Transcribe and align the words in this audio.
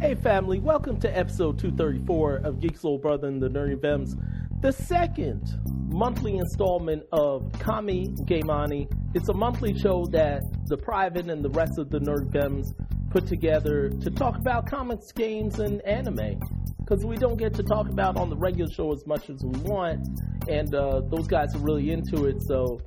Hey 0.00 0.14
family, 0.14 0.58
welcome 0.58 0.98
to 1.00 1.16
episode 1.16 1.58
234 1.58 2.36
of 2.44 2.56
Geek's 2.56 2.82
Little 2.82 2.98
Brother 2.98 3.28
and 3.28 3.40
the 3.40 3.48
Nerdy 3.48 3.80
Venoms, 3.80 4.16
the 4.60 4.72
second 4.72 5.58
monthly 5.88 6.36
installment 6.36 7.04
of 7.12 7.50
Kami 7.58 8.08
Gaimani. 8.24 8.90
It's 9.14 9.28
a 9.28 9.34
monthly 9.34 9.78
show 9.78 10.06
that 10.06 10.42
the 10.66 10.76
Private 10.76 11.30
and 11.30 11.44
the 11.44 11.50
rest 11.50 11.78
of 11.78 11.90
the 11.90 11.98
Nerd 12.00 12.32
Venoms 12.32 12.74
put 13.10 13.26
together 13.26 13.90
to 13.90 14.10
talk 14.10 14.38
about 14.38 14.66
comics, 14.66 15.12
games, 15.12 15.58
and 15.58 15.80
anime. 15.82 16.40
Because 16.78 17.04
we 17.04 17.16
don't 17.16 17.36
get 17.36 17.54
to 17.54 17.62
talk 17.62 17.88
about 17.88 18.16
on 18.16 18.28
the 18.28 18.36
regular 18.36 18.70
show 18.72 18.92
as 18.92 19.06
much 19.06 19.30
as 19.30 19.44
we 19.44 19.58
want, 19.60 20.06
and 20.48 20.74
uh, 20.74 21.00
those 21.10 21.26
guys 21.28 21.54
are 21.54 21.60
really 21.60 21.90
into 21.90 22.26
it, 22.26 22.42
so 22.42 22.80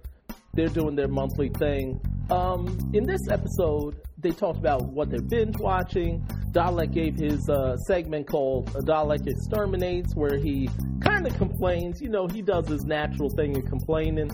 they're 0.53 0.67
doing 0.67 0.95
their 0.95 1.07
monthly 1.07 1.49
thing. 1.49 1.99
Um, 2.29 2.77
in 2.93 3.05
this 3.05 3.21
episode, 3.29 4.01
they 4.25 4.31
talked 4.31 4.57
about 4.57 4.81
what 4.85 5.11
they're 5.11 5.21
binge 5.21 5.55
watching. 5.59 6.19
Dalek 6.51 6.91
gave 6.91 7.15
his 7.15 7.47
uh, 7.47 7.77
segment 7.77 8.27
called 8.27 8.73
Dalek 8.73 9.27
Exterminates, 9.27 10.15
where 10.15 10.37
he 10.37 10.67
kind 10.99 11.27
of 11.27 11.37
complains. 11.37 12.01
You 12.01 12.09
know, 12.09 12.27
he 12.27 12.41
does 12.41 12.67
his 12.67 12.85
natural 12.85 13.29
thing 13.29 13.55
of 13.55 13.65
complaining 13.65 14.31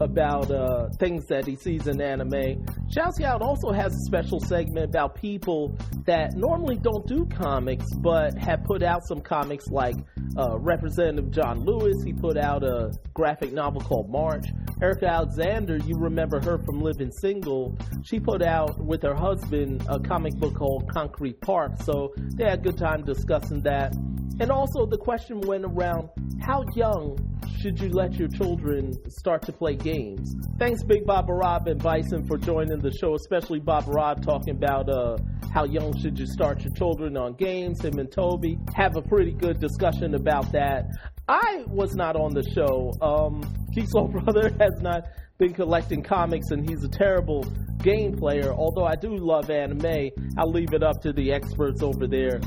about 0.00 0.50
uh, 0.50 0.88
things 0.98 1.26
that 1.26 1.46
he 1.46 1.56
sees 1.56 1.86
in 1.86 2.00
anime. 2.00 2.64
Shout 2.90 3.14
Scout 3.14 3.42
also 3.42 3.72
has 3.72 3.92
a 3.92 4.00
special 4.06 4.40
segment 4.40 4.90
about 4.90 5.14
people 5.14 5.76
that 6.06 6.34
normally 6.36 6.76
don't 6.76 7.06
do 7.06 7.26
comics, 7.26 7.86
but 7.96 8.36
have 8.38 8.64
put 8.64 8.82
out 8.82 9.06
some 9.06 9.20
comics 9.20 9.66
like 9.68 9.96
uh, 10.36 10.58
Representative 10.58 11.30
John 11.30 11.64
Lewis. 11.64 11.96
He 12.04 12.12
put 12.12 12.36
out 12.36 12.62
a 12.62 12.92
graphic 13.14 13.52
novel 13.52 13.80
called 13.80 14.10
March. 14.10 14.46
Erica 14.80 15.06
Alexander, 15.06 15.78
you 15.78 15.96
remember 15.96 16.40
her 16.40 16.58
from 16.58 16.80
Living 16.80 17.10
Single. 17.10 17.76
She 18.04 18.20
put 18.20 18.42
out 18.42 18.78
with 18.78 19.02
her 19.02 19.14
husband 19.14 19.84
a 19.88 19.98
comic 19.98 20.34
book 20.34 20.54
called 20.54 20.88
Concrete 20.92 21.40
Park. 21.40 21.82
So 21.82 22.14
they 22.16 22.44
had 22.44 22.60
a 22.60 22.62
good 22.62 22.78
time 22.78 23.04
discussing 23.04 23.62
that. 23.62 23.94
And 24.40 24.50
also 24.52 24.86
the 24.86 24.98
question 24.98 25.40
went 25.40 25.64
around 25.64 26.10
how 26.40 26.64
young 26.76 27.18
should 27.60 27.80
you 27.80 27.88
let 27.88 28.14
your 28.14 28.28
children 28.28 28.92
start 29.10 29.42
to 29.42 29.52
play 29.52 29.74
games? 29.78 30.34
Thanks, 30.58 30.82
Big 30.82 31.06
Bob 31.06 31.28
Rob 31.28 31.68
and 31.68 31.82
Bison, 31.82 32.26
for 32.26 32.36
joining 32.36 32.78
the 32.80 32.92
show, 32.92 33.14
especially 33.14 33.60
Bob 33.60 33.84
Rob 33.86 34.24
talking 34.24 34.54
about 34.54 34.88
uh, 34.88 35.16
how 35.52 35.64
young 35.64 35.96
should 35.98 36.18
you 36.18 36.26
start 36.26 36.62
your 36.62 36.72
children 36.74 37.16
on 37.16 37.34
games. 37.34 37.84
Him 37.84 37.98
and 37.98 38.10
Toby 38.10 38.58
have 38.74 38.96
a 38.96 39.02
pretty 39.02 39.32
good 39.32 39.60
discussion 39.60 40.14
about 40.14 40.50
that. 40.52 40.86
I 41.28 41.64
was 41.68 41.94
not 41.94 42.16
on 42.16 42.34
the 42.34 42.42
show. 42.54 42.92
Um, 43.00 43.42
Soul 43.92 44.08
Brother 44.08 44.50
has 44.60 44.80
not 44.80 45.04
been 45.38 45.54
collecting 45.54 46.02
comics, 46.02 46.50
and 46.50 46.68
he's 46.68 46.82
a 46.82 46.88
terrible 46.88 47.44
game 47.82 48.16
player. 48.16 48.52
Although 48.52 48.84
I 48.84 48.96
do 48.96 49.16
love 49.16 49.50
anime, 49.50 50.10
I'll 50.36 50.50
leave 50.50 50.72
it 50.72 50.82
up 50.82 51.00
to 51.02 51.12
the 51.12 51.32
experts 51.32 51.82
over 51.82 52.06
there 52.06 52.40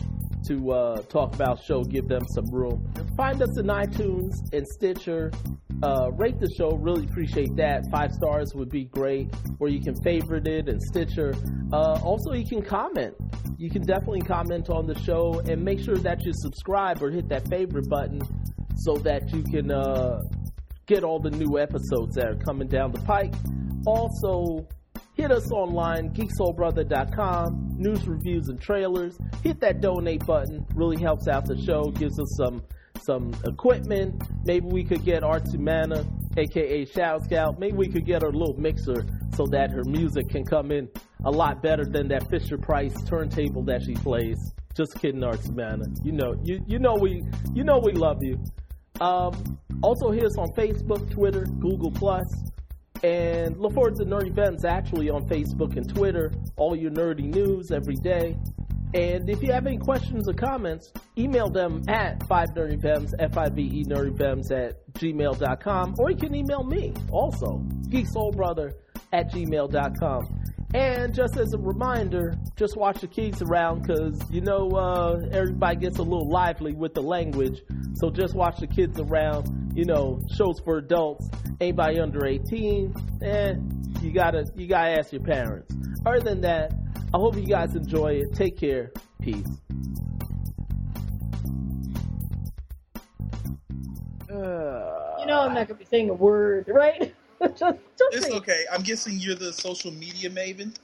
to 0.48 0.72
uh, 0.72 1.02
talk 1.04 1.34
about 1.36 1.64
show, 1.64 1.84
give 1.84 2.08
them 2.08 2.24
some 2.30 2.50
room. 2.52 2.92
Find 3.16 3.42
us 3.42 3.58
in 3.58 3.68
iTunes 3.68 4.34
and 4.54 4.68
Stitcher. 4.68 5.32
Uh, 5.84 6.12
rate 6.12 6.40
the 6.40 6.50
show, 6.58 6.72
really 6.78 7.06
appreciate 7.06 7.56
that. 7.56 7.84
Five 7.92 8.12
stars 8.12 8.54
would 8.54 8.70
be 8.70 8.86
great. 8.86 9.34
Or 9.60 9.68
you 9.68 9.82
can 9.82 9.96
favorite 10.04 10.48
it 10.48 10.70
and 10.70 10.82
Stitcher. 10.82 11.34
Uh, 11.74 12.00
also, 12.04 12.34
you 12.34 12.46
can 12.46 12.62
comment. 12.62 13.16
You 13.58 13.70
can 13.70 13.84
definitely 13.84 14.22
comment 14.22 14.70
on 14.70 14.86
the 14.86 14.98
show 15.00 15.42
and 15.48 15.64
make 15.64 15.80
sure 15.80 15.98
that 15.98 16.24
you 16.24 16.34
subscribe 16.36 17.02
or 17.02 17.10
hit 17.10 17.30
that 17.30 17.48
favorite 17.48 17.90
button 17.90 18.22
so 18.78 18.96
that 18.98 19.32
you 19.34 19.44
can 19.44 19.72
uh, 19.72 20.20
get 20.86 21.04
all 21.04 21.20
the 21.20 21.32
new 21.32 21.58
episodes 21.58 22.16
that 22.16 22.28
are 22.28 22.36
coming 22.36 22.68
down 22.68 22.92
the 22.92 23.02
pike. 23.02 23.34
Also, 23.86 24.68
hit 25.16 25.32
us 25.32 25.52
online, 25.52 26.12
geeksoulbrother.com, 26.12 27.76
news, 27.78 28.08
reviews, 28.08 28.50
and 28.50 28.62
trailers. 28.62 29.18
Hit 29.44 29.60
that 29.62 29.82
donate 29.82 30.26
button, 30.26 30.66
really 30.76 31.02
helps 31.02 31.28
out 31.28 31.46
the 31.46 31.58
show, 31.58 31.92
gives 31.92 32.20
us 32.20 32.36
some 32.38 32.62
some 33.04 33.34
equipment. 33.46 34.24
Maybe 34.46 34.68
we 34.68 34.84
could 34.84 35.04
get 35.04 35.24
Artsumana, 35.24 36.06
aka 36.38 36.86
Shout 36.86 37.24
Scout. 37.24 37.60
Maybe 37.60 37.76
we 37.78 37.88
could 37.88 38.06
get 38.06 38.22
her 38.22 38.30
a 38.30 38.32
little 38.32 38.60
mixer 38.60 39.06
so 39.36 39.46
that 39.48 39.72
her 39.72 39.84
music 39.84 40.30
can 40.30 40.46
come 40.46 40.72
in 40.72 40.90
a 41.26 41.32
lot 41.32 41.62
better 41.62 41.86
than 41.86 42.08
that 42.10 42.30
Fisher 42.30 42.58
Price 42.58 42.94
turntable 43.04 43.64
that 43.64 43.84
she 43.84 43.94
plays. 43.94 44.54
Just 44.76 45.00
kidding, 45.00 45.22
Artsumana. 45.22 45.86
You 46.04 46.12
know, 46.14 46.36
you 46.44 46.64
you 46.68 46.80
know 46.80 46.96
we 46.96 47.24
you 47.54 47.64
know 47.64 47.80
we 47.80 47.92
love 47.92 48.24
you. 48.24 48.40
Um, 49.00 49.60
also, 49.82 50.12
hit 50.12 50.24
us 50.24 50.38
on 50.38 50.50
Facebook, 50.54 51.10
Twitter, 51.12 51.46
Google 51.60 51.92
Plus. 51.92 52.28
And 53.04 53.58
look 53.58 53.74
forward 53.74 53.96
to 53.96 54.06
Nerdy 54.06 54.28
Events 54.28 54.64
actually 54.64 55.10
on 55.10 55.28
Facebook 55.28 55.76
and 55.76 55.90
Twitter. 55.90 56.32
All 56.56 56.76
your 56.76 56.92
nerdy 56.92 57.24
news 57.24 57.72
every 57.72 57.96
day. 57.96 58.38
And 58.94 59.30
if 59.30 59.42
you 59.42 59.52
have 59.52 59.68
any 59.68 59.78
questions 59.78 60.28
or 60.28 60.34
comments, 60.34 60.92
email 61.18 61.50
them 61.50 61.84
at 61.88 62.20
5nerdyvems, 62.20 63.14
F-I-V-E 63.20 63.86
nerdyvems 63.86 64.52
at 64.52 64.94
gmail.com. 64.94 65.96
Or 65.98 66.12
you 66.12 66.18
can 66.18 66.36
email 66.36 66.64
me 66.64 66.94
also, 67.10 67.60
geeksoulbrother 67.88 68.74
at 69.14 69.32
gmail.com. 69.32 70.42
And 70.74 71.14
just 71.14 71.38
as 71.38 71.54
a 71.54 71.58
reminder, 71.58 72.36
just 72.56 72.78
watch 72.78 73.02
the 73.02 73.08
kids 73.08 73.42
around 73.42 73.82
because 73.82 74.22
you 74.30 74.40
know 74.40 74.70
uh, 74.70 75.20
everybody 75.32 75.76
gets 75.76 75.98
a 75.98 76.04
little 76.04 76.30
lively 76.30 76.74
with 76.74 76.94
the 76.94 77.02
language. 77.02 77.62
So 77.96 78.10
just 78.10 78.36
watch 78.36 78.60
the 78.60 78.68
kids 78.68 78.98
around. 78.98 79.74
You 79.76 79.84
know, 79.86 80.22
shows 80.38 80.62
for 80.64 80.78
adults. 80.78 81.30
Anybody 81.60 82.00
under 82.00 82.26
18, 82.26 82.94
eh, 83.22 83.54
you 84.02 84.14
gotta 84.14 84.50
you 84.56 84.68
gotta 84.68 84.98
ask 84.98 85.12
your 85.12 85.22
parents. 85.22 85.76
Other 86.06 86.22
than 86.22 86.42
that, 86.42 86.72
I 87.14 87.18
hope 87.18 87.36
you 87.36 87.46
guys 87.46 87.76
enjoy 87.76 88.14
it. 88.14 88.34
Take 88.34 88.58
care. 88.58 88.92
Peace. 89.22 89.46
You 94.30 95.28
know 95.28 95.42
I'm 95.42 95.54
not 95.54 95.68
gonna 95.68 95.76
be 95.80 95.86
saying 95.86 96.10
a 96.10 96.14
word, 96.14 96.68
right? 96.68 97.14
just, 97.42 97.60
just 97.60 97.80
It's 98.12 98.26
say, 98.28 98.34
okay. 98.34 98.64
I'm 98.72 98.82
guessing 98.82 99.18
you're 99.20 99.36
the 99.36 99.52
social 99.54 99.92
media 99.92 100.30
maven. 100.30 100.76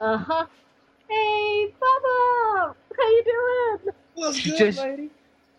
Uh 0.00 0.16
huh. 0.18 0.46
Hey, 1.08 1.72
Bubba, 1.80 2.74
how 2.96 3.08
you 3.10 3.24
doing? 3.24 3.94
What's 4.14 4.36
She 4.36 4.50
good, 4.50 4.58
just- 4.58 4.78
lady? 4.78 5.10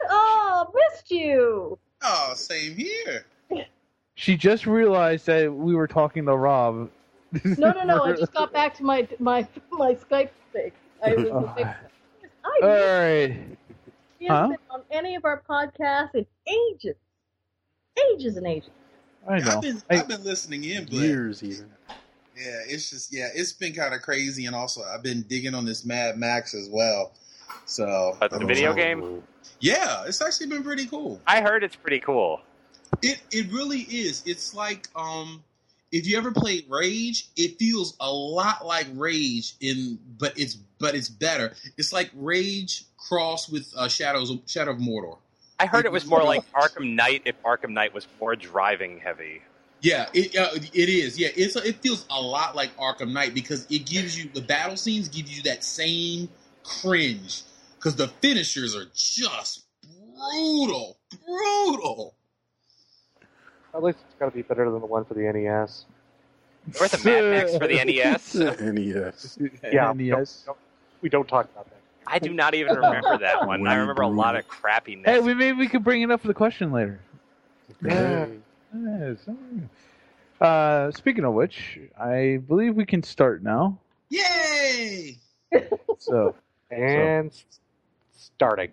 Oh, 0.10 0.72
missed 0.74 1.12
you. 1.12 1.78
Oh, 2.02 2.34
same 2.36 2.76
here. 2.78 3.26
She 4.16 4.38
just 4.38 4.66
realized 4.66 5.26
that 5.26 5.54
we 5.54 5.76
were 5.76 5.88
talking 5.88 6.26
to 6.26 6.36
Rob. 6.36 6.90
No, 7.58 7.72
no, 7.72 7.84
no. 7.84 8.04
I 8.04 8.14
just 8.14 8.34
got 8.34 8.52
back 8.54 8.76
to 8.76 8.84
my 8.84 9.08
my 9.20 9.48
my 9.72 9.94
Skype 9.94 10.32
thing. 10.54 10.72
I 11.06 11.16
was. 11.16 11.28
Oh. 11.32 11.54
I 12.46 12.60
All 12.62 12.70
missed 12.70 13.00
right. 13.00 13.58
Huh? 14.28 14.48
been 14.48 14.58
on 14.70 14.82
any 14.92 15.16
of 15.16 15.26
our 15.26 15.42
podcasts 15.50 16.14
in 16.16 16.26
ages, 16.48 16.96
ages 18.14 18.38
and 18.38 18.48
ages. 18.48 18.70
I 19.28 19.40
know. 19.40 19.52
I've 19.52 19.62
been 19.62 19.82
I- 19.90 19.96
I've 20.00 20.08
been 20.08 20.24
listening 20.24 20.64
in, 20.64 20.86
but 20.86 20.94
years 20.94 21.44
even. 21.44 21.70
yeah, 22.36 22.62
it's 22.68 22.90
just 22.90 23.14
yeah, 23.14 23.30
it's 23.34 23.54
been 23.54 23.74
kind 23.74 23.94
of 23.94 24.02
crazy, 24.02 24.46
and 24.46 24.56
also 24.56 24.82
I've 24.84 25.04
been 25.04 25.22
digging 25.24 25.54
on 25.54 25.66
this 25.66 25.86
Mad 25.86 26.18
Max 26.18 26.54
as 26.54 26.70
well. 26.70 27.14
So 27.66 28.18
Uh, 28.22 28.28
the 28.28 28.46
video 28.46 28.74
game? 28.74 29.24
yeah, 29.60 30.04
it's 30.06 30.22
actually 30.22 30.48
been 30.48 30.64
pretty 30.64 30.86
cool. 30.88 31.20
I 31.28 31.42
heard 31.42 31.64
it's 31.64 31.76
pretty 31.76 32.00
cool. 32.00 32.42
It 33.02 33.22
it 33.32 33.52
really 33.52 33.82
is. 33.82 34.24
It's 34.26 34.54
like 34.54 34.88
um 34.96 35.44
if 35.92 36.08
you 36.08 36.18
ever 36.18 36.32
played 36.32 36.66
Rage, 36.70 37.30
it 37.36 37.58
feels 37.58 37.96
a 38.00 38.12
lot 38.12 38.66
like 38.66 38.88
Rage 38.94 39.56
in 39.60 40.00
but 40.18 40.38
it's 40.38 40.56
but 40.56 40.96
it's 40.96 41.10
better. 41.10 41.54
It's 41.78 41.92
like 41.92 42.12
Rage 42.14 42.84
crossed 42.98 43.52
with 43.52 43.74
uh, 43.76 43.88
Shadows 43.88 44.30
of, 44.30 44.42
Shadow 44.46 44.72
of 44.72 44.78
Mordor. 44.78 45.18
I 45.60 45.66
heard 45.66 45.86
it 45.86 45.92
was 45.92 46.06
more 46.06 46.24
like 46.24 46.50
Arkham 46.54 46.96
Knight 46.96 47.24
if 47.26 47.42
Arkham 47.44 47.72
Knight 47.72 47.94
was 47.94 48.08
more 48.20 48.36
driving 48.36 49.00
heavy. 49.00 49.42
Yeah, 49.82 50.08
it 50.14 50.36
uh, 50.36 50.50
it 50.74 50.90
is. 50.90 51.18
Yeah, 51.18 51.30
it's 51.36 51.56
it 51.56 51.78
feels 51.82 52.06
a 52.10 52.22
lot 52.22 52.56
like 52.56 52.76
Arkham 52.78 53.12
Knight 53.12 53.34
because 53.34 53.66
it 53.70 53.86
gives 53.86 54.18
you 54.18 54.30
the 54.34 54.42
battle 54.42 54.78
scenes 54.78 55.10
give 55.10 55.30
you 55.30 55.44
that 55.44 55.64
same 55.64 56.30
cringe 56.64 57.44
because 57.76 57.96
the 57.96 58.08
finishers 58.08 58.76
are 58.76 58.86
just 58.94 59.66
brutal, 59.84 61.00
brutal. 61.26 62.16
At 63.74 63.84
least 63.84 64.00
it's 64.06 64.16
got 64.20 64.26
to 64.28 64.32
be 64.36 64.42
better 64.42 64.70
than 64.70 64.80
the 64.80 64.86
one 64.86 65.06
for 65.06 65.14
the 65.14 65.22
NES. 65.22 65.86
Worth 66.80 66.94
a 67.06 67.08
Mad 67.10 67.24
Max 67.24 67.58
for 67.58 67.68
the 67.68 67.84
NES. 67.84 68.36
NES. 68.36 69.38
Yeah, 69.72 69.94
NES. 69.94 70.44
don't- 70.46 70.58
we 71.02 71.10
don't 71.10 71.28
talk 71.28 71.46
about 71.54 71.66
that. 71.70 71.76
I 72.08 72.20
do 72.20 72.34
not 72.34 72.56
even 72.56 72.76
remember 72.76 73.18
that 73.20 73.46
one. 73.48 73.66
I 73.68 73.76
remember 73.76 74.02
a 74.02 74.08
lot 74.08 74.36
of 74.36 74.48
crappy 74.48 75.02
Hey, 75.06 75.20
we 75.20 75.34
maybe 75.34 75.58
we 75.58 75.68
could 75.68 75.84
bring 75.84 76.02
it 76.02 76.12
up 76.12 76.22
for 76.22 76.28
the 76.28 76.34
question 76.34 76.72
later. 76.72 77.00
Yeah. 77.84 78.26
Yes. 78.76 79.18
Uh, 80.42 80.90
speaking 80.92 81.26
of 81.26 81.34
which, 81.34 81.78
I 82.00 82.40
believe 82.48 82.74
we 82.74 82.86
can 82.86 83.04
start 83.04 83.44
now. 83.44 83.78
Yay! 84.08 85.18
So, 85.98 86.34
And 86.72 87.30
s- 87.30 87.44
starting. 88.16 88.72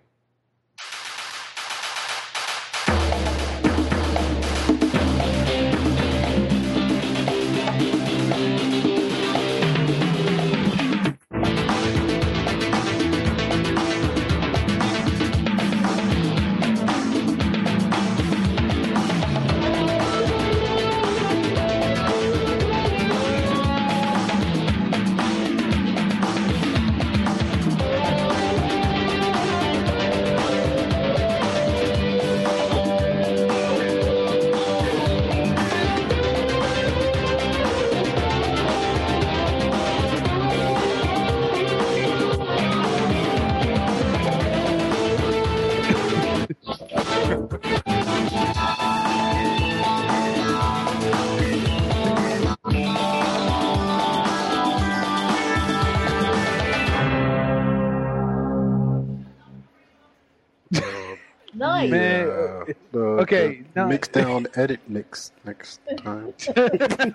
Nice. 61.77 61.91
Man, 61.91 62.27
Yeah, 62.27 62.73
the, 62.91 62.99
okay, 62.99 63.61
the 63.61 63.65
now- 63.81 63.87
mix 63.87 64.07
down 64.07 64.47
edit 64.55 64.79
mix 64.87 65.31
next 65.45 65.79
time. 65.97 66.33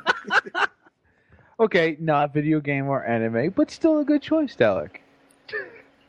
okay, 1.61 1.97
not 1.99 2.33
video 2.33 2.61
game 2.61 2.87
or 2.87 3.05
anime, 3.05 3.51
but 3.51 3.73
still 3.73 3.99
a 3.99 4.05
good 4.05 4.23
choice, 4.23 4.55
Dalek. 4.55 4.99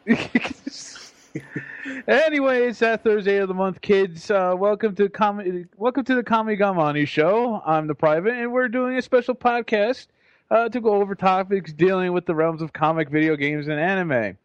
anyway, 2.07 2.67
it's 2.67 2.77
that 2.77 3.03
Thursday 3.03 3.37
of 3.37 3.47
the 3.47 3.55
month, 3.55 3.81
kids. 3.81 4.29
Uh, 4.29 4.53
welcome 4.55 4.93
to 4.97 5.09
com- 5.09 5.65
welcome 5.77 6.03
to 6.03 6.13
the 6.13 6.23
ComiGamAni 6.23 7.07
Show. 7.07 7.59
I'm 7.65 7.87
the 7.87 7.95
Private, 7.95 8.35
and 8.35 8.53
we're 8.53 8.67
doing 8.67 8.99
a 8.99 9.01
special 9.01 9.33
podcast 9.33 10.05
uh, 10.51 10.69
to 10.69 10.79
go 10.79 11.01
over 11.01 11.15
topics 11.15 11.73
dealing 11.73 12.13
with 12.13 12.27
the 12.27 12.35
realms 12.35 12.61
of 12.61 12.71
comic, 12.71 13.09
video 13.09 13.35
games, 13.35 13.67
and 13.67 13.79
anime. 13.79 14.37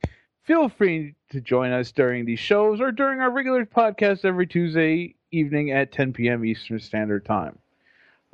Feel 0.49 0.69
free 0.71 1.15
to 1.29 1.43
join 1.43 1.73
us 1.73 1.93
during 1.93 2.25
these 2.25 2.39
shows 2.39 2.81
or 2.81 2.91
during 2.91 3.21
our 3.21 3.31
regular 3.31 3.67
podcast 3.67 4.25
every 4.25 4.47
Tuesday 4.47 5.15
evening 5.31 5.73
at 5.73 5.93
10 5.93 6.15
p.m. 6.15 6.43
Eastern 6.43 6.81
Standard 6.81 7.27
Time. 7.27 7.59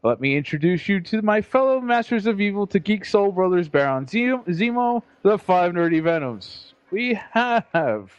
Let 0.04 0.20
me 0.20 0.36
introduce 0.36 0.88
you 0.88 1.00
to 1.00 1.22
my 1.22 1.42
fellow 1.42 1.80
Masters 1.80 2.26
of 2.26 2.40
Evil 2.40 2.68
to 2.68 2.78
Geek 2.78 3.04
Soul 3.04 3.32
Brothers 3.32 3.68
Baron 3.68 4.06
Zemo, 4.06 5.02
the 5.22 5.36
Five 5.36 5.72
Nerdy 5.72 6.00
Venoms. 6.00 6.74
We 6.92 7.18
have 7.32 8.12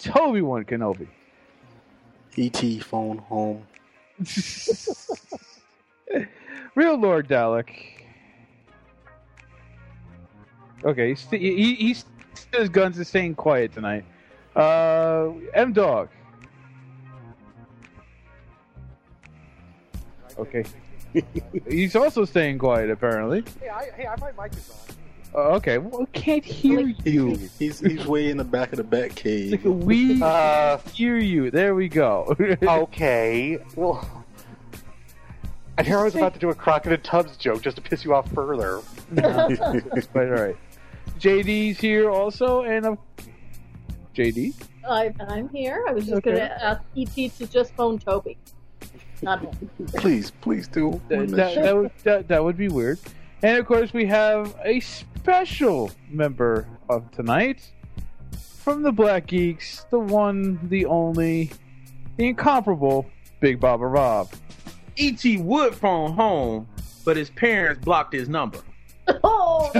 Toby 0.00 0.42
One 0.42 0.64
Kenobi. 0.64 1.06
ET 2.36 2.82
phone 2.82 3.18
home. 3.18 3.64
Real 6.74 6.98
Lord 6.98 7.28
Dalek. 7.28 7.70
Okay, 10.84 11.10
he's, 11.10 11.24
he, 11.30 11.74
he's 11.76 12.04
his 12.52 12.68
guns 12.68 12.98
is 12.98 13.08
staying 13.08 13.34
quiet 13.34 13.72
tonight. 13.72 14.04
Uh, 14.54 15.32
M 15.54 15.72
Dog. 15.72 16.08
Okay. 20.38 20.64
he's 21.68 21.96
also 21.96 22.24
staying 22.24 22.58
quiet 22.58 22.90
apparently. 22.90 23.44
Hey, 23.60 23.68
I, 23.68 23.84
hey, 23.96 24.06
I, 24.06 24.16
my 24.16 24.44
mic 24.44 24.52
is 24.56 24.70
on. 24.70 24.96
Uh, 25.34 25.56
okay, 25.56 25.76
well, 25.76 26.02
I 26.02 26.18
can't 26.18 26.44
hear 26.44 26.80
you. 27.04 27.36
He's 27.58 27.80
he's 27.80 28.06
way 28.06 28.30
in 28.30 28.38
the 28.38 28.44
back 28.44 28.72
of 28.72 28.78
the 28.78 28.84
bat 28.84 29.22
Like, 29.22 29.60
we 29.64 30.22
Uh, 30.22 30.78
hear 30.94 31.18
you. 31.18 31.50
There 31.50 31.74
we 31.74 31.88
go. 31.88 32.34
okay. 32.62 33.58
Well, 33.74 34.24
and 35.76 35.86
here 35.86 35.98
I 35.98 36.04
was 36.04 36.14
about 36.14 36.32
to 36.34 36.40
do 36.40 36.48
a 36.48 36.54
Crockett 36.54 36.92
and 36.92 37.04
Tubbs 37.04 37.36
joke 37.36 37.60
just 37.60 37.76
to 37.76 37.82
piss 37.82 38.02
you 38.04 38.14
off 38.14 38.30
further. 38.32 38.80
but 39.12 39.58
all 40.16 40.24
right. 40.24 40.56
JD's 41.18 41.78
here 41.80 42.10
also, 42.10 42.62
and 42.62 42.86
uh, 42.86 42.96
JD. 44.14 44.54
I, 44.88 45.12
I'm 45.28 45.48
here. 45.48 45.84
I 45.88 45.92
was 45.92 46.04
just 46.04 46.16
Okay. 46.18 46.30
going 46.32 46.48
to 46.48 46.64
ask 46.64 46.80
ET 46.96 47.14
to 47.38 47.46
just 47.46 47.74
phone 47.74 47.98
Toby. 47.98 48.36
Not 49.22 49.40
him. 49.42 49.50
please, 49.96 50.30
please 50.42 50.68
do. 50.68 51.00
That, 51.08 51.28
that, 51.30 51.54
that 51.54 51.76
would 51.76 51.90
that, 52.04 52.28
that 52.28 52.44
would 52.44 52.56
be 52.56 52.68
weird. 52.68 52.98
And 53.42 53.58
of 53.58 53.66
course, 53.66 53.92
we 53.92 54.06
have 54.06 54.54
a 54.64 54.80
special 54.80 55.90
member 56.10 56.68
of 56.88 57.10
tonight 57.12 57.70
from 58.58 58.82
the 58.82 58.92
Black 58.92 59.26
Geeks, 59.26 59.86
the 59.90 59.98
one, 59.98 60.58
the 60.68 60.86
only, 60.86 61.50
the 62.16 62.26
incomparable 62.28 63.06
Big 63.40 63.58
Baba 63.60 63.86
Rob. 63.86 64.30
E.T. 64.96 65.38
would 65.38 65.74
phone 65.74 66.12
home, 66.12 66.66
but 67.04 67.16
his 67.16 67.30
parents 67.30 67.84
blocked 67.84 68.12
his 68.14 68.28
number. 68.28 68.58
Oh, 69.24 69.70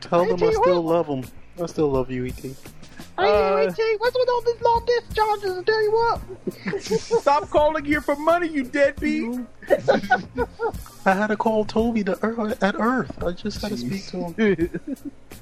Tell 0.00 0.24
them 0.26 0.42
I 0.42 0.52
still 0.52 0.82
love 0.82 1.06
them. 1.06 1.24
I 1.60 1.66
still 1.66 1.88
love 1.88 2.10
you, 2.10 2.26
ET. 2.26 2.44
Uh, 3.18 3.70
what's 3.98 4.16
with 4.16 4.28
all 4.28 4.40
these 4.42 4.60
long 4.62 4.84
discharges? 4.86 5.58
I 5.58 5.62
tell 5.62 5.82
you 5.82 5.92
what. 5.92 6.20
Stop 7.20 7.50
calling 7.50 7.84
here 7.84 8.00
for 8.00 8.16
money, 8.16 8.48
you 8.48 8.64
deadbeat. 8.64 9.40
I 11.04 11.14
had 11.14 11.26
to 11.28 11.36
call 11.36 11.64
Toby 11.64 12.02
to 12.04 12.18
Earth, 12.24 12.62
at 12.62 12.74
Earth. 12.78 13.22
I 13.22 13.32
just 13.32 13.60
had 13.60 13.72
to 13.72 13.76
speak 13.76 14.06
to 14.08 14.32
him. 14.32 14.70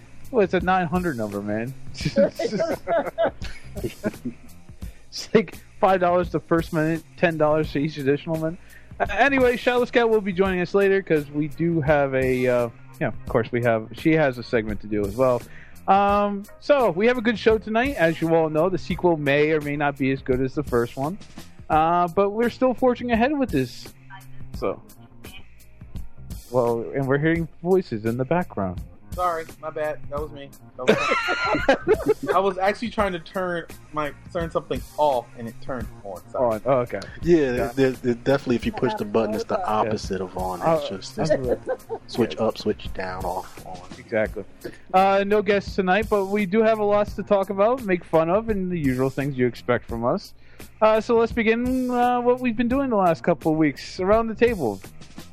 well, 0.31 0.45
it's 0.45 0.55
a 0.55 0.61
900 0.61 1.17
number, 1.17 1.41
man. 1.41 1.73
it's 1.95 2.17
like 5.33 5.59
five 5.81 6.01
dollars 6.01 6.31
the 6.31 6.41
first 6.41 6.73
minute, 6.73 7.03
ten 7.17 7.39
dollars 7.39 7.73
for 7.73 7.79
each 7.79 7.97
additional 7.99 8.37
minute. 8.37 8.59
Anyway, 9.11 9.57
Shadow 9.57 9.85
Scout 9.85 10.11
will 10.11 10.21
be 10.21 10.33
joining 10.33 10.61
us 10.61 10.75
later 10.75 11.01
because 11.01 11.31
we 11.31 11.49
do 11.49 11.81
have 11.81 12.15
a, 12.15 12.47
uh, 12.47 12.69
yeah, 13.01 13.09
of 13.09 13.27
course 13.27 13.51
we 13.51 13.63
have. 13.63 13.89
She 13.93 14.13
has 14.13 14.37
a 14.37 14.43
segment 14.43 14.81
to 14.83 14.87
do 14.87 15.05
as 15.05 15.17
well. 15.17 15.41
Um, 15.89 16.45
so 16.61 16.91
we 16.91 17.07
have 17.07 17.17
a 17.17 17.23
good 17.23 17.39
show 17.39 17.57
tonight, 17.57 17.97
as 17.97 18.21
you 18.21 18.35
all 18.35 18.51
know. 18.51 18.69
The 18.69 18.79
sequel 18.79 19.17
may 19.17 19.53
or 19.53 19.61
may 19.61 19.77
not 19.77 19.97
be 19.97 20.13
as 20.13 20.21
good 20.21 20.41
as 20.41 20.55
the 20.55 20.63
first 20.63 20.97
one, 20.97 21.19
uh, 21.71 22.09
but 22.09 22.31
we're 22.31 22.51
still 22.51 22.75
forging 22.75 23.11
ahead 23.11 23.37
with 23.37 23.51
this. 23.51 23.89
So, 24.57 24.83
well, 26.51 26.85
and 26.95 27.07
we're 27.07 27.19
hearing 27.19 27.49
voices 27.63 28.05
in 28.05 28.19
the 28.19 28.25
background. 28.25 28.81
Sorry, 29.13 29.45
my 29.61 29.71
bad. 29.71 29.99
That 30.09 30.21
was 30.21 30.31
me. 30.31 30.49
That 30.77 30.87
was 30.87 32.29
I 32.35 32.39
was 32.39 32.59
actually 32.59 32.91
trying 32.91 33.13
to 33.13 33.19
turn 33.19 33.67
my 33.93 34.13
turn 34.33 34.51
something 34.51 34.81
off, 34.99 35.27
and 35.37 35.49
it 35.49 35.55
turned 35.61 35.87
on. 36.05 36.23
Sorry. 36.31 36.55
On. 36.55 36.63
Oh, 36.65 36.73
okay. 36.81 37.01
Yeah, 37.23 37.53
there- 37.53 37.69
there- 37.75 37.91
there- 37.91 38.15
definitely. 38.15 38.57
If 38.57 38.67
you 38.67 38.73
push 38.73 38.95
the 38.95 39.05
button, 39.05 39.35
it's 39.35 39.45
the 39.45 39.63
opposite 39.67 40.21
of 40.21 40.37
on. 40.39 40.63
Uh, 40.63 40.79
It's 40.81 40.89
just 40.89 41.19
it's 41.19 41.33
switch 42.07 42.37
up, 42.39 42.57
switch 42.59 42.93
down, 42.95 43.25
off, 43.25 43.67
on. 43.67 43.79
Exactly. 43.99 44.45
Uh, 44.95 45.25
no 45.27 45.43
guests 45.43 45.75
tonight, 45.75 46.07
but 46.09 46.27
we 46.27 46.47
do 46.47 46.63
have 46.63 46.79
a 46.79 46.85
lot 46.85 47.09
to 47.09 47.23
talk 47.23 47.51
about, 47.51 47.85
make 47.85 48.05
fun 48.05 48.31
of, 48.31 48.49
and 48.49 48.71
the 48.71 48.79
usual 48.79 49.11
things 49.11 49.37
you 49.37 49.47
expect 49.47 49.87
from 49.87 50.05
us. 50.05 50.35
Uh, 50.81 51.01
so 51.01 51.17
let's 51.17 51.33
begin 51.33 51.91
uh, 51.91 52.21
what 52.21 52.41
we've 52.41 52.57
been 52.57 52.69
doing 52.69 52.91
the 52.91 52.97
last 52.97 53.23
couple 53.25 53.53
of 53.53 53.59
weeks 53.59 53.99
around 54.01 54.29
the 54.29 54.35
table. 54.35 54.81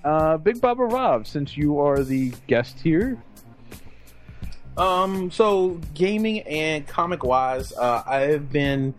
Uh, 0.04 0.38
Big 0.38 0.62
Baba 0.62 0.84
Rob, 0.86 1.28
since 1.28 1.58
you 1.58 1.80
are 1.80 2.04
the 2.04 2.32
guest 2.48 2.80
here, 2.80 3.18
Um, 4.78 5.32
so 5.32 5.80
gaming 5.94 6.42
and 6.42 6.88
comic 6.88 7.24
wise, 7.24 7.74
uh, 7.74 8.04
I 8.06 8.20
have 8.22 8.52
been. 8.52 8.94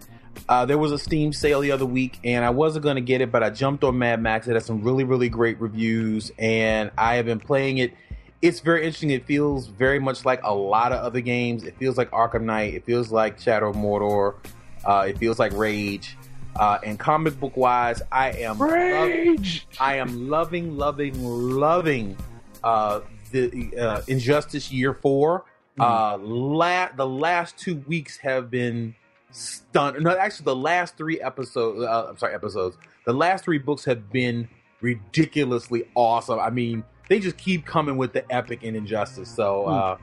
Uh, 0.49 0.65
there 0.65 0.79
was 0.79 0.93
a 0.93 0.99
Steam 0.99 1.33
sale 1.33 1.61
the 1.61 1.73
other 1.73 1.85
week, 1.85 2.19
and 2.25 2.45
I 2.45 2.51
wasn't 2.51 2.83
going 2.85 2.95
to 2.97 3.03
get 3.03 3.21
it, 3.21 3.31
but 3.31 3.43
I 3.43 3.51
jumped 3.51 3.85
on 3.85 3.99
Mad 3.99 4.23
Max. 4.23 4.47
It 4.49 4.55
has 4.55 4.65
some 4.65 4.83
really, 4.83 5.05
really 5.05 5.29
great 5.29 5.61
reviews, 5.61 6.33
and 6.39 6.91
I 6.97 7.17
have 7.17 7.27
been 7.27 7.41
playing 7.41 7.79
it. 7.79 7.93
It's 8.41 8.61
very 8.61 8.85
interesting. 8.85 9.11
It 9.11 9.27
feels 9.27 9.67
very 9.67 9.99
much 9.99 10.25
like 10.25 10.41
a 10.45 10.55
lot 10.55 10.93
of 10.93 11.01
other 11.01 11.21
games. 11.21 11.65
It 11.65 11.77
feels 11.77 11.99
like 11.99 12.11
Arkham 12.13 12.43
Knight. 12.43 12.75
It 12.75 12.85
feels 12.85 13.11
like 13.11 13.41
Shadow 13.41 13.71
of 13.71 13.77
Mordor. 13.77 14.37
Uh, 14.85 15.07
it 15.09 15.19
feels 15.19 15.39
like 15.39 15.53
Rage. 15.53 16.17
Uh, 16.57 16.79
and 16.83 16.99
comic 16.99 17.39
book 17.39 17.57
wise, 17.57 18.01
I 18.11 18.31
am 18.31 18.61
Rage. 18.61 19.67
I 19.79 19.97
am 19.97 20.29
loving, 20.29 20.77
loving, 20.77 21.23
loving 21.23 22.17
uh, 22.65 23.01
the 23.33 23.77
uh, 23.77 24.03
Injustice 24.07 24.73
Year 24.73 24.95
Four. 24.95 25.45
Uh, 25.81 26.19
la- 26.21 26.89
the 26.97 27.07
last 27.07 27.57
two 27.59 27.77
weeks 27.87 28.19
have 28.19 28.51
been 28.51 28.95
stunned. 29.31 30.03
No, 30.03 30.17
actually, 30.17 30.45
the 30.45 30.57
last 30.57 30.97
three 30.97 31.21
episodes. 31.21 31.83
Uh, 31.83 32.07
I'm 32.11 32.19
sorry, 32.19 32.35
episodes. 32.35 32.77
The 33.07 33.13
last 33.13 33.45
three 33.45 33.59
books 33.59 33.85
have 33.85 34.11
been 34.11 34.49
ridiculously 34.81 35.85
awesome. 35.95 36.39
I 36.39 36.51
mean, 36.51 36.85
they 37.09 37.19
just 37.21 37.37
keep 37.37 37.65
coming 37.67 37.97
with 37.97 38.13
the 38.13 38.31
epic 38.33 38.61
and 38.63 38.77
Injustice. 38.77 39.31
So 39.35 39.65
uh, 39.67 39.99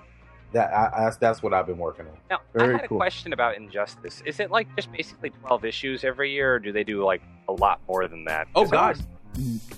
that 0.54 0.74
I, 0.74 1.04
that's 1.06 1.18
that's 1.18 1.44
what 1.44 1.54
I've 1.54 1.68
been 1.68 1.78
working 1.78 2.06
on. 2.08 2.18
Now, 2.30 2.40
I 2.60 2.72
had 2.72 2.84
a 2.86 2.88
question 2.88 3.34
about 3.34 3.56
Injustice. 3.58 4.22
Is 4.26 4.40
it 4.40 4.52
like 4.52 4.74
just 4.76 4.92
basically 4.92 5.30
12 5.30 5.66
issues 5.66 6.04
every 6.04 6.32
year, 6.32 6.56
or 6.56 6.60
do 6.60 6.72
they 6.72 6.84
do 6.84 7.04
like 7.04 7.22
a 7.48 7.54
lot 7.54 7.80
more 7.88 8.08
than 8.08 8.26
that? 8.26 8.48
Oh 8.56 8.66
gosh. 8.66 8.98
Was- 8.98 9.06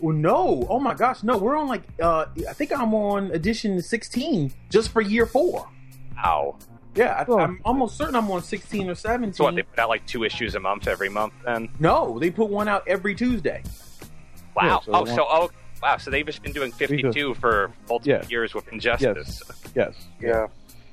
Well, 0.02 0.16
no! 0.16 0.68
Oh 0.70 0.80
my 0.80 0.94
gosh, 0.94 1.24
no! 1.24 1.36
We're 1.38 1.56
on 1.58 1.68
like 1.68 1.82
uh, 2.00 2.26
I 2.48 2.54
think 2.54 2.72
I'm 2.72 2.94
on 2.94 3.32
edition 3.32 3.82
16 3.82 4.54
just 4.70 4.90
for 4.92 5.02
year 5.02 5.26
four. 5.26 5.68
Wow. 6.18 6.58
Yeah, 6.96 7.24
I, 7.30 7.32
I'm 7.44 7.62
almost 7.64 7.96
certain 7.98 8.16
I'm 8.16 8.30
on 8.32 8.42
16 8.42 8.90
or 8.90 8.96
17. 8.96 9.34
So 9.34 9.44
what? 9.44 9.56
They 9.56 9.62
put 9.62 9.78
out 9.78 9.90
like 9.90 10.06
two 10.08 10.24
issues 10.24 10.56
a 10.56 10.60
month 10.60 10.88
every 10.88 11.10
month. 11.10 11.34
Then 11.46 11.70
no, 11.80 12.18
they 12.20 12.32
put 12.32 12.50
one 12.50 12.68
out 12.68 12.84
every 12.88 13.14
Tuesday. 13.14 13.62
wow. 14.56 14.64
Yeah, 14.66 14.80
so 14.80 14.92
oh, 14.94 15.06
so 15.06 15.26
oh 15.30 15.50
wow. 15.84 15.98
So 15.98 16.10
they've 16.10 16.26
just 16.26 16.42
been 16.42 16.54
doing 16.54 16.72
52 16.72 17.36
for 17.36 17.72
multiple 17.88 18.02
Yeah. 18.12 18.28
years 18.30 18.56
with 18.56 18.68
Injustice. 18.74 19.44
Yes. 19.76 19.94
Yeah. 20.20 20.48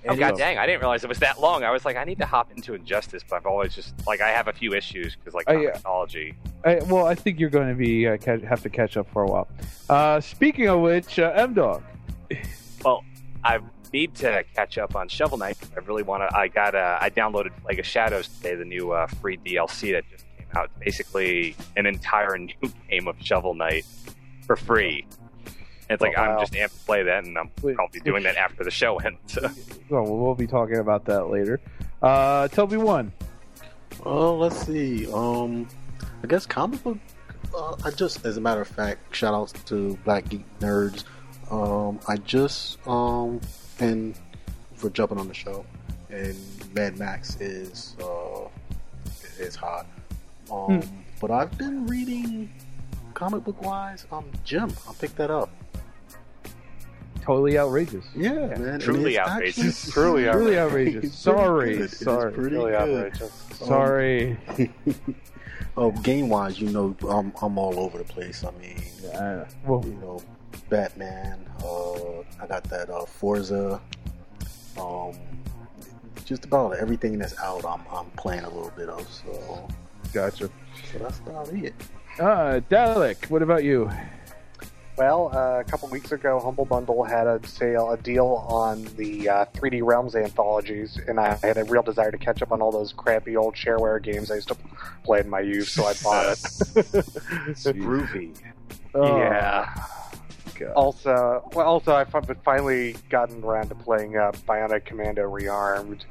Oh 0.07 0.11
And 0.11 0.19
god 0.19 0.27
it's- 0.35 0.39
dang! 0.39 0.59
I 0.59 0.67
didn't 0.67 0.81
realize 0.81 1.03
it 1.03 1.09
was 1.09 1.21
that 1.21 1.41
long. 1.41 1.65
I 1.65 1.71
was 1.71 1.87
like, 1.87 1.97
I 1.97 2.05
need 2.05 2.19
to 2.19 2.27
hop 2.27 2.53
into 2.55 2.75
Injustice, 2.75 3.23
but 3.27 3.37
I've 3.37 3.47
always 3.47 3.75
just 3.75 3.95
like 4.07 4.21
I 4.21 4.29
have 4.29 4.49
a 4.49 4.53
few 4.53 4.75
issues 4.75 5.17
because 5.17 5.33
like 5.33 5.49
I, 5.49 5.57
uh, 5.69 5.73
technology. 5.73 6.35
I, 6.67 6.81
well, 6.87 7.07
I 7.07 7.15
think 7.15 7.41
you're 7.41 7.49
going 7.49 7.71
to 7.71 7.75
be 7.75 8.07
uh, 8.07 8.19
catch, 8.19 8.43
have 8.43 8.61
to 8.65 8.69
catch 8.69 8.99
up 8.99 9.09
for 9.11 9.23
a 9.23 9.27
while. 9.27 9.49
Uh, 9.89 10.21
speaking 10.21 10.69
of 10.69 10.81
which, 10.81 11.19
uh, 11.19 11.33
M 11.35 11.55
Dog. 11.55 11.83
Well, 12.85 13.03
I 13.43 13.61
need 13.95 14.15
to 14.17 14.45
catch 14.55 14.77
up 14.77 14.97
on 14.97 15.09
Shovel 15.09 15.39
Knight. 15.39 15.57
I 15.75 15.81
really 15.81 16.03
want 16.03 16.29
to. 16.29 16.37
I 16.37 16.49
got. 16.49 16.75
Uh, 16.75 16.99
I 17.01 17.09
downloaded 17.09 17.53
Plague 17.63 17.79
of 17.79 17.87
Shadows 17.87 18.29
today, 18.29 18.57
the 18.57 18.65
new 18.65 18.93
uh, 18.93 19.07
free 19.07 19.39
DLC 19.39 19.93
that 19.93 20.05
just 20.11 20.25
came 20.37 20.47
out. 20.55 20.71
Basically, 20.81 21.57
an 21.77 21.87
entire 21.87 22.37
new 22.39 22.73
game 22.91 23.09
of 23.09 23.17
Shovel 23.21 23.55
Knight 23.55 23.87
for 24.47 24.57
free. 24.57 25.07
And 25.89 25.91
it's 25.91 26.03
like 26.03 26.15
Oh, 26.17 26.23
I'm 26.23 26.41
just 26.41 26.53
amped 26.55 26.79
to 26.79 26.85
play 26.87 27.03
that, 27.05 27.25
and 27.25 27.39
I'm 27.39 27.49
probably 27.49 28.01
doing 28.01 28.25
that 28.25 28.37
after 28.37 28.65
the 28.65 28.71
show 28.71 28.99
ends. 28.99 29.39
Well, 29.91 30.03
we'll 30.03 30.35
be 30.35 30.47
talking 30.47 30.79
about 30.79 31.05
that 31.05 31.29
later. 31.29 31.61
Uh, 32.03 32.49
Toby 32.49 32.79
one. 32.79 33.13
Oh, 34.03 34.35
let's 34.35 34.57
see. 34.57 35.07
Um, 35.13 35.69
I 36.23 36.27
guess 36.27 36.47
comic 36.47 36.83
book. 36.83 36.97
Uh, 37.55 37.77
I 37.85 37.91
just, 37.91 38.25
as 38.25 38.39
a 38.39 38.41
matter 38.41 38.63
of 38.63 38.67
fact, 38.67 39.15
shout 39.15 39.35
outs 39.35 39.53
to 39.67 39.99
Black 40.05 40.27
Geek 40.31 40.47
Nerds. 40.59 41.05
Um, 41.51 42.01
I 42.09 42.17
just 42.17 42.79
um, 42.89 43.43
and 43.81 44.15
for 44.75 44.91
jumping 44.91 45.19
on 45.19 45.29
the 45.29 45.35
show, 45.35 45.65
and 46.11 46.37
Mad 46.75 46.99
Max 46.99 47.41
is 47.41 47.97
uh, 48.03 48.49
is 49.39 49.55
hot. 49.57 49.87
Um, 50.51 50.81
Hmm. 50.81 50.89
but 51.21 51.31
I've 51.31 51.57
been 51.57 51.87
reading 51.87 52.53
comic 53.15 53.45
book 53.45 53.63
wise. 53.63 54.07
Um, 54.13 54.25
Jim, 54.45 54.73
I'll 54.87 54.95
pick 54.95 55.15
that 55.17 55.31
up. 55.31 55.51
Totally 57.23 57.57
outrageous. 57.59 58.05
Yeah, 58.15 58.49
man. 58.59 58.81
Truly 58.81 59.17
it's 59.17 59.27
outrageous. 59.29 59.59
actually- 59.89 59.93
Truly 59.93 60.25
Truly 60.25 60.59
outrageous. 60.59 61.15
Sorry. 61.19 61.89
Sorry. 61.89 62.33
pretty 62.33 62.57
Really 62.57 62.75
outrageous. 62.75 63.33
Sorry. 63.55 64.37
oh, 65.79 65.91
game 66.03 66.29
wise, 66.29 66.61
you 66.61 66.69
know, 66.71 66.95
I'm 67.09 67.33
I'm 67.41 67.57
all 67.57 67.79
over 67.81 67.97
the 67.99 68.05
place. 68.05 68.45
I 68.45 68.51
mean, 68.61 68.77
Uh, 69.15 69.47
well, 69.67 69.83
you 69.87 69.95
know, 69.95 70.21
Batman. 70.69 71.45
Uh, 71.63 72.21
I 72.41 72.47
got 72.49 72.65
that 72.65 72.91
uh, 72.91 73.05
Forza. 73.05 73.81
Um, 74.79 75.15
just 76.25 76.45
about 76.45 76.77
everything 76.77 77.19
that's 77.19 77.39
out, 77.39 77.65
I'm 77.65 77.83
I'm 77.91 78.11
playing 78.13 78.45
a 78.45 78.49
little 78.49 78.73
bit 78.77 78.89
of. 78.89 79.07
So, 79.09 79.69
gotcha. 80.13 80.51
so 80.93 80.99
that's 80.99 81.19
about 81.19 81.53
it. 81.53 81.75
Uh, 82.19 82.61
Dalek, 82.71 83.31
what 83.31 83.43
about 83.43 83.65
you? 83.65 83.91
Well, 84.97 85.33
uh, 85.35 85.59
a 85.59 85.65
couple 85.65 85.89
weeks 85.89 86.13
ago, 86.13 86.39
Humble 86.39 86.65
Bundle 86.67 87.03
had 87.03 87.27
a 87.27 87.45
sale, 87.49 87.91
a 87.91 87.97
deal 87.97 88.47
on 88.49 88.85
the 88.97 89.29
uh, 89.29 89.45
3D 89.47 89.83
Realms 89.83 90.15
anthologies, 90.15 91.01
and 91.09 91.19
I 91.19 91.35
had 91.43 91.57
a 91.57 91.65
real 91.65 91.83
desire 91.83 92.13
to 92.13 92.19
catch 92.19 92.43
up 92.43 92.53
on 92.53 92.63
all 92.63 92.71
those 92.71 92.93
crappy 92.93 93.37
old 93.37 93.57
shareware 93.57 94.01
games 94.01 94.31
I 94.31 94.37
used 94.37 94.49
to 94.49 94.57
play 95.03 95.19
in 95.19 95.29
my 95.29 95.41
youth, 95.41 95.69
so 95.69 95.85
I 95.85 95.95
bought 95.95 96.27
it. 96.27 96.39
Groovy. 97.75 98.37
Oh, 98.95 99.19
yeah. 99.19 99.75
God. 100.59 100.73
Also, 100.73 101.49
well, 101.55 101.67
also 101.67 101.95
I've 101.95 102.09
fi- 102.09 102.21
finally 102.45 102.97
gotten 103.11 103.43
around 103.43 103.69
to 103.69 103.75
playing 103.75 104.17
uh, 104.17 104.33
Bionic 104.49 104.85
Commando 104.85 105.31
Rearmed, 105.31 106.03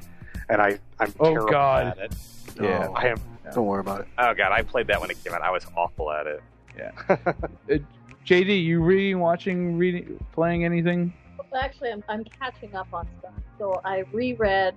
and 0.48 0.60
I 0.60 0.78
I'm 1.00 1.12
Oh, 1.20 1.30
terrible 1.30 1.50
God. 1.50 1.86
at 1.86 1.98
it. 1.98 2.14
Yeah. 2.60 2.88
I 2.94 3.08
am. 3.08 3.16
Don't 3.54 3.66
worry 3.66 3.80
about 3.80 4.00
it. 4.02 4.08
Oh 4.18 4.32
god, 4.34 4.52
I 4.52 4.62
played 4.62 4.86
that 4.88 5.00
when 5.00 5.10
it 5.10 5.22
came 5.24 5.32
out. 5.34 5.42
I 5.42 5.50
was 5.50 5.66
awful 5.76 6.10
at 6.10 6.26
it. 6.26 6.42
Yeah. 6.76 6.90
Uh, 7.70 7.78
JD, 8.26 8.64
you 8.64 8.80
reading, 8.82 9.20
watching, 9.20 9.76
reading, 9.76 10.18
playing 10.32 10.64
anything? 10.64 11.12
Well, 11.36 11.60
Actually, 11.62 11.90
I'm, 11.92 12.02
I'm 12.08 12.24
catching 12.24 12.74
up 12.74 12.88
on 12.94 13.06
stuff. 13.18 13.34
So 13.58 13.82
I 13.84 14.04
reread 14.12 14.74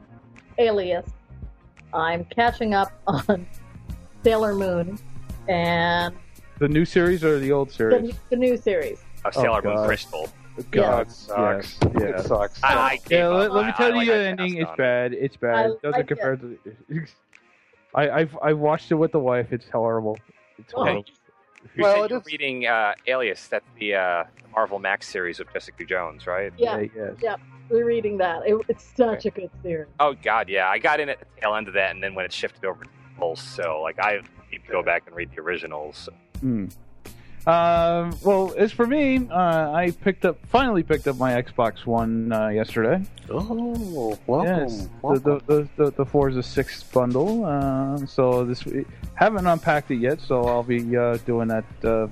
Alias. 0.57 1.09
I'm 1.93 2.25
catching 2.25 2.73
up 2.73 2.91
on 3.07 3.47
Sailor 4.21 4.53
Moon 4.53 4.99
and 5.47 6.13
The 6.59 6.67
new 6.67 6.83
series 6.83 7.23
or 7.23 7.39
the 7.39 7.53
old 7.53 7.71
series? 7.71 8.11
the, 8.11 8.15
the 8.31 8.35
new 8.35 8.57
series. 8.57 8.99
Oh, 9.35 9.41
Sailor 9.41 9.61
Moon 9.61 9.75
God. 9.75 9.87
Crystal. 9.87 10.29
God, 10.71 11.07
it 11.07 11.11
sucks. 11.11 11.77
yes, 11.99 12.19
It 12.25 12.27
sucks. 12.27 12.63
I, 12.63 12.73
I 12.77 12.95
gave 12.97 13.19
Yeah, 13.19 13.27
let, 13.27 13.51
let 13.53 13.65
me 13.67 13.71
tell 13.73 13.85
I, 13.85 13.89
you 13.89 13.95
like, 13.97 14.07
the 14.07 14.13
I 14.13 14.25
ending. 14.25 14.53
passed 14.55 14.61
It's 14.63 14.71
it. 14.71 14.77
bad. 14.77 15.13
It's 15.13 15.37
bad. 15.37 15.55
I 15.55 15.65
It 15.69 15.81
doesn't 15.83 15.91
like 15.99 16.07
compare 16.07 16.35
to. 16.35 16.57
The, 16.89 17.05
I 17.95 18.09
I've 18.09 18.37
I 18.41 18.53
watched 18.53 18.91
it 18.91 18.95
with 18.95 19.11
the 19.11 19.19
wife. 19.19 19.51
It's 19.51 19.69
horrible. 19.69 20.17
It's 20.57 20.73
Oh. 20.75 20.83
horrible. 20.83 21.05
You 21.75 21.83
Well, 21.83 21.95
said 21.95 22.03
it 22.05 22.09
you're 22.11 22.19
is- 22.19 22.25
reading 22.25 22.65
uh, 22.67 22.93
Alias. 23.07 23.47
That's 23.47 23.65
the 23.79 23.95
uh, 23.95 24.23
Marvel 24.55 24.79
Max 24.79 25.07
series 25.07 25.37
with 25.39 25.51
Jessica 25.53 25.85
Jones, 25.85 26.25
right? 26.25 26.51
Yeah, 26.57 26.79
yes. 26.95 27.13
yeah, 27.21 27.35
we're 27.69 27.85
reading 27.85 28.17
that. 28.19 28.41
It, 28.47 28.55
it's 28.67 28.89
such 28.95 29.25
a 29.25 29.29
good 29.29 29.49
series. 29.61 29.87
Oh 29.99 30.15
God, 30.23 30.49
yeah. 30.49 30.67
I 30.69 30.79
got 30.79 30.99
in 30.99 31.09
at 31.09 31.19
the 31.19 31.25
tail 31.39 31.55
end 31.55 31.67
of 31.67 31.73
that, 31.75 31.91
and 31.91 32.01
then 32.01 32.15
when 32.15 32.25
it 32.25 32.33
shifted 32.33 32.65
over 32.65 32.83
to 32.83 32.89
Pulse, 33.19 33.41
so 33.43 33.81
like 33.81 33.99
I 33.99 34.21
need 34.51 34.63
to 34.65 34.71
go 34.71 34.81
back 34.81 35.03
and 35.07 35.15
read 35.15 35.29
the 35.35 35.39
originals. 35.41 36.09
Hmm. 36.39 36.67
Um, 37.47 38.13
well, 38.25 38.53
as 38.57 38.73
for 38.73 38.85
me, 38.85 39.25
uh, 39.31 39.71
I 39.71 39.91
picked 40.01 40.25
up 40.25 40.37
finally 40.47 40.83
picked 40.83 41.07
up 41.07 41.15
my 41.15 41.41
Xbox 41.41 41.85
One 41.85 42.29
uh, 42.33 42.49
yesterday. 42.49 43.01
Oh, 43.29 44.19
welcome. 44.27 44.63
Yes, 44.63 44.81
the, 44.81 44.89
welcome. 45.01 45.23
the, 45.23 45.39
the, 45.77 45.85
the, 45.85 45.91
the 45.91 46.05
Forza 46.05 46.43
6 46.43 46.83
bundle. 46.83 47.45
Uh, 47.45 48.05
so 48.05 48.43
this 48.43 48.65
we- 48.65 48.83
haven't 49.13 49.47
unpacked 49.47 49.89
it 49.91 49.95
yet, 49.95 50.19
so 50.19 50.43
I'll 50.43 50.61
be 50.61 50.97
uh, 50.97 51.15
doing 51.25 51.47
that 51.47 51.63
uh, 51.85 52.07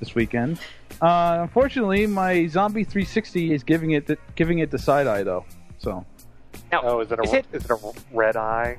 this 0.00 0.16
weekend. 0.16 0.58
Uh, 1.00 1.38
unfortunately, 1.42 2.08
my 2.08 2.48
Zombie 2.48 2.82
360 2.82 3.54
is 3.54 3.62
giving 3.62 3.92
it 3.92 4.08
the, 4.08 4.18
giving 4.34 4.58
it 4.58 4.72
the 4.72 4.78
side 4.78 5.06
eye 5.06 5.22
though. 5.22 5.44
So 5.78 6.04
Now, 6.72 6.80
Oh, 6.82 6.98
is 7.00 7.12
it 7.12 7.20
a 7.20 7.22
Is 7.22 7.32
it- 7.32 7.46
is 7.52 7.64
it 7.64 7.70
a 7.70 7.78
red 8.12 8.36
eye? 8.36 8.76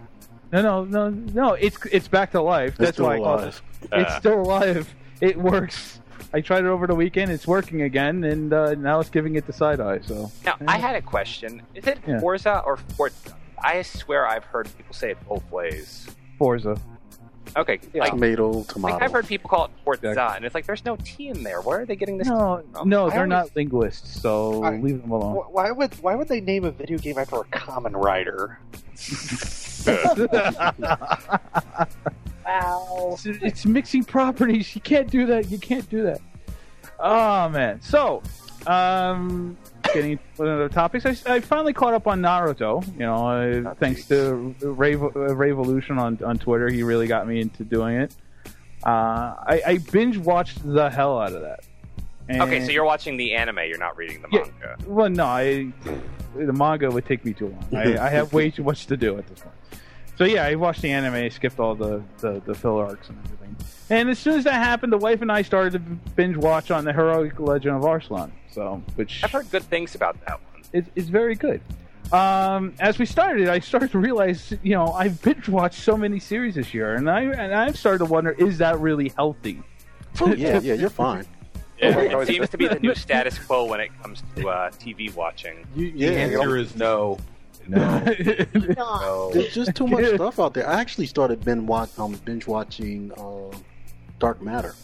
no, 0.52 0.62
no, 0.62 0.84
no, 0.84 1.10
no. 1.10 1.54
It's 1.54 1.78
it's 1.90 2.10
back 2.10 2.32
to 2.32 2.42
life. 2.42 2.72
It's 2.72 2.78
That's 2.80 2.92
still 2.98 3.06
why 3.06 3.16
I 3.16 3.20
call 3.20 3.36
it. 3.38 3.42
alive. 3.44 3.62
It's 3.94 4.12
Uh. 4.12 4.20
still 4.20 4.42
alive. 4.42 4.96
It 5.24 5.38
works. 5.38 6.00
I 6.34 6.42
tried 6.42 6.66
it 6.66 6.68
over 6.68 6.86
the 6.88 6.96
weekend. 6.96 7.32
It's 7.32 7.48
working 7.48 7.84
again, 7.84 8.24
and 8.26 8.52
uh, 8.52 8.74
now 8.76 9.00
it's 9.00 9.10
giving 9.10 9.36
it 9.36 9.46
the 9.48 9.54
side 9.54 9.80
eye. 9.80 10.00
So 10.02 10.32
now 10.46 10.56
I 10.68 10.78
had 10.78 10.96
a 10.96 11.02
question. 11.02 11.62
Is 11.76 11.88
it 11.88 12.00
Yeah. 12.08 12.20
Forza 12.20 12.62
or 12.66 12.78
Forza? 12.78 13.36
I 13.64 13.82
swear 13.84 14.28
I've 14.28 14.44
heard 14.44 14.68
people 14.76 14.94
say 14.94 15.12
it 15.12 15.18
both 15.28 15.50
ways. 15.50 16.08
Forza. 16.38 16.78
Okay, 17.56 17.80
like, 17.94 18.12
tomato, 18.12 18.64
tomato. 18.64 18.96
like 18.96 19.04
I've 19.04 19.12
heard 19.12 19.28
people 19.28 19.50
call 19.50 19.66
it 19.66 19.72
Forza, 19.86 20.10
Exactly. 20.10 20.38
and 20.38 20.46
it's 20.46 20.56
like 20.56 20.66
there's 20.66 20.84
no 20.84 20.98
T 21.06 21.30
in 21.30 21.44
there. 21.44 21.62
Where 21.62 21.82
are 21.82 21.86
they 21.86 21.96
getting 21.96 22.18
this? 22.18 22.28
No, 22.28 22.64
from? 22.74 22.90
no, 22.90 23.06
I 23.06 23.10
they're 23.12 23.20
always- 23.20 23.30
not 23.30 23.56
linguists. 23.56 24.20
So 24.22 24.64
I- 24.64 24.78
leave 24.78 25.02
them 25.02 25.12
alone. 25.12 25.36
Why 25.52 25.72
would 25.72 25.94
why 26.02 26.16
would 26.16 26.28
they 26.28 26.42
name 26.42 26.66
a 26.66 26.72
video 26.72 26.98
game 26.98 27.18
after 27.18 27.38
a 27.38 27.44
common 27.46 27.96
writer? 27.96 28.60
Wow. 32.46 33.10
it's, 33.12 33.26
it's 33.26 33.66
mixing 33.66 34.04
properties. 34.04 34.74
You 34.76 34.82
can't 34.82 35.10
do 35.10 35.26
that. 35.28 35.50
You 35.50 35.58
can't 35.60 35.90
do 35.90 36.04
that. 36.04 36.20
Oh 37.00 37.50
man. 37.50 37.82
So, 37.82 38.22
um, 38.68 39.58
getting 39.94 40.20
to 40.38 40.44
other 40.44 40.70
topics. 40.70 41.06
I, 41.06 41.36
I 41.36 41.40
finally 41.40 41.74
caught 41.74 41.94
up 41.94 42.08
on 42.08 42.22
Naruto. 42.22 42.86
You 42.94 43.00
know, 43.00 43.68
uh, 43.70 43.74
thanks 43.76 44.08
to 44.08 44.56
Ray 44.62 44.96
uh, 44.96 45.10
Revolution 45.36 45.98
on 46.00 46.20
on 46.24 46.38
Twitter. 46.38 46.70
He 46.70 46.84
really 46.84 47.08
got 47.08 47.28
me 47.28 47.42
into 47.42 47.64
doing 47.64 47.96
it. 47.98 48.16
Uh, 48.86 49.36
I, 49.48 49.62
I 49.66 49.78
binge 49.78 50.18
watched 50.18 50.60
the 50.66 50.90
hell 50.90 51.20
out 51.20 51.34
of 51.34 51.42
that. 51.42 51.62
Okay, 52.30 52.64
so 52.66 52.72
you're 52.72 52.86
watching 52.86 53.18
the 53.18 53.34
anime. 53.36 53.60
You're 53.68 53.78
not 53.78 53.98
reading 53.98 54.22
the 54.22 54.28
Yeah. 54.32 54.46
manga. 54.62 54.78
Well, 54.88 55.10
no, 55.10 55.26
I, 55.26 55.72
the 56.36 56.54
manga 56.54 56.90
would 56.90 57.06
take 57.06 57.26
me 57.26 57.34
too 57.34 57.48
long. 57.48 57.66
I, 57.76 57.98
I 57.98 58.10
have 58.10 58.32
way 58.34 58.50
too 58.50 58.64
much 58.64 58.88
to 58.88 58.96
do 58.98 59.18
at 59.18 59.28
this 59.28 59.40
point. 59.40 59.56
So 60.16 60.26
yeah, 60.26 60.46
I 60.46 60.56
watched 60.56 60.82
the 60.82 60.92
anime, 60.92 61.30
skipped 61.32 61.60
all 61.60 61.76
the, 61.76 62.04
the, 62.20 62.42
the 62.46 62.54
filler 62.54 62.86
arcs 62.86 63.10
and 63.10 63.18
everything. 63.26 63.56
And 63.90 64.10
as 64.10 64.20
soon 64.20 64.38
as 64.38 64.44
that 64.44 64.54
happened, 64.54 64.94
the 64.94 64.98
wife 64.98 65.22
and 65.22 65.32
I 65.32 65.42
started 65.42 65.74
to 65.74 65.80
binge 65.80 66.38
watch 66.38 66.72
on 66.72 66.86
the 66.86 66.94
heroic 66.94 67.40
legend 67.40 67.76
of 67.76 67.84
Arslan. 67.84 68.32
So, 68.52 68.82
which 68.96 69.24
I've 69.24 69.32
heard 69.32 69.50
good 69.50 69.64
things 69.64 69.96
about 69.96 70.20
that 70.28 70.40
one. 70.54 70.64
is, 70.72 70.86
is 70.96 71.10
very 71.10 71.36
good. 71.36 71.62
Um, 72.12 72.74
as 72.80 73.00
we 73.00 73.06
started, 73.06 73.50
I 73.50 73.60
started 73.60 73.92
to 73.92 74.00
realize, 74.00 74.54
you 74.62 74.74
know, 74.74 74.88
I've 74.94 75.20
binge 75.24 75.50
watched 75.50 75.80
so 75.80 75.98
many 75.98 76.20
series 76.20 76.56
this 76.56 76.74
year, 76.74 76.94
and 76.94 77.10
I 77.10 77.22
and 77.22 77.56
I've 77.56 77.78
started 77.78 78.00
to 78.00 78.06
wonder, 78.06 78.32
is 78.32 78.60
that 78.60 78.80
really 78.80 79.10
healthy? 79.10 79.64
Oh, 80.22 80.28
yeah, 80.34 80.60
yeah, 80.60 80.76
you're 80.76 80.90
fine. 80.90 81.26
Yeah, 81.80 81.98
it 82.00 82.28
seems 82.28 82.50
to 82.50 82.58
be 82.58 82.68
the 82.68 82.80
new 82.80 82.94
status 82.96 83.40
quo 83.40 83.66
when 83.66 83.80
it 83.80 83.90
comes 84.02 84.22
to 84.36 84.48
uh, 84.48 84.70
TV 84.72 85.14
watching. 85.16 85.66
You, 85.76 85.88
Yeah, 85.88 86.10
the 86.10 86.20
answer 86.20 86.58
is 86.58 86.76
no. 86.76 87.18
No. 87.68 88.06
No. 88.78 89.32
There's 89.34 89.54
just 89.54 89.76
too 89.76 89.88
much 89.88 90.06
stuff 90.16 90.40
out 90.40 90.54
there. 90.54 90.68
I 90.68 90.80
actually 90.80 91.06
started 91.08 91.44
binge, 91.44 91.64
watch, 91.64 91.90
um, 91.98 92.14
binge 92.26 92.48
watching 92.48 93.12
uh, 93.18 93.56
Dark 94.20 94.42
Matter. 94.42 94.76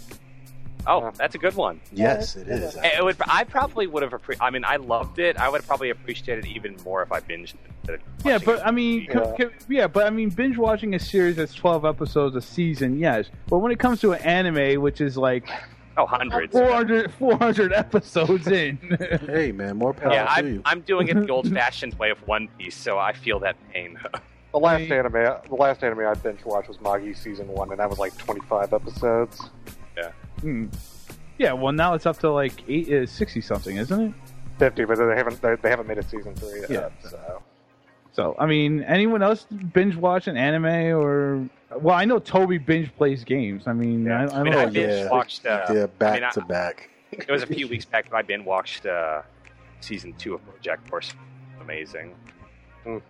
Oh, 0.87 1.11
that's 1.17 1.35
a 1.35 1.37
good 1.37 1.55
one. 1.55 1.81
Yes, 1.91 2.35
it 2.37 2.47
is. 2.47 2.77
It 2.81 3.03
would, 3.03 3.17
I 3.27 3.43
probably 3.43 3.85
would 3.85 4.01
have. 4.01 4.13
Appre- 4.13 4.37
I 4.39 4.49
mean, 4.49 4.63
I 4.63 4.77
loved 4.77 5.19
it. 5.19 5.37
I 5.37 5.49
would 5.49 5.61
have 5.61 5.67
probably 5.67 5.89
appreciated 5.89 6.45
it 6.45 6.51
even 6.51 6.77
more 6.85 7.03
if 7.03 7.11
I 7.11 7.19
binged 7.19 7.55
it. 7.89 8.01
Yeah, 8.23 8.37
but 8.37 8.59
it. 8.59 8.61
I 8.65 8.71
mean, 8.71 9.01
Yeah. 9.01 9.13
co- 9.13 9.35
co- 9.37 9.49
yeah, 9.67 9.87
but 9.87 10.07
I 10.07 10.09
mean, 10.09 10.29
binge 10.29 10.57
watching 10.57 10.95
a 10.95 10.99
series 10.99 11.35
that's 11.35 11.53
twelve 11.53 11.83
episodes 11.85 12.35
a 12.37 12.41
season, 12.41 12.97
yes. 12.97 13.29
But 13.49 13.57
when 13.59 13.71
it 13.73 13.79
comes 13.79 13.99
to 14.01 14.13
an 14.13 14.21
anime, 14.23 14.81
which 14.81 15.01
is 15.01 15.17
like 15.17 15.49
oh, 15.99 16.05
hundreds. 16.05 16.51
400, 16.53 17.11
400 17.13 17.73
episodes 17.73 18.47
in, 18.47 18.77
Hey, 19.27 19.51
man, 19.51 19.77
more 19.77 19.93
power 19.93 20.13
Yeah, 20.13 20.23
to 20.25 20.31
I'm, 20.31 20.47
you. 20.53 20.61
I'm 20.65 20.81
doing 20.81 21.07
it 21.09 21.15
the 21.15 21.29
old-fashioned 21.33 21.93
way 21.95 22.09
of 22.11 22.19
One 22.27 22.47
Piece, 22.57 22.75
so 22.75 22.97
I 22.97 23.13
feel 23.13 23.39
that 23.39 23.55
pain. 23.73 23.99
The 24.51 24.59
last 24.59 24.81
I- 24.91 24.95
anime, 24.97 25.13
the 25.49 25.55
last 25.55 25.83
anime 25.83 25.99
I 26.07 26.13
binge 26.15 26.43
watched 26.45 26.67
was 26.69 26.79
Magi 26.81 27.13
season 27.13 27.47
one, 27.47 27.69
and 27.71 27.79
that 27.79 27.89
was 27.89 27.99
like 27.99 28.17
25 28.17 28.73
episodes. 28.73 29.49
Hmm. 30.41 30.67
yeah. 31.37 31.51
Well, 31.51 31.73
now 31.73 31.93
it's 31.95 32.05
up 32.05 32.17
to 32.19 32.31
like 32.31 32.63
eight, 32.69 32.89
uh, 32.91 33.05
sixty 33.05 33.41
something, 33.41 33.75
isn't 33.75 33.99
it? 34.01 34.13
50, 34.57 34.85
but 34.85 34.97
they 34.97 35.15
haven't 35.15 35.41
they, 35.41 35.55
they 35.55 35.69
haven't 35.69 35.87
made 35.87 35.97
a 35.97 36.03
season 36.03 36.33
three 36.35 36.61
yet. 36.61 36.69
Yeah. 36.69 36.89
So 37.09 37.43
So, 38.13 38.35
I 38.39 38.45
mean, 38.45 38.81
anyone 38.83 39.21
else 39.21 39.45
binge 39.73 39.95
watch 39.97 40.27
an 40.27 40.37
anime 40.37 40.65
or? 40.97 41.47
Well, 41.75 41.95
I 41.95 42.05
know 42.05 42.19
Toby 42.19 42.57
binge 42.57 42.93
plays 42.95 43.23
games. 43.23 43.67
I 43.67 43.73
mean, 43.73 44.09
I, 44.11 44.23
I 44.25 44.39
I 44.39 44.43
mean, 44.43 44.53
know. 44.53 44.59
I 44.59 44.65
binge 44.65 44.75
yeah. 44.93 45.09
watched. 45.09 45.45
Uh, 45.45 45.65
yeah, 45.71 45.85
back 45.85 46.11
I 46.11 46.15
mean, 46.15 46.23
I- 46.23 46.29
to 46.31 46.41
back. 46.41 46.89
it 47.11 47.29
was 47.29 47.43
a 47.43 47.47
few 47.47 47.67
weeks 47.67 47.85
back, 47.85 48.09
but 48.09 48.17
I 48.17 48.21
binge 48.23 48.45
watched 48.45 48.85
uh, 48.85 49.21
season 49.81 50.13
two 50.17 50.33
of 50.35 50.41
BoJack 50.45 50.77
Horseman. 50.89 51.23
Amazing. 51.61 52.15
John, 52.85 53.01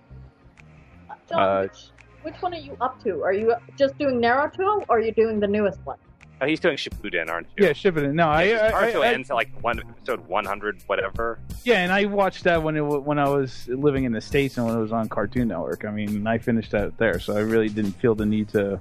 Uh, 1.32 1.62
which, 1.64 1.80
which 2.24 2.42
one 2.42 2.54
are 2.54 2.58
you 2.58 2.76
up 2.82 3.02
to? 3.04 3.24
Are 3.24 3.34
you 3.34 3.54
just 3.78 3.98
doing 3.98 4.20
Naruto, 4.22 4.84
or 4.90 4.98
are 4.98 5.02
you 5.02 5.12
doing 5.14 5.40
the 5.40 5.48
newest 5.48 5.80
one? 5.86 5.98
Oh, 6.42 6.46
he's 6.46 6.60
doing 6.60 6.78
Shippuden, 6.78 7.30
aren't 7.30 7.48
you? 7.58 7.66
Yeah, 7.66 7.74
Shippuden. 7.74 8.14
No, 8.14 8.30
I, 8.30 8.44
Yeah, 8.44 8.72
I, 8.74 8.92
Naruto 8.92 9.02
I- 9.02 9.14
ends 9.14 9.30
at 9.30 9.34
like 9.36 9.50
one 9.62 9.80
episode 9.80 10.26
100, 10.28 10.82
whatever. 10.88 11.40
yeah, 11.66 11.84
and 11.84 11.92
I 11.92 12.06
watched 12.06 12.46
that 12.46 12.64
when 12.64 12.78
it 12.78 12.82
when 12.82 13.20
I 13.20 13.28
was 13.28 13.68
living 13.68 14.06
in 14.06 14.12
the 14.14 14.22
states 14.22 14.58
and 14.58 14.66
when 14.66 14.78
it 14.78 14.80
was 14.82 14.92
on 14.94 15.10
Cartoon 15.10 15.50
Network. 15.50 15.84
I 15.86 15.92
mean, 15.92 16.26
I 16.28 16.38
finished 16.38 16.72
that 16.72 16.98
there, 16.98 17.20
so 17.20 17.36
I 17.36 17.42
really 17.42 17.68
didn't 17.70 17.94
feel 17.94 18.16
the 18.16 18.26
need 18.26 18.48
to 18.50 18.80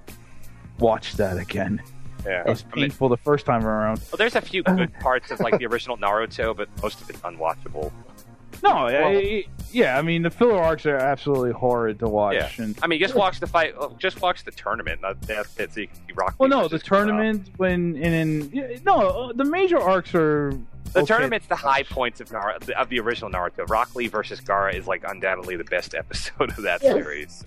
watch 0.79 1.15
that 1.15 1.37
again. 1.38 1.83
Yeah. 2.25 2.43
It 2.43 2.49
was 2.50 2.65
I 2.73 2.75
painful 2.77 3.09
the 3.09 3.17
first 3.17 3.47
time 3.47 3.65
around. 3.67 4.00
well, 4.11 4.17
there's 4.19 4.35
a 4.37 4.41
few 4.41 4.62
good 4.62 4.93
parts 5.00 5.31
of 5.31 5.41
like 5.41 5.59
the 5.59 5.67
original 5.67 5.97
Naruto, 5.97 6.57
but 6.57 6.69
most 6.83 7.00
of 7.00 7.09
it's 7.11 7.21
unwatchable. 7.21 7.91
No, 8.62 8.71
I, 8.88 9.45
yeah, 9.73 9.99
I 9.99 10.03
mean 10.03 10.23
the 10.23 10.31
filler 10.31 10.61
arcs 10.61 10.87
are 10.87 10.97
absolutely 10.97 11.53
horrid 11.53 11.99
to 12.00 12.07
watch. 12.09 12.35
Yeah. 12.35 12.50
And, 12.65 12.79
I 12.83 12.87
mean, 12.87 12.99
just 13.00 13.15
watch 13.15 13.38
the 13.41 13.47
fight. 13.47 13.75
oh, 13.79 13.95
Just 13.99 14.21
watch 14.23 14.45
the 14.45 14.50
tournament. 14.50 15.00
That- 15.03 15.21
That's 15.23 15.57
it. 15.59 15.73
So 15.73 15.81
you 15.81 15.87
can 15.88 15.97
see 16.07 16.12
Rock. 16.15 16.35
well, 16.38 16.49
no, 16.49 16.62
the 16.62 16.69
versus 16.71 16.83
Gaara. 16.83 16.97
tournament 17.07 17.50
when 17.57 17.97
and 18.03 18.15
in 18.15 18.50
yeah, 18.53 18.79
no, 18.85 18.95
uh, 19.29 19.33
the 19.33 19.45
major 19.45 19.79
arcs 19.81 20.15
are 20.15 20.53
The 20.93 21.00
okay. 21.00 21.07
tournament's 21.07 21.47
the 21.47 21.57
high 21.57 21.83
points 21.83 22.21
of 22.21 22.29
Naruto, 22.31 22.71
of 22.71 22.88
the 22.88 22.99
original 23.00 23.31
Naruto. 23.31 23.69
Rock 23.69 23.95
Lee 23.95 24.09
versus 24.09 24.41
Gaara 24.41 24.75
is 24.75 24.87
like 24.87 25.05
undoubtedly 25.07 25.57
the 25.57 25.65
best 25.65 25.95
episode 26.03 26.50
of 26.50 26.62
that 26.62 26.83
Yes. 26.83 26.93
series. 26.95 27.45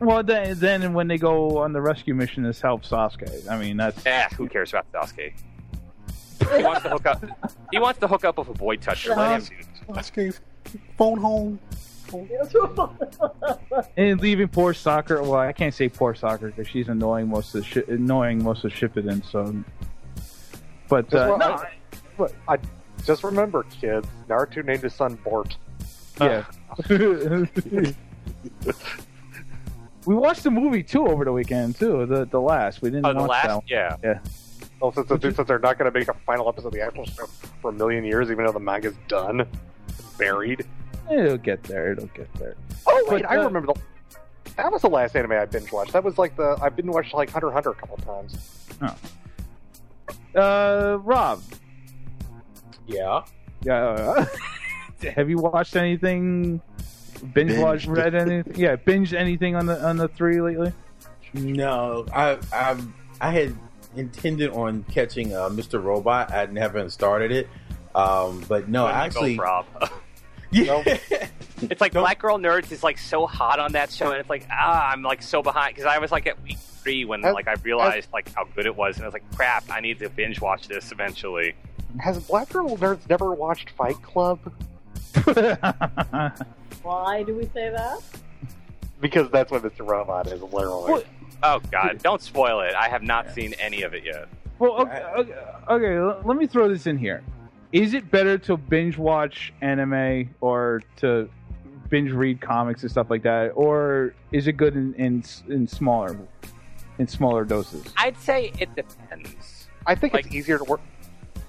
Well, 0.00 0.24
then, 0.24 0.58
then 0.58 0.94
when 0.94 1.06
they 1.06 1.16
go 1.16 1.58
on 1.58 1.72
the 1.72 1.80
rescue 1.80 2.14
mission 2.14 2.42
to 2.42 2.60
help 2.60 2.82
Sasuke, 2.82 3.48
I 3.48 3.56
mean 3.56 3.76
that's 3.76 4.04
Eh, 4.04 4.28
who 4.36 4.48
cares 4.48 4.70
about 4.74 4.90
Sasuke? 4.92 5.32
He 6.56 6.64
wants 6.64 6.82
to 6.82 6.88
hook 6.88 7.06
up. 7.06 7.24
He 7.70 7.78
wants 7.78 8.00
to 8.00 8.08
hook 8.08 8.24
up 8.24 8.36
with 8.36 8.48
a 8.48 8.52
boy 8.54 8.74
toucher. 8.74 9.14
Let 9.14 9.42
him 9.42 9.48
do 9.58 9.64
it. 9.88 9.94
Sasuke, 9.94 10.38
phone 10.96 11.18
home. 11.18 11.58
and 13.96 14.20
leaving 14.20 14.48
poor 14.48 14.74
Sakura. 14.74 15.22
Well, 15.22 15.36
I 15.40 15.52
can't 15.52 15.72
say 15.74 15.88
poor 15.88 16.14
Sakura 16.14 16.50
because 16.50 16.68
she's 16.68 16.88
annoying 16.88 17.28
most 17.28 17.54
of 17.54 17.62
the 17.62 17.66
shi 17.66 17.82
annoying 17.88 18.42
most 18.44 18.64
of 18.64 18.72
Shippuden. 18.72 19.24
So, 19.30 19.54
but 20.88 21.08
Just 21.08 21.16
uh, 21.16 21.64
what- 22.16 22.28
no, 22.28 22.28
I 22.48 22.58
just 23.06 23.24
remember, 23.24 23.62
kids, 23.64 24.06
Naruto 24.28 24.62
named 24.64 24.82
his 24.82 24.94
son 24.94 25.14
Bort. 25.24 25.56
yeah. 26.20 26.44
we 30.06 30.14
watched 30.14 30.42
the 30.42 30.50
movie 30.50 30.82
too 30.82 31.06
over 31.06 31.24
the 31.24 31.32
weekend 31.32 31.76
too. 31.76 32.04
The 32.06 32.26
the 32.26 32.40
last 32.40 32.82
we 32.82 32.90
didn't 32.90 33.06
Oh, 33.06 33.12
the 33.14 33.20
watch 33.20 33.30
last, 33.30 33.46
that. 33.46 33.54
One. 33.54 33.64
yeah. 34.02 34.18
Well, 34.80 34.92
since, 34.92 35.08
since 35.08 35.36
they're 35.46 35.58
not 35.60 35.78
going 35.78 35.90
to 35.90 35.96
make 35.98 36.08
a 36.08 36.14
final 36.26 36.48
episode 36.48 36.68
of 36.68 36.74
the 36.74 36.80
actual 36.82 37.06
show 37.06 37.26
for 37.60 37.70
a 37.70 37.72
million 37.72 38.04
years, 38.04 38.30
even 38.32 38.44
though 38.44 38.52
the 38.52 38.58
manga's 38.58 38.96
done, 39.06 39.46
buried. 40.18 40.66
It'll 41.10 41.36
get 41.36 41.62
there. 41.64 41.92
It'll 41.92 42.06
get 42.08 42.32
there. 42.34 42.54
Oh 42.86 43.04
wait, 43.08 43.22
But, 43.22 43.30
I 43.30 43.36
uh, 43.38 43.44
remember 43.46 43.72
the. 43.74 43.80
That 44.56 44.70
was 44.70 44.82
the 44.82 44.88
last 44.90 45.16
anime 45.16 45.32
I 45.32 45.44
binge 45.46 45.72
watched. 45.72 45.92
That 45.92 46.04
was 46.04 46.18
like 46.18 46.36
the 46.36 46.58
I've 46.62 46.76
been 46.76 46.90
watched 46.90 47.14
like 47.14 47.30
Hunter 47.30 47.48
x 47.48 47.54
Hunter 47.54 47.70
a 47.70 47.74
couple 47.74 47.96
times. 47.98 48.36
Uh, 50.34 50.98
Rob, 51.02 51.42
Yeah. 52.86 53.22
yeah. 53.62 54.26
have 55.14 55.28
you 55.28 55.38
watched 55.38 55.76
anything? 55.76 56.60
Binge 57.34 57.52
Binged. 57.52 57.62
watched, 57.62 57.86
read 57.86 58.14
anything? 58.14 58.54
Yeah, 58.56 58.76
binge 58.76 59.14
anything 59.14 59.54
on 59.54 59.66
the 59.66 59.82
on 59.86 59.96
the 59.96 60.08
three 60.08 60.40
lately? 60.40 60.72
No, 61.34 62.06
I 62.12 62.38
I 62.52 62.76
I 63.20 63.30
had 63.30 63.56
intended 63.94 64.50
on 64.50 64.84
catching 64.84 65.34
uh, 65.34 65.48
Mr. 65.50 65.82
Robot. 65.82 66.32
I 66.32 66.46
haven't 66.46 66.90
started 66.90 67.30
it, 67.30 67.48
um, 67.94 68.44
but 68.48 68.68
no, 68.68 68.84
When 68.84 68.94
actually, 68.94 69.36
go, 69.36 69.42
Rob. 69.42 69.66
yeah. 70.50 70.82
It's 71.62 71.80
like 71.80 71.92
Black 71.92 72.18
Girl 72.18 72.38
Nerds 72.38 72.72
is 72.72 72.82
like 72.82 72.98
so 72.98 73.26
hot 73.26 73.58
on 73.58 73.72
that 73.72 73.90
show, 73.90 74.10
and 74.10 74.20
it's 74.20 74.30
like 74.30 74.46
ah, 74.50 74.90
I'm 74.90 75.02
like 75.02 75.22
so 75.22 75.42
behind 75.42 75.74
because 75.74 75.86
I 75.86 75.98
was 75.98 76.10
like 76.10 76.26
at 76.26 76.42
week 76.42 76.58
three 76.58 77.04
when 77.04 77.22
Has- 77.22 77.34
like 77.34 77.48
I 77.48 77.54
realized 77.62 78.08
like 78.12 78.32
how 78.34 78.44
good 78.44 78.66
it 78.66 78.74
was, 78.74 78.96
and 78.96 79.04
I 79.04 79.06
was 79.06 79.14
like, 79.14 79.30
crap, 79.34 79.64
I 79.70 79.80
need 79.80 79.98
to 80.00 80.08
binge 80.08 80.40
watch 80.40 80.68
this 80.68 80.92
eventually. 80.92 81.54
Has 82.00 82.18
Black 82.24 82.48
Girl 82.48 82.76
Nerds 82.76 83.08
never 83.08 83.34
watched 83.34 83.70
Fight 83.70 84.00
Club? 84.02 84.40
Why 86.82 87.22
do 87.22 87.34
we 87.36 87.44
say 87.52 87.70
that? 87.70 87.98
Because 89.00 89.30
that's 89.30 89.50
what 89.50 89.62
Mr. 89.62 89.86
Robot 89.86 90.26
is, 90.28 90.40
literally. 90.40 90.92
Well, 90.92 91.02
Oh 91.42 91.60
God, 91.70 92.00
don't 92.02 92.22
spoil 92.22 92.60
it. 92.60 92.74
I 92.74 92.88
have 92.88 93.02
not 93.02 93.30
seen 93.32 93.54
any 93.54 93.82
of 93.82 93.94
it 93.94 94.04
yet. 94.04 94.28
Well, 94.58 94.80
okay, 94.82 95.02
okay, 95.18 95.34
okay, 95.68 96.22
let 96.24 96.36
me 96.36 96.46
throw 96.46 96.68
this 96.68 96.86
in 96.86 96.96
here. 96.96 97.22
Is 97.72 97.94
it 97.94 98.10
better 98.10 98.36
to 98.38 98.56
binge 98.56 98.98
watch 98.98 99.52
anime 99.62 100.34
or 100.40 100.82
to 100.96 101.28
binge 101.88 102.10
read 102.10 102.40
comics 102.40 102.82
and 102.82 102.90
stuff 102.90 103.08
like 103.10 103.22
that, 103.22 103.48
or 103.54 104.14
is 104.30 104.46
it 104.46 104.52
good 104.58 104.74
in 104.76 104.94
in, 104.94 105.24
in 105.48 105.66
smaller 105.66 106.16
in 106.98 107.06
smaller 107.06 107.44
doses? 107.44 107.84
I'd 107.96 108.18
say 108.18 108.52
it 108.58 108.74
depends. 108.74 109.68
I 109.86 109.94
think 109.94 110.12
Like- 110.12 110.26
it's 110.26 110.34
easier 110.34 110.58
to 110.58 110.64
work. 110.64 110.80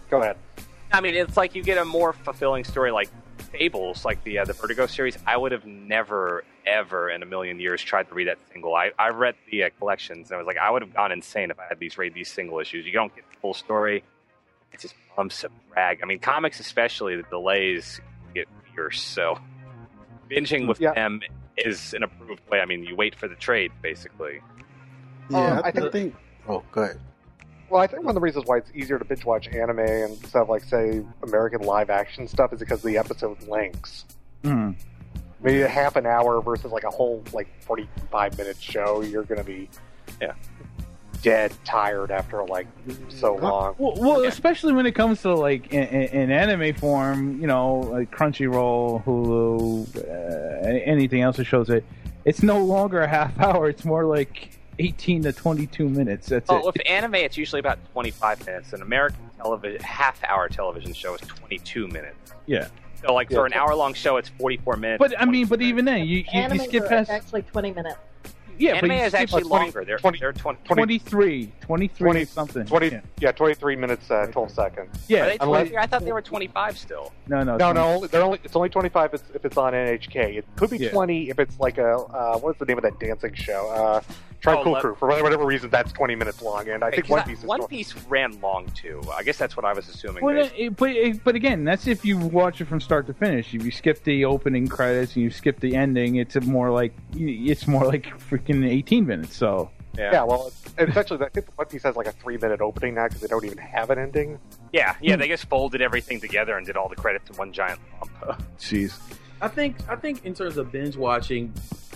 Go 0.09 0.21
ahead. 0.21 0.38
I 0.91 1.01
mean, 1.01 1.15
it's 1.15 1.36
like 1.38 1.55
you 1.55 1.63
get 1.63 1.77
a 1.77 1.86
more 1.86 2.13
fulfilling 2.13 2.63
story, 2.63 2.91
like 2.91 3.09
Fables, 3.51 4.05
like 4.05 4.23
the 4.23 4.39
uh, 4.39 4.45
the 4.45 4.53
Vertigo 4.53 4.86
series. 4.88 5.17
I 5.27 5.38
would 5.38 5.51
have 5.51 5.65
never, 5.65 6.43
ever 6.65 7.09
in 7.09 7.21
a 7.21 7.25
million 7.25 7.59
years 7.59 7.81
tried 7.81 8.07
to 8.09 8.13
read 8.15 8.27
that 8.27 8.38
single. 8.51 8.75
I, 8.75 8.91
I 8.97 9.09
read 9.09 9.36
the 9.51 9.63
uh, 9.65 9.69
collections 9.77 10.29
and 10.29 10.36
I 10.36 10.38
was 10.38 10.47
like, 10.47 10.57
I 10.57 10.69
would 10.69 10.81
have 10.81 10.93
gone 10.93 11.12
insane 11.12 11.51
if 11.51 11.59
I 11.59 11.65
had 11.67 11.79
these 11.79 11.97
read 11.97 12.13
these 12.13 12.29
single 12.31 12.59
issues. 12.59 12.86
You 12.86 12.91
don't 12.93 13.13
get 13.15 13.25
the 13.29 13.38
full 13.39 13.53
story. 13.53 14.03
It's 14.73 14.83
just 14.83 14.95
bumps 15.15 15.43
of 15.43 15.51
brag. 15.69 15.99
I 16.03 16.05
mean, 16.05 16.19
comics 16.19 16.59
especially, 16.59 17.15
the 17.15 17.23
delays 17.23 18.01
get 18.33 18.47
fierce. 18.75 19.01
So 19.01 19.39
binging 20.29 20.67
with 20.67 20.79
Yeah. 20.79 20.93
them 20.93 21.21
is 21.57 21.93
an 21.93 22.03
approved 22.03 22.41
way. 22.49 22.59
I 22.59 22.65
mean, 22.65 22.83
you 22.83 22.95
wait 22.95 23.15
for 23.15 23.27
the 23.27 23.36
trade, 23.36 23.71
basically. 23.81 24.41
Yeah, 25.29 25.38
Um, 25.38 25.62
I, 25.63 25.67
I 25.67 25.71
think- 25.71 25.91
think. 25.91 26.15
Oh, 26.47 26.63
good. 26.71 26.99
Well, 27.69 27.81
I 27.81 27.88
think 27.88 28.01
one 28.03 28.09
of 28.09 28.15
the 28.15 28.21
reasons 28.21 28.45
why 28.45 28.57
it's 28.57 28.69
easier 28.75 28.99
to 28.99 29.05
binge 29.05 29.25
watch 29.25 29.47
anime 29.47 29.79
and 29.79 30.15
stuff 30.27 30.47
like 30.49 30.63
say 30.63 31.03
American 31.23 31.62
live 31.62 31.89
action 31.89 32.27
stuff 32.27 32.53
is 32.53 32.59
because 32.59 32.79
of 32.79 32.86
the 32.86 32.97
episode 32.97 33.41
lengths. 33.47 34.05
Hmm. 34.43 34.71
Maybe 35.41 35.62
a 35.62 35.67
half 35.67 35.95
an 35.95 36.05
hour 36.05 36.39
versus 36.41 36.71
like 36.71 36.83
a 36.83 36.89
whole 36.91 37.23
like 37.33 37.47
forty 37.63 37.89
five 38.12 38.38
minute 38.38 38.57
show. 38.62 39.01
You're 39.01 39.23
going 39.23 39.39
to 39.39 39.43
be 39.45 39.69
Yeah. 40.21 40.33
Dead 41.23 41.53
tired 41.63 42.12
after 42.12 42.43
like 42.45 42.67
so 43.09 43.36
long. 43.36 43.73
Well, 43.79 43.95
well 43.97 44.21
Yeah. 44.21 44.27
especially 44.27 44.73
when 44.73 44.86
it 44.86 44.93
comes 44.93 45.21
to 45.23 45.33
like 45.33 45.73
in, 45.73 45.83
in, 45.88 46.03
in 46.23 46.31
anime 46.31 46.75
form, 46.75 47.39
you 47.41 47.47
know, 47.47 47.77
like 47.79 48.12
Crunchyroll, 48.12 49.03
Hulu, 49.05 49.97
uh, 49.97 50.67
anything 50.86 51.21
else 51.21 51.38
that 51.38 51.45
shows 51.45 51.69
it. 51.71 51.83
It's 52.25 52.43
no 52.43 52.63
longer 52.63 53.01
a 53.01 53.07
half 53.07 53.38
hour. 53.45 53.69
It's 53.69 53.86
more 53.86 54.05
like 54.05 54.51
18 54.79 55.23
to 55.23 55.33
22 55.33 55.89
minutes. 55.89 56.27
That's 56.27 56.47
Well, 56.49 56.59
it. 56.59 56.65
with 56.65 56.77
anime, 56.89 57.15
it's 57.15 57.38
usually 57.38 57.59
about 57.59 57.79
25 57.93 58.45
minutes. 58.45 58.73
An 58.73 58.81
American 58.81 59.29
television 59.38 59.81
half-hour 59.81 60.49
television 60.49 60.93
show 60.93 61.15
is 61.15 61.21
22 61.21 61.88
minutes. 61.88 62.33
yeah. 62.45 62.67
So, 63.05 63.13
like 63.13 63.29
for 63.29 63.45
an 63.45 63.51
hour-long 63.51 63.93
show, 63.95 64.15
it's 64.15 64.29
44 64.39 64.77
minutes. 64.77 64.99
But 64.99 65.19
I 65.21 65.25
mean, 65.25 65.45
but 65.47 65.57
22 65.57 65.69
even 65.69 65.83
then, 65.86 66.05
you 66.07 66.23
you, 66.33 66.41
you 66.53 66.59
skip 66.59 66.88
past. 66.88 67.09
actually 67.09 67.41
20 67.41 67.73
minutes. 67.73 67.97
Yeah, 68.63 68.71
but 68.80 68.84
anime 68.86 68.97
you 68.97 69.04
is 69.04 69.13
actually 69.13 69.41
past 69.43 69.52
longer. 69.52 69.84
They're 69.86 69.97
20 69.97 70.19
they're 70.19 70.32
20. 70.34 70.60
23, 70.63 71.52
23 71.62 72.06
20 72.06 72.26
something. 72.26 72.65
20, 72.65 72.88
Yeah, 72.88 73.02
yeah, 73.19 73.32
23 73.34 73.76
minutes, 73.76 74.10
uh, 74.10 74.28
12 74.32 74.52
seconds. 74.52 75.06
yeah. 75.08 75.23
Are 75.23 75.26
they 75.30 75.38
Unless- 75.41 75.73
I 75.78 75.86
thought 75.86 76.06
they 76.06 76.12
were 76.13 76.21
25 76.21 76.78
still. 76.78 77.12
no, 77.28 77.43
no, 77.43 77.58
No, 77.58 77.73
20. 77.73 77.80
no, 78.02 78.08
they're 78.08 78.23
only, 78.23 78.39
it's 78.43 78.56
only 78.56 78.69
25 78.69 79.13
if 79.13 79.21
it's, 79.21 79.36
if 79.36 79.45
it's 79.45 79.58
on 79.58 79.73
NHK. 79.73 80.38
It 80.38 80.45
could 80.56 80.69
be 80.69 80.78
Yeah. 80.78 80.91
20 80.91 81.30
if 81.30 81.39
it's 81.39 81.60
like 81.60 81.78
a, 81.78 81.95
uh, 81.97 82.38
what's 82.39 82.58
the 82.60 82.65
name 82.65 82.78
of 82.78 82.84
that 82.84 82.99
dancing 82.99 83.34
show? 83.34 83.69
Uh, 83.69 84.02
Tranquil 84.43 84.67
Oh, 84.67 84.71
let- 84.73 84.82
Crew. 84.82 84.95
For 84.95 85.08
whatever 85.08 85.45
reason, 85.45 85.69
that's 85.69 85.93
20 85.93 86.15
minutes 86.15 86.41
long, 86.41 86.67
and 86.67 86.84
I 86.84 86.91
think 86.91 87.08
One 87.08 87.23
Piece 87.23 87.39
is 87.39 87.45
One 87.45 87.60
20. 87.60 87.77
Piece 87.77 87.95
ran 88.08 88.39
long 88.41 88.67
too. 88.75 89.01
I 89.15 89.23
guess 89.23 89.38
that's 89.38 89.56
what 89.56 89.65
I 89.65 89.71
was 89.71 89.88
assuming. 89.88 90.21
Well, 90.23 90.49
it, 90.56 90.75
but, 90.75 90.89
it, 90.91 91.23
but 91.23 91.36
again, 91.36 91.63
that's 91.63 91.88
if 91.88 92.03
you 92.03 92.17
watch 92.17 92.60
it 92.60 92.65
from 92.65 92.82
start 92.82 93.08
to 93.08 93.13
finish. 93.13 93.53
If 93.53 93.63
you 93.63 93.71
skip 93.71 94.03
the 94.03 94.25
opening 94.25 94.67
credits 94.67 95.15
and 95.15 95.23
you 95.23 95.29
skip 95.29 95.62
the 95.62 95.75
ending, 95.77 96.17
it's 96.17 96.36
a 96.36 96.41
more 96.41 96.69
like 96.69 96.93
it's 97.15 97.67
more 97.67 97.86
like 97.86 98.06
freaking 98.29 98.69
18 98.69 99.08
minutes. 99.08 99.36
So 99.36 99.71
yeah. 99.97 100.12
Yeah, 100.12 100.23
well, 100.23 100.47
it's, 100.47 100.89
essentially, 100.89 101.23
I 101.23 101.29
think 101.29 101.47
One 101.58 101.67
Piece 101.67 101.84
has 101.84 101.95
like 101.95 102.08
a 102.08 102.12
three 102.12 102.38
minute 102.38 102.60
opening 102.60 102.95
now 102.95 103.08
because 103.08 103.21
they 103.21 103.27
don't 103.27 103.45
even 103.45 103.60
have 103.60 103.91
an 103.91 103.99
ending. 103.99 104.39
yeah, 104.73 104.95
yeah. 105.01 105.15
They 105.15 105.29
just 105.29 105.45
folded 105.45 105.82
everything 105.82 106.19
together 106.19 106.58
and 106.58 106.65
did 106.65 106.75
all 106.75 106.89
the 106.89 106.95
credits 106.97 107.29
in 107.29 107.38
one 107.38 107.53
giant 107.53 107.79
lump. 107.99 108.43
jeez. 108.60 108.99
I 109.41 109.47
think 109.47 109.77
I 109.88 109.95
think 109.95 110.25
in 110.25 110.34
terms 110.34 110.58
of 110.58 110.69
binge 110.71 110.97
watching, 110.97 111.53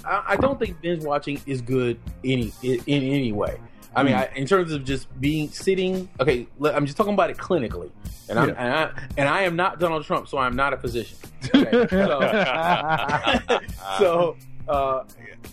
I, 0.07 0.23
I 0.33 0.35
don't 0.37 0.59
think 0.59 0.81
binge 0.81 1.03
watching 1.03 1.41
is 1.45 1.61
good 1.61 1.99
any 2.23 2.51
in, 2.63 2.81
in 2.85 3.03
any 3.03 3.31
way. 3.31 3.59
I 3.95 4.03
mean, 4.03 4.13
hmm. 4.13 4.19
I, 4.19 4.29
in 4.35 4.45
terms 4.45 4.71
of 4.71 4.83
just 4.83 5.07
being 5.19 5.49
sitting. 5.49 6.07
Okay, 6.19 6.47
I'm 6.63 6.85
just 6.85 6.97
talking 6.97 7.13
about 7.13 7.29
it 7.29 7.37
clinically, 7.37 7.89
and 8.29 8.39
I'm 8.39 8.49
Yeah. 8.49 8.55
and 8.57 8.73
I 8.73 9.07
and 9.17 9.29
I 9.29 9.41
am 9.43 9.55
not 9.55 9.79
Donald 9.79 10.05
Trump, 10.05 10.27
so 10.27 10.37
I'm 10.37 10.55
not 10.55 10.73
a 10.73 10.77
physician. 10.77 11.17
Okay, 11.55 11.87
so, 11.89 13.59
so 13.99 14.37
uh, 14.67 15.03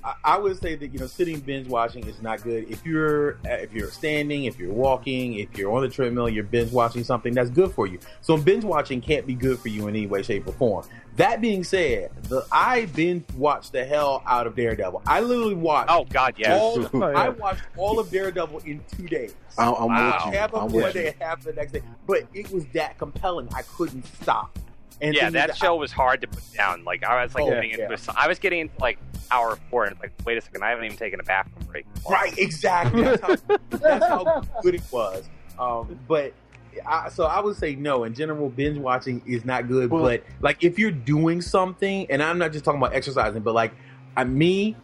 I, 0.02 0.14
I 0.24 0.38
would 0.38 0.60
say 0.60 0.74
that 0.76 0.92
you 0.92 0.98
know 0.98 1.06
sitting 1.06 1.40
binge 1.40 1.68
watching 1.68 2.06
is 2.06 2.20
not 2.22 2.42
good. 2.42 2.70
If 2.70 2.84
you're 2.84 3.38
if 3.44 3.72
you're 3.72 3.90
standing, 3.90 4.44
if 4.44 4.58
you're 4.58 4.72
walking, 4.72 5.34
if 5.34 5.56
you're 5.56 5.72
on 5.72 5.82
the 5.82 5.88
treadmill, 5.88 6.28
you're 6.28 6.44
binge 6.44 6.72
watching 6.72 7.04
something 7.04 7.32
that's 7.34 7.50
good 7.50 7.72
for 7.72 7.86
you. 7.86 7.98
So 8.20 8.36
binge 8.36 8.64
watching 8.64 9.00
can't 9.00 9.26
be 9.26 9.34
good 9.34 9.58
for 9.58 9.68
you 9.68 9.82
in 9.88 9.96
any 9.96 10.06
way, 10.06 10.22
shape, 10.22 10.46
or 10.46 10.52
form. 10.52 10.86
That 11.16 11.40
being 11.40 11.62
said, 11.62 12.10
the 12.24 12.44
I 12.50 12.86
binge 12.86 13.24
watched 13.36 13.70
the 13.72 13.84
hell 13.84 14.22
out 14.26 14.46
of 14.48 14.56
Daredevil. 14.56 15.02
I 15.06 15.20
literally 15.20 15.54
watched. 15.54 15.90
Oh 15.92 16.04
God, 16.10 16.34
yes. 16.36 16.60
All, 16.60 16.84
Oh, 16.92 16.98
yeah. 17.10 17.16
I 17.18 17.28
watched 17.28 17.62
all 17.76 17.98
of 18.00 18.10
Daredevil 18.10 18.60
in 18.66 18.80
two 18.96 19.06
days. 19.06 19.34
I, 19.56 19.70
I'm 19.72 19.88
Wow. 19.88 20.16
with 20.26 20.34
you. 20.34 20.38
Half 20.40 20.54
I'm 20.54 20.62
of 20.64 20.72
one 20.74 20.92
day, 20.92 21.04
you. 21.06 21.12
half 21.20 21.42
the 21.44 21.52
next 21.52 21.72
day. 21.72 21.82
But 22.06 22.24
it 22.34 22.50
was 22.50 22.64
that 22.72 22.98
compelling. 22.98 23.48
I 23.54 23.62
couldn't 23.62 24.04
stop. 24.22 24.58
And 25.04 25.14
yeah, 25.14 25.30
that 25.30 25.56
show 25.56 25.76
was 25.76 25.92
hard 25.92 26.20
to 26.22 26.26
put 26.26 26.42
down. 26.54 26.84
Like 26.84 27.04
I 27.04 27.22
was 27.22 27.34
like 27.34 27.44
Oh, 27.44 27.50
getting 27.50 27.70
yeah. 27.70 27.90
into, 27.90 28.14
I 28.16 28.26
was 28.28 28.38
getting 28.38 28.60
into 28.60 28.74
like 28.80 28.98
hour 29.30 29.58
four, 29.70 29.84
and 29.84 29.92
it's 29.92 30.00
like, 30.00 30.12
wait 30.24 30.38
a 30.38 30.40
second, 30.40 30.62
I 30.64 30.70
haven't 30.70 30.84
even 30.84 30.96
taken 30.96 31.20
a 31.20 31.22
bathroom 31.24 31.66
break. 31.70 31.86
Right, 32.08 32.36
exactly. 32.38 33.02
That's 33.02 33.22
how, 33.22 33.36
that's 33.70 34.06
how 34.06 34.42
good 34.62 34.74
it 34.76 34.82
was. 34.90 35.28
Um, 35.58 35.98
but 36.08 36.32
I, 36.86 37.08
so 37.08 37.24
I 37.24 37.40
would 37.40 37.56
say 37.56 37.74
no. 37.74 38.04
In 38.04 38.14
general, 38.14 38.48
binge 38.48 38.78
watching 38.78 39.22
is 39.26 39.44
not 39.44 39.68
good. 39.68 39.90
Well- 39.90 40.02
but 40.02 40.24
like 40.40 40.64
if 40.64 40.78
you're 40.78 40.90
doing 40.90 41.40
something, 41.40 42.06
and 42.10 42.22
I'm 42.22 42.38
not 42.38 42.52
just 42.52 42.64
talking 42.64 42.80
about 42.80 42.94
exercising, 42.94 43.42
but 43.42 43.54
like 43.54 43.72
I 44.16 44.24
me, 44.24 44.76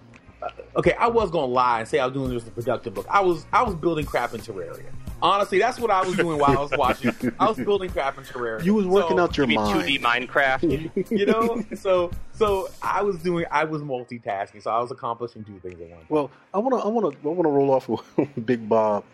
okay, 0.77 0.93
I 0.93 1.09
was 1.09 1.31
gonna 1.31 1.47
lie 1.47 1.81
and 1.81 1.89
say 1.89 1.99
I 1.99 2.07
was 2.07 2.15
doing 2.15 2.31
this 2.31 2.47
a 2.47 2.51
productive 2.51 2.97
look. 2.97 3.07
I 3.09 3.21
was 3.21 3.47
I 3.53 3.63
was 3.63 3.75
building 3.75 4.05
crap 4.07 4.35
in 4.35 4.41
Terraria. 4.41 4.87
Honestly, 5.23 5.59
that's 5.59 5.79
what 5.79 5.91
I 5.91 6.03
was 6.03 6.17
doing 6.17 6.39
while 6.39 6.57
I 6.57 6.61
was 6.63 6.71
watching. 6.79 7.13
I 7.39 7.47
was 7.49 7.59
building 7.59 7.91
crap 7.91 8.17
in 8.17 8.25
Terraria. 8.25 8.65
You 8.65 8.73
was 8.75 8.87
working 8.87 9.19
So- 9.19 9.23
out 9.25 9.37
your 9.37 9.47
You 9.51 9.57
mind. 9.57 9.83
2D 9.87 10.01
Minecraft? 10.01 11.11
you 11.11 11.27
know 11.27 11.63
so 11.77 12.11
so 12.33 12.69
i 12.83 13.03
was 13.03 13.19
doing 13.19 13.45
i 13.51 13.65
was 13.65 13.83
multitasking 13.83 14.63
so 14.63 14.71
i 14.71 14.79
was 14.81 14.91
accomplishing 14.91 15.45
two 15.45 15.59
things 15.61 15.79
at 15.81 15.91
once 15.91 16.05
Well, 16.09 16.31
I 16.55 16.59
want 16.59 16.75
to, 16.81 16.87
I 16.87 16.89
want 16.89 17.13
to, 17.13 17.29
I 17.29 17.33
want 17.33 17.45
to 17.47 17.51
roll 17.51 17.71
off 17.71 17.89
with 17.89 18.03
Big 18.47 18.67
Bob, 18.69 19.05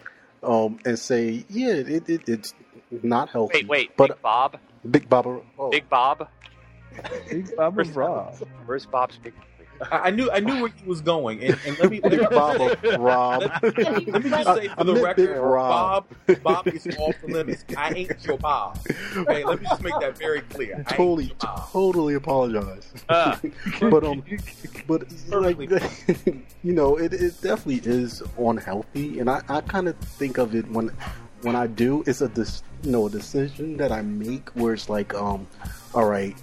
um, 0.45 0.79
and 0.85 0.97
say, 0.99 1.45
yeah, 1.49 1.71
it, 1.73 2.09
it, 2.09 2.29
it's 2.29 2.55
not 3.03 3.29
healthy. 3.31 3.59
wait, 3.65 3.69
wait, 3.69 3.97
but 3.97 4.11
Big 4.11 4.23
Bob, 4.23 4.59
Big 4.89 5.09
Bob, 5.09 5.27
oh, 5.59 5.71
Big 5.71 5.89
Bob. 5.89 6.29
Big 7.29 7.55
Bob. 7.57 7.75
Where's, 7.77 7.91
Bra. 7.91 8.31
where's 8.67 8.87
Bob's 8.87 9.19
big? 9.19 9.35
I, 9.91 9.99
I 9.99 10.11
knew 10.11 10.31
i 10.31 10.41
knew 10.41 10.63
where 10.63 10.71
he 10.71 10.85
was 10.87 11.01
going. 11.01 11.43
And, 11.43 11.59
and 11.67 11.79
let 11.79 11.91
me 11.91 12.01
let 12.03 12.13
me, 12.13 12.19
Big 12.19 12.31
Bob, 12.31 12.79
Rob. 12.99 13.43
let 13.63 13.77
me 14.25 14.31
just 14.31 14.55
say 14.55 14.69
I 14.69 14.75
for 14.77 14.85
the 14.85 15.01
record 15.03 15.39
Rob. 15.39 16.07
bob 16.27 16.43
bob 16.43 16.69
is 16.69 16.87
off 16.99 17.15
the 17.23 17.33
limits. 17.33 17.65
I 17.77 17.93
ain't 17.93 18.25
your 18.25 18.39
bob. 18.39 18.79
Okay 19.17 19.45
let 19.45 19.61
me 19.61 19.67
just 19.69 19.83
make 19.83 19.99
that 20.01 20.17
very 20.17 20.43
clear. 20.43 20.85
I 20.87 20.95
totally, 20.95 21.35
totally 21.41 22.15
apologize. 22.15 22.93
Uh, 23.09 23.37
but 23.81 24.05
um, 24.05 24.23
but 24.87 25.05
like 25.31 25.57
Perfectly 25.57 26.43
you 26.63 26.73
know, 26.73 26.97
it, 26.97 27.13
it 27.13 27.41
definitely 27.41 27.81
is 27.91 28.23
unhealthy, 28.39 29.21
and 29.21 29.31
I, 29.31 29.43
I 29.49 29.61
kind 29.63 29.89
of 29.89 29.97
think 29.97 30.39
of 30.39 30.55
it 30.55 30.69
when 30.71 30.91
when 31.43 31.57
I 31.57 31.67
do, 31.67 32.03
it's 32.07 32.21
a 32.21 32.29
dis, 32.29 32.63
you 32.83 32.91
know 32.91 33.07
a 33.07 33.11
decision 33.11 33.77
that 33.77 33.93
I 33.93 34.03
make 34.03 34.49
where 34.51 34.75
it's 34.75 34.89
like 34.89 35.15
um, 35.15 35.47
all 35.95 36.09
right, 36.09 36.37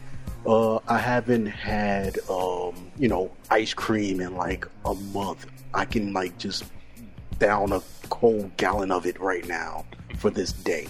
uh, 0.45 0.79
I 0.87 0.97
haven't 0.97 1.47
had 1.47 2.17
um, 2.29 2.91
you 2.97 3.07
know, 3.07 3.31
ice 3.49 3.73
cream 3.73 4.19
in 4.21 4.35
like 4.35 4.65
a 4.85 4.93
month. 4.93 5.45
I 5.73 5.85
can 5.85 6.13
like 6.13 6.37
just 6.37 6.65
down 7.39 7.71
a 7.71 7.81
whole 8.13 8.49
gallon 8.57 8.91
of 8.91 9.05
it 9.05 9.19
right 9.19 9.47
now 9.47 9.85
for 10.17 10.29
this 10.29 10.51
day. 10.53 10.87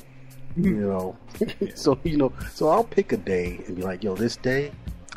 You 0.55 0.71
know, 0.75 1.17
so 1.75 1.97
you 2.03 2.17
know, 2.17 2.31
so 2.53 2.67
I'll 2.69 2.83
pick 2.83 3.11
a 3.11 3.17
day 3.17 3.59
and 3.67 3.75
be 3.75 3.81
like, 3.81 4.03
yo, 4.03 4.15
this 4.15 4.35
day 4.37 4.71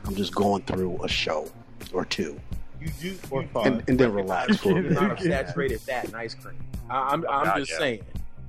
I'm 0.05 0.15
just 0.15 0.35
going 0.35 0.63
through 0.63 1.03
a 1.05 1.09
show 1.09 1.51
or 1.93 2.05
two, 2.05 2.41
you 2.81 2.89
do 3.01 3.19
Or 3.31 3.43
five. 3.49 3.67
and, 3.67 3.83
and 3.89 3.99
then 3.99 4.13
relax 4.13 4.57
for 4.59 4.79
a 4.79 4.83
the 4.83 4.89
amount 4.89 5.19
bit. 5.19 5.27
of 5.27 5.33
saturated 5.33 5.81
fat 5.81 6.05
and 6.07 6.17
ice 6.17 6.35
cream 6.35 6.57
I, 6.89 6.99
i'm, 7.13 7.25
I'm 7.29 7.59
just 7.61 7.73
yeah. 7.73 7.79
saying 7.79 8.03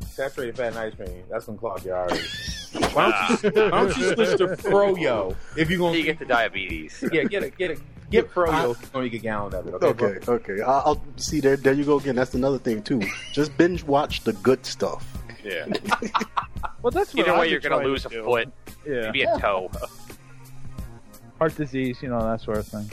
saturated 0.05 0.55
fat 0.57 0.67
and 0.69 0.77
ice 0.77 0.93
cream 0.95 1.23
that's 1.29 1.45
gonna 1.45 1.57
clog 1.57 1.83
your 1.86 1.95
arteries 1.95 2.69
why 2.93 3.38
don't 3.41 3.55
you 3.55 3.62
why 3.63 3.69
don't 3.69 3.97
you 3.97 4.13
switch 4.13 4.38
to 4.38 4.47
froyo 4.47 5.36
if 5.55 5.69
you're 5.69 5.79
gonna 5.79 5.97
you 5.97 6.03
get 6.03 6.19
the 6.19 6.25
diabetes. 6.25 7.03
yeah, 7.12 7.23
get 7.23 7.43
it, 7.43 7.57
get 7.57 7.71
it, 7.71 7.79
get 8.12 8.29
Froyo 8.33 8.71
if 8.75 8.81
you're 8.81 8.89
gonna 8.91 9.10
get 9.10 9.19
a 9.21 9.23
gallon 9.23 9.53
of 9.55 9.67
it. 9.67 9.73
Okay, 9.75 9.93
bro? 9.93 10.36
Okay, 10.36 10.53
okay. 10.53 10.62
I- 10.62 10.79
I'll 10.79 11.01
see 11.15 11.39
there. 11.39 11.55
There 11.55 11.73
you 11.73 11.86
go 11.86 11.97
again. 11.97 12.15
That's 12.15 12.33
another 12.33 12.60
thing 12.60 12.83
too. 12.83 13.01
Just 13.31 13.55
binge 13.57 13.83
watch 13.83 14.23
the 14.25 14.33
good 14.33 14.65
stuff. 14.65 15.05
Yeah. 15.43 15.65
Well, 16.81 16.91
that's 16.91 17.13
what 17.13 17.21
Either 17.27 17.33
I've 17.33 17.39
way, 17.39 17.49
you're 17.49 17.60
gonna 17.60 17.83
lose 17.83 18.03
to 18.03 18.21
a 18.21 18.23
foot, 18.23 18.49
Yeah, 18.86 19.01
maybe 19.05 19.23
a 19.23 19.38
toe. 19.39 19.69
heart 21.39 21.55
disease, 21.55 22.01
you 22.01 22.10
know 22.10 22.19
that 22.21 22.41
sort 22.41 22.57
of 22.57 22.67
thing. 22.67 22.89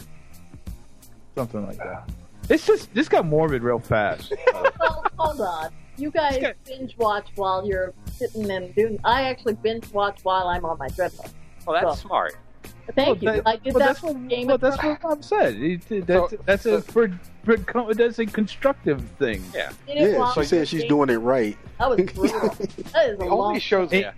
Something 1.34 1.66
like 1.66 1.76
that. 1.78 2.08
It's 2.48 2.66
just 2.66 2.92
this 2.94 3.08
got 3.08 3.24
morbid 3.26 3.62
real 3.62 3.78
fast. 3.78 4.32
Uh, 4.54 4.70
well, 4.80 5.04
hold 5.18 5.40
on. 5.40 5.70
You 5.96 6.10
guys 6.10 6.36
Okay. 6.36 6.52
binge 6.66 6.96
watch 6.98 7.28
while 7.36 7.66
you're 7.66 7.92
sitting 8.12 8.50
and 8.50 8.74
doing. 8.74 8.98
I 9.04 9.22
actually 9.22 9.54
binge 9.54 9.90
watch 9.92 10.20
while 10.24 10.48
I'm 10.48 10.64
on 10.64 10.78
my 10.78 10.88
treadmill. 10.88 11.26
Well, 11.66 11.80
that's 11.80 12.00
So- 12.00 12.08
smart. 12.08 12.36
Thank 12.94 13.22
Well, 13.22 13.36
you. 13.36 13.42
that- 13.42 13.48
I 13.48 13.56
did 13.56 13.72
well, 13.74 13.78
that 13.80 13.86
that's 13.86 14.00
for 14.00 14.12
what, 14.12 14.28
Game 14.28 14.46
well, 14.46 14.54
of 14.56 14.60
that's 14.60 14.82
what 14.82 15.00
Bob 15.00 15.24
said. 15.24 15.54
It- 15.54 16.06
that's 16.06 16.30
So- 16.30 16.36
that's 16.44 16.66
a 16.66 16.82
for, 16.82 17.08
for, 17.44 17.56
that's 17.94 18.18
a 18.18 18.26
constructive 18.26 19.00
thing. 19.18 19.42
Yeah. 19.54 19.72
Yeah, 19.88 20.32
she 20.34 20.44
said 20.44 20.60
was 20.60 20.68
she's 20.68 20.80
Game- 20.82 20.88
doing 20.88 21.10
it 21.10 21.16
right. 21.16 21.56
That 21.78 21.90
was 21.90 22.00
brutal. 22.14 22.40
that 22.50 22.60
is 23.08 23.14
a 23.14 23.16
The 23.16 23.24
long. 23.24 23.48
only 23.48 23.60
shows, 23.60 23.90
Hey, 23.90 24.10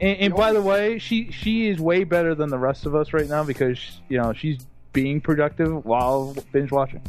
And, 0.00 0.18
and 0.20 0.34
by 0.34 0.52
the 0.52 0.62
way, 0.62 0.98
she 0.98 1.30
she 1.32 1.68
is 1.68 1.78
way 1.80 2.04
better 2.04 2.34
than 2.34 2.48
the 2.50 2.58
rest 2.58 2.86
of 2.86 2.94
us 2.94 3.12
right 3.12 3.28
now 3.28 3.44
because 3.44 4.00
you 4.08 4.16
know 4.18 4.32
she's 4.32 4.58
being 4.92 5.20
productive 5.20 5.84
while 5.84 6.34
binge 6.52 6.70
watching. 6.72 7.02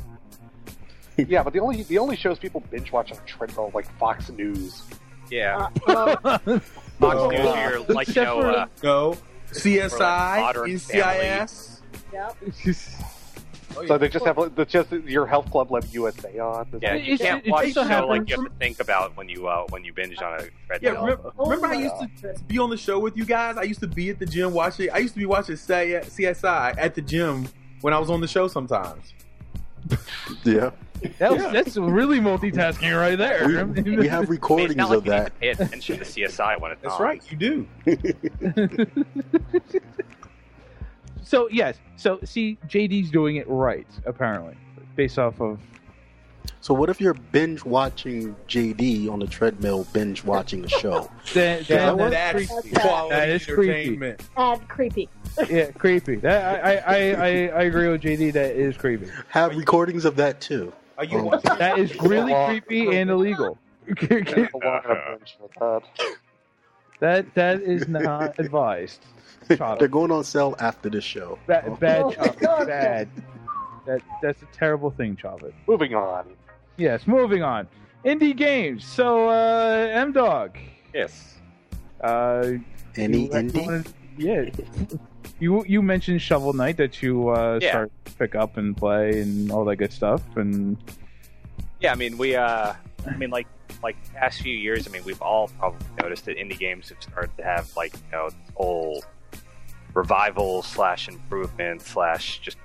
yeah, 1.28 1.43
but 1.43 1.54
the 1.54 1.60
only 1.60 1.84
the 1.84 1.97
only 1.97 2.15
shows 2.15 2.39
people 2.39 2.62
binge 2.71 2.91
watch 2.91 3.12
on 3.12 3.17
treadmill 3.25 3.71
like 3.73 3.89
Fox 3.97 4.30
News. 4.30 4.84
Yeah. 5.32 5.69
Uh, 5.88 6.15
Fox 6.38 6.62
Oh, 7.01 7.30
News, 7.30 7.39
wow. 7.45 7.69
you're 7.69 7.80
like 7.82 8.08
you 8.10 8.23
know, 8.23 8.39
uh, 8.41 8.67
Go 8.82 9.17
CSI, 9.51 10.39
Modern 10.41 10.69
NCIS. 10.71 11.80
yep. 12.13 12.36
Oh, 13.78 13.82
yeah. 13.82 13.88
So 13.89 13.97
they 13.97 14.08
just 14.08 14.25
have 14.25 14.38
it's 14.38 14.71
just 14.71 14.91
your 14.91 15.25
health 15.28 15.51
club 15.51 15.69
let 15.69 15.93
USA 15.93 16.39
on. 16.39 16.65
There's 16.71 16.82
yeah. 16.84 16.93
like- 16.93 17.04
You 17.06 17.13
It's- 17.15 17.30
can't 17.30 17.45
it 17.45 17.51
watch 17.51 17.63
a 17.63 17.67
just 17.73 17.75
so 17.75 17.88
show 17.93 18.08
like 18.08 18.30
you 18.30 18.36
have 18.38 18.45
to 18.45 18.51
think 18.58 18.80
about 18.80 19.17
when 19.17 19.28
you 19.28 19.47
uh, 19.49 19.65
when 19.69 19.84
you 19.84 19.91
binge 19.93 20.21
on 20.21 20.39
a 20.39 20.43
Yeah, 20.43 20.49
treadmill. 20.67 21.01
remember, 21.04 21.32
remember 21.38 21.67
I 21.67 21.73
used 21.73 21.95
to 22.21 22.36
be 22.47 22.58
on 22.58 22.69
the 22.69 22.78
show 22.78 22.99
with 22.99 23.17
you 23.17 23.25
guys. 23.25 23.58
I 23.58 23.63
used 23.63 23.82
to 23.82 23.88
be 23.88 24.10
at 24.12 24.19
the 24.19 24.25
gym 24.25 24.54
watching. 24.54 24.89
I 24.91 24.99
used 24.99 25.13
to 25.15 25.19
be 25.19 25.25
watching 25.25 25.56
CSI 25.56 26.75
at 26.78 26.95
the 26.95 27.01
gym 27.01 27.49
when 27.82 27.93
I 27.93 27.99
was 27.99 28.10
on 28.10 28.21
the 28.21 28.28
show 28.28 28.47
sometimes. 28.47 29.13
Yeah, 30.43 30.71
That 31.19 31.32
was, 31.34 31.41
That's 31.52 31.78
really 31.78 32.19
multitasking 32.19 32.95
right 33.00 33.17
there. 33.17 33.48
we, 33.67 33.98
we 33.98 34.08
have 34.08 34.19
I 34.19 34.21
mean, 34.21 34.24
it's 34.24 34.30
recordings 34.30 34.76
not 34.76 34.89
like 34.89 34.98
of 35.00 35.06
you 35.06 35.12
need 35.12 35.17
to 35.17 35.24
that. 35.24 35.39
pay 35.39 35.50
attention 35.50 35.98
to 36.00 36.04
CSI 36.06 36.60
when 36.60 36.71
it's 36.71 36.82
That's 36.82 36.95
on. 36.95 37.02
right, 37.02 37.21
you 37.32 37.38
do. 37.38 37.67
so 41.24 41.48
yes, 41.52 41.78
so 41.95 42.19
see, 42.24 42.58
JD's 42.67 43.10
doing 43.12 43.36
it 43.38 43.48
right 43.48 43.88
apparently. 44.06 44.56
based 44.95 45.19
off 45.19 45.39
of. 45.41 45.60
So 46.65 46.73
what 46.73 46.89
if 46.89 46.99
you're 46.99 47.13
binge 47.13 47.63
watching 47.63 48.36
JD 48.47 49.08
on 49.08 49.19
the 49.19 49.28
treadmill, 49.28 49.86
binge 49.93 50.23
watching 50.23 50.65
a 50.65 50.67
show? 50.67 51.12
That, 51.36 51.69
Yeah, 51.69 51.93
that, 51.93 52.10
that's, 52.10 52.47
That's 52.49 52.51
creepy. 52.62 52.75
quality 52.75 53.15
That 53.15 53.30
is 53.30 53.45
creepy. 53.45 53.69
entertainment. 53.71 54.21
Add 54.36 54.67
creepy. 54.67 55.10
Yeah, 55.47 55.69
creepy. 55.73 56.15
That 56.15 56.65
I, 56.65 56.78
I, 56.78 56.95
I, 56.95 57.28
I 57.49 57.62
agree 57.65 57.88
with 57.89 58.01
JD. 58.01 58.34
That 58.34 58.56
is 58.56 58.75
creepy. 58.78 59.12
Have 59.30 59.56
recordings 59.56 60.06
of 60.06 60.15
that 60.15 60.41
too. 60.41 60.73
Are 60.97 61.06
you 61.06 61.30
Um. 61.32 61.39
That 61.60 61.78
is 61.78 61.95
really 62.01 62.34
creepy 62.47 62.97
and 62.97 63.12
illegal. 63.12 63.60
There's 63.86 64.49
a 64.51 64.58
lot 64.65 64.88
of 64.88 64.97
binge 65.19 65.38
with 65.39 65.51
that. 65.60 65.82
that 66.99 67.36
that 67.36 67.62
is 67.62 67.88
not 67.88 68.39
advised. 68.39 69.06
Chop. 69.56 69.78
They're 69.78 69.88
going 69.88 70.10
on 70.10 70.23
sale 70.23 70.56
after 70.58 70.89
this 70.89 71.04
show. 71.04 71.38
Bad, 71.45 71.65
Oh. 71.67 71.75
bad 71.75 72.01
Oh, 72.06 72.12
Chop. 72.12 72.39
God. 72.39 72.65
Bad. 72.67 73.08
That 73.86 74.01
that's 74.23 74.41
a 74.41 74.47
terrible 74.51 74.89
thing, 74.89 75.15
Chop. 75.15 75.43
It. 75.43 75.54
Moving 75.67 75.93
on. 75.93 76.25
Yes. 76.78 77.08
Moving 77.08 77.44
on. 77.44 77.68
Indie 78.04 78.36
games. 78.36 78.86
So, 78.86 79.30
uh, 79.30 79.90
M 79.92 80.12
Dog. 80.12 80.58
Yes. 80.94 81.36
Uh, 82.02 82.54
Any 82.96 83.24
you- 83.24 83.30
indie? 83.30 83.88
Yeah. 84.18 84.46
You 85.38 85.66
you 85.68 85.82
mentioned 85.82 86.22
Shovel 86.22 86.54
Knight 86.54 86.78
that 86.78 87.02
you 87.04 87.28
uh, 87.28 87.60
Yeah. 87.62 87.70
start 87.70 87.92
to 88.06 88.12
pick 88.14 88.36
up 88.36 88.56
and 88.56 88.76
play 88.78 89.20
and 89.22 89.52
all 89.52 89.66
that 89.66 89.76
good 89.76 89.92
stuff 89.92 90.22
and 90.38 90.78
Yeah, 91.82 91.92
I 91.92 91.96
mean, 91.96 92.18
we, 92.18 92.38
uh, 92.38 92.72
I 93.06 93.18
mean, 93.18 93.32
like, 93.32 93.48
like 93.84 94.02
the 94.06 94.12
past 94.12 94.42
few 94.42 94.56
years, 94.56 94.88
I 94.88 94.92
mean, 94.92 95.04
we've 95.04 95.22
all 95.22 95.50
probably 95.60 95.86
noticed 96.02 96.24
that 96.26 96.38
indie 96.38 96.58
games 96.58 96.88
have 96.88 97.04
started 97.04 97.36
to 97.36 97.44
have, 97.44 97.70
like, 97.76 97.94
you 97.96 98.02
know, 98.14 98.30
this 98.30 98.50
whole 98.56 99.04
revival 99.94 100.62
slash 100.64 101.10
improvement 101.10 101.82
slash 101.82 102.40
just 102.40 102.58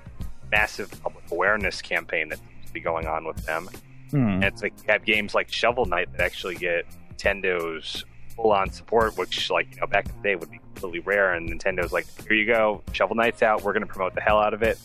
massive 0.52 0.90
public 1.02 1.24
awareness 1.32 1.82
campaign 1.82 2.28
that 2.28 2.38
seems 2.38 2.66
to 2.68 2.72
be 2.72 2.78
going 2.80 3.08
on 3.08 3.26
with 3.26 3.44
them. 3.46 3.68
Hmm. 4.10 4.26
And 4.26 4.44
it's 4.44 4.62
like 4.62 4.74
you 4.78 4.84
have 4.88 5.04
games 5.04 5.34
like 5.34 5.52
Shovel 5.52 5.86
Knight 5.86 6.10
that 6.12 6.20
actually 6.20 6.56
get 6.56 6.86
Nintendo's 7.16 8.04
full 8.34 8.52
on 8.52 8.70
support, 8.70 9.16
which, 9.16 9.50
like, 9.50 9.74
you 9.74 9.80
know, 9.80 9.86
back 9.86 10.06
in 10.08 10.16
the 10.16 10.22
day 10.22 10.36
would 10.36 10.50
be 10.50 10.58
completely 10.58 11.00
rare. 11.00 11.34
And 11.34 11.48
Nintendo's 11.48 11.92
like, 11.92 12.06
here 12.22 12.34
you 12.34 12.46
go, 12.46 12.82
Shovel 12.92 13.16
Knight's 13.16 13.42
out, 13.42 13.62
we're 13.62 13.72
going 13.72 13.86
to 13.86 13.92
promote 13.92 14.14
the 14.14 14.20
hell 14.20 14.38
out 14.38 14.54
of 14.54 14.62
it. 14.62 14.78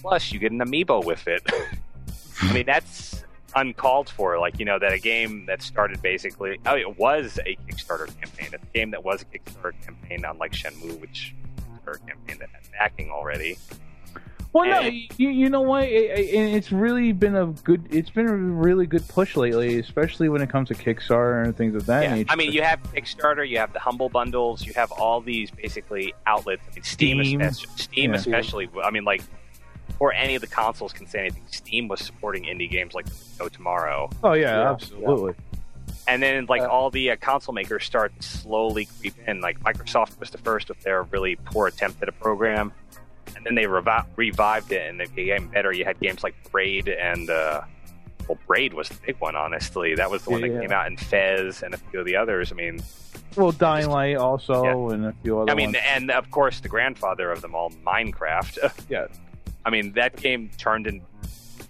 Plus, 0.00 0.32
you 0.32 0.38
get 0.38 0.52
an 0.52 0.58
amiibo 0.58 1.04
with 1.04 1.26
it. 1.28 1.42
I 2.42 2.52
mean, 2.52 2.66
that's 2.66 3.24
uncalled 3.54 4.08
for. 4.08 4.38
Like, 4.38 4.58
you 4.58 4.64
know, 4.64 4.78
that 4.78 4.92
a 4.92 4.98
game 4.98 5.46
that 5.46 5.62
started 5.62 6.02
basically, 6.02 6.58
oh, 6.66 6.76
it 6.76 6.98
was 6.98 7.38
a 7.46 7.56
Kickstarter 7.66 8.08
campaign. 8.20 8.48
A 8.54 8.76
game 8.76 8.90
that 8.90 9.04
was 9.04 9.22
a 9.22 9.24
Kickstarter 9.26 9.74
campaign, 9.84 10.24
unlike 10.24 10.52
Shenmue, 10.52 11.00
which 11.00 11.34
Kickstarter 11.56 12.06
campaign 12.06 12.38
that 12.40 12.50
had 12.50 12.72
backing 12.72 13.10
already. 13.10 13.58
Well, 14.52 14.66
no, 14.68 14.80
you, 14.80 15.30
you 15.30 15.48
know 15.48 15.62
what? 15.62 15.84
It, 15.84 16.10
it, 16.18 16.34
it's 16.54 16.70
really 16.70 17.12
been 17.12 17.34
a 17.34 17.46
good. 17.46 17.86
It's 17.90 18.10
been 18.10 18.28
a 18.28 18.36
really 18.36 18.86
good 18.86 19.06
push 19.08 19.34
lately, 19.34 19.78
especially 19.78 20.28
when 20.28 20.42
it 20.42 20.50
comes 20.50 20.68
to 20.68 20.74
Kickstarter 20.74 21.42
and 21.44 21.56
things 21.56 21.74
of 21.74 21.86
that 21.86 22.02
Yeah, 22.02 22.14
nature. 22.16 22.30
I 22.30 22.36
mean, 22.36 22.52
you 22.52 22.60
have 22.62 22.82
Kickstarter, 22.94 23.48
you 23.48 23.56
have 23.58 23.72
the 23.72 23.78
Humble 23.78 24.10
Bundles, 24.10 24.66
you 24.66 24.74
have 24.74 24.92
all 24.92 25.22
these 25.22 25.50
basically 25.50 26.12
outlets. 26.26 26.62
I 26.70 26.74
mean, 26.74 26.82
Steam, 26.84 27.24
Steam. 27.24 27.40
especially, 27.40 27.76
Steam 27.82 28.10
Yeah. 28.10 28.16
especially. 28.18 28.68
I 28.84 28.90
mean, 28.90 29.04
like, 29.04 29.22
or 29.98 30.12
any 30.12 30.34
of 30.34 30.42
the 30.42 30.48
consoles 30.48 30.92
can 30.92 31.06
say 31.06 31.20
anything. 31.20 31.44
Steam 31.50 31.88
was 31.88 32.00
supporting 32.00 32.44
indie 32.44 32.68
games 32.70 32.92
like 32.92 33.06
No 33.40 33.48
Tomorrow, 33.48 34.10
oh 34.22 34.34
yeah, 34.34 34.58
Yeah, 34.64 34.70
absolutely. 34.70 35.32
and 36.06 36.22
then 36.22 36.44
like 36.46 36.60
Uh, 36.60 36.66
all 36.68 36.90
the 36.90 37.12
uh, 37.12 37.16
console 37.16 37.54
makers 37.54 37.84
start 37.84 38.12
slowly 38.22 38.86
creep 39.00 39.14
in. 39.26 39.40
Like 39.40 39.60
Microsoft 39.60 40.20
was 40.20 40.28
the 40.30 40.38
first 40.38 40.68
with 40.68 40.80
their 40.82 41.04
really 41.04 41.36
poor 41.36 41.68
attempt 41.68 42.02
at 42.02 42.08
a 42.10 42.12
program, 42.12 42.72
and 43.36 43.44
then 43.46 43.54
they 43.54 43.64
revi- 43.64 44.06
revived 44.16 44.72
it 44.72 44.88
and 44.88 45.00
it 45.00 45.14
became 45.14 45.48
better. 45.48 45.72
You 45.72 45.84
had 45.84 45.98
games 46.00 46.22
like 46.22 46.34
Braid 46.50 46.88
and. 46.88 47.28
Uh, 47.30 47.62
well, 48.28 48.38
Braid 48.46 48.72
was 48.72 48.88
the 48.88 48.98
big 49.04 49.16
one, 49.18 49.34
honestly. 49.34 49.96
That 49.96 50.08
was 50.08 50.22
the 50.22 50.30
one 50.30 50.42
Yeah. 50.42 50.48
that 50.52 50.60
came 50.60 50.70
out 50.70 50.86
in 50.86 50.96
Fez 50.96 51.64
and 51.64 51.74
a 51.74 51.76
few 51.76 51.98
of 51.98 52.06
the 52.06 52.14
others. 52.14 52.52
I 52.52 52.54
mean, 52.54 52.80
Well, 53.36 53.50
Dying 53.50 53.88
Light 53.90 54.16
also, 54.16 54.90
and 54.90 55.06
a 55.06 55.12
few 55.24 55.40
other 55.40 55.50
I 55.50 55.56
mean, 55.56 55.72
ones. 55.72 55.78
and 55.88 56.08
of 56.12 56.30
course, 56.30 56.60
the 56.60 56.68
grandfather 56.68 57.32
of 57.32 57.40
them 57.42 57.56
all, 57.56 57.70
Minecraft. 57.84 58.58
Yeah. 58.88 59.06
I 59.66 59.70
mean, 59.70 59.92
that 59.94 60.16
game 60.16 60.50
turned 60.56 60.86
in 60.86 61.02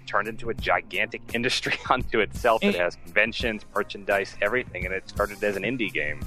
turned 0.06 0.28
into 0.28 0.50
a 0.50 0.54
gigantic 0.54 1.22
industry 1.34 1.72
unto 1.90 2.20
itself. 2.20 2.62
It 2.62 2.74
has 2.74 2.96
conventions, 2.96 3.64
merchandise, 3.74 4.36
everything, 4.42 4.84
and 4.84 4.92
it 4.94 5.08
started 5.08 5.42
as 5.42 5.56
an 5.56 5.62
indie 5.62 5.90
game. 5.90 6.20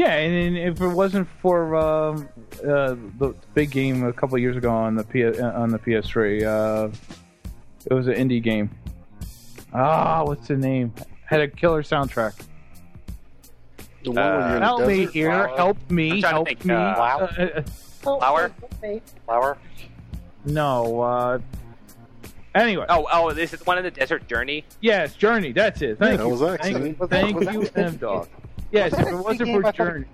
Yeah, 0.00 0.14
and, 0.14 0.56
and 0.56 0.56
if 0.56 0.80
it 0.80 0.88
wasn't 0.88 1.28
for 1.42 1.76
um, 1.76 2.26
uh, 2.64 2.94
the 3.18 3.34
big 3.52 3.70
game 3.70 4.02
a 4.04 4.14
couple 4.14 4.38
years 4.38 4.56
ago 4.56 4.70
on 4.70 4.94
the 4.94 5.04
P- 5.04 5.26
uh, 5.26 5.52
on 5.60 5.68
the 5.68 5.78
PS3, 5.78 6.42
uh, 6.42 6.88
it 7.84 7.92
was 7.92 8.06
an 8.08 8.14
indie 8.14 8.42
game. 8.42 8.70
Ah, 9.74 10.24
what's 10.24 10.48
the 10.48 10.56
name? 10.56 10.94
Had 11.26 11.42
a 11.42 11.48
killer 11.48 11.82
soundtrack. 11.82 12.32
The 14.02 14.12
one 14.12 14.16
where 14.24 14.50
you're 14.52 14.60
Help 14.60 14.86
me 14.86 15.04
here, 15.04 15.30
Flower. 15.32 15.56
help 15.58 15.90
me, 15.90 16.10
I'm 16.12 16.20
trying 16.20 16.22
to 16.22 16.28
help 16.36 16.48
think, 16.48 16.64
me. 16.64 16.74
uh, 16.74 16.78
Uh, 16.78 17.26
uh, 17.58 17.62
Flower? 18.00 18.52
Flower? 19.26 19.58
no, 20.46 21.00
uh, 21.02 21.38
anyway, 22.54 22.86
Oh, 22.88 23.06
oh, 23.12 23.32
this 23.34 23.52
is 23.52 23.66
one 23.66 23.76
of 23.76 23.84
the 23.84 23.90
Desert 23.90 24.26
Journey. 24.28 24.64
yes, 24.80 25.14
Journey. 25.14 25.52
That's 25.52 25.82
it. 25.82 25.98
Thank 25.98 26.20
Yeah, 26.20 26.24
you. 26.26 26.36
that 26.38 26.40
was 26.40 26.58
Thank, 26.58 26.74
excellent. 26.76 26.98
Was 27.00 27.10
thank 27.10 27.36
was 27.38 27.52
you, 27.52 27.68
M 27.76 27.96
Dog. 27.96 28.28
Yes, 28.70 28.92
if 28.92 29.06
it 29.06 29.14
wasn't 29.14 29.62
for 29.62 29.72
Journey. 29.72 30.06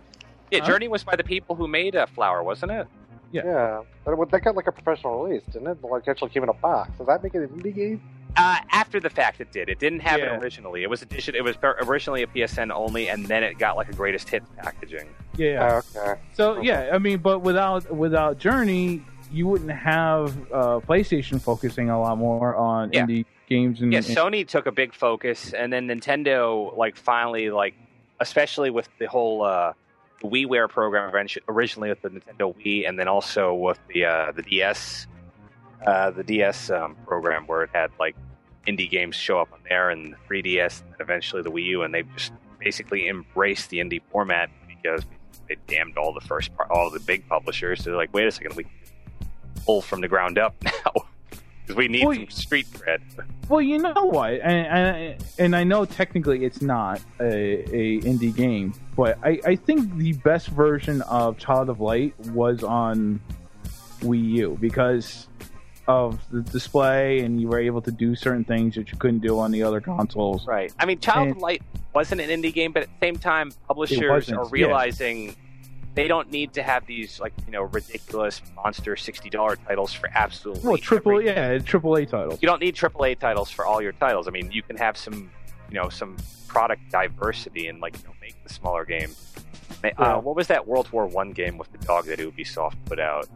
Yeah, 0.50 0.60
Huh? 0.60 0.66
Journey 0.66 0.88
was 0.88 1.04
by 1.04 1.16
the 1.16 1.24
people 1.24 1.56
who 1.56 1.66
made 1.68 1.96
uh, 1.96 2.06
Flower, 2.06 2.42
wasn't 2.42 2.72
it? 2.72 2.86
Yeah. 3.32 3.82
But 4.04 4.12
it, 4.18 4.30
that 4.30 4.40
got 4.44 4.54
like 4.56 4.66
a 4.68 4.72
professional 4.72 5.24
release, 5.24 5.42
didn't 5.52 5.66
it? 5.68 5.78
Like 5.82 6.06
actually 6.08 6.30
came 6.30 6.42
in 6.44 6.48
a 6.48 6.52
box. 6.54 6.90
Does 6.98 7.06
that 7.08 7.22
make 7.22 7.34
it 7.34 7.42
an 7.42 7.48
indie 7.48 7.74
game? 7.74 8.02
Uh, 8.36 8.58
after 8.70 9.00
the 9.00 9.08
fact, 9.10 9.40
it 9.40 9.50
did. 9.50 9.68
It 9.68 9.78
didn't 9.78 10.00
have 10.00 10.20
Yeah. 10.20 10.34
it 10.36 10.42
originally. 10.42 10.82
It 10.82 10.90
was 10.90 11.02
edition. 11.02 11.34
It 11.34 11.42
was 11.42 11.56
originally 11.62 12.22
a 12.22 12.26
PSN 12.26 12.70
only, 12.70 13.08
and 13.08 13.26
then 13.26 13.42
it 13.42 13.58
got 13.58 13.76
like 13.76 13.88
a 13.88 13.94
greatest 13.94 14.28
hits 14.28 14.46
packaging. 14.56 15.08
Yeah. 15.36 15.80
Oh, 15.96 16.00
okay. 16.00 16.20
So 16.34 16.60
yeah, 16.60 16.90
I 16.92 16.98
mean, 16.98 17.18
but 17.18 17.40
without 17.40 17.90
without 17.94 18.38
Journey, 18.38 19.02
you 19.32 19.46
wouldn't 19.48 19.70
have 19.72 20.36
uh, 20.52 20.80
PlayStation 20.86 21.40
focusing 21.40 21.90
a 21.90 22.00
lot 22.00 22.16
more 22.18 22.54
on 22.54 22.92
Yeah. 22.92 23.06
indie 23.06 23.24
games 23.48 23.80
and, 23.80 23.92
Yeah, 23.92 23.98
and- 23.98 24.06
Sony 24.06 24.46
took 24.46 24.66
a 24.66 24.72
big 24.72 24.94
focus, 24.94 25.52
and 25.52 25.72
then 25.72 25.86
Nintendo, 25.88 26.76
like, 26.76 26.96
finally, 26.96 27.50
like, 27.50 27.74
especially 28.20 28.70
with 28.70 28.88
the 28.98 29.06
whole 29.06 29.42
uh, 29.42 29.72
WiiWare 30.22 30.68
program 30.68 31.12
orig- 31.12 31.42
originally 31.48 31.88
with 31.90 32.02
the 32.02 32.10
Nintendo 32.10 32.54
Wii, 32.56 32.88
and 32.88 32.98
then 32.98 33.08
also 33.08 33.54
with 33.54 33.78
the 33.88 34.04
uh, 34.04 34.32
the 34.32 34.42
DS, 34.42 35.06
uh, 35.86 36.10
the 36.10 36.24
DS 36.24 36.70
um, 36.70 36.96
program 37.06 37.46
where 37.46 37.62
it 37.62 37.70
had 37.72 37.90
like 37.98 38.16
indie 38.66 38.90
games 38.90 39.14
show 39.16 39.40
up 39.40 39.52
on 39.52 39.60
there, 39.68 39.90
and 39.90 40.14
the 40.14 40.16
3DS, 40.28 40.82
and 40.82 40.94
eventually 41.00 41.42
the 41.42 41.50
Wii 41.50 41.64
U, 41.66 41.82
and 41.82 41.94
they 41.94 42.02
just 42.16 42.32
basically 42.58 43.08
embraced 43.08 43.70
the 43.70 43.78
indie 43.78 44.00
format 44.10 44.50
because 44.66 45.02
they 45.48 45.56
damned 45.66 45.96
all 45.96 46.12
the 46.12 46.20
first, 46.20 46.50
all 46.70 46.90
the 46.90 47.00
big 47.00 47.28
publishers. 47.28 47.84
They're 47.84 47.94
like, 47.94 48.12
wait 48.12 48.26
a 48.26 48.32
second, 48.32 48.56
we 48.56 48.66
pull 49.64 49.82
from 49.82 50.00
the 50.00 50.08
ground 50.08 50.38
up 50.38 50.54
now. 50.62 51.05
Because 51.66 51.76
we 51.76 51.88
need 51.88 52.04
Well, 52.04 52.14
some 52.14 52.30
street 52.30 52.66
cred. 52.70 53.00
Well, 53.48 53.60
you 53.60 53.78
know 53.78 53.92
what, 54.04 54.34
and, 54.34 54.66
and 54.66 55.24
and 55.38 55.56
I 55.56 55.64
know 55.64 55.84
technically 55.84 56.44
it's 56.44 56.62
not 56.62 57.00
a, 57.20 57.24
a 57.24 58.00
indie 58.02 58.34
game, 58.34 58.72
but 58.96 59.18
I, 59.24 59.40
I 59.44 59.56
think 59.56 59.96
the 59.96 60.12
best 60.12 60.48
version 60.48 61.02
of 61.02 61.38
Child 61.38 61.68
of 61.68 61.80
Light 61.80 62.14
was 62.30 62.62
on 62.62 63.20
Wii 64.00 64.24
U 64.36 64.58
because 64.60 65.28
of 65.88 66.20
the 66.30 66.42
display, 66.42 67.20
and 67.20 67.40
you 67.40 67.48
were 67.48 67.60
able 67.60 67.82
to 67.82 67.90
do 67.90 68.14
certain 68.14 68.44
things 68.44 68.74
that 68.76 68.90
you 68.90 68.98
couldn't 68.98 69.20
do 69.20 69.38
on 69.38 69.50
the 69.50 69.62
other 69.62 69.80
consoles. 69.80 70.46
Right. 70.46 70.72
I 70.78 70.86
mean, 70.86 71.00
Child 71.00 71.30
of 71.30 71.36
Light 71.38 71.62
wasn't 71.94 72.20
an 72.20 72.30
indie 72.30 72.52
game, 72.52 72.72
but 72.72 72.84
at 72.84 72.88
the 72.88 73.06
same 73.06 73.16
time, 73.16 73.52
publishers 73.66 74.08
wasn't, 74.08 74.38
are 74.38 74.56
yeah. 74.56 74.90
They 75.96 76.06
don't 76.06 76.30
need 76.30 76.52
to 76.52 76.62
have 76.62 76.86
these 76.86 77.18
like 77.18 77.32
you 77.46 77.52
know 77.52 77.62
ridiculous 77.62 78.40
monster 78.54 78.94
sixty 78.96 79.28
dollar 79.28 79.56
titles 79.56 79.92
for 79.92 80.08
absolutely. 80.14 80.62
Well, 80.68 80.78
triple 80.78 81.12
every- 81.12 81.26
yeah, 81.26 81.58
triple 81.58 81.96
A 81.96 82.06
titles. 82.06 82.38
You 82.40 82.46
don't 82.46 82.60
need 82.60 82.76
triple 82.76 83.04
A 83.04 83.14
titles 83.16 83.50
for 83.50 83.66
all 83.66 83.82
your 83.82 83.92
titles. 83.92 84.28
I 84.28 84.30
mean, 84.30 84.52
you 84.52 84.62
can 84.62 84.76
have 84.76 84.96
some, 84.96 85.30
you 85.70 85.74
know, 85.80 85.88
some 85.88 86.16
product 86.46 86.82
diversity 86.90 87.66
and 87.66 87.80
like 87.80 87.96
you 87.98 88.04
know 88.04 88.14
make 88.20 88.40
the 88.44 88.52
smaller 88.52 88.84
game. 88.84 89.10
Yeah. 89.82 89.90
Uh, 89.98 90.20
what 90.20 90.36
was 90.36 90.46
that 90.46 90.66
World 90.66 90.88
War 90.92 91.06
One 91.06 91.32
game 91.32 91.58
with 91.58 91.72
the 91.72 91.78
dog 91.78 92.06
that 92.06 92.18
Ubisoft 92.18 92.76
put 92.84 93.00
out? 93.00 93.28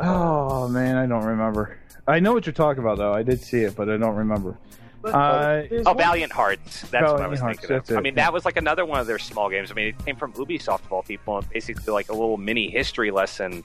Oh 0.00 0.68
man, 0.68 0.96
I 0.96 1.06
don't 1.06 1.24
remember. 1.24 1.78
I 2.06 2.18
know 2.20 2.32
what 2.32 2.46
you're 2.46 2.52
talking 2.52 2.82
about 2.82 2.98
though. 2.98 3.12
I 3.12 3.22
did 3.22 3.40
see 3.42 3.60
it, 3.60 3.76
but 3.76 3.88
I 3.90 3.96
don't 3.96 4.16
remember. 4.16 4.56
Uh, 5.04 5.62
There's 5.68 5.86
Oh, 5.86 5.90
one- 5.90 5.98
Valiant 5.98 6.32
Hearts. 6.32 6.82
That's 6.90 7.10
what 7.10 7.20
I 7.20 7.26
was 7.26 7.40
Hearts, 7.40 7.58
thinking 7.60 7.76
of. 7.76 7.86
that's 7.86 7.96
I 7.96 8.00
mean, 8.00 8.14
yeah. 8.14 8.24
that 8.24 8.32
was 8.32 8.44
like 8.44 8.56
another 8.56 8.84
one 8.84 9.00
of 9.00 9.06
their 9.06 9.18
small 9.18 9.48
games. 9.50 9.70
I 9.70 9.74
mean, 9.74 9.88
it 9.88 10.04
came 10.04 10.16
from 10.16 10.32
Ubisoft 10.34 10.84
of 10.84 10.92
all 10.92 11.02
people, 11.02 11.38
and 11.38 11.48
basically 11.50 11.92
like 11.92 12.08
a 12.08 12.12
little 12.12 12.36
mini 12.36 12.70
history 12.70 13.10
lesson 13.10 13.64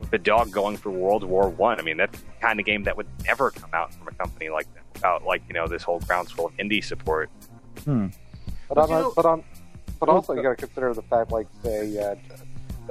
with 0.00 0.10
the 0.10 0.18
dog 0.18 0.50
going 0.50 0.76
through 0.76 0.92
World 0.92 1.22
War 1.24 1.48
One. 1.48 1.78
I. 1.78 1.82
mean, 1.82 1.96
that's 1.98 2.18
the 2.18 2.26
kind 2.40 2.58
of 2.58 2.66
game 2.66 2.82
that 2.84 2.96
would 2.96 3.06
never 3.24 3.50
come 3.50 3.70
out 3.72 3.94
from 3.94 4.08
a 4.08 4.12
company 4.12 4.48
like 4.50 4.66
that 4.74 4.82
without 4.94 5.24
like 5.24 5.42
you 5.48 5.54
know 5.54 5.66
this 5.68 5.82
whole 5.82 6.00
groundswell 6.00 6.46
of 6.46 6.56
indie 6.56 6.82
support. 6.82 7.30
hmm. 7.84 8.08
But 8.68 8.78
on, 8.78 8.88
you 8.88 8.94
know- 8.96 9.12
but 9.14 9.24
on, 9.26 9.44
but 10.00 10.08
Oh, 10.08 10.12
also 10.16 10.32
you 10.34 10.42
got 10.42 10.50
to 10.58 10.66
consider 10.66 10.92
the 10.94 11.02
fact, 11.02 11.30
like 11.30 11.46
say, 11.62 11.96
uh, 11.98 12.14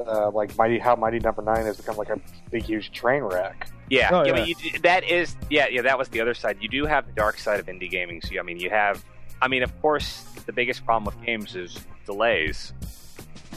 uh, 0.07 0.31
like 0.31 0.57
mighty 0.57 0.79
how 0.79 0.95
mighty 0.95 1.19
number 1.19 1.41
nine 1.41 1.65
has 1.65 1.77
become 1.77 1.97
like 1.97 2.09
a 2.09 2.19
big 2.49 2.63
huge 2.63 2.91
train 2.91 3.23
wreck. 3.23 3.69
Yeah, 3.89 4.09
Oh, 4.11 4.19
I 4.21 4.31
mean, 4.31 4.55
you, 4.59 4.79
that 4.79 5.03
is 5.03 5.35
yeah, 5.49 5.67
yeah. 5.69 5.81
That 5.81 5.97
was 5.97 6.07
the 6.09 6.21
other 6.21 6.33
side. 6.33 6.57
You 6.61 6.69
do 6.69 6.85
have 6.85 7.05
the 7.07 7.11
dark 7.13 7.37
side 7.37 7.59
of 7.59 7.65
indie 7.67 7.89
gaming. 7.89 8.21
So 8.21 8.39
I 8.39 8.41
mean, 8.43 8.59
you 8.59 8.69
have, 8.69 9.03
I 9.41 9.47
mean, 9.47 9.63
of 9.63 9.81
course, 9.81 10.23
the 10.45 10.53
biggest 10.53 10.85
problem 10.85 11.05
with 11.05 11.25
games 11.25 11.55
is 11.55 11.77
delays. 12.05 12.73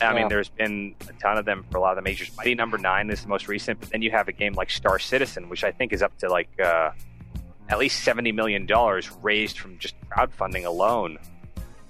I 0.00 0.06
Yeah. 0.06 0.14
mean, 0.14 0.28
there's 0.28 0.48
been 0.48 0.96
a 1.08 1.12
ton 1.20 1.38
of 1.38 1.44
them 1.44 1.64
for 1.70 1.78
a 1.78 1.80
lot 1.80 1.90
of 1.92 1.96
the 1.96 2.02
majors. 2.02 2.30
Mighty 2.36 2.56
Number 2.56 2.78
Nine 2.78 3.10
is 3.10 3.22
the 3.22 3.28
most 3.28 3.46
recent, 3.46 3.78
but 3.78 3.90
then 3.90 4.02
you 4.02 4.10
have 4.10 4.26
a 4.26 4.32
game 4.32 4.54
like 4.54 4.70
Star 4.70 4.98
Citizen, 4.98 5.48
which 5.48 5.62
I 5.62 5.70
think 5.70 5.92
is 5.92 6.02
up 6.02 6.16
to 6.18 6.28
like 6.28 6.48
uh, 6.60 6.90
at 7.68 7.78
least 7.78 8.02
seventy 8.02 8.32
million 8.32 8.66
dollars 8.66 9.10
raised 9.22 9.58
from 9.60 9.78
just 9.78 9.94
crowdfunding 10.10 10.64
alone. 10.64 11.18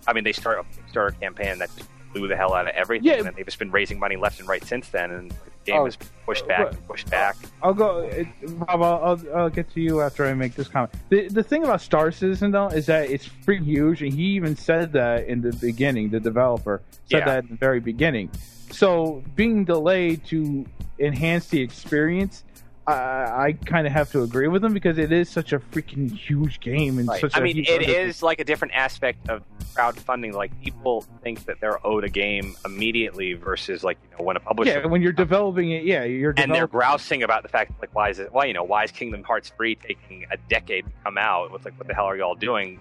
I 0.06 0.12
mean, 0.12 0.22
they 0.24 0.32
start 0.32 0.58
a 0.58 0.64
Kickstarter 0.92 1.18
campaign 1.18 1.58
that 1.60 1.70
just 1.78 1.88
blew 2.14 2.28
the 2.28 2.36
hell 2.36 2.54
out 2.54 2.66
of 2.68 2.74
everything, 2.74 3.06
Yeah. 3.06 3.26
and 3.26 3.36
they've 3.36 3.44
just 3.44 3.58
been 3.58 3.70
raising 3.70 3.98
money 3.98 4.16
left 4.16 4.38
and 4.40 4.48
right 4.48 4.64
since 4.64 4.88
then, 4.88 5.10
and 5.10 5.30
the 5.30 5.36
game 5.66 5.80
Oh, 5.80 5.84
has 5.84 5.98
pushed 6.24 6.46
back 6.48 6.70
and 6.72 6.86
pushed 6.88 7.10
back. 7.10 7.36
I'll 7.62 7.74
go, 7.74 7.98
it, 8.00 8.26
Rob. 8.42 8.82
I'll, 8.82 8.84
I'll, 9.04 9.20
I'll 9.36 9.50
get 9.50 9.70
to 9.74 9.80
you 9.80 10.00
after 10.00 10.24
I 10.24 10.32
make 10.34 10.54
this 10.54 10.68
comment. 10.68 10.92
The 11.10 11.28
the 11.28 11.42
thing 11.42 11.64
about 11.64 11.80
Star 11.80 12.10
Citizen 12.12 12.50
though 12.52 12.68
is 12.68 12.86
that 12.86 13.10
it's 13.10 13.28
pretty 13.28 13.64
huge, 13.64 14.02
and 14.02 14.12
he 14.14 14.22
even 14.36 14.56
said 14.56 14.92
that 14.92 15.26
in 15.26 15.40
the 15.42 15.52
beginning. 15.52 16.10
The 16.10 16.20
developer 16.20 16.80
said 17.10 17.18
Yeah. 17.20 17.24
that 17.26 17.44
in 17.44 17.50
the 17.50 17.56
very 17.56 17.80
beginning. 17.80 18.30
So 18.70 19.22
being 19.36 19.64
delayed 19.64 20.24
to 20.26 20.64
enhance 20.98 21.48
the 21.48 21.60
experience, 21.60 22.44
I, 22.86 23.46
I 23.46 23.52
kind 23.64 23.86
of 23.86 23.92
have 23.94 24.10
to 24.12 24.22
agree 24.22 24.46
with 24.48 24.62
him 24.64 24.74
because 24.74 24.98
it 24.98 25.10
is 25.10 25.30
such 25.30 25.52
a 25.52 25.58
freaking 25.58 26.10
huge 26.10 26.60
game 26.60 26.98
and 26.98 27.08
Right. 27.08 27.20
such. 27.20 27.36
I 27.36 27.40
mean, 27.40 27.58
it 27.58 27.68
undertaking. 27.70 27.94
is 28.08 28.22
like 28.22 28.40
a 28.40 28.44
different 28.44 28.74
aspect 28.74 29.28
of 29.30 29.42
crowdfunding. 29.74 30.34
Like 30.34 30.58
people 30.62 31.02
think 31.22 31.46
that 31.46 31.60
they're 31.60 31.84
owed 31.86 32.04
a 32.04 32.08
game 32.10 32.54
immediately 32.64 33.32
versus 33.32 33.82
like 33.84 33.96
you 34.10 34.18
know 34.18 34.24
when 34.24 34.36
a 34.36 34.40
publisher 34.40 34.80
Yeah, 34.80 34.86
when 34.86 35.00
you're 35.00 35.12
developing 35.12 35.70
it, 35.70 35.84
yeah, 35.84 36.04
you're 36.04 36.34
and 36.36 36.54
they're 36.54 36.66
grousing 36.66 37.22
about 37.22 37.42
the 37.42 37.48
fact 37.48 37.72
like 37.80 37.94
why 37.94 38.10
is 38.10 38.18
it 38.18 38.32
why 38.32 38.44
you 38.44 38.52
know 38.52 38.64
why 38.64 38.84
is 38.84 38.90
Kingdom 38.92 39.22
Hearts 39.22 39.50
three 39.56 39.76
taking 39.76 40.26
a 40.30 40.36
decade 40.48 40.84
to 40.84 40.92
come 41.04 41.16
out? 41.16 41.50
It's 41.54 41.64
like 41.64 41.78
what 41.78 41.88
the 41.88 41.94
hell 41.94 42.06
are 42.06 42.16
y'all 42.16 42.34
doing? 42.34 42.80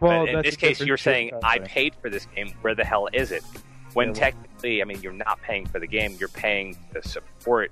well, 0.00 0.24
but 0.26 0.34
in 0.34 0.42
this 0.42 0.56
case, 0.56 0.80
you're 0.80 0.96
saying 0.96 1.30
I 1.44 1.58
paid 1.58 1.94
for 2.00 2.08
this 2.10 2.26
game. 2.34 2.52
Where 2.62 2.74
the 2.74 2.84
hell 2.84 3.08
is 3.12 3.30
it? 3.32 3.44
When 3.92 4.08
Yeah, 4.08 4.12
well- 4.12 4.20
technically, 4.20 4.80
I 4.80 4.84
mean, 4.86 5.00
you're 5.02 5.12
not 5.12 5.40
paying 5.42 5.66
for 5.66 5.78
the 5.78 5.86
game. 5.86 6.16
You're 6.18 6.28
paying 6.30 6.76
to 6.94 7.06
support 7.06 7.70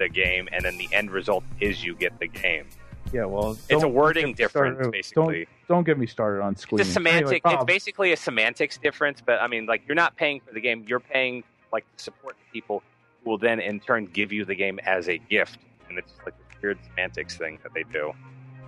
the 0.00 0.08
game, 0.08 0.48
and 0.52 0.64
then 0.64 0.76
the 0.78 0.88
end 0.92 1.10
result 1.12 1.44
is 1.60 1.84
you 1.84 1.94
get 1.94 2.18
the 2.18 2.26
game. 2.26 2.66
Yeah, 3.12 3.24
well, 3.26 3.56
It's 3.68 3.82
a 3.82 3.88
wording 3.88 4.32
get 4.32 4.38
me 4.38 4.48
started- 4.48 4.70
difference, 4.70 4.92
basically. 4.92 5.38
Don't 5.68 5.76
don't 5.76 5.84
get 5.84 5.98
me 5.98 6.06
started 6.06 6.42
on 6.42 6.56
squeezing. 6.56 6.80
It's 6.80 6.90
a 6.90 6.92
semantic. 6.92 7.42
Anyway, 7.44 7.60
it's 7.60 7.64
basically 7.64 8.12
a 8.12 8.16
semantics 8.16 8.78
difference, 8.78 9.20
but 9.24 9.40
I 9.40 9.46
mean, 9.46 9.66
like 9.66 9.82
you're 9.86 9.94
not 9.94 10.16
paying 10.16 10.40
for 10.40 10.52
the 10.52 10.60
game. 10.60 10.84
You're 10.88 11.00
paying 11.00 11.44
like 11.72 11.84
to 11.96 12.02
support 12.02 12.34
the 12.38 12.60
people 12.60 12.82
who 13.22 13.30
will 13.30 13.38
then 13.38 13.60
in 13.60 13.78
turn 13.80 14.06
give 14.06 14.32
you 14.32 14.44
the 14.44 14.54
game 14.54 14.78
as 14.80 15.08
a 15.08 15.18
gift, 15.18 15.58
and 15.88 15.98
it's 15.98 16.12
like 16.24 16.34
this 16.48 16.62
weird 16.62 16.78
semantics 16.88 17.36
thing 17.36 17.58
that 17.62 17.72
they 17.74 17.84
do. 17.92 18.12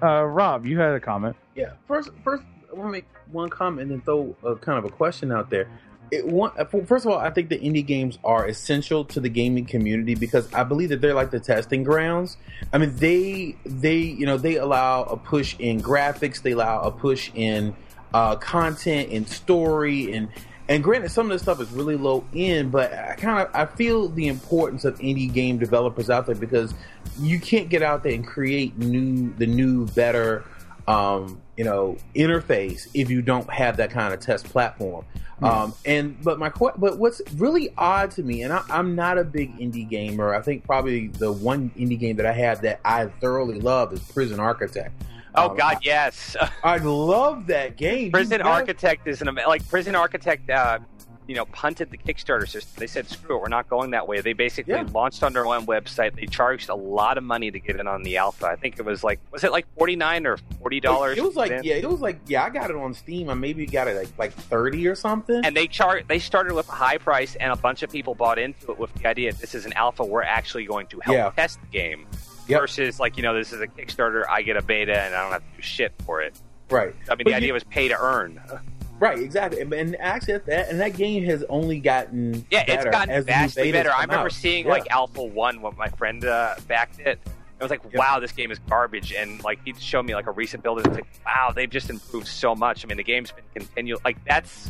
uh, 0.02 0.22
Rob, 0.24 0.66
you 0.66 0.78
had 0.78 0.94
a 0.94 1.00
comment. 1.00 1.36
Yeah. 1.54 1.72
First, 1.88 2.10
first, 2.24 2.42
I 2.70 2.74
want 2.74 2.88
to 2.88 2.92
make 2.92 3.06
one 3.30 3.48
comment 3.48 3.90
and 3.90 4.00
then 4.00 4.00
throw 4.04 4.34
a 4.44 4.56
kind 4.56 4.78
of 4.78 4.84
a 4.84 4.90
question 4.90 5.30
out 5.32 5.50
there. 5.50 5.68
It, 6.12 6.26
one, 6.26 6.52
uh, 6.58 6.64
first 6.66 7.06
of 7.06 7.12
all, 7.12 7.18
I 7.18 7.30
think 7.30 7.48
the 7.48 7.58
indie 7.58 7.84
games 7.84 8.18
are 8.22 8.46
essential 8.46 9.02
to 9.06 9.18
the 9.18 9.30
gaming 9.30 9.64
community 9.64 10.14
because 10.14 10.52
I 10.52 10.62
believe 10.62 10.90
that 10.90 11.00
they're 11.00 11.14
like 11.14 11.30
the 11.30 11.40
testing 11.40 11.84
grounds. 11.84 12.36
I 12.70 12.78
mean, 12.78 12.94
they 12.96 13.56
they 13.64 13.96
you 13.96 14.26
know 14.26 14.36
they 14.36 14.56
allow 14.56 15.04
a 15.04 15.16
push 15.16 15.56
in 15.58 15.80
graphics, 15.80 16.42
they 16.42 16.52
allow 16.52 16.82
a 16.82 16.90
push 16.90 17.30
in 17.34 17.74
uh, 18.12 18.36
content 18.36 19.10
and 19.10 19.26
story 19.26 20.12
and 20.12 20.28
and 20.68 20.84
granted 20.84 21.10
some 21.10 21.26
of 21.26 21.32
this 21.32 21.42
stuff 21.42 21.60
is 21.60 21.70
really 21.70 21.96
low 21.96 22.24
end 22.34 22.70
but 22.70 22.92
i 22.92 23.14
kind 23.16 23.40
of 23.40 23.50
i 23.54 23.66
feel 23.66 24.08
the 24.08 24.28
importance 24.28 24.84
of 24.84 24.96
indie 25.00 25.32
game 25.32 25.58
developers 25.58 26.08
out 26.08 26.26
there 26.26 26.34
because 26.34 26.74
you 27.18 27.40
can't 27.40 27.68
get 27.68 27.82
out 27.82 28.02
there 28.02 28.12
and 28.12 28.26
create 28.26 28.76
new 28.78 29.32
the 29.38 29.46
new 29.46 29.86
better 29.88 30.44
um, 30.88 31.40
you 31.56 31.64
know 31.64 31.96
interface 32.14 32.88
if 32.94 33.10
you 33.10 33.22
don't 33.22 33.48
have 33.50 33.76
that 33.76 33.90
kind 33.90 34.14
of 34.14 34.20
test 34.20 34.44
platform 34.46 35.04
um, 35.42 35.74
and 35.84 36.22
but 36.22 36.38
my 36.38 36.50
but 36.50 36.98
what's 36.98 37.20
really 37.36 37.72
odd 37.76 38.10
to 38.12 38.22
me 38.22 38.42
and 38.42 38.52
I, 38.52 38.62
i'm 38.70 38.94
not 38.94 39.18
a 39.18 39.24
big 39.24 39.58
indie 39.58 39.88
gamer 39.88 40.34
i 40.34 40.40
think 40.40 40.64
probably 40.64 41.08
the 41.08 41.32
one 41.32 41.70
indie 41.76 41.98
game 41.98 42.16
that 42.16 42.26
i 42.26 42.32
have 42.32 42.62
that 42.62 42.80
i 42.84 43.06
thoroughly 43.06 43.60
love 43.60 43.92
is 43.92 44.00
prison 44.00 44.40
architect 44.40 44.94
Oh 45.34 45.50
Um, 45.50 45.56
God, 45.56 45.78
yes. 45.82 46.36
I 46.64 46.76
love 46.76 47.46
that 47.46 47.78
game. 47.78 48.12
Prison 48.12 48.42
Architect 48.42 49.06
is 49.06 49.22
an 49.22 49.34
like 49.46 49.66
Prison 49.66 49.94
Architect. 49.94 50.50
Uh, 50.50 50.80
you 51.28 51.34
know, 51.36 51.44
punted 51.46 51.90
the 51.90 51.98
Kickstarter 51.98 52.48
system. 52.48 52.72
They 52.78 52.86
said, 52.86 53.08
"Screw 53.08 53.36
it, 53.36 53.40
we're 53.42 53.48
not 53.48 53.68
going 53.68 53.90
that 53.92 54.08
way." 54.08 54.20
They 54.20 54.32
basically 54.32 54.74
Yeah. 54.74 54.86
launched 54.92 55.22
on 55.22 55.32
their 55.32 55.46
own 55.46 55.66
website. 55.66 56.14
They 56.16 56.26
charged 56.26 56.68
a 56.68 56.74
lot 56.74 57.16
of 57.18 57.24
money 57.24 57.50
to 57.50 57.60
get 57.60 57.76
in 57.78 57.86
on 57.86 58.02
the 58.02 58.16
alpha. 58.16 58.46
I 58.46 58.56
think 58.56 58.78
it 58.78 58.84
was 58.84 59.04
like, 59.04 59.20
was 59.30 59.44
it 59.44 59.52
like 59.52 59.66
forty 59.76 59.94
nine 59.96 60.26
or 60.26 60.36
forty 60.60 60.80
dollars? 60.80 61.16
It 61.18 61.24
was 61.24 61.36
like 61.36 61.50
yeah, 61.62 61.74
it 61.76 61.88
was 61.88 62.00
like 62.00 62.18
yeah. 62.26 62.44
I 62.44 62.50
got 62.50 62.70
it 62.70 62.76
on 62.76 62.92
Steam. 62.94 63.30
I 63.30 63.34
maybe 63.34 63.66
got 63.66 63.88
it 63.88 63.96
like 63.96 64.08
like 64.18 64.32
thirty 64.32 64.86
or 64.88 64.94
something. 64.94 65.44
and 65.44 65.56
they 65.56 65.66
char- 65.66 66.02
they 66.06 66.18
started 66.18 66.54
with 66.54 66.68
a 66.68 66.72
high 66.72 66.98
price, 66.98 67.36
and 67.36 67.52
a 67.52 67.56
bunch 67.56 67.82
of 67.82 67.90
people 67.90 68.14
bought 68.14 68.38
into 68.38 68.72
it 68.72 68.78
with 68.78 68.92
the 68.94 69.06
idea 69.06 69.32
this 69.32 69.54
is 69.54 69.64
an 69.64 69.72
alpha. 69.74 70.04
We're 70.04 70.22
actually 70.22 70.64
going 70.64 70.86
to 70.88 71.00
help 71.00 71.14
Yeah. 71.16 71.30
test 71.30 71.60
the 71.60 71.68
game. 71.68 72.06
Yep. 72.48 72.60
Versus 72.62 72.98
like 72.98 73.16
you 73.16 73.22
know 73.22 73.34
this 73.34 73.52
is 73.52 73.60
a 73.60 73.68
Kickstarter. 73.68 74.24
I 74.28 74.42
get 74.42 74.56
a 74.56 74.62
beta 74.62 75.00
and 75.00 75.14
I 75.14 75.22
don't 75.22 75.32
have 75.32 75.42
to 75.48 75.56
do 75.56 75.62
shit 75.62 75.92
for 76.04 76.20
it. 76.20 76.34
right, 76.70 76.94
I 77.08 77.14
mean 77.14 77.18
But 77.18 77.26
the 77.26 77.34
idea 77.34 77.48
you- 77.48 77.52
was 77.54 77.64
pay 77.64 77.86
to 77.88 77.96
earn. 78.00 78.40
right, 79.02 79.18
exactly. 79.18 79.60
And, 79.60 79.72
and 79.74 79.96
actually, 80.00 80.38
that 80.38 80.68
and 80.70 80.80
that 80.80 80.96
game 80.96 81.24
has 81.24 81.44
only 81.48 81.80
gotten 81.80 82.46
Yeah, 82.50 82.64
it's 82.66 82.84
gotten 82.84 83.10
as 83.10 83.24
vastly 83.24 83.72
better. 83.72 83.90
I 83.90 84.02
remember 84.02 84.26
out. 84.26 84.32
seeing 84.32 84.64
Yeah. 84.66 84.72
like 84.72 84.90
Alpha 84.90 85.22
One 85.22 85.60
when 85.60 85.76
my 85.76 85.88
friend 85.88 86.24
uh, 86.24 86.54
backed 86.68 87.00
it. 87.00 87.18
I 87.60 87.64
was 87.64 87.70
like, 87.70 87.82
Yeah. 87.92 87.98
"Wow, 87.98 88.18
this 88.18 88.32
game 88.32 88.50
is 88.50 88.58
garbage!" 88.60 89.12
And 89.12 89.42
like 89.44 89.60
he'd 89.64 89.80
show 89.80 90.02
me 90.02 90.14
like 90.14 90.26
a 90.26 90.32
recent 90.32 90.62
build, 90.62 90.78
and 90.78 90.86
it's 90.88 90.96
like, 90.96 91.06
"Wow, 91.24 91.52
they've 91.54 91.70
just 91.70 91.90
improved 91.90 92.26
so 92.26 92.54
much." 92.56 92.84
I 92.84 92.88
mean, 92.88 92.96
the 92.96 93.04
game's 93.04 93.30
been 93.30 93.44
continual. 93.54 94.00
Like 94.04 94.16
that's 94.24 94.68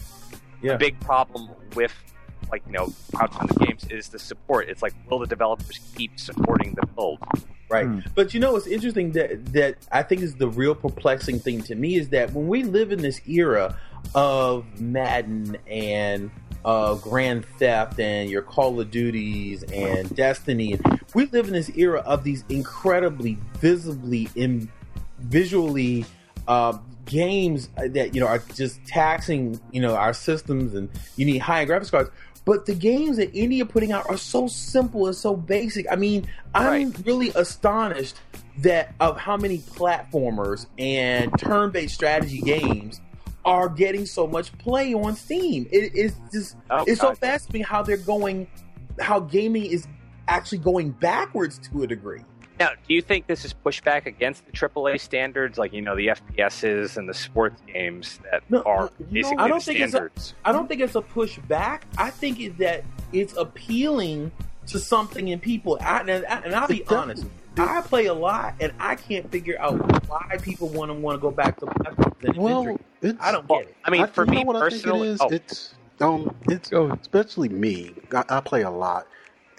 Yeah. 0.61 0.73
the 0.73 0.79
big 0.79 1.01
problem 1.01 1.49
with 1.75 1.93
like 2.51 2.63
you 2.67 2.73
know 2.73 2.89
crowdfunding 3.15 3.67
games 3.67 3.85
is 3.91 4.09
the 4.09 4.19
support. 4.19 4.69
It's 4.69 4.83
like, 4.83 4.93
will 5.09 5.21
the 5.21 5.27
developers 5.27 5.81
keep 5.97 6.21
supporting 6.21 6.75
the 6.79 6.87
build? 6.89 7.19
Right. 7.71 7.87
Hmm. 7.87 8.01
But 8.15 8.35
you 8.35 8.41
know 8.41 8.53
what's 8.53 8.67
interesting 8.67 9.13
that 9.13 9.47
that 9.55 9.77
I 9.91 10.03
think 10.03 10.21
is 10.21 10.35
the 10.35 10.49
real 10.49 10.75
perplexing 10.75 11.39
thing 11.41 11.63
to 11.63 11.75
me 11.75 11.97
is 11.97 12.11
that 12.11 12.31
when 12.35 12.47
we 12.47 12.63
live 12.65 12.93
in 12.93 13.01
this 13.01 13.23
era 13.27 13.75
of 14.15 14.81
Madden 14.81 15.57
and 15.67 16.31
uh, 16.65 16.95
Grand 16.95 17.45
Theft 17.59 17.99
and 17.99 18.31
your 18.31 18.43
Call 18.43 18.81
of 18.81 18.91
Duties 18.91 19.63
and 19.65 20.15
Destiny, 20.15 20.79
we 21.15 21.27
live 21.27 21.47
in 21.49 21.55
this 21.55 21.71
era 21.77 22.01
of 22.01 22.25
these 22.25 22.45
incredibly 22.49 23.37
visibly 23.59 24.29
in 24.35 24.71
visually 25.19 26.05
uh, 26.47 26.77
games 27.07 27.69
that 27.77 28.15
you 28.15 28.21
know 28.21 28.27
are 28.29 28.39
just 28.55 28.85
taxing 28.87 29.59
you 29.73 29.81
know 29.81 29.97
our 29.97 30.13
systems 30.13 30.75
and 30.75 30.89
you 31.17 31.25
need 31.27 31.39
high 31.39 31.67
graphics 31.67 31.91
cards. 31.91 32.11
But 32.45 32.67
the 32.67 32.75
games 32.75 33.19
that 33.19 33.33
indie 33.35 33.63
are 33.63 33.67
putting 33.67 33.93
out 33.93 34.09
are 34.11 34.17
so 34.17 34.49
simple 34.49 35.07
and 35.07 35.15
so 35.15 35.37
basic. 35.37 35.87
I 35.91 35.95
mean, 35.95 36.27
I'm 36.55 36.67
Right. 36.91 37.07
really 37.07 37.31
astonished 37.37 38.17
that 38.59 38.95
of 38.99 39.17
how 39.17 39.37
many 39.37 39.59
platformers 39.59 40.67
and 40.77 41.33
turn-based 41.39 41.95
strategy 41.95 42.41
games 42.41 43.01
are 43.45 43.69
getting 43.69 44.07
so 44.07 44.27
much 44.27 44.57
play 44.59 44.95
on 44.95 45.17
Steam. 45.17 45.67
It 45.73 45.95
is 45.95 46.15
just 46.33 46.57
Oh, 46.71 46.85
it's 46.87 47.01
so 47.01 47.09
God. 47.09 47.19
fast 47.19 47.51
to 47.51 47.61
how 47.63 47.83
they're 47.83 47.97
going, 47.97 48.47
how 49.01 49.21
gaming 49.21 49.65
is 49.67 49.87
actually 50.29 50.59
going 50.59 50.91
backwards 50.91 51.59
to 51.71 51.83
a 51.83 51.87
degree. 51.87 52.21
Now, 52.61 52.71
do 52.87 52.95
you 52.95 53.03
think 53.03 53.27
this 53.27 53.45
is 53.45 53.55
pushback 53.65 54.07
against 54.07 54.47
the 54.47 54.53
AAA 54.53 55.01
standards, 55.01 55.59
like 55.59 55.73
you 55.73 55.81
know 55.81 55.97
the 55.97 56.09
FPSs 56.09 56.97
and 56.97 57.09
the 57.09 57.15
sports 57.15 57.61
games 57.67 58.21
that 58.31 58.43
No, 58.51 58.61
are 58.63 58.91
no, 59.01 59.07
basically 59.11 59.39
I 59.39 59.49
don't 59.49 59.59
the 59.59 59.65
think 59.65 59.81
it's 59.81 59.95
a- 59.95 59.97
standards? 59.97 60.35
I 60.45 60.53
don't 60.53 60.69
think 60.69 60.81
it's 60.81 60.95
a 60.95 61.01
pushback. 61.01 61.81
I 61.99 62.11
think 62.11 62.39
it's 62.39 62.57
that 62.59 62.85
it's 63.13 63.37
appealing 63.37 64.31
to 64.69 64.79
something 64.79 65.29
in 65.29 65.41
people. 65.41 65.79
I, 65.81 66.01
and, 66.03 66.11
and 66.11 66.55
I'll 66.55 66.69
be 66.69 66.85
honest, 66.87 67.23
definitely- 67.23 67.31
I 67.57 67.83
play 67.83 68.07
a 68.07 68.15
lot, 68.15 68.55
and 68.61 68.73
I 68.79 68.95
can't 68.95 69.31
figure 69.31 69.57
out 69.61 69.75
why 70.09 70.37
people 70.41 70.69
want 70.69 70.91
to 70.91 70.95
want 70.95 71.17
to 71.17 71.21
go 71.21 71.31
back 71.31 71.59
to 71.61 71.67
platforms 71.67 72.17
and 72.25 72.37
Well, 72.37 72.79
it's, 73.01 73.19
I 73.21 73.33
don't 73.33 73.47
get 73.49 73.69
it. 73.69 73.77
I 73.85 73.91
mean, 73.91 74.03
I- 74.03 74.07
for 74.07 74.25
me 74.27 74.45
what 74.45 74.59
personally, 74.59 75.11
I 75.11 75.13
think 75.13 75.21
oh, 75.21 75.27
it 75.29 75.33
is? 75.33 75.51
It's 75.51 75.75
um, 76.01 76.35
it's 76.49 76.73
especially 77.01 77.49
me. 77.49 77.95
I, 78.13 78.25
I 78.29 78.41
play 78.41 78.63
a 78.63 78.71
lot, 78.71 79.07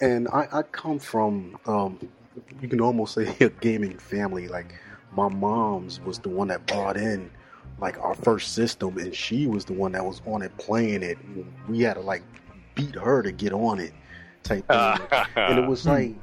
and 0.00 0.28
I, 0.28 0.48
I 0.52 0.62
come 0.62 0.98
from 0.98 1.56
um, 1.66 1.98
you 2.60 2.68
can 2.68 2.80
almost 2.80 3.14
say 3.14 3.34
a 3.40 3.48
gaming 3.48 3.98
family. 3.98 4.48
Like 4.48 4.74
my 5.12 5.28
mom's 5.28 6.00
was 6.00 6.18
the 6.18 6.28
one 6.28 6.48
that 6.48 6.66
brought 6.66 6.96
in 6.96 7.30
like 7.78 7.98
our 7.98 8.14
first 8.14 8.52
system, 8.54 8.98
and 8.98 9.14
she 9.14 9.46
was 9.46 9.64
the 9.64 9.72
one 9.72 9.92
that 9.92 10.04
was 10.04 10.20
on 10.26 10.42
it 10.42 10.56
playing 10.58 11.02
it. 11.02 11.18
We 11.68 11.80
had 11.80 11.94
to 11.94 12.00
like 12.00 12.22
beat 12.74 12.94
her 12.96 13.22
to 13.22 13.30
get 13.32 13.52
on 13.52 13.78
it, 13.78 13.92
type 14.42 14.66
thing. 14.66 14.98
and 15.36 15.58
it 15.58 15.66
was 15.66 15.86
like 15.86 16.08
Your 16.08 16.16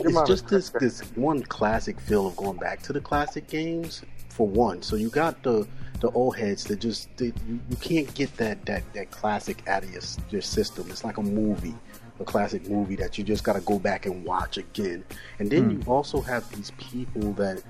it's 0.00 0.22
just 0.22 0.48
this 0.48 0.70
this 0.78 1.00
one 1.14 1.42
classic 1.42 2.00
feel 2.00 2.26
of 2.26 2.36
going 2.36 2.58
back 2.58 2.82
to 2.82 2.92
the 2.92 3.00
classic 3.00 3.48
games 3.48 4.02
for 4.28 4.46
one. 4.46 4.82
So 4.82 4.96
you 4.96 5.10
got 5.10 5.42
the 5.42 5.66
the 6.00 6.10
old 6.10 6.36
heads 6.36 6.64
that 6.66 6.76
just 6.80 7.16
they, 7.16 7.32
you, 7.46 7.60
you 7.68 7.76
can't 7.76 8.12
get 8.14 8.36
that 8.36 8.64
that 8.66 8.84
that 8.94 9.10
classic 9.10 9.66
out 9.68 9.82
of 9.84 9.90
your, 9.90 10.02
your 10.30 10.42
system. 10.42 10.86
It's 10.90 11.04
like 11.04 11.18
a 11.18 11.22
movie. 11.22 11.80
a 12.20 12.24
classic 12.24 12.68
movie 12.68 12.96
that 12.96 13.16
you 13.18 13.24
just 13.24 13.44
got 13.44 13.52
to 13.54 13.60
go 13.60 13.78
back 13.78 14.06
and 14.06 14.24
watch 14.24 14.56
again. 14.58 15.04
And 15.38 15.50
then 15.50 15.68
Hmm. 15.68 15.70
you 15.70 15.82
also 15.86 16.20
have 16.22 16.48
these 16.50 16.72
people 16.78 17.32
that 17.34 17.62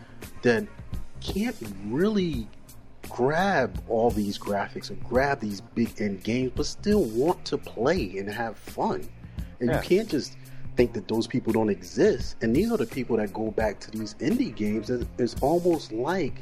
that 0.43 0.67
can't 1.21 1.57
really 1.87 2.49
grab 3.09 3.83
all 3.89 4.11
these 4.11 4.39
graphics 4.39 4.91
and 4.91 5.03
grab 5.03 5.41
these 5.41 5.61
big 5.61 6.01
end 6.01 6.23
games, 6.25 6.53
but 6.55 6.67
still 6.67 7.05
want 7.05 7.45
to 7.47 7.59
play 7.59 8.17
and 8.19 8.29
have 8.31 8.57
fun. 8.59 9.09
And 9.61 9.71
Yeah. 9.71 9.75
you 9.75 9.81
can't 9.81 10.09
just 10.09 10.37
think 10.79 10.93
that 10.93 11.09
those 11.09 11.27
people 11.27 11.53
don't 11.53 11.71
exist. 11.71 12.37
And 12.41 12.55
these 12.55 12.71
are 12.71 12.77
the 12.77 12.87
people 12.87 13.17
that 13.17 13.33
go 13.35 13.51
back 13.51 13.81
to 13.81 13.91
these 13.91 14.15
indie 14.21 14.55
games. 14.55 14.91
It's 15.19 15.35
almost 15.43 15.91
like 15.91 16.35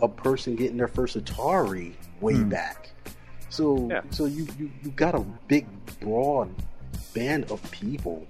a 0.00 0.06
person 0.08 0.54
getting 0.54 0.76
their 0.76 0.86
first 0.88 1.18
Atari 1.18 1.94
way 2.20 2.34
Hmm. 2.36 2.48
back. 2.48 2.90
So, 3.48 3.88
Yeah. 3.90 4.02
so 4.10 4.26
you, 4.26 4.46
you 4.60 4.70
you 4.84 4.90
got 4.92 5.16
a 5.16 5.24
big 5.48 5.66
broad 5.98 6.48
band 7.14 7.50
of 7.50 7.60
people 7.72 8.24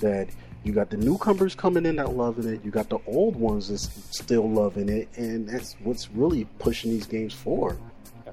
that 0.00 0.28
you 0.64 0.72
got 0.74 0.90
the 0.90 0.98
newcomers 0.98 1.54
coming 1.54 1.86
in 1.86 1.96
that 1.96 2.14
loving 2.14 2.46
it. 2.52 2.60
You 2.62 2.70
got 2.70 2.90
the 2.90 2.98
old 3.06 3.36
ones 3.36 3.68
that's 3.70 3.88
still 4.10 4.46
loving 4.50 4.90
it, 4.90 5.08
and 5.16 5.48
that's 5.48 5.76
what's 5.82 6.10
really 6.10 6.44
pushing 6.58 6.90
these 6.90 7.06
games 7.06 7.32
forward. 7.32 7.78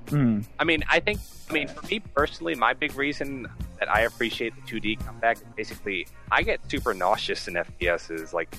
Hmm. 0.10 0.42
I 0.60 0.64
mean, 0.64 0.84
I 0.90 1.00
think, 1.00 1.20
I 1.50 1.54
mean, 1.54 1.68
for 1.68 1.86
me 1.88 2.00
personally, 2.00 2.56
my 2.56 2.74
big 2.74 2.96
reason 2.96 3.48
that 3.80 3.90
I 3.94 4.02
appreciate 4.02 4.54
the 4.56 4.80
2D 4.80 5.06
comeback 5.06 5.38
is 5.38 5.44
basically 5.56 6.08
I 6.32 6.44
get 6.44 6.60
super 6.70 6.94
nauseous 6.94 7.48
in 7.48 7.56
FPSs. 7.56 8.34
Like, 8.34 8.56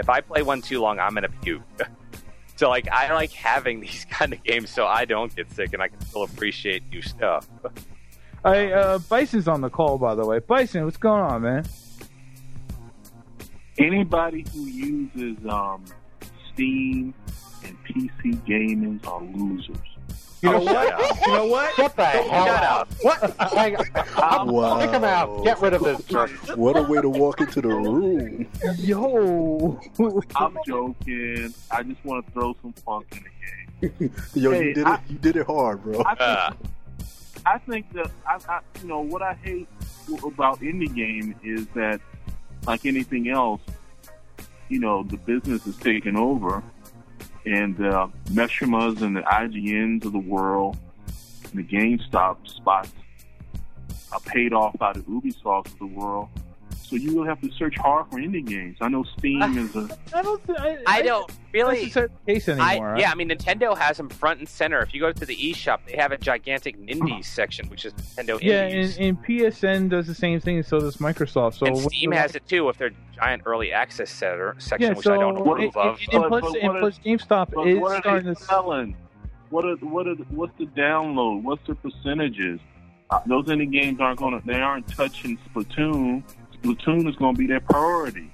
if 0.00 0.08
I 0.08 0.20
play 0.20 0.42
one 0.42 0.62
too 0.62 0.80
long, 0.80 0.98
I'm 0.98 1.14
gonna 1.14 1.28
puke. 1.42 1.62
so, 2.56 2.68
like, 2.68 2.88
I 2.88 3.12
like 3.14 3.32
having 3.32 3.80
these 3.86 4.06
kind 4.10 4.32
of 4.32 4.42
games 4.44 4.70
so 4.70 4.86
I 4.86 5.04
don't 5.04 5.34
get 5.34 5.50
sick 5.52 5.72
and 5.72 5.82
I 5.82 5.88
can 5.88 6.00
still 6.02 6.24
appreciate 6.24 6.82
new 6.90 7.02
stuff. 7.02 7.48
I 8.44 8.72
uh, 8.72 8.98
Bison's 8.98 9.46
on 9.46 9.60
the 9.60 9.70
call, 9.70 9.98
by 9.98 10.14
the 10.14 10.26
way. 10.26 10.40
Bison, 10.40 10.84
what's 10.84 10.96
going 10.96 11.22
on, 11.22 11.42
man? 11.42 11.64
Anybody 13.78 14.44
who 14.52 14.64
uses 14.64 15.36
um, 15.48 15.84
Steam 16.52 17.14
and 17.64 17.76
PC 17.84 18.44
gaming 18.44 19.00
are 19.06 19.22
losers. 19.22 19.78
You 20.42 20.50
know 20.50 20.58
Oh, 20.58 20.64
what? 20.64 21.26
You 21.26 21.32
know 21.32 21.46
what? 21.46 21.74
Shut 21.76 21.96
the 21.96 22.04
hell 22.04 22.46
Shut 22.46 22.62
up. 22.64 22.80
up. 22.80 22.92
What? 23.02 23.54
Like, 23.54 24.18
I'm, 24.18 24.48
Wow. 24.48 24.80
Kick 24.80 24.90
him 24.90 25.04
out. 25.04 25.44
Get 25.44 25.60
rid 25.60 25.72
of 25.72 25.82
this 25.84 26.02
jerk. 26.04 26.30
What 26.56 26.76
a 26.76 26.82
way 26.82 27.00
to 27.00 27.08
walk 27.08 27.40
into 27.40 27.60
the 27.60 27.68
room! 27.68 28.46
Yo. 28.78 29.80
I'm 30.34 30.56
joking. 30.66 31.54
I 31.70 31.82
just 31.84 32.04
want 32.04 32.26
to 32.26 32.32
throw 32.32 32.56
some 32.60 32.72
funk 32.72 33.06
in 33.12 33.24
the 33.80 33.88
game. 33.88 34.14
Yo, 34.34 34.50
Hey, 34.50 34.64
you 34.68 34.74
did 34.74 34.84
I- 34.86 34.94
it. 34.94 35.00
You 35.10 35.18
did 35.18 35.36
it 35.36 35.46
hard, 35.46 35.82
bro. 35.84 36.00
I 36.04 36.14
think, 36.14 36.20
Uh, 36.20 36.50
I 37.46 37.58
think 37.58 37.92
that 37.92 38.10
I, 38.26 38.38
I, 38.48 38.60
you 38.82 38.88
know, 38.88 39.00
what 39.00 39.22
I 39.22 39.34
hate 39.34 39.68
about 40.24 40.60
indie 40.60 40.92
game 40.92 41.36
is 41.44 41.66
that, 41.74 42.00
like 42.66 42.84
anything 42.84 43.28
else, 43.28 43.60
you 44.68 44.80
know, 44.80 45.04
the 45.04 45.16
business 45.18 45.66
is 45.68 45.76
taking 45.76 46.16
over, 46.16 46.62
and 47.44 47.76
the 47.76 48.10
Machinimas 48.30 49.02
and 49.02 49.16
the 49.16 49.22
IGNs 49.22 50.04
of 50.04 50.12
the 50.12 50.18
world, 50.18 50.76
and 51.44 51.52
the 51.54 51.76
GameStop 51.76 52.48
spots 52.48 52.92
are 54.12 54.20
paid 54.20 54.52
off 54.52 54.76
by 54.78 54.92
the 54.92 55.00
Ubisofts 55.00 55.72
of 55.72 55.78
the 55.78 55.86
world. 55.86 56.28
So 56.92 56.98
you 56.98 57.16
will 57.16 57.24
have 57.24 57.40
to 57.40 57.50
search 57.52 57.74
hard 57.78 58.10
for 58.10 58.18
indie 58.18 58.44
games. 58.44 58.76
I 58.82 58.88
know 58.88 59.02
Steam 59.18 59.40
is 59.56 59.74
a 59.74 59.88
I 60.14 60.20
don't. 60.20 60.46
Th- 60.46 60.58
I, 60.60 60.78
I 60.86 61.00
don't 61.00 61.30
really. 61.50 61.86
That's 61.88 61.94
the 61.94 62.10
case 62.26 62.48
I, 62.50 62.74
anymore. 62.74 62.96
yeah, 62.98 63.10
I 63.10 63.14
mean, 63.14 63.30
Nintendo 63.30 63.74
has 63.78 63.96
them 63.96 64.10
front 64.10 64.40
and 64.40 64.46
center. 64.48 64.82
If 64.82 64.92
you 64.92 65.00
go 65.00 65.10
to 65.10 65.24
the 65.24 65.34
eShop, 65.34 65.78
they 65.86 65.96
have 65.96 66.12
a 66.12 66.18
gigantic 66.18 66.76
Indies 66.86 67.26
section, 67.26 67.66
which 67.70 67.86
is 67.86 67.94
Nintendo 67.94 68.38
Yeah, 68.42 68.66
Indies. 68.68 68.98
and, 68.98 69.06
and 69.06 69.24
PSN 69.24 69.88
does 69.88 70.06
the 70.06 70.14
same 70.14 70.38
thing, 70.38 70.56
and 70.56 70.66
so 70.66 70.80
does 70.80 70.98
Microsoft. 70.98 71.54
So 71.54 71.64
and 71.66 71.78
Steam 71.78 72.12
has 72.12 72.34
it 72.34 72.46
too 72.46 72.66
with 72.66 72.76
their 72.76 72.90
giant 73.14 73.44
early 73.46 73.72
access 73.72 74.10
setter, 74.10 74.54
section, 74.58 74.90
Yeah, 74.90 74.94
which 74.94 75.04
so 75.06 75.14
I 75.14 75.16
don't 75.16 75.42
What- 75.46 75.64
approve 75.64 75.76
and, 75.76 75.86
of. 75.88 75.98
and 76.12 76.24
plus, 76.28 76.42
but 76.42 76.60
and 76.62 76.72
what 76.74 76.80
plus, 76.80 76.98
GameStop 76.98 77.66
is 77.68 77.78
what 77.78 78.00
starting 78.02 78.34
to. 78.34 78.38
selling? 78.38 78.96
What 79.48 79.64
are 79.64 79.76
what 79.76 80.06
are 80.06 80.14
what's 80.28 80.52
the 80.58 80.66
download? 80.66 81.42
What's 81.42 81.66
the 81.66 81.74
percentages? 81.74 82.60
Uh, 83.08 83.20
those 83.26 83.46
indie 83.46 83.70
games 83.72 83.98
aren't 83.98 84.18
going 84.18 84.38
to. 84.38 84.46
They 84.46 84.60
aren't 84.60 84.88
touching 84.88 85.38
Splatoon. 85.54 86.22
Splatoon 86.62 87.08
is 87.08 87.16
going 87.16 87.34
to 87.34 87.38
be 87.38 87.46
their 87.46 87.60
priority. 87.60 88.30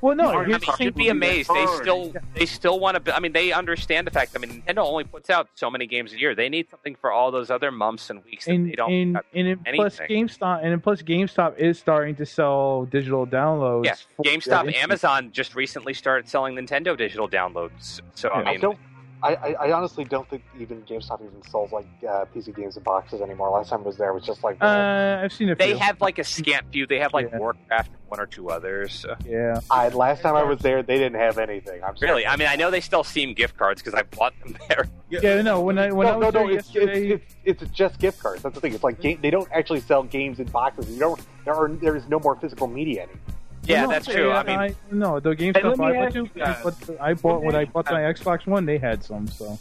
Well, 0.00 0.16
no, 0.16 0.30
I 0.30 0.42
I 0.42 0.46
mean, 0.46 0.58
you'd 0.80 0.96
be 0.96 1.10
amazed. 1.10 1.48
They 1.54 1.64
still, 1.80 2.12
they 2.34 2.44
still 2.44 2.80
want 2.80 3.04
to. 3.04 3.16
I 3.16 3.20
mean, 3.20 3.32
they 3.32 3.52
understand 3.52 4.04
the 4.04 4.10
fact. 4.10 4.32
I 4.34 4.40
mean, 4.40 4.60
Nintendo 4.62 4.78
only 4.78 5.04
puts 5.04 5.30
out 5.30 5.48
so 5.54 5.70
many 5.70 5.86
games 5.86 6.12
a 6.12 6.18
year. 6.18 6.34
They 6.34 6.48
need 6.48 6.68
something 6.68 6.96
for 6.96 7.12
all 7.12 7.30
those 7.30 7.50
other 7.52 7.70
months 7.70 8.10
and 8.10 8.24
weeks 8.24 8.46
that 8.46 8.54
and 8.54 8.68
they 8.68 8.72
don't. 8.74 8.92
and, 8.92 9.16
and 9.32 9.46
then 9.46 9.74
plus. 9.76 10.00
GameStop 10.00 10.64
and 10.64 10.82
plus 10.82 11.02
GameStop 11.02 11.56
is 11.56 11.78
starting 11.78 12.16
to 12.16 12.26
sell 12.26 12.84
digital 12.86 13.28
downloads. 13.28 13.84
yeah, 13.84 13.94
GameStop, 14.24 14.74
Amazon 14.74 15.30
just 15.30 15.54
recently 15.54 15.94
started 15.94 16.28
selling 16.28 16.56
Nintendo 16.56 16.98
digital 16.98 17.28
downloads. 17.28 18.00
So 18.14 18.28
Yeah. 18.28 18.38
I 18.38 18.40
I 18.40 18.52
mean, 18.52 18.60
don't. 18.60 18.78
I, 19.22 19.34
I, 19.34 19.52
I 19.68 19.72
honestly 19.72 20.04
don't 20.04 20.28
think 20.28 20.42
even 20.58 20.82
GameStop 20.82 21.20
even 21.24 21.42
sells 21.48 21.70
like 21.70 21.86
uh, 22.02 22.24
PC 22.34 22.54
games 22.56 22.76
in 22.76 22.82
boxes 22.82 23.20
anymore. 23.20 23.50
Last 23.50 23.68
time 23.70 23.80
I 23.80 23.84
was 23.84 23.96
there, 23.96 24.10
it 24.10 24.14
was 24.14 24.24
just 24.24 24.42
like 24.42 24.56
Uh, 24.60 25.20
I've 25.22 25.32
seen 25.32 25.48
a 25.50 25.54
they 25.54 25.68
few. 25.68 25.76
have 25.78 26.00
like 26.00 26.18
a 26.18 26.24
scant 26.24 26.66
few. 26.72 26.86
They 26.86 26.98
have 26.98 27.12
like 27.14 27.30
Yeah. 27.30 27.38
Warcraft 27.38 27.88
and 27.88 27.96
one 28.08 28.18
or 28.20 28.26
two 28.26 28.50
others. 28.50 29.04
Uh, 29.04 29.14
yeah. 29.24 29.60
I, 29.70 29.88
last 29.90 30.22
time 30.22 30.34
I 30.34 30.42
was 30.42 30.58
there, 30.58 30.82
they 30.82 30.98
didn't 30.98 31.20
have 31.20 31.38
anything. 31.38 31.82
I'm 31.84 31.96
sorry. 31.96 32.10
Really, 32.10 32.26
I 32.26 32.36
mean, 32.36 32.48
I 32.48 32.56
know 32.56 32.70
they 32.70 32.80
still 32.80 33.04
Steam 33.04 33.32
gift 33.34 33.56
cards 33.56 33.80
because 33.82 33.94
I 33.98 34.02
bought 34.02 34.34
them 34.40 34.56
there. 34.68 34.88
Yeah, 35.08 35.40
no. 35.42 35.60
When 35.60 35.78
I 35.78 35.92
when 35.92 36.06
I 36.08 36.12
no, 36.12 36.18
was 36.18 36.24
no, 36.24 36.30
there 36.32 36.46
no, 36.46 36.52
it's, 36.54 36.74
yesterday, 36.74 37.08
it's, 37.12 37.34
it's, 37.44 37.62
it's 37.62 37.72
just 37.72 37.98
gift 38.00 38.18
cards. 38.20 38.42
That's 38.42 38.54
the 38.54 38.60
thing. 38.60 38.74
It's 38.74 38.82
like 38.84 39.00
game, 39.00 39.18
they 39.22 39.30
don't 39.30 39.48
actually 39.52 39.80
sell 39.80 40.02
games 40.02 40.40
in 40.40 40.46
boxes. 40.48 40.90
You 40.90 40.98
don't. 40.98 41.20
There 41.44 41.54
are 41.54 41.68
there 41.68 41.94
is 41.96 42.08
no 42.08 42.18
more 42.18 42.34
physical 42.36 42.66
media 42.66 43.02
anymore. 43.02 43.20
Yeah, 43.64 43.82
no, 43.84 43.90
that's 43.90 44.06
true. 44.06 44.32
I 44.32 44.42
mean, 44.66 44.76
no, 44.90 45.20
the 45.20 45.30
let 45.30 45.38
GameStop 45.38 45.78
I 45.80 45.90
went 45.92 45.96
ask 45.96 46.12
to, 46.14 46.18
you 46.20 46.30
guys. 46.34 46.56
but 46.64 47.00
I 47.00 47.14
bought 47.14 47.42
when 47.42 47.54
I 47.54 47.64
bought 47.64 47.86
my 47.86 48.00
Xbox 48.00 48.46
One, 48.46 48.66
they 48.66 48.78
had 48.78 49.04
some. 49.04 49.28
So 49.28 49.58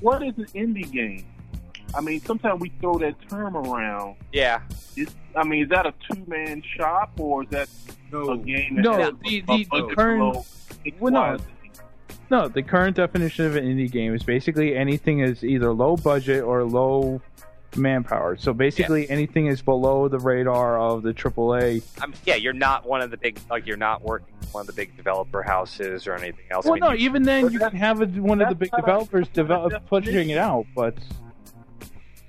What 0.00 0.22
is 0.22 0.36
an 0.38 0.46
indie 0.54 0.90
game? 0.90 1.24
I 1.94 2.00
mean, 2.00 2.20
sometimes 2.20 2.60
we 2.60 2.70
throw 2.80 2.98
that 2.98 3.14
term 3.28 3.56
around. 3.56 4.16
yeah. 4.32 4.60
Is, 4.96 5.08
I 5.34 5.42
mean, 5.44 5.64
is 5.64 5.68
that 5.70 5.86
a 5.86 5.94
two 6.10 6.22
man 6.26 6.62
shop 6.76 7.12
or 7.18 7.42
is 7.42 7.48
that 7.50 7.68
No. 8.12 8.30
a 8.32 8.38
game 8.38 8.76
that 8.76 8.82
No, 8.82 8.92
has 8.92 9.12
the- 9.22 9.38
a 9.38 9.40
the- 9.40 9.64
the 9.70 9.94
current- 9.94 10.46
well, 11.00 11.12
no. 11.12 11.36
No, 12.30 12.48
the 12.48 12.62
current 12.62 12.96
definition 12.96 13.44
of 13.46 13.56
an 13.56 13.64
indie 13.64 13.90
game 13.90 14.14
is 14.14 14.22
basically 14.22 14.74
anything 14.76 15.18
is 15.20 15.44
either 15.44 15.72
low 15.72 15.96
budget 15.96 16.42
or 16.44 16.64
low 16.64 17.20
manpower. 17.76 18.36
So 18.36 18.52
basically, 18.52 19.08
anything 19.10 19.46
is 19.46 19.62
below 19.62 20.08
the 20.08 20.18
radar 20.18 20.78
of 20.78 21.02
the 21.02 21.12
AAA. 21.14 21.82
I 22.00 22.06
mean, 22.06 22.16
yeah, 22.24 22.36
you're 22.36 22.52
not 22.52 22.86
one 22.86 23.00
of 23.00 23.10
the 23.10 23.16
big 23.16 23.38
like 23.50 23.66
you're 23.66 23.76
not 23.76 24.02
working 24.02 24.34
one 24.52 24.62
of 24.62 24.66
the 24.66 24.72
big 24.74 24.94
developer 24.96 25.42
houses 25.42 26.06
or 26.06 26.14
anything 26.14 26.44
else. 26.50 26.64
Well, 26.66 26.74
I 26.74 26.76
mean, 26.76 26.90
no, 26.90 26.94
even 26.96 27.22
then 27.22 27.50
you 27.50 27.58
can 27.58 27.74
have 27.76 28.02
a, 28.02 28.06
one 28.06 28.40
of 28.42 28.48
the 28.48 28.54
big 28.54 28.70
developers 28.72 29.26
that's 29.28 29.48
not 29.48 29.66
a 29.66 29.68
develop 29.68 29.86
pushing 29.86 30.30
it 30.30 30.38
out, 30.38 30.66
but 30.76 30.94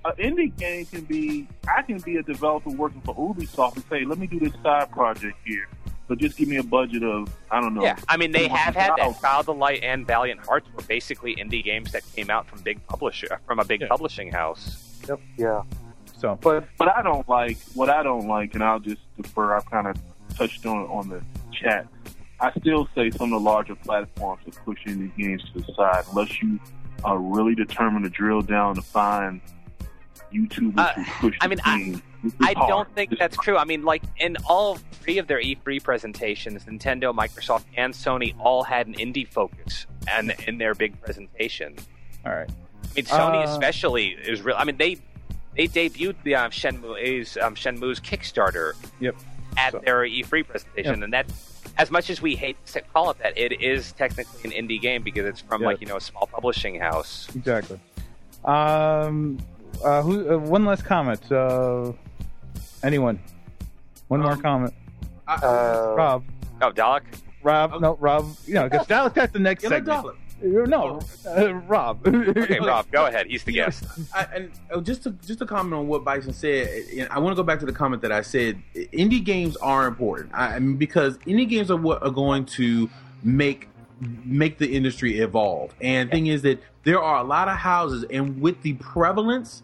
An 0.06 0.14
indie 0.18 0.56
game 0.58 0.86
can 0.86 1.02
be. 1.02 1.48
I 1.68 1.82
can 1.82 1.98
be 2.00 2.18
a 2.18 2.24
developer 2.24 2.70
working 2.70 3.02
for 3.02 3.16
Ubisoft 3.16 3.76
and 3.76 3.86
say, 3.90 4.06
"Let 4.06 4.18
me 4.18 4.28
do 4.28 4.40
this 4.40 4.54
side 4.62 4.92
project 4.92 5.38
here, 5.46 5.68
but 6.10 6.18
just 6.18 6.38
give 6.38 6.48
me 6.50 6.58
a 6.58 6.64
budget 6.64 7.04
of 7.04 7.30
I 7.52 7.62
don't 7.62 7.74
know." 7.74 7.84
yeah, 7.84 7.96
I 8.10 8.18
mean 8.18 8.32
they 8.32 8.48
have 8.50 8.76
had 8.76 8.92
that. 8.98 9.08
$200,000. 9.16 9.22
Child 9.22 9.50
of 9.50 9.58
Light 9.58 9.82
and 9.84 10.06
Valiant 10.08 10.46
Hearts 10.46 10.68
were 10.76 10.84
basically 10.84 11.36
indie 11.38 11.64
games 11.64 11.92
that 11.94 12.04
came 12.16 12.30
out 12.30 12.48
from 12.48 12.60
big 12.62 12.86
publisher 12.88 13.40
from 13.48 13.60
a 13.60 13.66
big 13.66 13.82
Yeah. 13.82 13.88
publishing 13.88 14.30
house. 14.32 14.93
Yeah, 15.38 15.62
so 16.18 16.38
But 16.42 16.66
but 16.78 16.96
I 16.96 17.02
don't 17.02 17.28
like 17.30 17.58
what 17.74 17.90
I 17.90 18.04
don't 18.04 18.28
like, 18.28 18.54
and 18.56 18.64
I'll 18.64 18.80
just 18.80 19.02
defer. 19.22 19.56
I've 19.56 19.70
kind 19.70 19.88
of 19.88 19.96
touched 20.36 20.66
on 20.66 20.84
it 20.84 20.90
on 20.90 21.10
the 21.10 21.22
chat. 21.52 21.88
I 22.40 22.52
still 22.60 22.88
say 22.96 23.10
some 23.12 23.32
of 23.34 23.42
the 23.42 23.50
larger 23.50 23.76
platforms 23.76 24.42
are 24.48 24.60
pushing 24.66 25.00
these 25.00 25.12
games 25.18 25.44
to 25.54 25.60
the 25.62 25.74
side 25.74 26.04
unless 26.10 26.42
you 26.42 26.60
are 27.04 27.18
really 27.18 27.56
determined 27.56 28.04
to 28.06 28.10
drill 28.10 28.42
down 28.42 28.76
to 28.76 28.82
find 28.82 29.40
YouTubers 30.34 30.78
Uh, 30.78 30.94
who 30.94 31.30
push 31.30 31.38
I 31.42 31.48
mean, 31.48 31.60
I- 31.64 31.78
game. 31.78 32.02
It's 32.26 32.36
I 32.42 32.54
hard. 32.54 32.70
don't 32.70 32.96
think 32.96 33.12
It's 33.12 33.20
that's 33.20 33.36
true. 33.38 33.58
I 33.58 33.66
mean, 33.66 33.84
like 33.84 34.02
in 34.18 34.38
all 34.48 34.78
three 34.94 35.18
of 35.18 35.28
their 35.28 35.42
E3 35.42 35.84
presentations, 35.84 36.64
Nintendo, 36.64 37.14
Microsoft, 37.14 37.66
and 37.76 37.94
Sony 37.94 38.34
all 38.40 38.64
had 38.64 38.88
an 38.88 38.94
indie 38.94 39.28
focus 39.28 39.88
and 40.08 40.34
in 40.48 40.58
their 40.58 40.74
big 40.74 41.00
presentation. 41.02 41.76
all 42.26 42.32
right. 42.34 42.50
I 42.84 42.96
mean, 42.96 43.06
Sony 43.06 43.46
Uh, 43.46 43.50
especially 43.50 44.08
is 44.10 44.42
real. 44.42 44.56
I 44.58 44.64
mean, 44.66 44.78
they 44.78 44.98
they 45.56 45.68
debuted 45.68 46.16
the 46.24 46.36
um, 46.36 46.52
Shenmue's 46.52 47.38
um, 47.38 47.56
Shenmue's 47.56 48.00
Kickstarter 48.00 48.74
Yep. 49.00 49.16
at 49.58 49.72
So- 49.74 49.80
their 49.86 50.02
E3 50.04 50.46
presentation, 50.48 51.04
and 51.04 51.14
that, 51.14 51.26
as 51.78 51.92
much 51.92 52.10
as 52.10 52.22
we 52.22 52.36
hate 52.36 52.58
to 52.68 52.82
call 52.82 53.12
it 53.12 53.20
that, 53.20 53.38
it 53.38 53.62
is 53.62 53.92
technically 53.94 54.44
an 54.44 54.52
indie 54.68 54.82
game 54.82 55.04
because 55.04 55.26
it's 55.26 55.42
from 55.42 55.62
Yeah. 55.62 55.68
like 55.68 55.82
you 55.82 55.88
know 55.88 55.98
a 55.98 56.02
small 56.02 56.28
publishing 56.28 56.80
house. 56.80 57.28
Exactly. 57.36 57.80
Um, 58.46 59.38
uh, 59.84 60.02
who? 60.02 60.34
Uh, 60.34 60.38
one 60.38 60.66
last 60.66 60.86
comment. 60.86 61.32
Uh, 61.32 61.92
anyone? 62.84 63.20
One 64.08 64.22
more 64.22 64.34
Um, 64.34 64.42
comment. 64.42 64.74
uh, 65.28 65.94
Rob. 65.98 66.24
Oh, 66.62 66.72
Dalek. 66.72 67.02
Rob. 67.42 67.82
No, 67.82 67.98
Rob. 68.00 68.36
You 68.46 68.56
know, 68.56 68.70
because 68.70 68.88
that, 68.88 69.14
that's 69.16 69.34
the 69.34 69.40
next 69.40 69.64
Yellow 69.64 69.76
segment. 69.78 70.02
dollar. 70.04 70.14
No, 70.44 71.00
uh, 71.26 71.54
Rob. 71.54 72.06
Okay, 72.06 72.60
Rob, 72.62 72.92
go 72.92 73.06
ahead. 73.06 73.28
He's 73.28 73.44
the 73.44 73.54
guest. 73.54 73.86
I, 74.14 74.28
and 74.36 74.52
uh, 74.72 74.82
just 74.82 75.04
to 75.04 75.12
just 75.26 75.40
to 75.40 75.46
comment 75.46 75.74
on 75.74 75.88
what 75.88 76.04
Bison 76.04 76.34
said, 76.34 77.08
I 77.10 77.20
want 77.20 77.32
to 77.32 77.36
go 77.36 77.44
back 77.44 77.60
to 77.62 77.66
the 77.66 77.72
comment 77.72 78.02
that 78.02 78.12
I 78.12 78.22
said. 78.22 78.62
Indie 78.76 79.24
games 79.24 79.56
are 79.58 79.88
important. 79.88 80.32
I, 80.34 80.56
I 80.56 80.60
mean, 80.60 80.76
because 80.76 81.18
indie 81.20 81.48
games 81.48 81.72
are 81.72 81.78
what 81.78 82.04
are 82.04 82.12
going 82.12 82.46
to 82.46 82.90
make 83.24 83.70
make 84.26 84.58
the 84.58 84.76
industry 84.76 85.20
evolve. 85.20 85.74
And 85.80 86.12
thing 86.12 86.28
is 86.28 86.42
that 86.42 86.62
there 86.84 87.02
are 87.02 87.20
a 87.20 87.24
lot 87.24 87.48
of 87.48 87.56
houses, 87.56 88.04
and 88.10 88.42
with 88.42 88.62
the 88.64 88.74
prevalence 88.74 89.64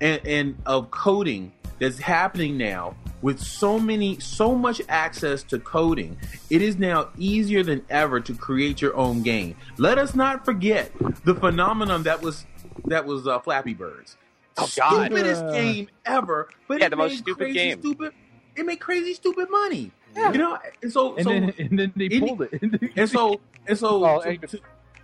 and, 0.00 0.20
and 0.26 0.56
of 0.66 0.90
coding 0.90 1.52
that's 1.78 1.98
happening 1.98 2.56
now, 2.58 2.94
with 3.22 3.38
so 3.40 3.78
many 3.78 4.18
so 4.18 4.54
much 4.54 4.80
access 4.88 5.42
to 5.44 5.58
coding, 5.58 6.16
it 6.48 6.62
is 6.62 6.76
now 6.78 7.08
easier 7.18 7.62
than 7.62 7.82
ever 7.90 8.20
to 8.20 8.34
create 8.34 8.80
your 8.80 8.96
own 8.96 9.22
game. 9.22 9.56
Let 9.78 9.98
us 9.98 10.14
not 10.14 10.44
forget 10.44 10.90
the 11.24 11.34
phenomenon 11.34 12.02
that 12.04 12.22
was 12.22 12.46
that 12.86 13.04
was 13.06 13.26
uh, 13.26 13.38
Flappy 13.40 13.74
Birds. 13.74 14.16
Oh, 14.58 14.68
God. 14.76 15.06
Stupidest 15.06 15.42
Uh. 15.44 15.52
game 15.52 15.88
ever, 16.06 16.48
but 16.66 16.80
Yeah, 16.80 16.86
it 16.86 16.90
the 16.90 16.96
most 16.96 17.18
stupid 17.18 17.38
crazy 17.44 17.54
game. 17.58 17.80
Stupid. 17.80 18.12
It 18.56 18.66
made 18.66 18.80
crazy 18.80 19.14
stupid 19.14 19.48
money. 19.50 19.92
You 20.16 20.32
know, 20.32 20.58
and 20.82 20.92
so 20.92 21.14
and 21.16 21.24
so 21.24 21.30
then 21.30 21.54
and 21.58 21.78
then 21.78 21.92
they 21.94 22.08
Indie- 22.08 22.26
pulled 22.26 22.42
it. 22.42 22.92
and 22.96 23.08
so 23.08 23.40
and 23.68 23.78
so 23.78 23.98
Well, 24.00 24.22
to, 24.22 24.28
hey, 24.30 24.36
to, 24.38 24.58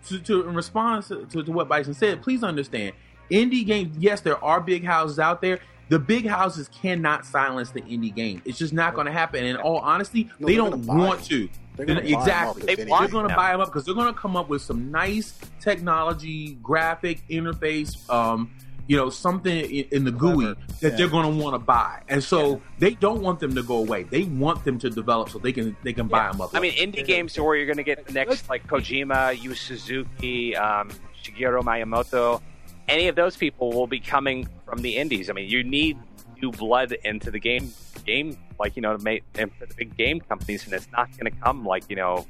to, 0.09 0.19
to 0.21 0.49
in 0.49 0.55
response 0.55 1.09
to, 1.09 1.25
to, 1.27 1.43
to 1.45 1.53
what 1.53 1.69
Bison 1.69 1.95
said, 1.95 2.23
please 2.23 2.43
understand, 2.43 2.93
indie 3.31 3.65
games. 3.67 3.97
Yes, 3.99 4.21
there 4.21 4.43
are 4.43 4.61
big 4.61 4.85
houses 4.85 5.19
out 5.19 5.41
there. 5.41 5.59
The 5.89 5.99
big 6.01 6.27
houses 6.27 6.69
cannot 6.83 7.25
silence 7.25 7.71
the 7.71 7.81
indie 7.83 8.13
game. 8.15 8.43
It's 8.45 8.59
just 8.59 8.73
not 8.73 8.95
going 8.95 9.07
to 9.07 9.13
happen. 9.13 9.41
And 9.41 9.49
in 9.51 9.57
all 9.57 9.79
honesty, 9.79 10.29
No, 10.41 10.49
they 10.49 10.57
don't 10.57 10.85
want 10.87 11.21
them. 11.21 11.29
to. 11.29 11.49
They're 11.77 11.87
They're 11.87 11.95
gonna 11.97 12.09
not- 12.11 12.25
buy 12.27 12.33
'em 12.33 12.49
up 12.49 12.57
exactly. 12.57 12.63
They 12.63 12.73
anything. 12.73 12.89
want 12.91 13.01
They're 13.03 13.13
going 13.21 13.29
to 13.29 13.37
buy 13.37 13.53
them 13.53 13.61
up 13.61 13.69
because 13.69 13.85
they're 13.85 13.95
going 13.95 14.13
to 14.13 14.19
come 14.19 14.37
up 14.37 14.49
with 14.49 14.63
some 14.63 14.91
nice 14.91 15.39
technology, 15.61 16.55
graphic 16.63 17.23
interface, 17.29 18.09
um, 18.11 18.51
you 18.89 18.97
know, 18.97 19.11
something 19.11 19.59
in, 19.59 19.85
in 19.93 20.05
the 20.05 20.11
GUI 20.11 20.35
Clever. 20.35 20.55
that 20.81 20.91
Yeah. 20.93 20.97
they're 20.97 21.09
going 21.09 21.37
to 21.37 21.43
want 21.45 21.55
to 21.55 21.59
buy. 21.59 22.03
And 22.09 22.23
so 22.25 22.61
they 22.79 22.95
don't 22.95 23.21
want 23.21 23.41
them 23.41 23.55
to 23.55 23.63
go 23.63 23.77
away. 23.77 24.05
They 24.05 24.23
want 24.25 24.65
them 24.65 24.79
to 24.79 24.91
develop 24.91 25.29
so 25.29 25.39
they 25.39 25.53
can 25.53 25.77
they 25.85 25.93
can 25.93 26.09
buy 26.09 26.31
them 26.31 26.41
up. 26.41 26.51
I 26.55 26.61
mean, 26.61 26.73
indie 26.73 27.05
games 27.07 27.37
are 27.39 27.43
where 27.45 27.57
you're 27.57 27.67
going 27.67 27.77
to 27.77 27.83
get 27.85 28.07
the 28.07 28.13
next, 28.13 28.49
like 28.49 28.67
Kojima, 28.67 29.41
Yu 29.41 29.55
Suzuki, 29.55 30.57
um, 30.57 30.91
Shigeru 31.23 31.63
Miyamoto. 31.63 32.41
Any 32.89 33.09
of 33.09 33.17
those 33.17 33.37
people 33.37 33.73
will 33.73 33.87
be 33.87 34.01
coming 34.01 34.49
from 34.65 34.83
the 34.83 34.97
indies. 34.97 35.29
I 35.29 35.33
mean, 35.33 35.49
you 35.49 35.65
need 35.65 35.99
new 36.41 36.51
blood 36.51 36.93
into 37.05 37.31
the 37.31 37.41
game, 37.41 37.73
game 38.05 38.37
like 38.59 38.77
you 38.77 38.83
know, 38.83 38.97
to 38.97 39.03
make 39.03 39.25
and 39.35 39.53
for 39.55 39.67
the 39.67 39.75
big 39.75 39.97
game 39.97 40.21
companies, 40.21 40.65
and 40.65 40.73
it's 40.73 40.89
not 40.93 41.11
going 41.19 41.31
to 41.31 41.39
come 41.41 41.65
like 41.65 41.85
you 41.89 41.97
know 41.97 42.27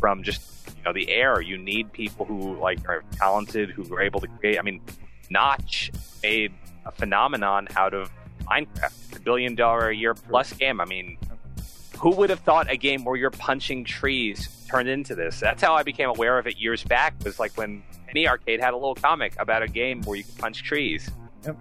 from 0.00 0.22
just 0.22 0.42
you 0.76 0.82
know 0.84 0.92
the 0.92 1.10
air. 1.10 1.40
You 1.40 1.58
need 1.58 1.92
people 1.92 2.26
who 2.26 2.58
like 2.58 2.88
are 2.88 3.04
talented, 3.12 3.70
who 3.70 3.92
are 3.94 4.02
able 4.02 4.20
to 4.20 4.26
create. 4.26 4.58
I 4.58 4.62
mean, 4.62 4.80
Notch 5.30 5.90
made 6.22 6.52
a 6.84 6.92
phenomenon 6.92 7.68
out 7.76 7.94
of 7.94 8.10
Minecraft, 8.44 9.16
a 9.16 9.20
billion 9.20 9.54
dollar 9.54 9.88
a 9.88 9.96
year 9.96 10.14
plus 10.14 10.52
game. 10.52 10.80
I 10.80 10.84
mean, 10.84 11.18
who 11.98 12.10
would 12.10 12.30
have 12.30 12.40
thought 12.40 12.70
a 12.70 12.76
game 12.76 13.04
where 13.04 13.16
you're 13.16 13.30
punching 13.30 13.84
trees 13.84 14.48
turned 14.68 14.88
into 14.88 15.14
this? 15.14 15.40
That's 15.40 15.62
how 15.62 15.74
I 15.74 15.82
became 15.82 16.10
aware 16.10 16.38
of 16.38 16.46
it 16.46 16.58
years 16.58 16.84
back. 16.84 17.14
Was 17.24 17.38
like 17.38 17.56
when 17.56 17.82
Penny 18.14 18.28
Arcade 18.28 18.60
had 18.60 18.72
a 18.72 18.76
little 18.76 18.94
comic 18.94 19.34
about 19.40 19.62
a 19.64 19.68
game 19.68 20.00
where 20.02 20.16
you 20.16 20.22
could 20.24 20.38
punch 20.38 20.62
trees, 20.62 21.10
Yep. 21.44 21.56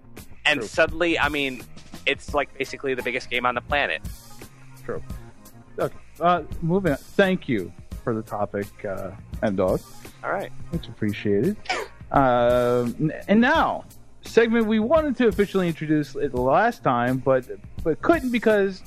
and 0.45 0.59
True. 0.59 0.67
suddenly, 0.67 1.17
I 1.17 1.27
mean, 1.27 1.63
it's 2.05 2.33
like 2.35 2.55
basically 2.57 2.93
the 2.93 3.01
biggest 3.01 3.29
game 3.31 3.45
on 3.45 3.55
the 3.55 3.61
planet. 3.61 4.01
True. 4.85 5.01
Okay. 5.79 5.95
Uh, 6.19 6.43
moving 6.61 6.91
on. 6.91 6.97
Thank 6.99 7.49
you 7.49 7.73
for 8.03 8.13
the 8.13 8.21
topic, 8.21 8.67
uh, 8.85 9.11
M 9.41 9.55
Dog. 9.55 9.81
All 10.23 10.31
right, 10.31 10.51
Much 10.71 10.87
appreciated. 10.87 11.57
Um, 12.11 13.11
and 13.27 13.41
now, 13.41 13.85
segment 14.21 14.67
we 14.67 14.77
wanted 14.77 15.17
to 15.17 15.27
officially 15.29 15.67
introduce 15.67 16.13
it 16.15 16.31
the 16.31 16.41
last 16.41 16.83
time, 16.83 17.17
but 17.17 17.43
but 17.83 17.99
couldn't 18.03 18.29
because, 18.29 18.83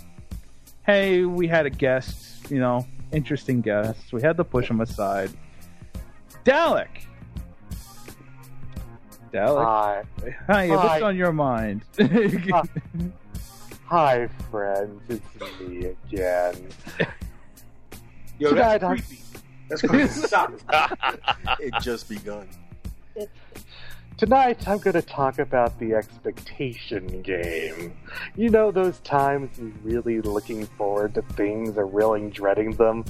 hey, 0.86 1.24
we 1.24 1.48
had 1.48 1.66
a 1.66 1.70
guest, 1.70 2.48
you 2.52 2.60
know, 2.60 2.86
interesting 3.10 3.62
guest. 3.62 4.12
We 4.12 4.22
had 4.22 4.36
to 4.36 4.44
push 4.44 4.70
him 4.70 4.80
aside. 4.80 5.30
Dalek. 6.44 6.86
Dalek. 9.32 9.64
Hi. 9.64 10.04
Hi, 10.46 10.68
what's 10.68 11.02
on 11.02 11.16
your 11.16 11.32
mind? 11.32 11.82
Hi, 13.86 14.28
friends. 14.50 15.02
It's 15.08 15.60
me 15.60 15.86
again. 15.86 16.68
Yo, 18.38 18.50
Tonight 18.50 18.78
that's 18.78 18.84
I'm- 18.84 18.96
creepy. 18.98 19.22
That's 19.68 19.82
creepy. 19.82 20.08
Stop. 20.08 20.52
It 21.60 21.74
just 21.82 22.08
begun. 22.08 22.48
Tonight, 24.16 24.66
I'm 24.66 24.78
going 24.78 24.94
to 24.94 25.02
talk 25.02 25.38
about 25.38 25.78
the 25.78 25.92
expectation 25.94 27.20
game. 27.20 27.94
You 28.34 28.48
know, 28.48 28.70
those 28.70 28.98
times 29.00 29.58
you're 29.58 29.72
really 29.82 30.22
looking 30.22 30.64
forward 30.64 31.14
to 31.16 31.22
things 31.22 31.76
or 31.76 31.84
really 31.84 32.30
dreading 32.30 32.70
them, 32.72 33.04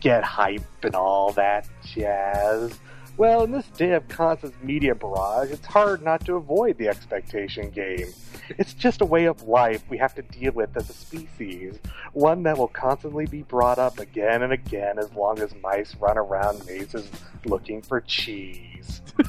get 0.00 0.22
hype 0.22 0.62
and 0.84 0.94
all 0.94 1.32
that 1.32 1.66
jazz. 1.84 2.78
Well, 3.18 3.44
in 3.44 3.52
this 3.52 3.66
day 3.68 3.92
of 3.92 4.08
constant 4.08 4.62
media 4.64 4.94
barrage, 4.94 5.50
it's 5.50 5.66
hard 5.66 6.02
not 6.02 6.24
to 6.24 6.34
avoid 6.36 6.78
the 6.78 6.88
expectation 6.88 7.70
game. 7.70 8.12
It's 8.58 8.74
just 8.74 9.00
a 9.00 9.04
way 9.04 9.26
of 9.26 9.42
life 9.42 9.84
we 9.88 9.98
have 9.98 10.14
to 10.16 10.22
deal 10.22 10.52
with 10.52 10.76
as 10.76 10.88
a 10.90 10.92
species, 10.94 11.78
one 12.14 12.42
that 12.44 12.56
will 12.58 12.68
constantly 12.68 13.26
be 13.26 13.42
brought 13.42 13.78
up 13.78 13.98
again 14.00 14.42
and 14.42 14.52
again 14.52 14.98
as 14.98 15.12
long 15.12 15.38
as 15.40 15.54
mice 15.62 15.94
run 15.96 16.16
around 16.18 16.66
mazes 16.66 17.08
looking 17.44 17.82
for 17.82 18.00
cheese. 18.00 19.02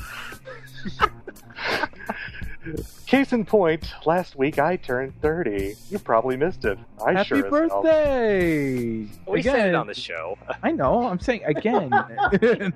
Case 3.05 3.33
in 3.33 3.43
point, 3.45 3.93
last 4.05 4.37
week 4.37 4.57
I 4.57 4.77
turned 4.77 5.19
30. 5.21 5.75
You 5.91 5.99
probably 5.99 6.37
missed 6.37 6.63
it. 6.65 6.79
I 7.05 7.11
Happy 7.13 7.27
sure 7.27 7.37
as 7.65 7.69
hell- 7.69 7.83
birthday! 7.83 9.05
we 9.27 9.41
said 9.43 9.55
it 9.55 9.59
Again. 9.59 9.75
on 9.75 9.87
the 9.87 9.93
show. 9.93 10.37
I 10.63 10.71
know. 10.71 11.05
I'm 11.05 11.19
saying 11.19 11.43
again. 11.43 11.91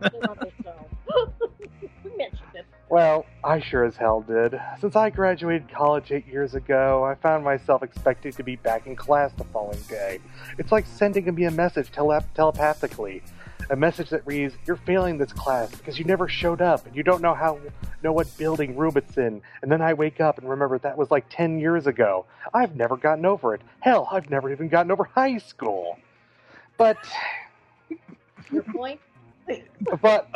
Well, 2.90 3.26
I 3.44 3.60
sure 3.60 3.84
as 3.84 3.98
hell 3.98 4.22
did. 4.22 4.60
Since 4.80 4.96
I 4.96 5.10
graduated 5.10 5.70
college 5.70 6.12
eight 6.12 6.26
years 6.26 6.56
ago, 6.56 7.04
I 7.04 7.16
found 7.16 7.44
myself 7.44 7.84
expecting 7.84 8.32
to 8.34 8.44
be 8.44 8.56
back 8.56 8.88
in 8.88 8.96
class 8.96 9.34
the 9.34 9.44
following 9.44 9.82
day. 9.90 10.20
It's 10.58 10.72
like 10.72 10.86
sending 10.86 11.34
me 11.36 11.44
a 11.44 11.52
message 11.52 11.92
tele- 11.92 12.24
telepathically. 12.34 13.24
A 13.70 13.76
message 13.76 14.10
that 14.12 14.26
reads, 14.26 14.56
"You're 14.66 14.78
failing 14.78 15.18
this 15.18 15.34
class 15.34 15.70
because 15.76 16.00
you 16.00 16.06
never 16.06 16.30
showed 16.30 16.62
up 16.62 16.86
and 16.86 16.96
you 16.96 17.04
don't 17.04 17.22
know 17.22 17.34
how 17.34 17.60
know 18.02 18.14
what 18.14 18.28
building 18.38 18.78
room 18.78 18.94
it's 18.96 19.18
in." 19.18 19.42
And 19.62 19.70
then 19.70 19.82
I 19.82 19.94
wake 19.94 20.22
up 20.22 20.38
and 20.38 20.50
remember 20.50 20.78
that 20.78 20.98
was 20.98 21.12
like 21.12 21.26
10 21.30 21.60
years 21.60 21.88
ago. 21.88 22.26
I've 22.54 22.78
never 22.78 22.96
gotten 22.96 23.26
over 23.26 23.54
it. 23.54 23.62
Hell, 23.82 24.08
I've 24.10 24.30
never 24.30 24.50
even 24.50 24.70
gotten 24.70 24.92
over 24.92 25.04
high 25.04 25.40
school. 25.40 25.98
But 26.78 26.98
Your 28.50 28.64
point? 28.64 29.02
but 30.02 30.30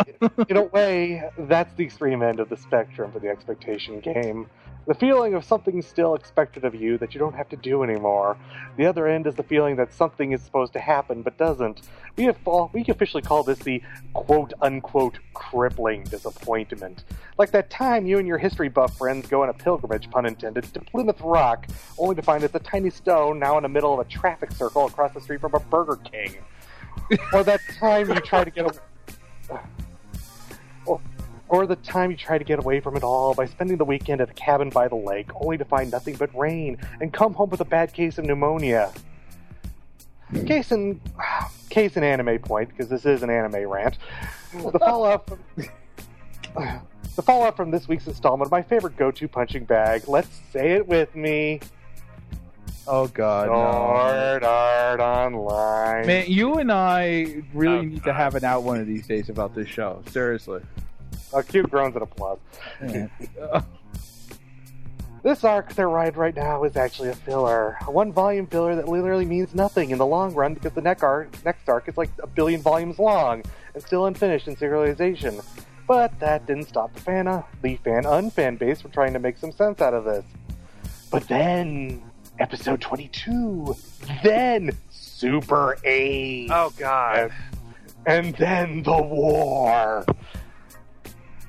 in 0.47 0.57
a 0.57 0.63
way, 0.63 1.29
that's 1.37 1.73
the 1.75 1.83
extreme 1.83 2.21
end 2.21 2.39
of 2.39 2.49
the 2.49 2.57
spectrum 2.57 3.11
for 3.11 3.19
the 3.19 3.29
expectation 3.29 3.99
game. 3.99 4.47
The 4.87 4.95
feeling 4.95 5.35
of 5.35 5.45
something 5.45 5.79
still 5.83 6.15
expected 6.15 6.65
of 6.65 6.73
you 6.73 6.97
that 6.97 7.13
you 7.13 7.19
don't 7.19 7.35
have 7.35 7.47
to 7.49 7.55
do 7.55 7.83
anymore. 7.83 8.35
The 8.77 8.87
other 8.87 9.05
end 9.05 9.27
is 9.27 9.35
the 9.35 9.43
feeling 9.43 9.75
that 9.75 9.93
something 9.93 10.31
is 10.31 10.41
supposed 10.41 10.73
to 10.73 10.79
happen 10.79 11.21
but 11.21 11.37
doesn't. 11.37 11.81
We 12.15 12.23
have 12.23 12.37
we 12.73 12.83
officially 12.87 13.21
call 13.21 13.43
this 13.43 13.59
the 13.59 13.83
quote 14.13 14.53
unquote 14.59 15.19
crippling 15.35 16.05
disappointment. 16.05 17.03
Like 17.37 17.51
that 17.51 17.69
time 17.69 18.07
you 18.07 18.17
and 18.17 18.27
your 18.27 18.39
history 18.39 18.69
buff 18.69 18.97
friends 18.97 19.27
go 19.27 19.43
on 19.43 19.49
a 19.49 19.53
pilgrimage, 19.53 20.09
pun 20.09 20.25
intended, 20.25 20.63
to 20.73 20.79
Plymouth 20.79 21.21
Rock, 21.21 21.67
only 21.99 22.15
to 22.15 22.23
find 22.23 22.43
it's 22.43 22.55
a 22.55 22.59
tiny 22.59 22.89
stone 22.89 23.37
now 23.37 23.57
in 23.57 23.63
the 23.63 23.69
middle 23.69 23.93
of 23.93 23.99
a 23.99 24.09
traffic 24.09 24.51
circle 24.51 24.87
across 24.87 25.13
the 25.13 25.21
street 25.21 25.41
from 25.41 25.53
a 25.53 25.59
Burger 25.59 25.97
King. 25.97 26.37
or 27.33 27.43
that 27.43 27.61
time 27.77 28.09
you 28.09 28.15
try 28.15 28.43
to 28.43 28.51
get 28.51 28.65
a 28.65 28.79
or, 30.85 31.01
or 31.49 31.67
the 31.67 31.75
time 31.77 32.11
you 32.11 32.17
try 32.17 32.37
to 32.37 32.43
get 32.43 32.59
away 32.59 32.79
from 32.79 32.95
it 32.95 33.03
all 33.03 33.33
by 33.33 33.45
spending 33.45 33.77
the 33.77 33.85
weekend 33.85 34.21
at 34.21 34.29
a 34.29 34.33
cabin 34.33 34.69
by 34.69 34.87
the 34.87 34.95
lake, 34.95 35.29
only 35.35 35.57
to 35.57 35.65
find 35.65 35.91
nothing 35.91 36.15
but 36.15 36.33
rain 36.37 36.77
and 36.99 37.11
come 37.13 37.33
home 37.33 37.49
with 37.49 37.61
a 37.61 37.65
bad 37.65 37.93
case 37.93 38.17
of 38.17 38.25
pneumonia. 38.25 38.91
Case 40.45 40.71
in 40.71 41.01
case 41.69 41.97
in 41.97 42.03
anime 42.03 42.39
point, 42.39 42.69
because 42.69 42.87
this 42.87 43.05
is 43.05 43.23
an 43.23 43.29
anime 43.29 43.67
rant. 43.67 43.97
The 44.53 44.79
fallout 44.79 45.27
from 45.27 45.39
the 47.15 47.21
fallout 47.21 47.57
from 47.57 47.71
this 47.71 47.87
week's 47.87 48.07
installment 48.07 48.47
of 48.47 48.51
my 48.51 48.61
favorite 48.61 48.95
go-to 48.95 49.27
punching 49.27 49.65
bag. 49.65 50.07
Let's 50.07 50.39
say 50.51 50.71
it 50.71 50.87
with 50.87 51.15
me. 51.15 51.59
Oh 52.87 53.07
God, 53.07 53.47
no. 53.47 53.53
Art 53.53 54.99
Online. 54.99 56.05
Man, 56.07 56.25
you 56.27 56.55
and 56.55 56.71
I 56.71 57.43
really 57.53 57.77
Oh, 57.77 57.81
need 57.81 58.03
to 58.03 58.13
have 58.13 58.35
an 58.35 58.43
out 58.43 58.63
one 58.63 58.79
of 58.79 58.87
these 58.87 59.07
days 59.07 59.29
about 59.29 59.53
this 59.55 59.67
show. 59.67 60.01
Seriously. 60.09 60.61
Uh, 61.33 61.41
cute 61.41 61.69
groans 61.69 61.95
and 61.95 62.03
applause. 62.03 62.39
This 65.23 65.43
arc 65.43 65.75
they're 65.75 65.87
riding 65.87 66.19
right 66.19 66.35
now 66.35 66.63
is 66.63 66.75
actually 66.75 67.09
a 67.09 67.13
filler. 67.15 67.77
A 67.85 67.91
one 67.91 68.11
volume 68.11 68.47
filler 68.47 68.75
that 68.75 68.87
literally 68.87 69.25
means 69.25 69.53
nothing 69.53 69.91
in 69.91 69.99
the 69.99 70.05
long 70.05 70.33
run 70.33 70.55
because 70.55 70.73
the 70.73 70.81
next 70.81 71.03
arc, 71.03 71.45
next 71.45 71.69
arc 71.69 71.87
is 71.87 71.95
like 71.95 72.09
a 72.23 72.27
billion 72.27 72.59
volumes 72.59 72.97
long 72.97 73.43
and 73.75 73.83
still 73.83 74.07
unfinished 74.07 74.47
in 74.47 74.55
serialization. 74.55 75.45
But 75.87 76.19
that 76.21 76.47
didn't 76.47 76.69
stop 76.69 76.91
the 76.95 77.01
fan, 77.01 77.27
uh, 77.27 77.43
the 77.61 77.75
fan 77.77 78.05
unfan 78.05 78.57
base 78.57 78.81
from 78.81 78.89
trying 78.89 79.13
to 79.13 79.19
make 79.19 79.37
some 79.37 79.51
sense 79.51 79.79
out 79.79 79.93
of 79.93 80.05
this. 80.05 80.25
But 81.11 81.27
then, 81.27 82.01
episode 82.41 82.81
22, 82.81 83.75
then 84.23 84.75
Super 84.89 85.77
8. 85.83 86.49
Oh 86.51 86.73
God. 86.75 87.31
And, 88.05 88.25
and 88.25 88.35
then 88.35 88.83
the 88.83 89.01
war. 89.01 90.03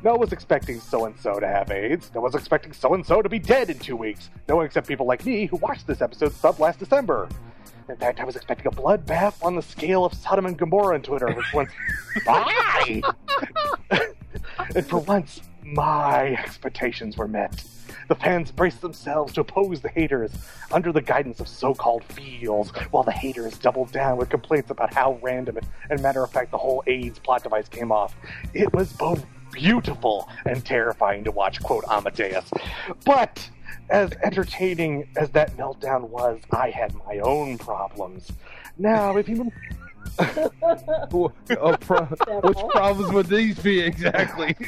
No 0.04 0.10
one 0.12 0.20
was 0.20 0.32
expecting 0.32 0.80
so 0.80 1.06
and 1.06 1.18
so 1.18 1.40
to 1.40 1.46
have 1.46 1.70
AIDS. 1.70 2.10
No 2.14 2.20
one 2.20 2.32
was 2.32 2.38
expecting 2.38 2.72
so 2.72 2.92
and 2.92 3.06
so 3.06 3.22
to 3.22 3.28
be 3.28 3.38
dead 3.38 3.70
in 3.70 3.78
two 3.78 3.96
weeks. 3.96 4.30
No 4.48 4.56
one 4.56 4.66
except 4.66 4.86
people 4.86 5.06
like 5.06 5.24
me 5.24 5.46
who 5.46 5.56
watched 5.56 5.86
this 5.86 6.02
episode 6.02 6.32
sub 6.32 6.60
last 6.60 6.78
December. 6.78 7.28
In 7.88 7.96
fact, 7.96 8.20
I 8.20 8.24
was 8.24 8.36
expecting 8.36 8.66
a 8.66 8.70
bloodbath 8.70 9.42
on 9.44 9.56
the 9.56 9.62
scale 9.62 10.04
of 10.04 10.12
Sodom 10.14 10.46
and 10.46 10.58
Gomorrah 10.58 10.94
on 10.94 11.02
Twitter, 11.02 11.32
which 11.32 11.52
once 11.54 11.70
bye. 12.26 13.02
and 14.74 14.86
for 14.86 14.98
once, 14.98 15.40
my 15.62 16.32
expectations 16.34 17.16
were 17.16 17.28
met. 17.28 17.64
The 18.08 18.14
fans 18.14 18.50
braced 18.50 18.80
themselves 18.80 19.32
to 19.34 19.40
oppose 19.40 19.80
the 19.80 19.88
haters 19.88 20.32
under 20.70 20.92
the 20.92 21.02
guidance 21.02 21.40
of 21.40 21.48
so-called 21.48 22.04
feels, 22.04 22.70
while 22.90 23.02
the 23.02 23.12
haters 23.12 23.58
doubled 23.58 23.92
down 23.92 24.16
with 24.16 24.28
complaints 24.28 24.70
about 24.70 24.92
how 24.94 25.18
random 25.22 25.56
and, 25.56 25.66
and 25.90 26.02
matter 26.02 26.22
of 26.22 26.30
fact 26.30 26.50
the 26.50 26.58
whole 26.58 26.82
AIDS 26.86 27.18
plot 27.18 27.42
device 27.42 27.68
came 27.68 27.92
off. 27.92 28.14
It 28.54 28.72
was 28.72 28.92
both 28.92 29.24
beautiful 29.52 30.28
and 30.46 30.64
terrifying 30.64 31.24
to 31.24 31.30
watch, 31.30 31.62
quote 31.62 31.84
Amadeus. 31.88 32.50
But 33.04 33.48
as 33.90 34.10
entertaining 34.22 35.08
as 35.16 35.30
that 35.30 35.56
meltdown 35.56 36.08
was, 36.08 36.40
I 36.50 36.70
had 36.70 36.94
my 37.06 37.18
own 37.18 37.58
problems. 37.58 38.32
Now, 38.78 39.16
if 39.16 39.28
you 39.28 39.52
oh, 40.18 41.32
pro- 41.80 42.04
which 42.04 42.58
problems 42.70 43.12
would 43.12 43.26
these 43.26 43.58
be 43.58 43.80
exactly? 43.80 44.56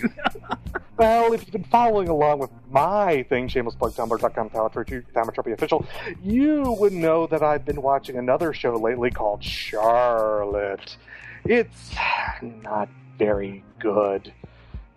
Well, 0.96 1.32
if 1.32 1.40
you've 1.40 1.50
been 1.50 1.64
following 1.64 2.08
along 2.08 2.38
with 2.38 2.50
my 2.70 3.24
thing, 3.24 3.48
shamelessplug.tumblr.com, 3.48 4.50
Thaumatrope 4.50 5.52
official, 5.52 5.84
you 6.22 6.76
would 6.78 6.92
know 6.92 7.26
that 7.26 7.42
I've 7.42 7.64
been 7.64 7.82
watching 7.82 8.16
another 8.16 8.52
show 8.52 8.76
lately 8.76 9.10
called 9.10 9.42
Charlotte. 9.42 10.96
It's 11.44 11.92
not 12.62 12.88
very 13.18 13.64
good. 13.80 14.32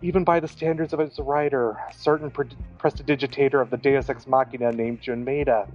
Even 0.00 0.22
by 0.22 0.38
the 0.38 0.46
standards 0.46 0.92
of 0.92 1.00
its 1.00 1.18
writer, 1.18 1.70
a 1.70 1.92
certain 1.92 2.30
pre- 2.30 2.46
prestidigitator 2.78 3.60
of 3.60 3.70
the 3.70 3.76
Deus 3.76 4.08
Ex 4.08 4.28
Machina 4.28 4.70
named 4.70 5.00
Jun 5.00 5.24
Maeda. 5.24 5.68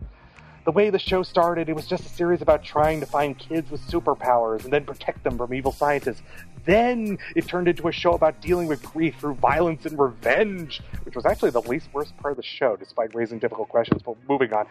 The 0.64 0.72
way 0.72 0.90
the 0.90 1.00
show 1.00 1.24
started, 1.24 1.68
it 1.68 1.76
was 1.76 1.86
just 1.86 2.06
a 2.06 2.10
series 2.10 2.42
about 2.42 2.64
trying 2.64 3.02
to 3.02 3.06
find 3.06 3.38
kids 3.38 3.70
with 3.70 3.82
superpowers 3.82 4.64
and 4.64 4.72
then 4.72 4.86
protect 4.86 5.26
them 5.26 5.38
from 5.38 5.54
evil 5.54 5.74
scientists. 5.74 6.22
Then 6.66 7.18
it 7.36 7.48
turned 7.48 7.68
into 7.68 7.88
a 7.88 7.92
show 7.92 8.14
about 8.14 8.42
dealing 8.42 8.68
with 8.68 8.82
grief 8.84 9.16
through 9.20 9.36
violence 9.36 9.86
and 9.86 10.00
revenge, 10.00 10.82
which 11.04 11.16
was 11.16 11.26
actually 11.26 11.52
the 11.52 11.62
least 11.62 11.90
worst 11.94 12.16
part 12.18 12.32
of 12.32 12.38
the 12.38 12.44
show, 12.44 12.76
despite 12.76 13.14
raising 13.14 13.40
difficult 13.40 13.70
questions. 13.70 14.02
But 14.02 14.16
moving 14.30 14.54
on. 14.54 14.68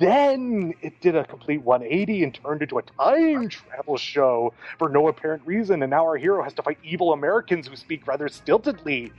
Then 0.00 0.74
it 0.82 1.00
did 1.00 1.16
a 1.16 1.24
complete 1.24 1.62
180 1.62 2.24
and 2.24 2.34
turned 2.34 2.62
into 2.62 2.78
a 2.78 2.82
time 2.82 3.48
travel 3.48 3.96
show 3.96 4.52
for 4.78 4.88
no 4.88 5.08
apparent 5.08 5.42
reason, 5.46 5.82
and 5.82 5.90
now 5.90 6.04
our 6.04 6.16
hero 6.16 6.42
has 6.42 6.52
to 6.54 6.62
fight 6.62 6.78
evil 6.82 7.12
Americans 7.12 7.68
who 7.68 7.76
speak 7.76 8.06
rather 8.06 8.28
stiltedly. 8.28 9.12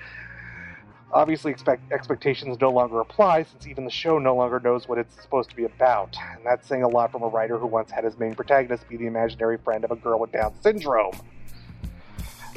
Obviously, 1.13 1.51
expect, 1.51 1.91
expectations 1.91 2.57
no 2.61 2.69
longer 2.69 3.01
apply 3.01 3.43
since 3.43 3.67
even 3.67 3.83
the 3.83 3.91
show 3.91 4.17
no 4.17 4.33
longer 4.33 4.61
knows 4.61 4.87
what 4.87 4.97
it's 4.97 5.21
supposed 5.21 5.49
to 5.49 5.55
be 5.55 5.65
about. 5.65 6.15
And 6.35 6.45
that's 6.45 6.65
saying 6.67 6.83
a 6.83 6.87
lot 6.87 7.11
from 7.11 7.21
a 7.23 7.27
writer 7.27 7.57
who 7.57 7.67
once 7.67 7.91
had 7.91 8.05
his 8.05 8.17
main 8.17 8.33
protagonist 8.33 8.87
be 8.87 8.95
the 8.95 9.07
imaginary 9.07 9.57
friend 9.57 9.83
of 9.83 9.91
a 9.91 9.97
girl 9.97 10.19
with 10.19 10.31
Down 10.31 10.53
syndrome. 10.61 11.13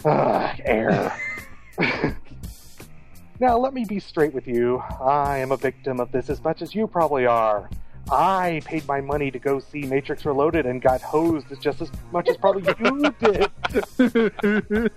Ugh, 0.04 0.60
air. 0.64 1.16
now, 3.40 3.58
let 3.58 3.74
me 3.74 3.84
be 3.84 3.98
straight 3.98 4.34
with 4.34 4.46
you. 4.46 4.78
I 5.00 5.38
am 5.38 5.52
a 5.52 5.56
victim 5.56 6.00
of 6.00 6.12
this 6.12 6.30
as 6.30 6.42
much 6.42 6.62
as 6.62 6.74
you 6.74 6.86
probably 6.86 7.26
are. 7.26 7.68
I 8.10 8.60
paid 8.64 8.86
my 8.86 9.00
money 9.00 9.30
to 9.30 9.38
go 9.38 9.58
see 9.58 9.82
Matrix 9.82 10.26
Reloaded 10.26 10.66
and 10.66 10.82
got 10.82 11.00
hosed 11.00 11.46
just 11.60 11.80
as 11.80 11.90
much 12.12 12.28
as 12.28 12.36
probably 12.36 12.62
you 12.78 13.14
did. 13.20 14.92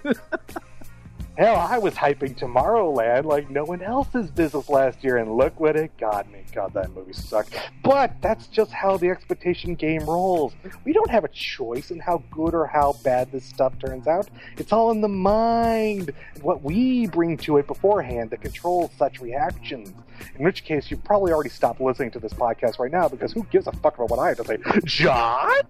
Hell, 1.37 1.55
I 1.55 1.77
was 1.77 1.93
hyping 1.93 2.35
Tomorrowland 2.35 3.25
like 3.25 3.47
no 3.51 3.63
one 3.63 3.83
else's 3.83 4.31
business 4.31 4.69
last 4.69 5.03
year, 5.03 5.17
and 5.17 5.37
look 5.37 5.59
what 5.59 5.75
it 5.75 5.95
got 5.99 6.27
me. 6.31 6.43
God, 6.51 6.73
that 6.73 6.89
movie 6.93 7.13
sucked. 7.13 7.55
But 7.83 8.15
that's 8.21 8.47
just 8.47 8.71
how 8.71 8.97
the 8.97 9.11
expectation 9.11 9.75
game 9.75 10.03
rolls. 10.05 10.55
We 10.83 10.93
don't 10.93 11.11
have 11.11 11.23
a 11.25 11.27
choice 11.27 11.91
in 11.91 11.99
how 11.99 12.23
good 12.31 12.55
or 12.55 12.65
how 12.65 12.93
bad 13.03 13.31
this 13.31 13.45
stuff 13.45 13.77
turns 13.77 14.07
out. 14.07 14.27
It's 14.57 14.73
all 14.73 14.89
in 14.89 15.01
the 15.01 15.07
mind 15.07 16.11
and 16.33 16.43
what 16.43 16.63
we 16.63 17.05
bring 17.05 17.37
to 17.37 17.57
it 17.57 17.67
beforehand 17.67 18.31
that 18.31 18.41
controls 18.41 18.89
such 18.97 19.21
reactions. 19.21 19.93
In 20.39 20.43
which 20.43 20.63
case, 20.63 20.89
you've 20.89 21.03
probably 21.03 21.31
already 21.31 21.51
stopped 21.51 21.79
listening 21.79 22.09
to 22.11 22.19
this 22.19 22.33
podcast 22.33 22.79
right 22.79 22.91
now 22.91 23.07
because 23.07 23.31
who 23.31 23.43
gives 23.51 23.67
a 23.67 23.71
fuck 23.73 23.93
about 23.99 24.09
what 24.09 24.17
I 24.17 24.29
have 24.29 24.37
to 24.37 24.43
say? 24.43 24.57
John? 24.85 25.61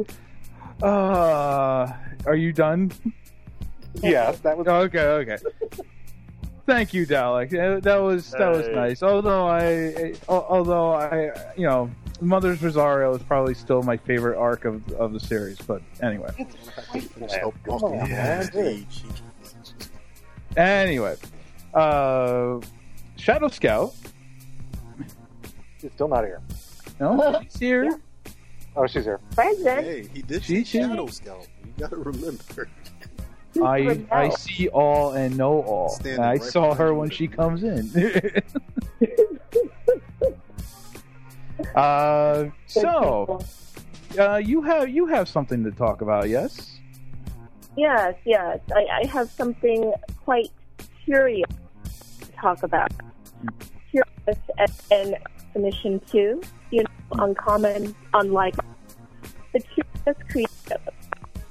Uh, 0.82 1.92
are 2.26 2.34
you 2.36 2.52
done? 2.52 2.90
yes, 4.02 4.38
that 4.40 4.56
was 4.56 4.66
okay. 4.66 5.00
Okay. 5.00 5.36
Thank 6.66 6.94
you, 6.94 7.06
Dalek. 7.06 7.82
That 7.82 7.96
was 7.96 8.30
that 8.32 8.50
was 8.50 8.66
Hey. 8.66 8.74
nice. 8.74 9.02
Although 9.02 9.46
I, 9.48 10.14
al- 10.28 10.46
although 10.48 10.92
I, 10.92 11.32
you 11.56 11.66
know, 11.66 11.90
Mother's 12.20 12.62
Rosario 12.62 13.12
is 13.14 13.22
probably 13.22 13.54
still 13.54 13.82
my 13.82 13.96
favorite 13.96 14.38
arc 14.38 14.64
of 14.64 14.88
of 14.92 15.12
the 15.12 15.18
series. 15.20 15.58
But 15.58 15.82
anyway, 16.00 16.30
Come 17.64 17.82
on, 17.82 18.08
man. 18.08 18.86
anyway, 20.56 21.16
uh, 21.74 22.60
Shadow 23.16 23.48
Scout. 23.48 23.94
She's 25.80 25.92
still 25.92 26.08
not 26.08 26.24
here. 26.24 26.40
No, 27.00 27.38
he's 27.42 27.58
here. 27.58 27.98
Oh, 28.76 28.86
she's 28.86 29.04
here. 29.04 29.18
Present. 29.32 29.84
Hey, 29.84 30.06
he 30.12 30.22
did 30.22 30.44
She 30.44 30.64
see 30.64 30.78
too. 30.78 30.88
Shadow 30.88 31.06
Scout. 31.06 31.48
You 31.64 31.72
gotta 31.78 31.96
remember. 31.96 32.68
I 33.62 34.00
I 34.12 34.28
see 34.30 34.68
all 34.68 35.12
and 35.12 35.36
know 35.36 35.62
all. 35.62 35.88
Standing 35.88 36.20
I 36.20 36.32
right 36.34 36.42
saw 36.42 36.74
her 36.74 36.94
when 36.94 37.10
she 37.10 37.26
comes 37.26 37.64
in. 37.64 37.90
uh, 41.74 42.44
so 42.66 43.40
uh, 44.18 44.36
you 44.36 44.62
have 44.62 44.88
you 44.88 45.06
have 45.06 45.28
something 45.28 45.64
to 45.64 45.72
talk 45.72 46.00
about, 46.00 46.28
yes? 46.28 46.78
Yes, 47.76 48.14
yes. 48.24 48.60
I, 48.74 48.86
I 49.02 49.06
have 49.06 49.30
something 49.30 49.92
quite 50.24 50.50
curious 51.04 51.50
to 52.20 52.32
talk 52.32 52.62
about. 52.62 52.92
Curious 53.90 54.38
and, 54.58 54.72
and 54.90 55.16
submission 55.52 56.00
too. 56.10 56.40
you 56.70 56.82
know, 56.82 57.24
uncommon, 57.24 57.94
unlike 58.14 58.54
the 59.52 59.60
curious 59.60 60.22
creative. 60.30 60.80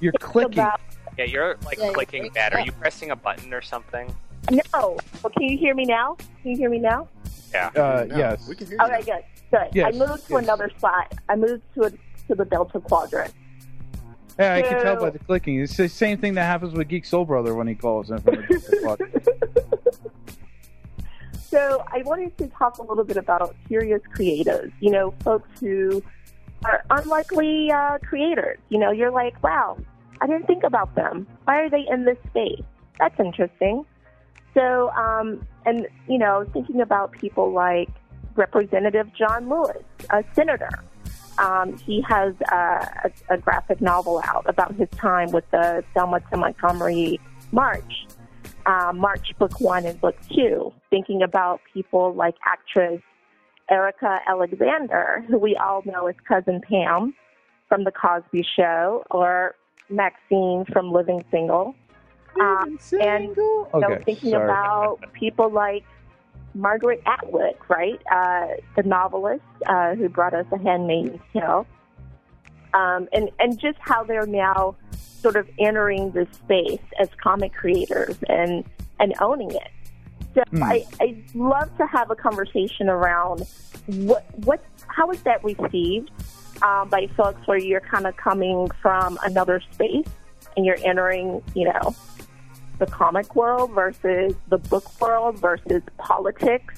You're 0.00 0.12
It's 0.14 0.24
clicking. 0.24 0.52
About, 0.54 0.80
Yeah, 1.18 1.24
you're 1.26 1.56
like 1.64 1.78
Yeah, 1.78 1.84
you're 1.86 1.94
clicking 1.94 2.20
breaking 2.22 2.32
bad. 2.32 2.54
Are 2.54 2.60
you 2.60 2.72
pressing 2.72 3.10
a 3.10 3.16
button 3.16 3.52
or 3.52 3.60
something? 3.62 4.14
no. 4.50 4.60
Well, 5.22 5.30
can 5.36 5.42
you 5.42 5.58
hear 5.58 5.74
me 5.74 5.84
now? 5.84 6.16
Can 6.42 6.52
you 6.52 6.56
hear 6.56 6.70
me 6.70 6.78
now? 6.78 7.08
Yeah. 7.52 7.66
Uh, 7.76 8.06
No, 8.08 8.16
yes. 8.16 8.48
We 8.48 8.54
can 8.56 8.66
hear 8.68 8.78
Okay, 8.82 8.98
you. 9.00 9.04
good. 9.04 9.22
Good. 9.50 9.68
Yes, 9.74 9.94
I 9.94 9.98
moved 9.98 10.26
to 10.28 10.32
yes. 10.34 10.42
another 10.44 10.70
spot. 10.78 11.14
I 11.28 11.36
moved 11.36 11.62
to 11.74 11.82
a, 11.84 11.90
to 11.90 12.34
the 12.34 12.44
Delta 12.46 12.80
Quadrant. 12.80 13.34
Yeah, 14.38 14.54
I 14.54 14.62
can 14.62 14.80
tell 14.82 14.96
by 14.96 15.10
the 15.10 15.18
clicking. 15.18 15.60
It's 15.60 15.76
the 15.76 15.88
same 15.88 16.16
thing 16.16 16.32
that 16.34 16.44
happens 16.44 16.72
with 16.72 16.88
Geek 16.88 17.04
Soul 17.04 17.26
Brother 17.26 17.54
when 17.54 17.66
he 17.66 17.74
calls 17.74 18.10
in 18.10 18.18
from 18.20 18.36
the 18.36 19.68
So 21.50 21.84
I 21.92 22.02
wanted 22.02 22.38
to 22.38 22.46
talk 22.46 22.78
a 22.78 22.82
little 22.82 23.02
bit 23.02 23.16
about 23.16 23.56
curious 23.66 24.00
creatives. 24.16 24.72
You 24.78 24.92
know, 24.92 25.14
folks 25.24 25.48
who 25.60 26.00
are 26.64 26.84
unlikely 26.90 27.72
uh, 27.72 27.98
creators. 27.98 28.58
You 28.68 28.78
know, 28.78 28.92
you're 28.92 29.10
like, 29.10 29.42
wow, 29.42 29.76
I 30.20 30.28
didn't 30.28 30.46
think 30.46 30.62
about 30.62 30.94
them. 30.94 31.26
Why 31.44 31.62
are 31.62 31.68
they 31.68 31.84
in 31.90 32.04
this 32.04 32.18
space? 32.28 32.62
That's 33.00 33.18
interesting. 33.18 33.84
So, 34.54 34.90
um, 34.90 35.44
and 35.66 35.88
you 36.08 36.18
know, 36.18 36.46
thinking 36.52 36.82
about 36.82 37.12
people 37.12 37.50
like 37.52 37.88
Representative 38.36 39.12
John 39.12 39.48
Lewis, 39.48 39.82
a 40.10 40.22
senator. 40.34 40.84
Um, 41.38 41.76
he 41.78 42.00
has 42.02 42.34
uh, 42.52 42.84
a, 43.04 43.10
a 43.30 43.38
graphic 43.38 43.80
novel 43.80 44.20
out 44.24 44.44
about 44.46 44.74
his 44.74 44.88
time 44.90 45.32
with 45.32 45.50
the 45.50 45.82
Selma 45.94 46.20
to 46.30 46.36
Montgomery 46.36 47.18
March 47.50 48.06
uh, 48.66 48.92
March 48.94 49.32
Book 49.38 49.60
One 49.60 49.86
and 49.86 50.00
Book 50.00 50.16
Two, 50.34 50.72
thinking 50.90 51.22
about 51.22 51.60
people 51.72 52.14
like 52.14 52.34
actress 52.46 53.00
Erika 53.70 54.18
Alexander, 54.28 55.24
who 55.28 55.38
we 55.38 55.56
all 55.56 55.82
know 55.84 56.06
as 56.08 56.16
Cousin 56.26 56.60
Pam 56.60 57.14
from 57.68 57.84
The 57.84 57.92
Cosby 57.92 58.44
Show, 58.56 59.04
or 59.10 59.54
Maxine 59.88 60.64
from 60.72 60.92
Living 60.92 61.24
Single. 61.30 61.74
Um, 62.40 62.78
and 63.00 63.36
you 63.36 63.66
know, 63.74 63.84
Okay, 63.84 64.02
thinking 64.04 64.30
sorry. 64.30 64.44
about 64.44 64.98
people 65.12 65.50
like 65.50 65.84
Margaret 66.54 67.02
Atwood, 67.06 67.54
right? 67.68 68.00
Uh, 68.10 68.46
the 68.76 68.82
novelist 68.84 69.42
uh, 69.66 69.94
who 69.94 70.08
brought 70.08 70.34
us 70.34 70.46
A 70.52 70.58
Handmaid's 70.58 71.18
Tale. 71.32 71.66
Um, 72.74 73.08
and 73.12 73.30
and 73.38 73.58
just 73.58 73.78
how 73.80 74.04
they're 74.04 74.26
now 74.26 74.76
sort 75.20 75.36
of 75.36 75.48
entering 75.58 76.10
this 76.12 76.28
space 76.32 76.80
as 76.98 77.08
comic 77.22 77.52
creators 77.52 78.16
and 78.28 78.64
and 78.98 79.14
owning 79.20 79.50
it. 79.50 79.70
So 80.34 80.42
Hmm. 80.50 80.62
I 80.62 80.86
I 81.00 81.16
love 81.34 81.76
to 81.78 81.86
have 81.86 82.10
a 82.10 82.16
conversation 82.16 82.88
around 82.88 83.46
what 83.86 84.26
what 84.44 84.62
how 84.86 85.10
is 85.10 85.22
that 85.22 85.42
received 85.42 86.10
um, 86.62 86.88
by 86.88 87.08
folks 87.16 87.46
where 87.46 87.58
you're 87.58 87.80
kind 87.80 88.06
of 88.06 88.16
coming 88.16 88.68
from 88.80 89.18
another 89.24 89.60
space 89.72 90.06
and 90.56 90.64
you're 90.64 90.78
entering 90.84 91.42
you 91.54 91.64
know 91.64 91.94
the 92.78 92.86
comic 92.86 93.34
world 93.36 93.72
versus 93.72 94.34
the 94.48 94.58
book 94.58 95.00
world 95.00 95.38
versus 95.38 95.82
politics 95.98 96.74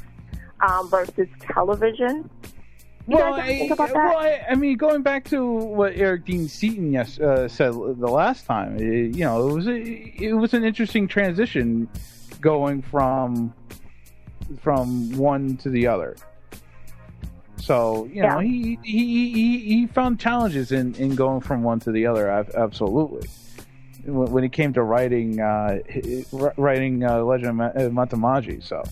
um, 0.61 0.89
versus 0.89 1.29
television. 1.41 2.29
Well, 3.13 3.35
I, 3.35 3.47
think 3.47 3.71
about 3.73 3.89
that? 3.89 3.95
well 3.95 4.17
I, 4.19 4.45
I 4.51 4.55
mean, 4.55 4.77
going 4.77 5.03
back 5.03 5.25
to 5.31 5.45
what 5.45 5.93
Eric 5.97 6.25
Dean 6.25 6.49
Seaton 6.49 6.93
yes, 6.93 7.19
uh, 7.21 7.49
said 7.49 7.73
the 7.73 8.09
last 8.09 8.47
time, 8.47 8.77
it, 8.77 9.15
you 9.17 9.25
know, 9.25 9.49
it 9.49 9.53
was 9.53 9.67
a, 9.69 9.79
it 9.81 10.33
was 10.35 10.55
an 10.55 10.65
interesting 10.65 11.07
transition 11.09 11.89
going 12.41 12.83
from 12.83 13.53
from 14.61 15.17
one 15.17 15.57
to 15.59 15.69
the 15.71 15.87
other. 15.87 16.17
So 17.57 18.09
you 18.13 18.23
know, 18.23 18.41
Yeah. 18.41 18.43
he, 18.43 18.79
he 18.83 19.33
he 19.33 19.59
he 19.61 19.87
found 19.87 20.19
challenges 20.19 20.73
in 20.73 20.95
in 20.97 21.15
going 21.15 21.41
from 21.41 21.63
one 21.63 21.79
to 21.81 21.93
the 21.93 22.07
other. 22.07 22.29
Absolutely. 22.31 23.29
When 24.05 24.33
when 24.33 24.43
it 24.45 24.51
came 24.53 24.73
to 24.73 24.83
writing, 24.83 25.39
uh, 25.41 25.79
writing 26.57 27.05
uh, 27.05 27.23
Legend 27.23 27.51
of 27.51 27.55
Ma- 27.55 27.65
uh, 27.67 27.89
Mantamaji, 27.89 28.61
so 28.63 28.83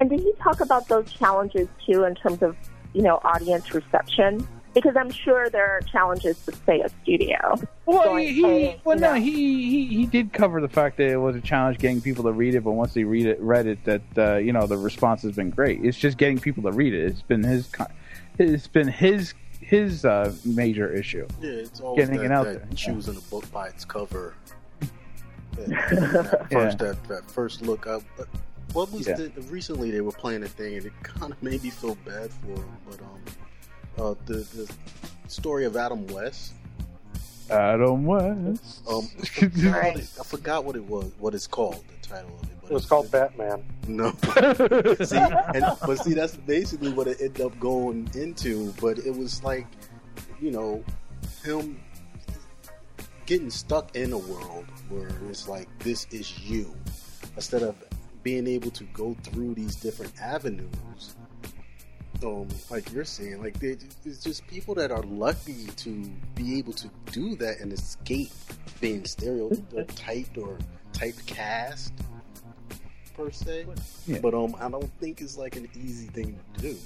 And 0.00 0.10
did 0.10 0.20
he 0.20 0.32
talk 0.42 0.60
about 0.60 0.88
those 0.88 1.12
challenges 1.12 1.68
too 1.84 2.04
in 2.04 2.14
terms 2.14 2.42
of, 2.42 2.56
you 2.92 3.02
know, 3.02 3.20
audience 3.24 3.74
reception? 3.74 4.46
Because 4.74 4.96
I'm 4.96 5.10
sure 5.10 5.48
there 5.50 5.68
are 5.68 5.80
challenges 5.80 6.38
to 6.44 6.52
say 6.66 6.80
a 6.80 6.88
studio. 7.02 7.56
Well, 7.86 8.04
going 8.04 8.28
he, 8.28 8.40
from, 8.42 8.80
well, 8.84 8.98
no, 8.98 9.14
he, 9.14 9.32
he 9.32 9.86
he 9.86 10.06
did 10.06 10.32
cover 10.32 10.60
the 10.60 10.68
fact 10.68 10.98
that 10.98 11.08
it 11.08 11.16
was 11.16 11.34
a 11.34 11.40
challenge 11.40 11.78
getting 11.78 12.00
people 12.00 12.22
to 12.24 12.32
read 12.32 12.54
it, 12.54 12.62
but 12.62 12.72
once 12.72 12.94
they 12.94 13.02
read 13.02 13.26
it, 13.26 13.40
read 13.40 13.66
it, 13.66 13.82
that 13.84 14.02
uh, 14.16 14.36
you 14.36 14.52
know 14.52 14.66
the 14.66 14.76
response 14.76 15.22
has 15.22 15.32
been 15.32 15.50
great. 15.50 15.84
It's 15.84 15.98
just 15.98 16.16
getting 16.18 16.38
people 16.38 16.62
to 16.64 16.70
read 16.70 16.92
it. 16.92 17.06
It's 17.06 17.22
been 17.22 17.42
his, 17.42 17.68
it's 18.38 18.68
been 18.68 18.88
his 18.88 19.34
his 19.60 20.04
uh, 20.04 20.32
major 20.44 20.92
issue. 20.92 21.26
Yeah, 21.40 21.50
it's 21.50 21.80
always 21.80 22.06
getting 22.06 22.20
that, 22.20 22.26
it 22.26 22.32
out 22.32 22.44
that 22.44 22.62
there. 22.62 22.76
choosing 22.76 23.16
a 23.16 23.20
book 23.22 23.50
by 23.50 23.68
its 23.68 23.84
cover. 23.84 24.34
That, 25.58 25.68
that 25.68 26.52
first, 26.52 26.78
that, 26.78 27.04
that 27.08 27.30
first 27.32 27.62
look 27.62 27.88
up. 27.88 28.04
But 28.68 28.74
what 28.74 28.92
was 28.92 29.06
Yeah. 29.08 29.14
the, 29.16 29.30
recently 29.50 29.90
they 29.90 30.00
were 30.00 30.12
playing 30.12 30.42
a 30.42 30.48
thing 30.48 30.76
and 30.76 30.86
it 30.86 30.92
kind 31.02 31.32
of 31.32 31.42
made 31.48 31.62
me 31.62 31.70
feel 31.70 31.96
bad 32.06 32.30
for 32.32 32.54
them. 32.56 32.76
But 32.88 33.00
um, 33.00 33.24
uh, 33.98 34.14
the 34.26 34.34
the 34.54 34.72
story 35.28 35.64
of 35.64 35.76
Adam 35.76 36.06
West. 36.08 36.52
Adam 37.50 38.04
West. 38.04 38.82
Um, 38.88 39.08
I 39.62 40.02
forgot 40.24 40.64
what 40.64 40.76
it 40.76 40.84
was. 40.84 41.10
What 41.18 41.34
it's 41.34 41.46
called. 41.46 41.82
The 42.02 42.08
title 42.08 42.30
of 42.36 42.42
it. 42.42 42.48
But 42.62 42.70
It 42.70 42.74
was 42.74 42.84
called 42.86 43.10
Batman. 43.10 43.64
No. 43.86 44.10
see, 45.02 45.16
and, 45.16 45.64
but 45.86 45.96
see, 45.98 46.12
that's 46.12 46.36
basically 46.36 46.92
what 46.92 47.06
it 47.08 47.16
ended 47.22 47.40
up 47.40 47.58
going 47.58 48.10
into. 48.14 48.72
But 48.82 48.98
it 48.98 49.16
was 49.16 49.42
like, 49.42 49.66
you 50.42 50.50
know, 50.50 50.84
him 51.42 51.80
getting 53.24 53.48
stuck 53.50 53.96
in 53.96 54.12
a 54.12 54.18
world 54.18 54.66
where 54.90 55.08
it's 55.30 55.48
like, 55.48 55.68
this 55.78 56.06
is 56.10 56.38
you. 56.40 56.74
Instead 57.36 57.62
of 57.62 57.76
being 58.28 58.46
able 58.46 58.70
to 58.70 58.84
go 58.92 59.16
through 59.22 59.54
these 59.54 59.74
different 59.76 60.12
avenues, 60.20 61.16
um, 62.22 62.46
like 62.68 62.92
you're 62.92 63.02
saying, 63.02 63.42
like 63.42 63.58
they, 63.58 63.78
it's 64.04 64.22
just 64.22 64.46
people 64.46 64.74
that 64.74 64.90
are 64.90 65.02
lucky 65.04 65.64
to 65.76 66.04
be 66.34 66.58
able 66.58 66.74
to 66.74 66.90
do 67.10 67.36
that 67.36 67.58
and 67.60 67.72
escape 67.72 68.30
being 68.82 69.02
stereotyped 69.06 70.36
or 70.36 70.58
typecast 70.92 71.92
per 73.16 73.30
se. 73.30 73.64
Yeah. 74.06 74.18
But 74.20 74.34
um, 74.34 74.54
I 74.60 74.68
don't 74.68 74.92
think 75.00 75.22
it's 75.22 75.38
like 75.38 75.56
an 75.56 75.66
easy 75.74 76.08
thing 76.08 76.38
to 76.56 76.60
do. 76.60 76.76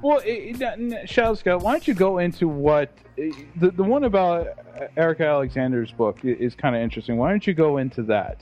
Well, 0.00 0.20
it, 0.20 0.62
it, 0.62 1.10
Shadow 1.10 1.34
Scout, 1.34 1.60
why 1.60 1.72
don't 1.72 1.86
you 1.86 1.92
go 1.92 2.20
into 2.20 2.48
what 2.48 2.90
the 3.16 3.70
the 3.70 3.84
one 3.84 4.04
about 4.04 4.46
Erika 4.96 5.26
Alexander's 5.26 5.92
book 5.92 6.24
is 6.24 6.54
kind 6.54 6.74
of 6.74 6.80
interesting. 6.80 7.18
Why 7.18 7.28
don't 7.28 7.46
you 7.46 7.52
go 7.52 7.76
into 7.76 8.02
that 8.04 8.40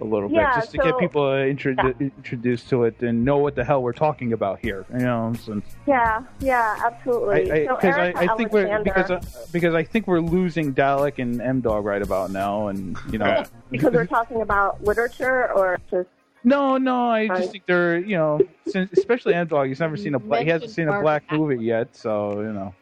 a 0.00 0.04
little 0.04 0.30
Yeah, 0.30 0.54
bit, 0.54 0.60
just 0.60 0.72
to 0.72 0.78
so- 0.78 0.84
get 0.84 0.98
people 0.98 1.22
uh, 1.26 1.44
intro- 1.44 1.94
introduced 2.00 2.68
to 2.70 2.84
it 2.84 3.00
and 3.02 3.24
know 3.24 3.38
what 3.38 3.54
the 3.54 3.64
hell 3.64 3.82
we're 3.82 3.92
talking 3.92 4.32
about 4.32 4.58
here? 4.60 4.84
You 4.92 4.98
know, 5.00 5.32
since 5.40 5.64
Yeah, 5.86 6.22
yeah, 6.40 6.76
absolutely. 6.84 7.50
I, 7.52 7.66
so 7.66 7.74
because 7.76 7.96
I, 7.96 8.12
I, 8.16 8.36
think 8.36 8.52
we're 8.52 8.82
because 8.82 9.10
uh, 9.10 9.20
because 9.52 9.74
I 9.74 9.84
think 9.84 10.06
we're 10.06 10.20
losing 10.20 10.74
Dalek 10.74 11.18
and 11.18 11.40
M 11.40 11.60
Dog 11.60 11.84
right 11.84 12.02
about 12.02 12.30
now, 12.30 12.68
and 12.68 12.96
you 13.10 13.18
know. 13.18 13.44
because 13.70 13.92
we're 13.92 14.06
talking 14.06 14.42
about 14.42 14.82
literature 14.84 15.52
or 15.52 15.78
just 15.90 16.08
No, 16.44 16.78
no, 16.78 17.10
I 17.10 17.28
just 17.28 17.52
think 17.52 17.66
they're 17.66 17.98
you 17.98 18.16
know, 18.16 18.40
since, 18.66 18.90
especially 18.92 19.34
M 19.34 19.46
Dog. 19.46 19.68
He's 19.68 19.80
never 19.80 19.96
seen 19.96 20.14
a 20.14 20.18
black. 20.18 20.42
He 20.44 20.50
hasn't 20.50 20.70
seen 20.70 20.88
a 20.88 21.00
black 21.00 21.24
movie 21.30 21.62
yet, 21.64 21.94
so 21.96 22.40
you 22.40 22.52
know. 22.52 22.74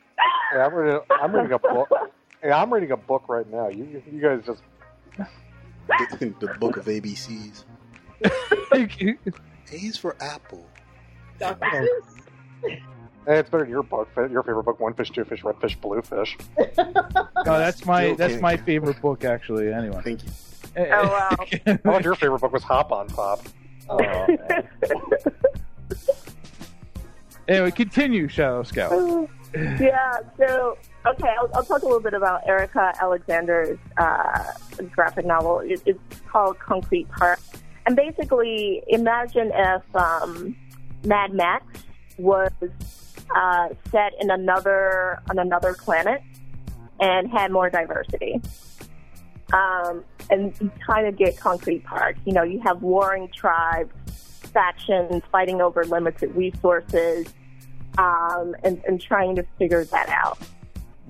Yeah, 0.55 0.67
I'm 0.67 0.75
reading. 0.75 1.01
I'm 1.11 1.33
reading 1.35 1.53
a 1.53 1.59
book. 1.59 1.89
Yeah, 2.41 2.63
I'm 2.63 2.73
reading 2.73 2.93
a 2.93 2.97
book 2.97 3.25
right 3.29 3.51
now. 3.51 3.67
You 3.67 4.01
you 4.09 4.21
guys 4.21 4.43
just 4.47 4.63
The, 5.89 6.35
the 6.41 6.49
book 6.59 6.77
of 6.77 6.85
ABCs. 6.87 7.65
Thank 8.71 9.01
you. 9.01 9.19
A's 9.73 9.97
for 9.97 10.17
Apple. 10.21 10.67
Hey, 11.41 11.49
it's 13.41 13.51
better 13.51 13.65
than 13.65 13.71
your 13.71 13.83
book. 13.83 14.09
Your 14.17 14.43
favorite 14.43 14.65
book: 14.65 14.81
One 14.81 14.95
Fish, 14.95 15.11
Two 15.11 15.25
Fish, 15.25 15.45
Red 15.45 15.61
Fish, 15.61 15.77
Blue 15.77 16.03
Fish. 16.03 16.37
No, 17.47 17.57
that's 17.57 17.87
my 17.87 18.15
that's 18.15 18.41
my 18.43 18.57
favorite 18.57 19.01
book 19.01 19.25
actually. 19.25 19.73
Anyway. 19.73 20.01
Thank 20.05 20.25
you. 20.25 20.31
Eh, 20.77 20.83
eh. 20.83 20.89
Oh 20.93 21.09
wow. 21.09 21.37
I 21.67 21.77
thought 21.77 22.05
your 22.05 22.15
favorite 22.17 22.41
book 22.41 22.53
was 22.53 22.65
Hop 22.65 22.91
on 22.93 23.07
Pop. 23.09 23.41
Oh, 23.89 24.27
anyway, 27.49 27.71
continue, 27.71 28.29
Shadow 28.29 28.65
Scout. 28.65 29.31
yeah. 29.55 30.19
So 30.37 30.77
okay, 31.07 31.35
I'll, 31.39 31.51
I'll 31.55 31.65
talk 31.65 31.83
a 31.83 31.87
little 31.87 32.01
bit 32.01 32.15
about 32.15 32.47
Erika 32.47 32.93
Alexander's 33.01 33.79
uh, 33.97 34.53
graphic 34.93 35.27
novel. 35.27 35.61
It, 35.61 35.83
it's 35.87 36.21
called 36.29 36.59
Concrete 36.59 37.09
Park, 37.11 37.41
and 37.87 37.97
basically, 37.97 38.83
imagine 38.89 39.51
if 39.55 39.97
um, 39.97 40.57
Mad 41.05 41.33
Max 41.33 41.65
was 42.19 42.51
uh, 43.35 43.69
set 43.91 44.13
in 44.21 44.31
another 44.31 45.21
on 45.31 45.39
another 45.39 45.75
planet 45.75 46.23
and 47.01 47.31
had 47.31 47.53
more 47.53 47.71
diversity. 47.71 48.41
Um, 49.53 50.05
and 50.31 50.55
you 50.61 50.71
kind 50.87 51.07
of 51.07 51.17
get 51.17 51.39
Concrete 51.39 51.85
Park. 51.85 52.17
You 52.27 52.33
know, 52.33 52.43
you 52.43 52.61
have 52.61 52.83
warring 52.83 53.29
tribes, 53.35 53.95
factions 54.53 55.23
fighting 55.33 55.61
over 55.61 55.85
limited 55.85 56.35
resources, 56.35 57.33
um, 57.97 58.55
and, 58.63 58.83
and 58.87 59.01
trying 59.01 59.37
to 59.37 59.47
figure 59.59 59.85
that 59.85 60.09
out. 60.11 60.39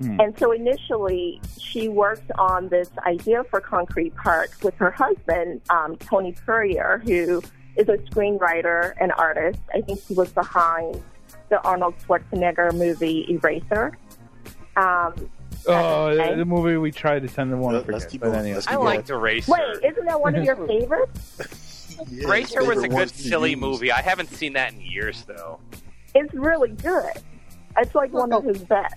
And 0.01 0.37
so 0.39 0.51
initially, 0.53 1.41
she 1.59 1.89
worked 1.89 2.31
on 2.37 2.69
this 2.69 2.89
idea 3.05 3.43
for 3.45 3.59
Concrete 3.59 4.15
Park 4.15 4.51
with 4.63 4.73
her 4.75 4.91
husband, 4.91 5.61
um, 5.69 5.97
Tony 5.97 6.33
Puryear, 6.45 7.01
who 7.03 7.41
is 7.75 7.89
a 7.89 7.97
screenwriter 8.09 8.93
and 9.01 9.11
artist. 9.17 9.59
I 9.73 9.81
think 9.81 10.01
he 10.05 10.13
was 10.13 10.31
behind 10.31 11.03
the 11.49 11.61
Arnold 11.63 11.95
Schwarzenegger 12.07 12.73
movie 12.73 13.25
Eraser. 13.29 13.97
Um, 14.77 15.13
Oh, 15.67 16.05
Okay. 16.07 16.29
the, 16.31 16.35
the 16.37 16.45
movie 16.45 16.77
we 16.77 16.89
tried 16.89 17.21
to 17.23 17.27
tend 17.27 17.51
to 17.51 17.57
want 17.57 17.73
to 17.85 17.91
Let's 17.91 18.05
forget. 18.05 18.09
keep 18.11 18.21
But 18.21 18.33
anyway. 18.33 18.53
Let's 18.55 18.67
I 18.67 18.71
keep 18.71 18.77
going. 18.79 18.95
liked 18.95 19.09
Eraser. 19.09 19.51
wait, 19.51 19.83
isn't 19.91 20.05
that 20.05 20.21
one 20.21 20.35
of 20.35 20.45
your 20.45 20.55
favorites? 20.67 21.97
Yeah, 22.09 22.29
Racer 22.29 22.63
was 22.63 22.81
a 22.81 22.87
good 22.87 23.09
silly 23.09 23.51
use. 23.51 23.59
movie. 23.59 23.91
I 23.91 24.01
haven't 24.01 24.29
seen 24.29 24.53
that 24.53 24.71
in 24.71 24.79
years 24.79 25.25
though. 25.25 25.59
It's 26.15 26.33
really 26.33 26.71
good. 26.71 27.11
It's 27.77 27.93
like 27.93 28.13
one 28.13 28.31
of 28.31 28.45
his 28.45 28.59
best. 28.63 28.95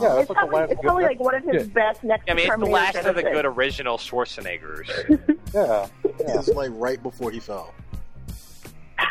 Yeah, 0.00 0.18
It's 0.20 0.28
that's 0.28 0.28
like 0.28 0.28
the 0.28 0.34
probably, 0.34 0.56
last. 0.60 0.70
it's 0.72 0.80
probably 0.80 1.04
like 1.04 1.20
one 1.20 1.34
of 1.34 1.44
his 1.44 1.66
Yeah. 1.68 1.72
best 1.74 2.02
next 2.04 2.30
I 2.30 2.34
mean, 2.34 2.46
it's 2.46 2.56
the 2.58 2.66
last 2.66 2.96
of 2.96 3.14
the 3.14 3.22
good 3.22 3.44
original 3.44 3.98
Schwarzeneggers. 3.98 4.88
yeah, 5.54 5.86
yeah. 6.04 6.38
It's 6.38 6.48
like 6.48 6.70
right 6.74 7.02
before 7.02 7.30
he 7.30 7.40
fell. 7.40 7.74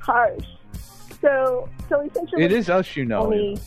harsh. 0.00 0.44
So, 1.20 1.68
so 1.88 2.00
essentially, 2.00 2.44
It 2.44 2.52
is 2.52 2.68
us, 2.70 2.94
you 2.96 3.04
know. 3.04 3.24
Tony, 3.24 3.58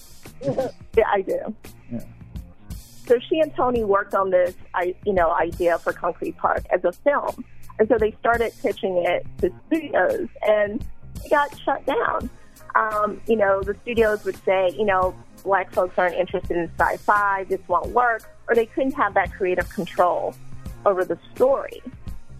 yeah, 0.41 1.03
I 1.11 1.21
do. 1.21 1.55
Yeah. 1.91 1.99
So 3.07 3.17
she 3.27 3.39
and 3.39 3.53
Tony 3.55 3.83
worked 3.83 4.13
on 4.13 4.29
this, 4.29 4.53
I, 4.75 4.95
you 5.05 5.13
know, 5.13 5.31
idea 5.33 5.79
for 5.79 5.91
Concrete 5.91 6.37
Park 6.37 6.63
as 6.71 6.83
a 6.85 6.91
film, 6.91 7.43
and 7.79 7.87
so 7.89 7.97
they 7.97 8.11
started 8.19 8.53
pitching 8.61 9.03
it 9.05 9.25
to 9.39 9.51
studios, 9.67 10.27
and 10.47 10.85
it 11.25 11.29
got 11.31 11.59
shut 11.59 11.85
down. 11.85 12.29
Um, 12.75 13.19
you 13.27 13.35
know, 13.35 13.61
the 13.63 13.75
studios 13.81 14.23
would 14.25 14.41
say, 14.45 14.69
you 14.77 14.85
know, 14.85 15.15
black 15.43 15.71
folks 15.73 15.93
aren't 15.97 16.15
interested 16.15 16.57
in 16.57 16.69
sci-fi, 16.77 17.45
this 17.45 17.59
won't 17.67 17.87
work, 17.87 18.23
or 18.47 18.55
they 18.55 18.65
couldn't 18.65 18.93
have 18.93 19.13
that 19.13 19.31
creative 19.33 19.69
control 19.69 20.35
over 20.85 21.03
the 21.03 21.17
story. 21.35 21.81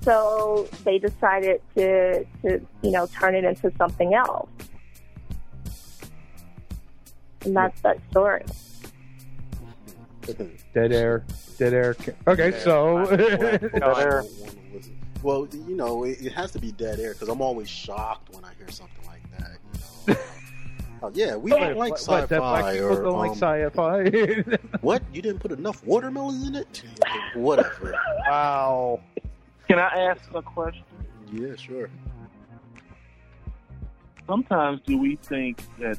So 0.02 0.68
they 0.84 0.98
decided 0.98 1.62
to, 1.76 2.26
to, 2.44 2.66
you 2.82 2.92
know, 2.92 3.08
turn 3.08 3.36
it 3.36 3.44
into 3.44 3.72
something 3.78 4.14
else. 4.14 4.50
and 7.46 7.56
that's 7.56 7.80
that 7.82 7.98
story. 8.12 8.44
Dead 10.74 10.92
air. 10.92 11.26
Dead 11.58 11.74
air. 11.74 11.96
Okay, 12.28 12.52
so. 12.60 13.06
Dead 13.16 13.72
air. 13.84 14.24
Well, 15.22 15.50
you 15.52 15.76
know, 15.76 16.06
it, 16.06 16.22
it 16.22 16.32
has 16.32 16.52
to 16.52 16.60
be 16.60 16.72
dead 16.72 16.98
air 16.98 17.12
because 17.12 17.28
I'm 17.28 17.42
always 17.42 17.68
shocked 17.68 18.34
when 18.34 18.46
I 18.46 18.54
hear 18.58 18.70
something 18.70 19.06
like 19.06 19.19
that. 19.19 19.19
You 19.19 19.19
know? 19.19 19.19
Oh, 21.02 21.12
yeah, 21.14 21.36
we 21.36 21.52
don't 21.52 21.78
like 21.78 21.92
What- 21.94 22.08
what, 22.08 22.30
that 22.30 22.40
black 22.40 22.64
sci-fi 22.66 22.74
people 22.74 22.88
or 22.90 23.04
don't 23.04 23.18
like 23.18 23.32
um, 23.32 23.38
sci-fi. 23.38 24.58
what? 24.82 25.04
You 25.14 25.22
didn't 25.22 25.40
put 25.40 25.52
enough 25.52 25.84
watermelons 25.86 26.48
in 26.48 26.56
it? 26.56 26.84
Whatever. 27.36 27.96
Wow. 28.28 29.00
Can 29.68 29.80
I 29.80 29.88
ask 30.10 30.22
a 30.34 30.42
question? 30.42 30.84
Yeah, 31.32 31.56
sure. 31.56 31.90
Sometimes 34.28 34.82
do 34.86 34.98
we 34.98 35.16
think 35.18 35.62
that 35.80 35.98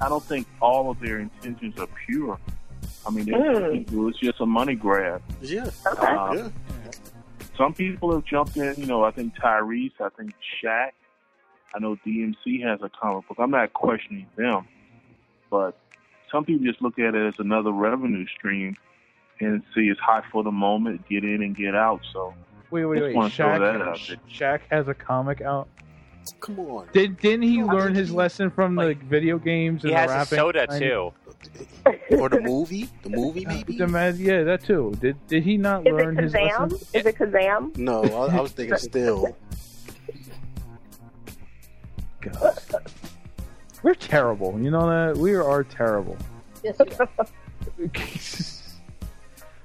I 0.00 0.08
don't 0.08 0.22
think 0.22 0.46
all 0.60 0.90
of 0.90 1.00
their 1.00 1.18
intentions 1.20 1.78
are 1.78 1.88
pure. 2.06 2.38
I 3.06 3.10
mean, 3.10 3.26
there's 3.26 3.56
some 3.56 3.84
Mm. 3.84 4.10
it's 4.10 4.18
just 4.18 4.40
a 4.40 4.46
money 4.46 4.74
grab. 4.74 5.22
Yeah. 5.40 5.68
Okay. 5.86 6.06
Um, 6.06 6.36
Yeah. 6.36 6.48
Some 7.56 7.72
people 7.72 8.12
have 8.12 8.24
jumped 8.24 8.56
in. 8.56 8.74
You 8.76 8.86
know, 8.86 9.04
I 9.04 9.10
think 9.10 9.34
Tyrese, 9.36 9.92
I 10.00 10.08
think 10.10 10.32
Shaq. 10.62 10.90
I 11.74 11.78
know 11.78 11.96
DMC 12.06 12.62
has 12.64 12.80
a 12.82 12.88
comic 12.88 13.28
book. 13.28 13.38
I'm 13.40 13.50
not 13.50 13.72
questioning 13.72 14.26
them, 14.36 14.66
but 15.50 15.76
some 16.32 16.44
people 16.44 16.64
just 16.66 16.80
look 16.82 16.98
at 16.98 17.14
it 17.14 17.26
as 17.26 17.34
another 17.38 17.70
revenue 17.72 18.26
stream 18.26 18.76
and 19.40 19.62
see 19.74 19.82
it's 19.88 20.00
hot 20.00 20.24
for 20.32 20.42
the 20.42 20.50
moment, 20.50 21.06
get 21.08 21.22
in 21.24 21.42
and 21.42 21.54
get 21.56 21.74
out. 21.74 22.00
So 22.12 22.34
wait, 22.70 22.84
wait, 22.86 22.96
Just 22.96 23.04
wait. 23.08 23.14
wanna 23.16 23.30
throw 23.30 23.58
that 23.58 23.82
out 23.82 23.96
Shaq, 23.98 24.08
there. 24.08 24.58
Shaq 24.58 24.60
has 24.70 24.88
a 24.88 24.94
comic 24.94 25.40
out. 25.42 25.68
Come 26.40 26.58
on. 26.58 26.88
Did 26.92 27.18
didn't 27.18 27.42
he 27.42 27.62
learn 27.62 27.94
his 27.94 28.10
lesson 28.10 28.50
from 28.50 28.74
the 28.74 28.94
video 29.04 29.38
games 29.38 29.84
and 29.84 29.90
He 29.90 29.94
the 29.94 30.00
has 30.00 30.10
a 30.10 30.14
rapping? 30.14 30.38
soda 30.38 30.66
I- 30.70 30.78
too. 30.78 31.12
Or 32.18 32.28
the 32.28 32.40
movie? 32.40 32.88
The 33.02 33.10
movie, 33.10 33.44
maybe? 33.46 33.76
The 33.76 33.86
man- 33.86 34.16
yeah, 34.18 34.42
that 34.44 34.64
too. 34.64 34.94
Did 35.00 35.24
did 35.28 35.42
he 35.44 35.56
not 35.58 35.86
Is 35.86 35.92
learn 35.92 36.18
it 36.18 36.24
his 36.24 36.32
Kazam? 36.32 36.72
lesson? 36.72 36.88
Is 36.94 37.06
it 37.06 37.16
Kazam? 37.16 37.76
No, 37.76 38.02
I, 38.02 38.36
I 38.36 38.40
was 38.40 38.52
thinking 38.52 38.76
still. 38.78 39.36
God. 42.30 42.58
We're 43.82 43.94
terrible. 43.94 44.58
You 44.60 44.70
know 44.70 44.88
that 44.88 45.16
we 45.20 45.34
are 45.34 45.64
terrible. 45.64 46.16
Yes, 46.64 46.76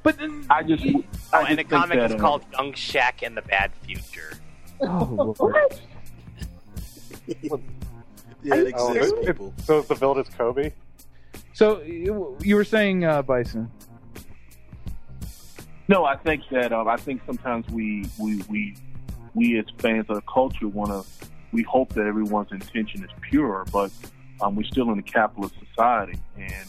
but 0.03 0.17
then, 0.17 0.45
I 0.49 0.63
just, 0.63 0.83
Oh, 0.85 1.03
I 1.33 1.49
and 1.49 1.57
the 1.57 1.63
just 1.63 1.69
think 1.69 1.69
comic 1.69 1.99
that, 1.99 2.05
is 2.11 2.15
uh, 2.15 2.19
called 2.19 2.43
Young 2.53 2.73
Shaq 2.73 3.23
and 3.23 3.35
the 3.37 3.41
Bad 3.41 3.71
Future. 3.83 4.33
oh, 4.81 5.35
Lord. 5.39 5.53
What? 7.47 7.61
Yeah, 8.43 8.55
it 8.55 8.73
Oh, 8.75 8.91
exists, 8.91 9.13
it- 9.19 9.25
people. 9.27 9.53
So 9.63 9.79
is 9.79 9.87
the 9.87 9.93
village 9.95 10.27
Kobe? 10.35 10.71
so 11.53 11.81
you, 11.83 12.35
you 12.41 12.55
were 12.55 12.63
saying 12.63 13.05
uh, 13.05 13.21
Bison? 13.21 13.69
No, 15.87 16.05
I 16.05 16.15
think 16.17 16.41
that 16.51 16.73
um, 16.73 16.87
I 16.87 16.97
think 16.97 17.21
sometimes 17.27 17.67
we 17.69 18.07
we 18.17 18.41
we 18.49 18.75
we 19.35 19.59
as 19.59 19.65
fans 19.77 20.07
of 20.09 20.15
the 20.15 20.21
culture 20.23 20.67
want 20.67 20.89
to 20.89 21.05
we 21.51 21.63
hope 21.63 21.93
that 21.93 22.05
everyone's 22.05 22.51
intention 22.51 23.03
is 23.03 23.09
pure, 23.21 23.65
but 23.71 23.91
um, 24.41 24.55
we're 24.55 24.63
still 24.63 24.91
in 24.91 24.99
a 24.99 25.03
capitalist 25.03 25.55
society, 25.69 26.19
and 26.37 26.67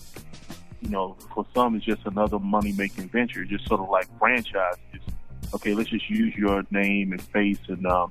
you 0.80 0.90
know, 0.90 1.16
for 1.34 1.46
some 1.54 1.76
it's 1.76 1.84
just 1.84 2.04
another 2.06 2.38
money 2.38 2.72
making 2.72 3.08
venture, 3.08 3.44
just 3.44 3.66
sort 3.66 3.80
of 3.80 3.88
like 3.88 4.06
franchise. 4.18 4.76
Just 4.92 5.08
okay, 5.54 5.74
let's 5.74 5.90
just 5.90 6.08
use 6.10 6.34
your 6.34 6.64
name 6.70 7.12
and 7.12 7.22
face 7.22 7.58
and 7.68 7.86
um, 7.86 8.10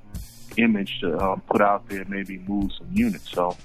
image 0.56 1.00
to 1.00 1.18
um, 1.18 1.42
put 1.42 1.60
out 1.60 1.88
there, 1.88 2.04
maybe 2.06 2.38
move 2.38 2.70
some 2.76 2.88
units. 2.92 3.30
So, 3.30 3.56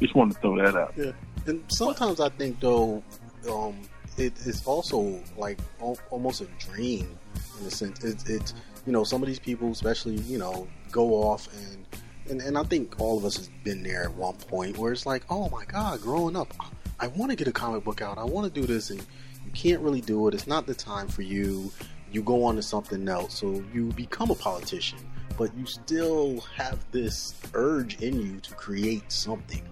just 0.00 0.14
wanted 0.14 0.34
to 0.34 0.40
throw 0.40 0.56
that 0.56 0.76
out. 0.76 0.94
Yeah, 0.96 1.12
and 1.46 1.62
sometimes 1.68 2.20
I 2.20 2.28
think 2.30 2.60
though, 2.60 3.02
um, 3.50 3.80
it, 4.18 4.32
it's 4.44 4.66
also 4.66 5.20
like 5.36 5.58
al- 5.80 5.98
almost 6.10 6.40
a 6.40 6.46
dream 6.58 7.16
in 7.60 7.66
a 7.66 7.70
sense. 7.70 8.04
It's, 8.04 8.28
it's 8.28 8.54
you 8.84 8.92
know 8.92 9.04
some 9.04 9.22
of 9.22 9.28
these 9.28 9.38
people, 9.38 9.70
especially 9.70 10.16
you 10.16 10.38
know, 10.38 10.66
go 10.90 11.14
off 11.14 11.48
and. 11.54 11.86
And, 12.28 12.40
and 12.40 12.58
I 12.58 12.64
think 12.64 13.00
all 13.00 13.16
of 13.16 13.24
us 13.24 13.36
has 13.36 13.48
been 13.62 13.82
there 13.82 14.04
at 14.04 14.14
one 14.14 14.34
point 14.34 14.76
where 14.78 14.92
it's 14.92 15.06
like, 15.06 15.24
oh 15.30 15.48
my 15.50 15.64
god, 15.64 16.00
growing 16.00 16.36
up, 16.36 16.52
I, 16.58 16.68
I 17.04 17.06
want 17.08 17.30
to 17.30 17.36
get 17.36 17.46
a 17.46 17.52
comic 17.52 17.84
book 17.84 18.02
out. 18.02 18.18
I 18.18 18.24
want 18.24 18.52
to 18.52 18.60
do 18.60 18.66
this, 18.66 18.90
and 18.90 19.00
you 19.00 19.52
can't 19.54 19.80
really 19.80 20.00
do 20.00 20.26
it. 20.28 20.34
It's 20.34 20.46
not 20.46 20.66
the 20.66 20.74
time 20.74 21.08
for 21.08 21.22
you. 21.22 21.70
You 22.10 22.22
go 22.22 22.44
on 22.44 22.56
to 22.56 22.62
something 22.62 23.08
else, 23.08 23.38
so 23.38 23.62
you 23.72 23.92
become 23.92 24.30
a 24.30 24.34
politician, 24.34 24.98
but 25.36 25.56
you 25.56 25.66
still 25.66 26.40
have 26.56 26.78
this 26.90 27.34
urge 27.54 28.00
in 28.00 28.20
you 28.20 28.40
to 28.40 28.54
create 28.54 29.10
something 29.12 29.62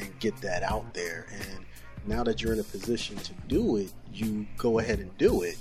and 0.00 0.18
get 0.18 0.36
that 0.38 0.62
out 0.62 0.92
there. 0.94 1.26
And 1.32 1.64
now 2.06 2.24
that 2.24 2.42
you're 2.42 2.52
in 2.52 2.60
a 2.60 2.64
position 2.64 3.16
to 3.18 3.32
do 3.46 3.76
it, 3.76 3.92
you 4.12 4.46
go 4.56 4.78
ahead 4.78 4.98
and 4.98 5.16
do 5.18 5.42
it. 5.42 5.58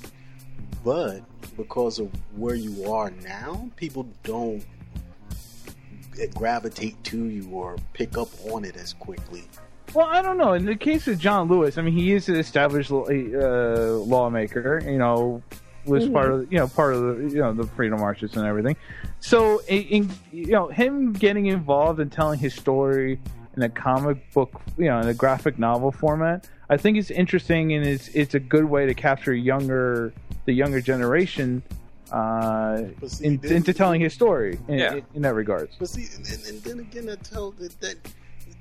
But 0.83 1.21
because 1.57 1.99
of 1.99 2.09
where 2.35 2.55
you 2.55 2.91
are 2.91 3.11
now, 3.11 3.69
people 3.75 4.07
don't 4.23 4.63
gravitate 6.33 7.01
to 7.05 7.25
you 7.25 7.49
or 7.51 7.77
pick 7.93 8.17
up 8.17 8.29
on 8.51 8.65
it 8.65 8.75
as 8.75 8.93
quickly. 8.93 9.43
Well, 9.93 10.07
I 10.07 10.21
don't 10.21 10.37
know. 10.37 10.53
In 10.53 10.65
the 10.65 10.75
case 10.75 11.07
of 11.07 11.19
John 11.19 11.49
Lewis, 11.49 11.77
I 11.77 11.81
mean, 11.81 11.93
he 11.93 12.13
is 12.13 12.29
an 12.29 12.35
established 12.35 12.91
uh, 12.91 13.03
lawmaker. 13.03 14.81
You 14.85 14.97
know, 14.97 15.43
was 15.85 16.07
part 16.07 16.31
of 16.31 16.51
you 16.51 16.59
know 16.59 16.67
part 16.67 16.93
of 16.93 17.01
the 17.01 17.29
you 17.29 17.41
know 17.41 17.53
the 17.53 17.65
freedom 17.67 17.99
marches 17.99 18.35
and 18.35 18.45
everything. 18.45 18.75
So, 19.19 19.59
in, 19.67 19.81
in, 19.83 20.11
you 20.31 20.51
know, 20.51 20.67
him 20.67 21.13
getting 21.13 21.47
involved 21.47 21.99
and 21.99 22.11
telling 22.11 22.39
his 22.39 22.53
story 22.53 23.19
in 23.55 23.63
a 23.63 23.69
comic 23.69 24.31
book, 24.33 24.61
you 24.77 24.85
know, 24.85 24.99
in 24.99 25.07
a 25.07 25.13
graphic 25.13 25.59
novel 25.59 25.91
format, 25.91 26.47
I 26.69 26.77
think 26.77 26.97
it's 26.97 27.11
interesting 27.11 27.73
and 27.73 27.85
it's 27.85 28.07
it's 28.09 28.33
a 28.33 28.39
good 28.39 28.65
way 28.65 28.85
to 28.85 28.93
capture 28.93 29.33
younger 29.33 30.13
the 30.45 30.53
younger 30.53 30.81
generation 30.81 31.61
uh, 32.11 32.83
see, 33.07 33.25
in, 33.25 33.37
then- 33.37 33.53
into 33.53 33.73
telling 33.73 34.01
his 34.01 34.13
story 34.13 34.59
in, 34.67 34.77
Yeah. 34.79 34.93
in, 34.95 35.05
in 35.15 35.21
that 35.23 35.33
regards. 35.33 35.75
But 35.79 35.89
see, 35.89 36.07
and, 36.15 36.27
and, 36.27 36.45
and 36.45 36.63
then 36.63 36.79
again, 36.79 37.09
I 37.09 37.15
tell 37.15 37.51
that, 37.51 37.79
that 37.81 37.95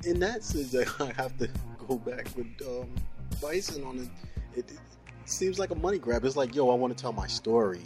in 0.05 0.20
that 0.20 0.42
sense, 0.44 0.74
I 1.01 1.12
have 1.16 1.36
to 1.38 1.48
go 1.88 1.96
back 1.96 2.26
with 2.36 2.46
um, 2.66 2.88
Bison 3.40 3.84
on 3.84 3.98
it. 3.98 4.09
It, 4.59 4.70
it 4.70 4.78
seems 5.24 5.59
like 5.59 5.70
a 5.70 5.74
money 5.74 5.98
grab. 5.98 6.24
It's 6.24 6.36
like, 6.36 6.55
yo, 6.55 6.70
I 6.70 6.74
want 6.74 6.96
to 6.96 7.01
tell 7.01 7.12
my 7.12 7.26
story. 7.26 7.82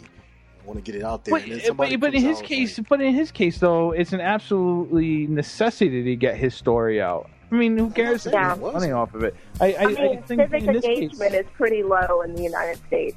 I 0.61 0.67
want 0.67 0.83
to 0.83 0.91
get 0.91 0.99
it 0.99 1.03
out 1.05 1.25
there. 1.25 1.33
But, 1.33 1.43
and 1.43 1.51
then 1.51 1.59
but, 1.59 1.67
somebody 1.67 1.95
but 1.95 2.15
in 2.15 2.21
his 2.21 2.41
case, 2.41 2.77
like, 2.77 2.89
but 2.89 3.01
in 3.01 3.13
his 3.13 3.31
case 3.31 3.59
though, 3.59 3.91
it's 3.91 4.13
an 4.13 4.21
absolutely 4.21 5.27
necessity 5.27 6.03
to 6.03 6.15
get 6.15 6.37
his 6.37 6.55
story 6.55 7.01
out. 7.01 7.29
I 7.51 7.55
mean, 7.55 7.77
who 7.77 7.91
cares 7.91 8.25
if 8.25 8.33
saying 8.33 8.55
he 8.55 8.59
money 8.59 8.91
off 8.91 9.13
of 9.13 9.23
it? 9.23 9.35
I, 9.61 9.73
I, 9.73 9.77
I 9.77 9.85
mean, 9.85 9.97
I 9.97 10.21
think 10.21 10.41
civic 10.41 10.63
in 10.63 10.73
this 10.73 10.83
engagement 10.83 11.31
case, 11.31 11.41
is 11.41 11.47
pretty 11.55 11.83
low 11.83 12.21
in 12.21 12.33
the 12.35 12.41
United 12.41 12.77
States. 12.87 13.15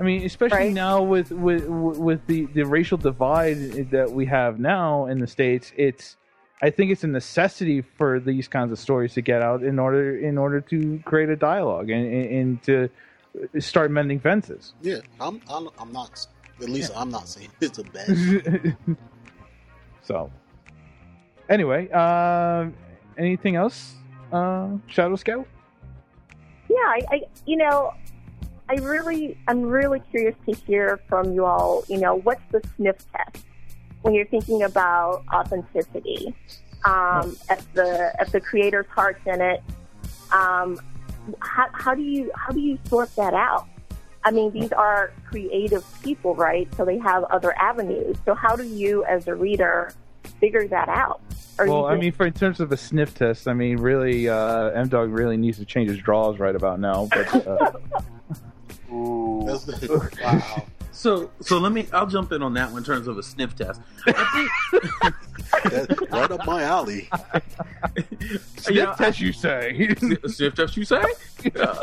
I 0.00 0.02
mean, 0.02 0.24
especially 0.24 0.58
Right. 0.58 0.72
now 0.72 1.02
with 1.02 1.30
with 1.30 1.66
with 1.68 2.26
the 2.26 2.46
the 2.46 2.64
racial 2.64 2.96
divide 2.96 3.90
that 3.90 4.10
we 4.10 4.24
have 4.26 4.58
now 4.58 5.06
in 5.06 5.20
the 5.20 5.26
states, 5.26 5.72
it's 5.76 6.16
I 6.62 6.70
think 6.70 6.90
it's 6.90 7.04
a 7.04 7.08
necessity 7.08 7.82
for 7.82 8.18
these 8.18 8.48
kinds 8.48 8.72
of 8.72 8.78
stories 8.78 9.12
to 9.14 9.20
get 9.20 9.42
out 9.42 9.62
in 9.62 9.78
order 9.78 10.16
in 10.18 10.38
order 10.38 10.60
to 10.62 11.00
create 11.04 11.28
a 11.28 11.36
dialogue 11.36 11.90
and 11.90 12.06
and, 12.06 12.26
and 12.32 12.62
to 12.62 12.88
start 13.60 13.90
mending 13.90 14.18
fences. 14.20 14.72
yeah, 14.82 14.98
I'm, 15.20 15.40
I'm, 15.48 15.68
I'm 15.78 15.92
not. 15.92 16.26
At 16.62 16.68
least 16.68 16.92
I'm 16.96 17.10
not 17.10 17.28
saying 17.28 17.50
it's 17.60 17.78
a 17.78 17.84
bad. 17.84 18.76
so, 20.02 20.30
anyway, 21.48 21.88
uh, 21.92 22.66
anything 23.16 23.56
else, 23.56 23.94
uh, 24.32 24.68
Shadow 24.88 25.16
Scout? 25.16 25.46
Yeah, 26.68 26.76
I, 26.76 27.00
I 27.10 27.20
you 27.46 27.56
know, 27.56 27.94
I 28.70 28.74
really, 28.74 29.36
I'm 29.48 29.62
really 29.62 30.00
curious 30.12 30.36
to 30.46 30.54
hear 30.54 31.00
from 31.08 31.32
you 31.34 31.44
all. 31.44 31.82
You 31.88 31.98
know, 31.98 32.14
what's 32.20 32.42
the 32.52 32.62
sniff 32.76 32.98
test 33.10 33.44
when 34.02 34.14
you're 34.14 34.26
thinking 34.26 34.62
about 34.62 35.24
authenticity? 35.34 36.32
Um, 36.84 37.36
at 37.48 37.62
the 37.74 38.14
at 38.18 38.30
the 38.30 38.40
creator's 38.40 38.86
heart's 38.86 39.26
in 39.26 39.40
it. 39.40 39.60
Um, 40.30 40.78
how, 41.40 41.66
how 41.72 41.94
do 41.96 42.02
you 42.02 42.30
how 42.36 42.52
do 42.52 42.60
you 42.60 42.78
sort 42.84 43.14
that 43.16 43.34
out? 43.34 43.66
I 44.24 44.30
mean, 44.30 44.52
these 44.52 44.70
are 44.70 45.12
creative 45.28 45.84
people, 46.02 46.36
right? 46.36 46.72
So 46.76 46.84
they 46.84 46.98
have 46.98 47.24
other 47.24 47.56
avenues. 47.58 48.18
So 48.24 48.34
how 48.34 48.54
do 48.54 48.64
you, 48.64 49.02
as 49.04 49.26
a 49.26 49.34
reader, 49.34 49.92
figure 50.38 50.68
that 50.68 50.88
out? 50.88 51.22
Or 51.58 51.66
well, 51.66 51.86
I 51.86 51.96
mean, 51.96 52.12
for 52.12 52.26
in 52.26 52.34
terms 52.34 52.60
of 52.60 52.70
a 52.70 52.76
sniff 52.76 53.14
test, 53.14 53.48
I 53.48 53.54
mean, 53.54 53.78
really, 53.78 54.28
uh, 54.28 54.70
M 54.70 54.88
Dog 54.88 55.10
really 55.10 55.36
needs 55.36 55.58
to 55.58 55.64
change 55.64 55.88
his 55.88 55.98
draws 55.98 56.38
right 56.38 56.54
about 56.54 56.78
now. 56.80 57.08
But 57.10 57.46
uh, 57.46 57.72
Ooh. 58.92 59.44
That's, 59.46 59.66
wow. 60.22 60.66
So, 60.92 61.30
so 61.40 61.58
let 61.58 61.72
me. 61.72 61.86
I'll 61.92 62.06
jump 62.06 62.32
in 62.32 62.42
on 62.42 62.54
that 62.54 62.70
one 62.70 62.78
in 62.78 62.84
terms 62.84 63.06
of 63.06 63.16
a 63.16 63.22
sniff 63.22 63.56
test. 63.56 63.80
I 64.06 64.48
That's 65.64 66.00
right 66.10 66.30
up 66.30 66.44
my 66.46 66.62
alley. 66.62 67.08
sniff 68.56 68.76
know, 68.76 68.94
test, 68.96 69.20
you 69.20 69.32
say? 69.32 69.94
sniff 70.26 70.54
test, 70.54 70.76
you 70.76 70.84
say? 70.84 71.02
Yeah. 71.54 71.82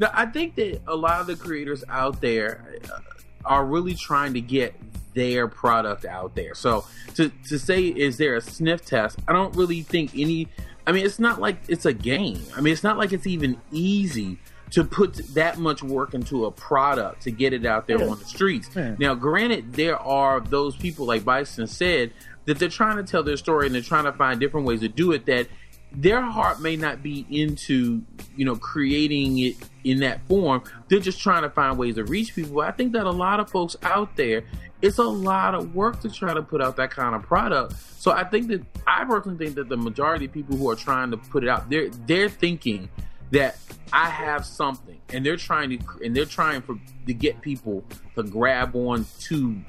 no, 0.00 0.08
I 0.12 0.26
think 0.26 0.54
that 0.56 0.80
a 0.86 0.94
lot 0.94 1.20
of 1.20 1.26
the 1.26 1.36
creators 1.36 1.84
out 1.88 2.20
there 2.20 2.80
uh, 2.90 2.98
are 3.44 3.64
really 3.64 3.94
trying 3.94 4.32
to 4.34 4.40
get 4.40 4.74
their 5.14 5.46
product 5.46 6.04
out 6.04 6.34
there. 6.34 6.54
So 6.54 6.86
to 7.16 7.30
to 7.48 7.58
say 7.58 7.84
is 7.84 8.16
there 8.16 8.36
a 8.36 8.40
sniff 8.40 8.84
test? 8.84 9.18
I 9.28 9.32
don't 9.32 9.54
really 9.54 9.82
think 9.82 10.12
any 10.16 10.48
I 10.86 10.92
mean, 10.92 11.04
it's 11.04 11.18
not 11.18 11.40
like 11.40 11.56
it's 11.68 11.86
a 11.86 11.92
game. 11.92 12.42
I 12.56 12.60
mean, 12.60 12.72
it's 12.72 12.82
not 12.82 12.98
like 12.98 13.12
it's 13.12 13.26
even 13.26 13.60
easy 13.72 14.38
to 14.74 14.82
put 14.84 15.14
that 15.34 15.56
much 15.58 15.82
work 15.82 16.14
into 16.14 16.46
a 16.46 16.50
product 16.50 17.22
to 17.22 17.30
get 17.30 17.52
it 17.52 17.64
out 17.64 17.86
there 17.86 17.98
Yeah. 18.00 18.08
on 18.08 18.18
the 18.18 18.24
streets. 18.24 18.68
Yeah. 18.74 18.96
Now, 18.98 19.14
granted, 19.14 19.72
there 19.74 19.96
are 19.98 20.40
those 20.40 20.76
people, 20.76 21.06
like 21.06 21.24
Bison 21.24 21.66
said, 21.68 22.12
that 22.46 22.58
they're 22.58 22.68
trying 22.68 22.96
to 22.96 23.04
tell 23.04 23.22
their 23.22 23.36
story 23.36 23.66
and 23.66 23.74
they're 23.74 23.82
trying 23.82 24.04
to 24.04 24.12
find 24.12 24.40
different 24.40 24.66
ways 24.66 24.80
to 24.80 24.88
do 24.88 25.12
it 25.12 25.26
that 25.26 25.46
their 25.92 26.20
heart 26.20 26.60
may 26.60 26.74
not 26.74 27.04
be 27.04 27.24
into, 27.30 28.02
you 28.36 28.44
know, 28.44 28.56
creating 28.56 29.38
it 29.38 29.54
in 29.84 30.00
that 30.00 30.26
form. 30.26 30.60
They're 30.88 30.98
just 30.98 31.20
trying 31.20 31.42
to 31.42 31.50
find 31.50 31.78
ways 31.78 31.94
to 31.94 32.04
reach 32.04 32.34
people. 32.34 32.60
I 32.60 32.72
think 32.72 32.94
that 32.94 33.06
a 33.06 33.10
lot 33.12 33.38
of 33.38 33.48
folks 33.48 33.76
out 33.84 34.16
there, 34.16 34.42
it's 34.82 34.98
a 34.98 35.04
lot 35.04 35.54
of 35.54 35.72
work 35.76 36.00
to 36.00 36.10
try 36.10 36.34
to 36.34 36.42
put 36.42 36.60
out 36.60 36.74
that 36.78 36.90
kind 36.90 37.14
of 37.14 37.22
product. 37.22 37.74
So 38.00 38.10
I 38.10 38.24
think 38.24 38.48
that 38.48 38.62
I 38.88 39.04
personally 39.04 39.38
think 39.38 39.54
that 39.54 39.68
the 39.68 39.76
majority 39.76 40.24
of 40.24 40.32
people 40.32 40.56
who 40.56 40.68
are 40.68 40.74
trying 40.76 41.12
to 41.12 41.16
put 41.16 41.44
it 41.44 41.48
out, 41.48 41.70
they're 41.70 41.88
they're 42.08 42.28
thinking 42.28 42.88
that 43.30 43.58
I 43.92 44.08
have 44.08 44.44
something, 44.44 45.00
and 45.10 45.24
they're 45.24 45.36
trying 45.36 45.78
to 45.78 45.78
and 46.04 46.16
they're 46.16 46.24
trying 46.24 46.62
for 46.62 46.78
to 47.06 47.14
get 47.14 47.40
people 47.42 47.84
to 48.16 48.22
grab 48.22 48.74
on 48.74 49.06
to 49.20 49.60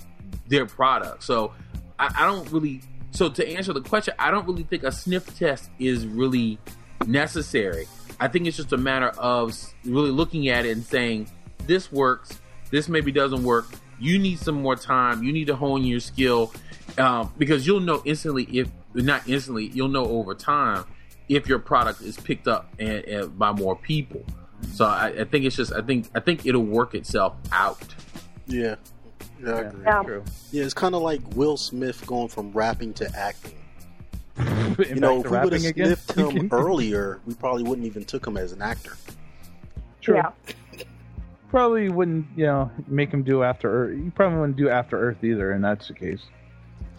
their 0.47 0.65
product. 0.65 1.23
So 1.23 1.53
I, 1.99 2.13
I 2.17 2.25
don't 2.25 2.49
really. 2.51 2.81
So 3.11 3.29
to 3.29 3.47
answer 3.47 3.71
the 3.71 3.81
question, 3.81 4.13
I 4.19 4.29
don't 4.29 4.45
really 4.45 4.63
think 4.63 4.83
a 4.83 4.91
sniff 4.91 5.37
test 5.37 5.69
is 5.79 6.05
really 6.05 6.59
necessary. 7.05 7.87
I 8.19 8.27
think 8.27 8.47
it's 8.47 8.57
just 8.57 8.73
a 8.73 8.77
matter 8.77 9.09
of 9.09 9.57
really 9.85 10.11
looking 10.11 10.49
at 10.49 10.65
it 10.65 10.71
and 10.71 10.83
saying 10.83 11.29
this 11.65 11.91
works, 11.91 12.39
this 12.71 12.89
maybe 12.89 13.11
doesn't 13.11 13.43
work. 13.43 13.67
You 13.99 14.19
need 14.19 14.39
some 14.39 14.61
more 14.61 14.75
time. 14.75 15.23
You 15.23 15.31
need 15.31 15.47
to 15.47 15.55
hone 15.55 15.85
your 15.85 16.01
skill 16.01 16.53
um, 16.97 17.31
because 17.37 17.65
you'll 17.65 17.79
know 17.79 18.01
instantly 18.05 18.43
if 18.45 18.69
not 18.93 19.27
instantly, 19.27 19.67
you'll 19.67 19.87
know 19.89 20.05
over 20.05 20.33
time 20.33 20.85
if 21.29 21.47
your 21.47 21.59
product 21.59 22.01
is 22.01 22.17
picked 22.17 22.47
up 22.47 22.73
and, 22.79 23.03
and 23.05 23.37
by 23.37 23.51
more 23.51 23.75
people. 23.75 24.23
So 24.73 24.85
I, 24.85 25.07
I 25.07 25.23
think 25.25 25.45
it's 25.45 25.55
just 25.55 25.73
I 25.73 25.81
think 25.81 26.09
I 26.15 26.19
think 26.19 26.45
it'll 26.45 26.63
work 26.63 26.95
itself 26.95 27.35
out. 27.51 27.83
Yeah. 28.47 28.75
Yeah, 29.41 29.51
I 29.51 29.59
agree. 29.61 29.83
Yeah. 29.83 30.03
True. 30.03 30.23
Yeah, 30.51 30.63
it's 30.63 30.73
kind 30.73 30.95
of 30.95 31.01
like 31.01 31.21
Will 31.35 31.57
Smith 31.57 32.05
going 32.07 32.29
from 32.29 32.51
rapping 32.51 32.93
to 32.95 33.09
acting. 33.17 33.53
You 34.77 34.95
know, 34.95 35.21
if 35.21 35.31
we 35.31 35.37
would 35.37 35.53
have 35.53 35.63
rapping 35.63 35.65
again? 35.67 35.95
sniffed 35.95 36.11
him 36.35 36.49
earlier, 36.51 37.21
we 37.25 37.33
probably 37.33 37.63
wouldn't 37.63 37.87
even 37.87 38.03
took 38.03 38.27
him 38.27 38.35
as 38.35 38.51
an 38.51 38.61
actor. 38.61 38.97
True. 40.01 40.15
Yeah. 40.15 40.31
Probably 41.49 41.87
wouldn't, 41.87 42.25
you 42.35 42.45
know, 42.45 42.69
make 42.87 43.09
him 43.09 43.23
do 43.23 43.41
After 43.41 43.71
Earth. 43.85 43.97
You 43.97 44.11
probably 44.13 44.39
wouldn't 44.39 44.57
do 44.57 44.67
After 44.67 44.99
Earth 44.99 45.23
either, 45.23 45.53
and 45.53 45.63
that's 45.63 45.87
the 45.87 45.93
case. 45.93 46.19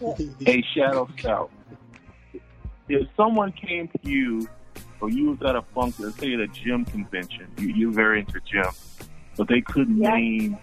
a 0.01 0.63
shadow 0.73 1.07
scout. 1.15 1.51
If 2.89 3.07
someone 3.17 3.51
came 3.51 3.87
to 3.87 4.09
you, 4.09 4.47
or 5.01 5.09
you 5.09 5.31
was 5.31 5.41
at 5.47 5.55
a 5.55 5.61
function, 5.73 6.05
let's 6.05 6.17
say 6.17 6.33
at 6.33 6.39
a 6.39 6.47
gym 6.47 6.85
convention, 6.85 7.47
you, 7.57 7.69
you're 7.69 7.91
very 7.91 8.19
into 8.19 8.39
gym, 8.49 8.71
but 9.35 9.47
they 9.47 9.61
couldn't 9.61 9.99
name, 9.99 10.57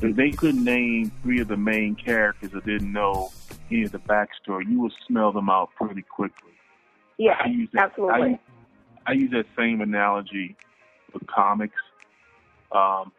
they 0.00 0.30
couldn't 0.30 0.64
name 0.64 1.12
three 1.22 1.40
of 1.40 1.48
the 1.48 1.56
main 1.56 1.94
characters 1.94 2.54
or 2.54 2.60
didn't 2.60 2.92
know 2.92 3.30
any 3.70 3.84
of 3.84 3.92
the 3.92 3.98
backstory, 3.98 4.68
you 4.68 4.80
would 4.80 4.92
smell 5.06 5.32
them 5.32 5.50
out 5.50 5.70
pretty 5.76 6.02
quickly. 6.02 6.52
Yeah, 7.18 7.36
I 7.42 7.48
use 7.48 7.68
that, 7.72 7.86
absolutely. 7.86 8.38
I, 9.06 9.10
I 9.10 9.12
use 9.12 9.30
that 9.32 9.46
same 9.56 9.80
analogy 9.80 10.56
with 11.12 11.26
comics, 11.26 11.80
um, 12.72 13.12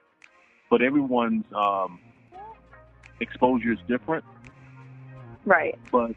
but 0.69 0.81
everyone's 0.81 1.45
um, 1.53 1.99
exposure 3.19 3.71
is 3.71 3.79
different. 3.87 4.25
Right. 5.45 5.77
but 5.91 6.15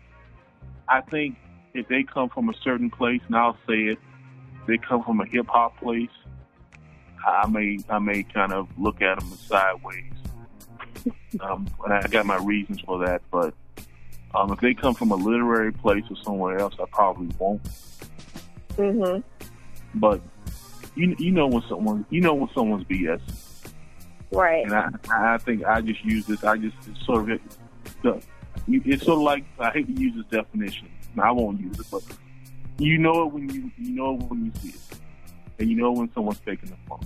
I 0.89 1.03
think 1.03 1.36
if 1.74 1.88
they 1.88 2.02
come 2.02 2.28
from 2.28 2.48
a 2.48 2.54
certain 2.62 2.90
place, 2.90 3.20
and 3.26 3.36
I'll 3.36 3.56
say 3.68 3.84
it, 3.84 3.98
they 4.66 4.78
come 4.78 5.02
from 5.02 5.20
a 5.20 5.26
hip 5.26 5.46
hop 5.48 5.78
place, 5.78 6.10
I 7.26 7.46
may 7.48 7.78
I 7.88 7.98
may 7.98 8.22
kind 8.22 8.52
of 8.52 8.68
look 8.78 9.02
at 9.02 9.18
them 9.20 9.30
sideways. 9.30 10.12
Um, 11.40 11.68
and 11.84 11.92
I 11.92 12.06
got 12.08 12.26
my 12.26 12.38
reasons 12.38 12.80
for 12.80 12.98
that, 13.06 13.20
but 13.30 13.54
um, 14.34 14.50
if 14.50 14.60
they 14.60 14.72
come 14.74 14.94
from 14.94 15.12
a 15.12 15.14
literary 15.14 15.72
place 15.72 16.02
or 16.10 16.16
somewhere 16.24 16.58
else, 16.58 16.74
I 16.80 16.84
probably 16.90 17.28
won't. 17.38 17.62
Mm-hmm. 18.76 19.20
But 19.94 20.20
you 20.96 21.14
you 21.18 21.30
know 21.30 21.46
when 21.46 21.62
someone 21.68 22.04
you 22.10 22.20
know 22.22 22.34
when 22.34 22.48
someone's 22.54 22.84
BS, 22.84 23.20
Right. 24.32 24.64
and 24.64 24.74
I 24.74 25.34
I 25.34 25.38
think 25.38 25.64
I 25.64 25.80
just 25.82 26.02
use 26.04 26.26
this. 26.26 26.42
I 26.44 26.56
just 26.56 26.76
it's 26.88 27.04
sort 27.06 27.30
of 27.30 27.40
the 28.02 28.20
it's 28.66 29.04
sort 29.04 29.18
of 29.18 29.22
like 29.22 29.44
I 29.58 29.70
hate 29.70 29.86
to 29.94 30.00
use 30.02 30.14
this 30.16 30.26
definition. 30.30 30.88
And 31.18 31.26
I 31.26 31.32
won't 31.32 31.60
use 31.60 31.78
it, 31.80 31.86
but 31.90 32.02
you 32.78 32.96
know 32.98 33.26
it 33.26 33.32
when 33.32 33.48
you 33.50 33.70
you 33.78 33.90
know 33.90 34.14
it 34.14 34.22
when 34.22 34.46
you 34.46 34.52
see 34.62 34.68
it, 34.68 34.98
and 35.58 35.68
you 35.68 35.76
know 35.76 35.90
when 35.92 36.12
someone's 36.12 36.38
faking 36.38 36.70
the 36.70 36.76
phone. 36.88 37.00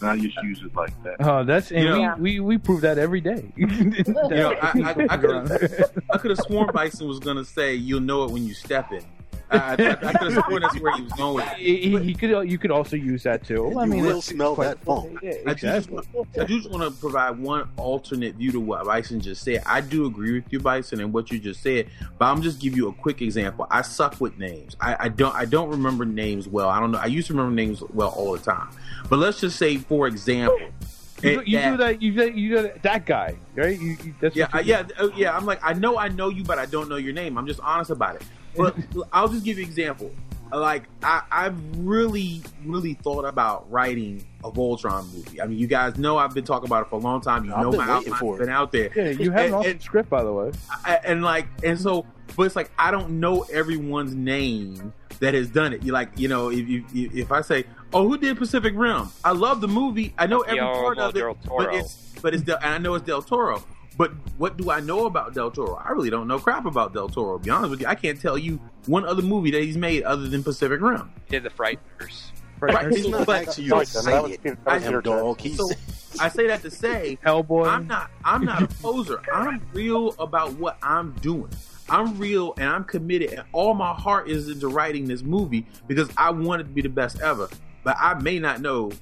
And 0.00 0.10
I 0.10 0.18
just 0.18 0.36
use 0.42 0.60
it 0.62 0.74
like 0.74 0.90
that. 1.04 1.16
Oh, 1.20 1.44
that's 1.44 1.70
and 1.72 1.84
Yeah. 1.84 2.16
we, 2.16 2.40
we 2.40 2.40
we 2.40 2.58
prove 2.58 2.82
that 2.82 2.98
every 2.98 3.20
day. 3.20 3.50
You 3.56 4.04
know, 4.30 4.54
I, 4.60 4.66
I, 4.66 5.06
I 5.10 5.16
could 5.16 5.92
I 6.12 6.18
could 6.18 6.30
have 6.32 6.40
sworn 6.40 6.70
Bison 6.74 7.06
was 7.08 7.20
gonna 7.20 7.44
say 7.44 7.74
you'll 7.74 8.00
know 8.00 8.24
it 8.24 8.30
when 8.32 8.46
you 8.46 8.52
step 8.54 8.92
in. 8.92 9.02
I, 9.54 9.70
I, 9.70 10.08
I 10.08 10.12
could 10.12 10.32
have 10.32 10.44
sworn 10.46 10.62
that's 10.62 10.80
where 10.80 10.96
he 10.96 11.02
was 11.02 11.12
going. 11.12 11.34
with 11.36 11.44
it. 11.52 11.58
he, 11.58 11.76
he- 11.90 11.98
he 11.98 12.14
could 12.14 12.50
you 12.50 12.58
could 12.58 12.70
also 12.70 12.96
use 12.96 13.22
that 13.24 13.44
too. 13.44 13.78
I 13.78 13.84
You 13.84 13.90
mean, 13.90 14.02
will 14.04 14.22
smell 14.22 14.54
quite- 14.54 14.66
that 14.68 14.84
funk. 14.84 15.18
Yeah, 15.22 15.32
I 15.46 15.54
just, 15.54 15.88
exactly. 15.88 16.24
I 16.40 16.44
just 16.44 16.70
want 16.70 16.82
to 16.84 16.90
provide 17.00 17.38
one 17.38 17.68
alternate 17.76 18.34
view 18.36 18.52
to 18.52 18.60
what 18.60 18.84
Bison 18.84 19.20
just 19.20 19.42
said. 19.42 19.62
I 19.66 19.80
do 19.80 20.06
agree 20.06 20.32
with 20.32 20.52
you, 20.52 20.60
Bison, 20.60 21.00
and 21.00 21.12
what 21.12 21.30
you 21.30 21.38
just 21.38 21.62
said, 21.62 21.88
but 22.18 22.26
I'm 22.26 22.42
just 22.42 22.60
give 22.60 22.76
you 22.76 22.88
a 22.88 22.92
quick 22.92 23.22
example. 23.22 23.66
I 23.70 23.82
suck 23.82 24.20
with 24.20 24.38
names. 24.38 24.76
I, 24.80 24.96
I 25.00 25.08
don't. 25.08 25.34
I 25.34 25.44
don't 25.44 25.70
remember 25.70 26.04
names 26.04 26.46
well. 26.48 26.68
I 26.68 26.80
don't 26.80 26.90
know. 26.92 26.98
I 26.98 27.06
used 27.06 27.28
to 27.28 27.32
remember 27.34 27.54
names 27.54 27.82
well 27.92 28.10
all 28.10 28.32
the 28.32 28.38
time. 28.38 28.68
But 29.08 29.18
let's 29.18 29.40
just 29.40 29.56
say, 29.58 29.76
for 29.76 30.06
example, 30.06 30.58
You, 31.22 31.30
it- 31.40 31.44
do- 31.44 31.50
you 31.50 31.60
do 31.60 31.76
that. 31.78 32.02
You 32.02 32.12
do, 32.12 32.30
you 32.30 32.48
do 32.56 32.62
that, 32.62 32.82
that 32.82 33.06
guy, 33.06 33.36
right? 33.54 33.78
You, 33.80 33.96
you, 34.04 34.14
that's 34.20 34.34
yeah, 34.36 34.44
what 34.46 34.54
I, 34.54 34.60
you- 34.60 34.70
yeah, 34.70 34.82
oh, 34.98 35.12
yeah. 35.16 35.36
I'm 35.36 35.46
like, 35.46 35.60
I 35.62 35.72
know, 35.74 35.96
I 35.98 36.08
know 36.08 36.28
you, 36.28 36.42
but 36.44 36.58
I 36.58 36.66
don't 36.66 36.88
know 36.88 36.96
your 36.96 37.12
name. 37.12 37.38
I'm 37.38 37.46
just 37.46 37.60
honest 37.60 37.90
about 37.90 38.16
it. 38.16 38.22
But 38.56 38.76
I'll 39.12 39.28
just 39.28 39.44
give 39.44 39.58
you 39.58 39.64
an 39.64 39.68
example. 39.70 40.10
Like, 40.52 40.84
I, 41.02 41.22
I've 41.32 41.56
really, 41.78 42.40
really 42.64 42.94
thought 42.94 43.24
about 43.24 43.68
writing 43.72 44.24
a 44.44 44.50
Voltron 44.52 45.12
movie. 45.12 45.40
I 45.40 45.46
mean, 45.46 45.58
you 45.58 45.66
guys 45.66 45.98
know 45.98 46.16
I've 46.16 46.32
been 46.34 46.44
talking 46.44 46.66
about 46.68 46.82
it 46.86 46.90
for 46.90 46.96
a 46.96 47.02
long 47.02 47.20
time. 47.20 47.44
You 47.44 47.52
I've 47.54 47.62
know 47.62 47.70
been 47.72 47.80
my 47.80 47.98
waiting 47.98 48.12
outline's 48.12 48.20
for 48.20 48.36
it. 48.36 48.38
been 48.40 48.48
out 48.50 48.70
there. 48.70 48.90
Yeah, 48.94 49.10
you 49.10 49.30
have 49.32 49.40
an 49.40 49.46
And- 49.46 49.54
awesome 49.54 49.70
and- 49.72 49.82
script, 49.82 50.10
by 50.10 50.22
the 50.22 50.32
way. 50.32 50.52
I- 50.84 51.00
and 51.04 51.22
like 51.24 51.46
and 51.64 51.80
so 51.80 52.06
but 52.36 52.44
it's 52.44 52.56
like 52.56 52.70
i 52.78 52.90
don't 52.90 53.20
know 53.20 53.42
everyone's 53.52 54.14
name 54.14 54.92
that 55.20 55.34
has 55.34 55.48
done 55.50 55.72
it 55.74 55.82
you 55.82 55.92
like 55.92 56.08
you 56.18 56.26
know 56.26 56.50
if 56.50 56.66
you 56.66 56.82
if 56.92 57.30
i 57.30 57.40
say 57.42 57.64
oh 57.92 58.08
who 58.08 58.16
did 58.16 58.36
pacific 58.38 58.72
rim 58.74 59.08
i 59.24 59.30
love 59.30 59.60
the 59.60 59.68
movie 59.68 60.14
i 60.18 60.26
know 60.26 60.40
every 60.40 60.58
part 60.58 60.98
of 60.98 61.14
it 61.14 61.22
but 61.46 61.74
it's 61.74 62.12
but 62.22 62.32
it's 62.34 62.42
del, 62.42 62.56
and 62.62 62.66
i 62.74 62.78
know 62.78 62.94
it's 62.94 63.04
del 63.06 63.20
toro 63.22 63.62
but 63.96 64.12
what 64.38 64.56
do 64.56 64.70
i 64.70 64.80
know 64.80 65.06
about 65.06 65.34
del 65.34 65.50
toro 65.50 65.74
i 65.76 65.90
really 65.90 66.10
don't 66.10 66.26
know 66.26 66.38
crap 66.38 66.66
about 66.66 66.92
del 66.92 67.08
toro 67.08 67.38
to 67.38 67.44
be 67.44 67.50
honest 67.50 67.70
with 67.70 67.80
you 67.80 67.86
i 67.86 67.94
can't 67.94 68.20
tell 68.20 68.36
you 68.36 68.58
one 68.86 69.04
other 69.04 69.22
movie 69.22 69.50
that 69.50 69.62
he's 69.62 69.76
made 69.76 70.02
other 70.02 70.28
than 70.28 70.42
pacific 70.42 70.80
rim 70.80 71.10
Did 71.28 71.42
the 71.44 71.50
Frighteners. 71.50 72.30
Right. 72.60 72.88
He's 72.92 73.08
not 73.08 73.26
But- 73.26 73.48
asking 73.48 73.64
you 73.66 73.70
That 73.72 73.86
say 73.88 74.10
that 74.12 74.22
was- 74.22 74.32
it. 74.32 74.58
I 74.66 74.74
was 74.76 74.84
am 74.84 74.92
your 74.92 75.02
dog. 75.02 75.40
He's 75.40 75.56
so 75.56 75.68
i 76.20 76.28
say 76.28 76.46
that 76.46 76.62
to 76.62 76.70
say 76.70 77.18
Hellboy. 77.26 77.66
I'm 77.68 77.86
not 77.86 78.10
I'm 78.24 78.44
not 78.44 78.62
a 78.62 78.66
poser. 78.82 79.20
I'm 79.32 79.60
real 79.74 80.14
about 80.18 80.52
what 80.54 80.78
I'm 80.82 81.12
doing. 81.20 81.50
I'm 81.90 82.16
real 82.16 82.54
and 82.56 82.68
I'm 82.68 82.84
committed 82.84 83.32
and 83.34 83.42
all 83.52 83.74
my 83.74 83.92
heart 83.92 84.30
is 84.30 84.48
into 84.48 84.68
writing 84.68 85.06
this 85.06 85.22
movie 85.22 85.66
because 85.88 86.08
I 86.16 86.30
want 86.30 86.60
it 86.62 86.64
to 86.64 86.70
be 86.70 86.80
the 86.80 86.88
best 86.88 87.20
ever. 87.20 87.48
But 87.82 87.96
I 88.00 88.14
may 88.14 88.38
not 88.38 88.60
know 88.62 88.92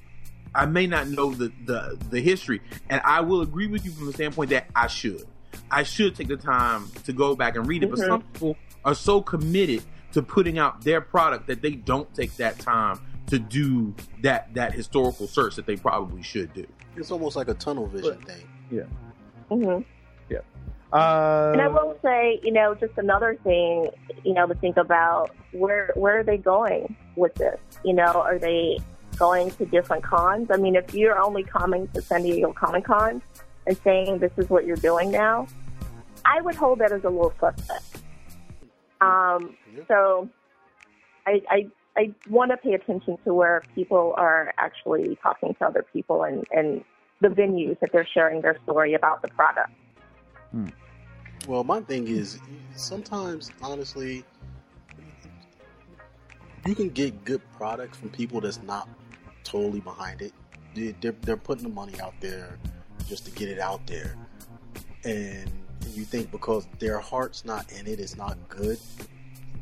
I 0.55 0.65
may 0.65 0.87
not 0.87 1.07
know 1.07 1.33
the 1.33 1.51
the, 1.65 1.97
the 2.09 2.21
history. 2.21 2.61
And 2.89 3.01
I 3.03 3.21
will 3.21 3.41
agree 3.41 3.67
with 3.67 3.85
you 3.85 3.91
from 3.91 4.05
the 4.07 4.13
standpoint 4.13 4.49
that 4.51 4.67
I 4.75 4.87
should. 4.87 5.25
I 5.69 5.83
should 5.83 6.15
take 6.15 6.27
the 6.27 6.37
time 6.37 6.87
to 7.05 7.13
go 7.13 7.35
back 7.35 7.55
and 7.55 7.67
read 7.67 7.83
it. 7.83 7.89
But 7.89 7.99
some 7.99 8.21
people 8.21 8.55
are 8.85 8.95
so 8.95 9.21
committed 9.21 9.83
to 10.13 10.21
putting 10.21 10.59
out 10.59 10.81
their 10.83 11.01
product 11.01 11.47
that 11.47 11.61
they 11.61 11.71
don't 11.71 12.11
take 12.13 12.35
that 12.37 12.59
time 12.59 12.99
to 13.27 13.39
do 13.39 13.95
that 14.21 14.53
that 14.53 14.73
historical 14.73 15.27
search 15.27 15.55
that 15.55 15.65
they 15.65 15.75
probably 15.75 16.21
should 16.21 16.53
do. 16.53 16.65
It's 16.95 17.09
almost 17.11 17.35
like 17.35 17.47
a 17.47 17.53
tunnel 17.55 17.87
vision 17.87 18.17
thing. 18.21 18.87
Mhm. 19.49 19.85
Yeah. 20.29 20.39
Uh, 20.91 21.51
And 21.53 21.61
I 21.61 21.67
will 21.67 21.97
say, 22.03 22.39
you 22.43 22.51
know, 22.51 22.75
just 22.75 22.93
another 22.97 23.35
thing, 23.43 23.87
you 24.23 24.33
know, 24.33 24.45
to 24.47 24.53
think 24.55 24.77
about 24.77 25.31
where 25.51 25.91
where 25.95 26.19
are 26.19 26.23
they 26.23 26.37
going 26.37 26.95
with 27.15 27.33
this? 27.35 27.59
You 27.83 27.93
know, 27.93 28.03
are 28.21 28.37
they 28.37 28.77
going 29.17 29.51
to 29.51 29.65
different 29.65 30.03
cons? 30.03 30.49
I 30.51 30.57
mean, 30.57 30.75
if 30.75 30.93
you're 30.93 31.19
only 31.19 31.43
coming 31.43 31.87
to 31.89 32.01
San 32.01 32.23
Diego 32.23 32.53
Comic 32.53 32.85
Con 32.85 33.21
and 33.67 33.77
saying 33.83 34.19
this 34.19 34.31
is 34.37 34.49
what 34.49 34.65
you're 34.65 34.75
doing 34.77 35.11
now, 35.11 35.47
I 36.25 36.41
would 36.41 36.55
hold 36.55 36.79
that 36.79 36.91
as 36.91 37.03
a 37.03 37.09
little 37.09 37.33
suspect. 37.39 38.03
Um, 39.01 39.55
so 39.87 40.29
I 41.25 41.41
I 41.49 41.67
I 41.95 42.13
want 42.29 42.51
to 42.51 42.57
pay 42.57 42.73
attention 42.73 43.17
to 43.25 43.33
where 43.33 43.63
people 43.75 44.13
are 44.17 44.53
actually 44.57 45.17
talking 45.21 45.55
to 45.55 45.65
other 45.65 45.85
people 45.93 46.23
and 46.23 46.45
and 46.51 46.83
the 47.21 47.29
venues 47.29 47.79
that 47.79 47.91
they're 47.91 48.07
sharing 48.13 48.41
their 48.41 48.57
story 48.63 48.93
about 48.93 49.21
the 49.21 49.29
product. 49.29 49.71
Well, 51.47 51.63
my 51.63 51.81
thing 51.81 52.07
is 52.07 52.39
sometimes, 52.75 53.51
honestly, 53.61 54.23
you 56.65 56.75
can 56.75 56.89
get 56.89 57.25
good 57.25 57.41
products 57.57 57.97
from 57.97 58.09
people 58.09 58.39
that's 58.39 58.61
not 58.63 58.87
totally 59.43 59.79
behind 59.81 60.21
it. 60.21 60.33
They- 60.75 60.95
They're 61.01 61.15
they're 61.21 61.37
putting 61.37 61.63
the 61.65 61.69
money 61.73 61.99
out 62.01 62.13
there 62.19 62.57
just 63.07 63.25
to 63.25 63.31
get 63.31 63.49
it 63.49 63.59
out 63.59 63.85
there, 63.85 64.15
and 65.05 65.49
you 65.93 66.03
think 66.05 66.31
because 66.31 66.67
their 66.79 66.99
heart's 66.99 67.45
not 67.45 67.71
in 67.71 67.85
it, 67.87 67.99
it's 67.99 68.15
not 68.17 68.37
good. 68.49 68.79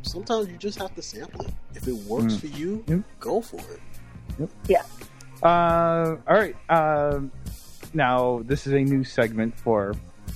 Sometimes 0.04 0.48
you 0.48 0.58
just 0.58 0.78
have 0.80 0.96
to 0.96 1.02
sample 1.02 1.42
it. 1.46 1.54
If 1.76 1.88
it 1.88 1.94
works 2.08 2.36
Mm. 2.36 2.40
for 2.40 2.48
you, 2.48 2.84
Yep. 2.88 3.00
go 3.20 3.42
for 3.42 3.58
it. 3.58 4.50
Yeah. 4.68 4.84
Uh, 5.44 6.16
all 6.28 6.36
right. 6.36 6.56
Um, 6.70 7.32
now 7.94 8.42
this 8.46 8.66
is 8.68 8.74
a 8.74 8.80
new 8.84 9.04
segment 9.04 9.58
for 9.60 9.94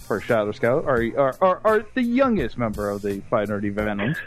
for 0.07 0.19
Shadow 0.21 0.51
Scout, 0.51 0.83
or 0.85 1.03
or, 1.17 1.35
or, 1.41 1.61
or 1.63 1.85
the 1.95 2.01
youngest 2.03 2.57
member 2.57 2.89
of 2.89 3.01
the 3.01 3.21
Five 3.29 3.49
Nerdy 3.49 3.71
Venoms. 3.73 4.17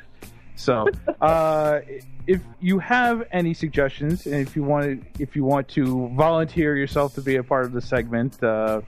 So, 0.59 0.89
uh, 1.21 1.81
if 2.27 2.41
you 2.61 2.81
have 2.81 3.27
any 3.31 3.55
suggestions, 3.55 4.27
and 4.27 4.35
if 4.35 4.57
you 4.57 4.65
want 4.65 4.85
to, 4.85 5.23
if 5.23 5.37
you 5.37 5.45
want 5.45 5.69
to 5.69 6.09
volunteer 6.15 6.77
yourself 6.77 7.15
to 7.15 7.23
be 7.23 7.37
a 7.37 7.45
part 7.45 7.65
of 7.65 7.73
the 7.73 7.81
segment, 7.81 8.43
uh, 8.43 8.81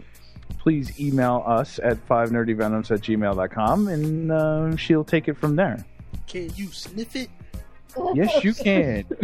please 0.58 0.98
email 1.00 1.44
us 1.46 1.78
at 1.82 1.98
five 2.06 2.30
nerdyvenoms 2.30 2.90
at 2.90 3.00
gmail.com 3.00 3.88
and 3.88 4.32
uh, 4.32 4.76
she'll 4.76 5.04
take 5.04 5.28
it 5.28 5.36
from 5.38 5.54
there. 5.54 5.84
Can 6.26 6.50
you 6.56 6.66
sniff 6.72 7.14
it? 7.14 7.30
Yes, 8.14 8.42
you 8.44 8.52
can. 8.52 9.04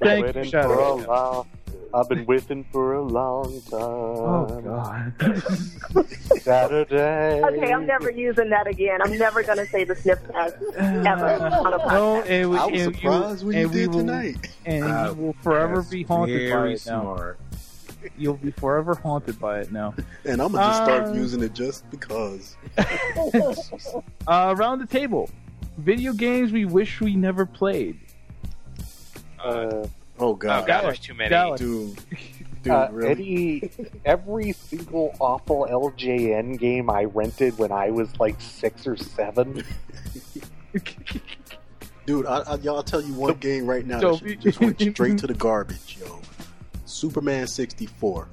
Thank 0.00 0.36
you, 0.36 0.44
Shadow. 0.44 1.46
For 1.90 1.96
a 1.96 1.98
long. 1.98 2.02
I've 2.02 2.08
been 2.08 2.26
waiting 2.26 2.64
for 2.72 2.94
a 2.94 3.02
long 3.02 3.60
time. 3.62 3.80
oh 3.82 4.60
God. 4.62 6.42
Saturday. 6.42 7.42
Okay, 7.42 7.72
I'm 7.72 7.86
never 7.86 8.10
using 8.10 8.50
that 8.50 8.66
again. 8.66 9.00
I'm 9.02 9.16
never 9.18 9.42
going 9.42 9.58
to 9.58 9.66
say 9.66 9.84
the 9.84 9.94
sniff 9.96 10.18
test 10.32 10.56
ever 10.76 11.26
on 11.44 11.72
a 11.74 11.78
podcast. 11.78 11.92
No, 11.92 12.22
and, 12.22 12.56
I 12.56 12.66
was 12.66 12.80
and 12.82 12.94
surprised 12.96 13.44
when 13.46 13.56
you 13.58 13.68
we 13.68 13.74
did 13.74 13.88
will- 13.90 13.98
tonight. 13.98 14.48
And 14.66 14.84
Uh, 14.84 15.14
you 15.16 15.22
will 15.22 15.32
forever 15.42 15.82
be 15.82 16.02
haunted 16.02 16.50
by 16.50 16.56
very 16.56 16.74
it 16.74 16.86
now. 16.86 17.02
smart. 17.02 17.38
You'll 18.16 18.34
be 18.36 18.50
forever 18.52 18.94
haunted 18.94 19.38
by 19.38 19.60
it 19.60 19.72
now. 19.72 19.92
And 20.24 20.40
I'm 20.40 20.52
gonna 20.52 20.66
just 20.68 20.82
start 20.84 21.08
Uh, 21.08 21.12
using 21.12 21.42
it 21.42 21.52
just 21.52 21.88
because. 21.90 22.56
Uh, 24.28 24.54
around 24.56 24.78
the 24.78 24.86
table, 24.86 25.28
video 25.78 26.12
games 26.12 26.52
we 26.52 26.64
wish 26.64 27.00
we 27.00 27.16
never 27.16 27.44
played. 27.44 27.98
Uh, 29.42 29.86
Oh 30.20 30.28
Oh 30.30 30.34
god, 30.34 30.66
god, 30.66 30.84
there's 30.84 30.98
too 30.98 31.14
many. 31.14 31.30
Dallas. 31.30 31.60
dude, 31.60 31.98
dude, 32.62 32.72
uh, 32.72 32.88
really? 32.92 33.10
any, 33.10 33.90
every 34.04 34.52
single 34.52 35.14
awful 35.18 35.66
LJN 35.70 36.58
game 36.58 36.90
I 36.90 37.04
rented 37.04 37.56
when 37.58 37.72
I 37.72 37.90
was 37.90 38.08
like 38.20 38.40
six 38.40 38.86
or 38.86 38.96
seven. 38.96 39.64
Dude, 42.06 42.26
I, 42.26 42.38
I, 42.40 42.54
y'all 42.56 42.82
tell 42.82 43.00
you 43.00 43.12
one 43.14 43.34
game 43.34 43.66
right 43.66 43.86
now 43.86 44.00
so- 44.00 44.16
that 44.16 44.40
just 44.40 44.60
went 44.60 44.80
straight 44.92 45.18
to 45.18 45.26
the 45.26 45.34
garbage, 45.34 45.98
yo. 46.00 46.20
Superman 46.84 47.46
sixty 47.46 47.86
four. 47.86 48.28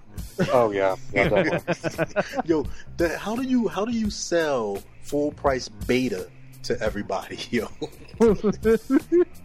Oh 0.51 0.71
yeah, 0.71 0.95
yeah. 1.13 1.59
Yo, 2.45 2.65
that, 2.97 3.17
how 3.19 3.35
do 3.35 3.43
you 3.43 3.67
how 3.67 3.85
do 3.85 3.91
you 3.91 4.09
sell 4.09 4.79
full 5.01 5.31
price 5.31 5.69
beta 5.69 6.27
to 6.67 6.79
everybody, 6.81 7.37
yo? 7.51 7.67
You 8.19 8.35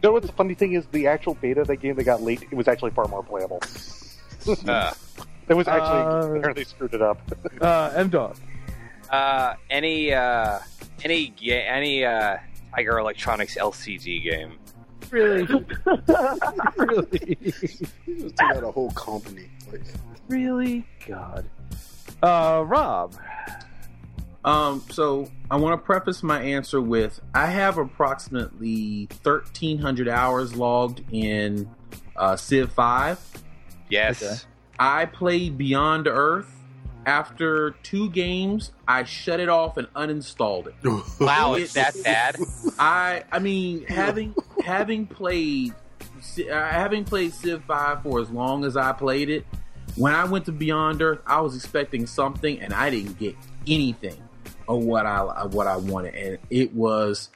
know 0.03 0.13
what's 0.13 0.27
the 0.27 0.33
funny 0.37 0.55
thing 0.55 0.75
is 0.75 0.87
the 0.93 1.07
actual 1.07 1.35
beta 1.35 1.63
of 1.63 1.67
that 1.69 1.77
game 1.77 1.97
that 1.97 2.05
got 2.05 2.23
leaked, 2.23 2.45
it 2.45 2.55
was 2.55 2.69
actually 2.69 2.91
far 2.93 3.07
more 3.09 3.23
playable. 3.23 3.61
Uh, 4.69 4.93
It 5.49 5.55
was 5.55 5.67
actually 5.67 6.01
Uh, 6.03 6.37
apparently 6.39 6.65
screwed 6.65 6.95
it 6.95 7.03
up. 7.03 7.21
uh, 7.61 7.93
M 7.97 8.09
Dog. 8.09 8.37
uh, 9.11 9.55
any 9.71 10.15
uh, 10.15 10.61
any 11.05 11.29
ga- 11.37 11.67
any 11.67 12.05
uh, 12.05 12.37
Tiger 12.75 12.99
Electronics 13.01 13.57
LCD 13.57 14.23
game. 14.23 14.53
Really? 15.11 15.43
really? 16.77 17.37
You 17.41 17.51
just 17.51 18.37
took 18.37 18.51
out 18.57 18.63
a 18.65 18.71
whole 18.71 18.93
company. 18.93 19.51
Like, 19.71 19.83
Really? 20.29 20.87
God. 21.07 21.45
Uh, 22.23 22.63
Rob. 22.65 23.15
Um, 24.45 24.85
so 24.91 25.31
I 25.51 25.57
want 25.57 25.81
to 25.81 25.85
preface 25.85 26.23
my 26.23 26.43
answer 26.43 26.81
with 26.81 27.21
I 27.35 27.47
have 27.47 27.79
approximately 27.79 29.09
1,300 29.23 30.09
hours 30.09 30.57
logged 30.57 31.05
in 31.13 31.71
uh, 32.17 32.37
Civ 32.37 32.73
5. 32.73 33.21
Yes. 33.89 34.23
Okay. 34.23 34.35
I 34.79 35.07
played 35.07 35.57
Beyond 35.59 36.09
Earth. 36.09 36.51
After 37.05 37.73
two 37.83 38.11
games, 38.11 38.71
I 38.87 39.03
shut 39.03 39.41
it 39.41 39.49
off 39.49 39.77
and 39.77 39.89
uninstalled 39.95 40.69
it. 40.69 40.75
Wow, 41.21 41.55
it's 41.55 41.73
that 41.73 41.95
bad. 42.05 42.37
I 42.79 43.25
I 43.33 43.41
mean 43.41 43.85
having 43.87 44.37
having 44.65 45.09
played 45.09 45.75
uh, 46.49 46.69
having 46.69 47.05
played 47.05 47.35
Civ 47.35 47.65
5 47.65 48.05
for 48.05 48.21
as 48.21 48.31
long 48.31 48.65
as 48.65 48.77
I 48.77 48.93
played 48.93 49.31
it, 49.31 49.45
when 49.97 50.15
I 50.15 50.25
went 50.25 50.45
to 50.45 50.53
Beyond 50.53 51.03
Earth, 51.03 51.19
I 51.27 51.41
was 51.41 51.57
expecting 51.57 52.07
something 52.07 52.61
and 52.61 52.73
I 52.73 52.89
didn't 52.91 53.19
get 53.19 53.35
anything 53.67 54.23
of 54.69 54.85
what 54.85 55.07
I 55.07 55.19
of 55.21 55.55
what 55.55 55.67
I 55.67 55.77
wanted 55.77 56.15
and 56.15 56.39
it 56.51 56.73
was 56.75 57.31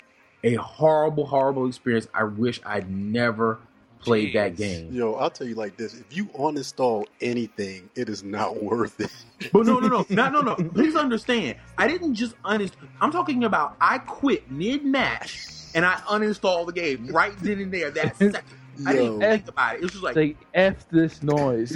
a 0.45 0.55
horrible 0.55 1.27
horrible 1.27 1.66
experience. 1.66 2.07
I 2.14 2.24
wish 2.24 2.61
I'd 2.64 2.91
never 2.91 3.59
played 4.01 4.35
that 4.35 4.57
game. 4.57 4.93
Yo, 4.93 5.14
I'll 5.14 5.31
tell 5.31 5.47
you 5.47 5.55
like 5.57 5.77
this: 5.77 5.95
if 5.95 6.16
you 6.16 6.27
uninstall 6.27 7.07
anything, 7.20 7.91
it 7.97 8.09
is 8.09 8.22
not 8.22 8.62
worth 8.62 9.01
it. 9.01 9.11
But 9.53 9.66
no, 9.66 9.81
no, 9.81 9.89
no, 9.89 10.07
no, 10.09 10.29
no, 10.29 10.41
no. 10.41 10.55
Please 10.55 10.95
understand. 10.95 11.57
I 11.79 11.89
didn't 11.89 12.14
just 12.14 12.41
uninstall. 12.43 12.87
I'm 13.01 13.11
talking 13.11 13.45
about 13.45 13.77
I 13.81 13.99
quit 13.99 14.51
mid 14.51 14.85
match 14.85 15.49
and 15.74 15.85
I 15.85 15.95
uninstalled 16.07 16.66
the 16.66 16.72
game 16.72 17.09
right 17.09 17.37
then 17.41 17.61
and 17.61 17.72
there. 17.72 17.91
That 17.91 18.16
second. 18.16 18.43
I 18.87 18.93
didn't 18.93 19.07
even 19.07 19.20
think 19.20 19.49
about 19.49 19.74
it. 19.74 19.79
It 19.79 19.83
was 19.85 19.93
just 19.93 20.05
like, 20.05 20.14
Say 20.14 20.37
F 20.53 20.87
this 20.91 21.22
noise. 21.22 21.72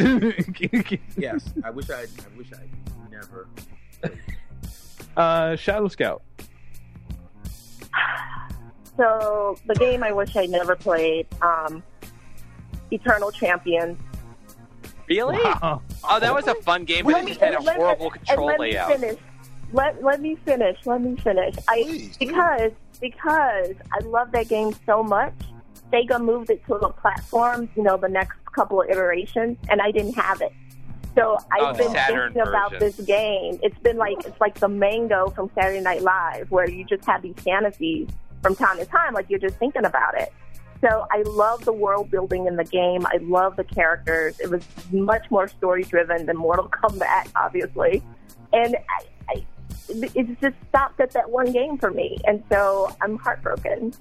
yes. 1.16 1.50
I 1.64 1.70
wish 1.70 1.88
I. 1.88 2.02
I 2.02 2.36
wish 2.36 2.48
I 2.52 2.68
never. 3.10 3.48
Uh, 5.16 5.56
Shadow 5.56 5.88
Scout. 5.88 6.22
So 8.96 9.56
the 9.66 9.74
game 9.74 10.02
I 10.02 10.12
wish 10.12 10.36
I 10.36 10.46
never 10.46 10.76
played, 10.76 11.26
um, 11.40 11.82
Eternal 12.90 13.30
Champions. 13.30 13.98
Really? 15.08 15.38
Wow. 15.42 15.82
Oh, 16.04 16.20
that 16.20 16.34
was 16.34 16.46
a 16.46 16.54
fun 16.56 16.84
game, 16.84 17.04
but 17.04 17.22
it 17.24 17.28
just 17.28 17.40
had 17.40 17.54
a 17.54 17.60
let- 17.60 17.76
horrible 17.76 18.12
and 18.12 18.26
control 18.26 18.46
let 18.48 18.60
layout. 18.60 18.88
Me 18.90 18.96
finish. 18.96 19.18
Let 19.72 20.02
let 20.02 20.20
me 20.20 20.36
finish. 20.44 20.76
Let 20.84 21.00
me 21.00 21.16
finish. 21.16 21.54
I 21.68 21.82
Please, 21.82 22.16
do. 22.16 22.26
because 22.26 22.72
because 23.00 23.74
I 23.92 24.04
love 24.04 24.32
that 24.32 24.48
game 24.48 24.74
so 24.84 25.02
much. 25.02 25.34
Sega 25.92 26.22
moved 26.22 26.50
it 26.50 26.64
to 26.66 26.74
a 26.74 26.92
platform, 26.92 27.68
you 27.74 27.82
know, 27.82 27.96
the 27.96 28.08
next 28.08 28.36
couple 28.54 28.80
of 28.82 28.88
iterations, 28.88 29.56
and 29.68 29.80
I 29.80 29.90
didn't 29.90 30.14
have 30.14 30.40
it. 30.40 30.52
So 31.16 31.36
Oh, 31.38 31.66
I've 31.66 31.76
the 31.76 31.84
been 31.84 31.92
Saturn 31.92 32.32
thinking 32.32 32.48
about 32.48 32.70
version. 32.72 32.86
this 32.96 33.06
game. 33.06 33.58
It's 33.62 33.78
been 33.80 33.96
like 33.96 34.24
it's 34.26 34.40
like 34.40 34.58
the 34.60 34.68
mango 34.68 35.30
from 35.30 35.50
Saturday 35.54 35.80
Night 35.80 36.02
Live, 36.02 36.50
where 36.50 36.68
you 36.68 36.84
just 36.84 37.04
have 37.06 37.22
these 37.22 37.34
fantasies 37.38 38.08
from 38.42 38.54
time 38.56 38.78
to 38.78 38.86
time, 38.86 39.12
like 39.14 39.26
you're 39.28 39.38
just 39.40 39.56
thinking 39.56 39.84
about 39.84 40.18
it. 40.20 40.32
So 40.80 41.06
I 41.10 41.22
love 41.22 41.64
the 41.66 41.72
world 41.74 42.10
building 42.10 42.46
in 42.46 42.56
the 42.56 42.64
game. 42.64 43.04
I 43.06 43.18
love 43.20 43.56
the 43.56 43.64
characters. 43.64 44.40
It 44.40 44.48
was 44.48 44.64
much 44.92 45.30
more 45.30 45.46
story 45.46 45.82
driven 45.84 46.24
than 46.24 46.36
Mortal 46.38 46.68
Kombat, 46.82 47.30
obviously. 47.36 48.02
And 48.54 48.76
I, 48.88 49.04
I, 49.28 49.44
it 49.90 50.40
just 50.40 50.56
stopped 50.70 50.98
at 51.00 51.10
that 51.12 51.28
one 51.28 51.52
game 51.52 51.76
for 51.76 51.90
me. 51.90 52.16
And 52.26 52.42
so 52.50 52.96
I'm 53.02 53.18
heartbroken. 53.18 53.92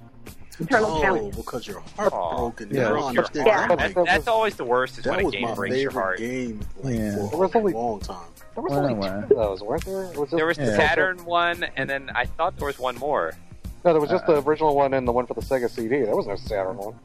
Eternal 0.60 0.90
oh, 0.92 1.02
Champions. 1.02 1.36
because 1.38 1.68
you're 1.68 1.82
heartbroken. 1.96 2.70
Yeah. 2.72 2.88
I 2.88 2.90
don't 2.90 3.04
understand. 3.04 3.48
Yeah. 3.48 3.68
Like, 3.70 3.94
That- 3.96 4.06
that's 4.06 4.28
always 4.28 4.56
the 4.56 4.66
worst. 4.66 4.98
Is 4.98 5.04
that 5.06 5.12
when 5.12 5.20
a 5.22 5.24
was 5.26 5.34
game 5.34 5.42
my 5.44 5.54
breaks 5.56 5.76
your 5.78 5.92
favorite 5.92 6.04
heart. 6.04 6.18
game 6.20 6.60
like, 6.84 6.96
Yeah. 6.96 7.16
for 7.16 7.30
There 7.30 7.40
was 7.40 7.56
a 7.56 7.58
only- 7.58 7.74
long 7.74 8.00
time. 8.02 8.18
There 8.56 8.64
was 8.64 8.72
Well, 8.72 8.80
only 8.82 8.94
anyway. 9.08 9.28
two 9.30 9.40
of 9.40 9.48
those, 9.60 9.62
weren't 9.64 9.86
there? 9.86 9.96
Was 10.08 10.16
just, 10.18 10.32
There 10.32 10.46
was 10.46 10.58
the 10.58 10.66
Yeah. 10.66 10.76
Saturn 10.78 11.24
one, 11.26 11.66
and 11.78 11.90
then 11.90 12.12
I 12.14 12.26
thought 12.26 12.58
there 12.58 12.68
was 12.68 12.78
one 12.80 12.98
more. 12.98 13.34
No, 13.86 13.94
there 13.94 14.02
was 14.02 14.10
just 14.10 14.26
Uh, 14.26 14.34
the 14.34 14.42
original 14.50 14.76
one 14.76 14.94
and 14.94 15.08
the 15.08 15.12
one 15.14 15.26
for 15.26 15.34
the 15.34 15.42
Sega 15.42 15.70
CD. 15.70 16.02
There 16.04 16.16
was 16.16 16.28
no 16.28 16.36
Saturn 16.36 16.76
one. 16.78 16.96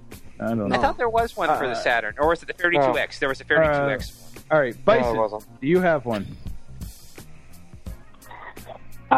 I 0.40 0.48
don't 0.48 0.72
I 0.72 0.78
thought 0.78 0.96
there 0.98 1.08
was 1.08 1.36
one 1.36 1.46
for 1.56 1.64
Uh, 1.64 1.68
the 1.68 1.74
Saturn, 1.76 2.14
or 2.18 2.26
was 2.28 2.42
it 2.42 2.46
the 2.46 2.54
32X? 2.54 3.20
There 3.20 3.28
was 3.28 3.40
a 3.40 3.44
32X 3.44 4.12
one. 4.34 4.44
All 4.50 4.58
right, 4.58 4.84
Bison. 4.84 5.16
wasn't. 5.16 5.60
do 5.60 5.66
you 5.68 5.80
have 5.80 6.04
one? 6.04 6.26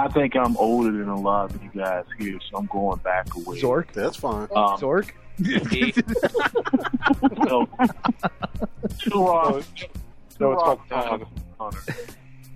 I 0.04 0.08
think 0.08 0.36
I'm 0.36 0.56
older 0.58 0.92
than 0.92 1.08
a 1.08 1.18
lot 1.18 1.54
of 1.54 1.62
you 1.62 1.70
guys 1.74 2.04
here, 2.18 2.38
so 2.50 2.58
I'm 2.58 2.66
going 2.66 2.98
back 3.00 3.34
a 3.34 3.40
ways. 3.40 3.62
Zork. 3.62 3.92
That's 3.92 4.16
fine. 4.16 4.48
Um, 4.54 4.78
Zork. 4.78 5.10
So, 7.48 7.66
Turok, 9.10 9.10
No, 9.10 9.56
it's 9.58 9.74
Turok 10.38 10.56
called 10.58 10.80
Dinosaur 10.88 11.28
Hunter. 11.60 11.92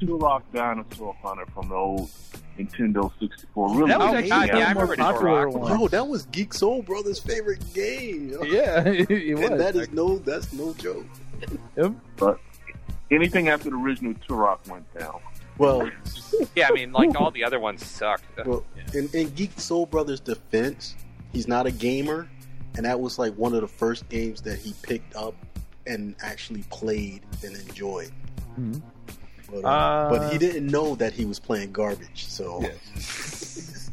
Turok 0.00 0.42
Dinosaur 0.54 1.14
Hunter 1.22 1.46
from 1.54 1.68
the 1.68 1.74
old 1.74 2.10
Nintendo 2.58 3.10
64. 3.20 3.74
Really 3.76 3.88
That 3.90 3.98
was 3.98 4.08
Oh, 4.10 4.14
actually 4.16 4.28
God, 4.30 4.48
yeah, 4.48 4.54
I 4.56 4.60
of 4.60 4.68
the 4.68 4.74
more 4.74 4.86
remember 4.90 4.96
popular 4.96 5.46
Turok. 5.46 5.52
ones. 5.52 5.76
Bro, 5.78 5.88
that 5.88 6.06
was 6.08 6.26
Geek 6.26 6.54
Soul 6.54 6.82
Brothers' 6.82 7.18
favorite 7.20 7.74
game. 7.74 8.30
Yo. 8.30 8.42
Yeah, 8.42 8.82
it 8.86 9.38
was. 9.38 9.50
and 9.50 9.60
that 9.60 9.76
is 9.76 9.90
no, 9.92 10.18
that's 10.18 10.52
no 10.52 10.72
joke. 10.74 11.06
But 12.16 12.38
anything 13.10 13.48
after 13.48 13.70
the 13.70 13.76
original 13.76 14.14
Turok 14.28 14.66
went 14.68 14.84
down. 14.98 15.20
Well, 15.60 15.90
Yeah, 16.56 16.68
I 16.68 16.72
mean, 16.72 16.90
like 16.92 17.14
all 17.20 17.30
the 17.30 17.44
other 17.44 17.60
ones 17.60 17.84
sucked. 17.84 18.24
well 18.46 18.64
in, 18.94 19.08
in 19.12 19.28
Geek 19.34 19.60
Soul 19.60 19.84
Brothers' 19.86 20.18
defense, 20.20 20.96
he's 21.32 21.46
not 21.46 21.66
a 21.66 21.70
gamer, 21.70 22.28
and 22.76 22.86
that 22.86 22.98
was 22.98 23.18
like 23.18 23.34
one 23.34 23.54
of 23.54 23.60
the 23.60 23.68
first 23.68 24.08
games 24.08 24.40
that 24.42 24.58
he 24.58 24.74
picked 24.82 25.14
up 25.14 25.34
and 25.86 26.14
actually 26.22 26.62
played 26.70 27.20
and 27.44 27.54
enjoyed. 27.56 28.10
Mhm. 28.58 28.80
But, 29.50 29.64
uh, 29.64 29.68
Uh, 29.68 30.10
but 30.10 30.32
he 30.32 30.38
didn't 30.38 30.66
know 30.66 30.94
that 30.94 31.12
he 31.12 31.24
was 31.26 31.38
playing 31.38 31.72
garbage. 31.72 32.24
So 32.26 32.60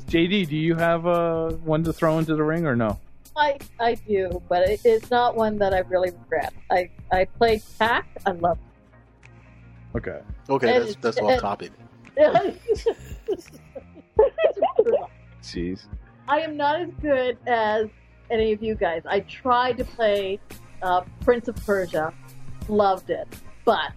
JD, 0.07 0.47
do 0.47 0.55
you 0.55 0.75
have 0.75 1.05
uh, 1.05 1.49
one 1.65 1.83
to 1.83 1.91
throw 1.91 2.17
into 2.17 2.35
the 2.35 2.43
ring 2.43 2.65
or 2.65 2.75
no? 2.75 2.97
I 3.35 3.57
I 3.79 3.95
do, 3.95 4.41
but 4.47 4.63
it, 4.69 4.81
it's 4.85 5.11
not 5.11 5.35
one 5.35 5.57
that 5.59 5.73
I 5.73 5.79
really 5.79 6.11
regret. 6.11 6.53
I 6.71 6.89
I 7.11 7.25
played 7.25 7.61
TAC. 7.77 8.05
I 8.25 8.31
love. 8.31 8.57
Okay. 9.95 10.19
okay, 10.49 10.79
that's 10.79 10.95
that's 10.97 11.17
off 11.19 11.31
and- 11.31 11.41
topic. 11.41 11.71
Jeez. 15.43 15.85
I 16.27 16.39
am 16.39 16.57
not 16.57 16.81
as 16.81 16.89
good 17.01 17.37
as 17.47 17.87
any 18.29 18.51
of 18.51 18.61
you 18.61 18.75
guys. 18.75 19.03
I 19.05 19.21
tried 19.21 19.77
to 19.77 19.85
play 19.85 20.39
uh, 20.81 21.01
Prince 21.21 21.47
of 21.47 21.55
Persia, 21.65 22.13
loved 22.67 23.09
it, 23.09 23.27
but 23.63 23.91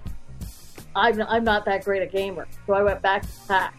I'm 0.95 1.21
I'm 1.23 1.45
not 1.45 1.65
that 1.65 1.85
great 1.85 2.03
a 2.03 2.07
gamer, 2.07 2.47
so 2.67 2.75
I 2.75 2.83
went 2.83 3.03
back 3.03 3.23
to 3.23 3.29
TAC. 3.49 3.75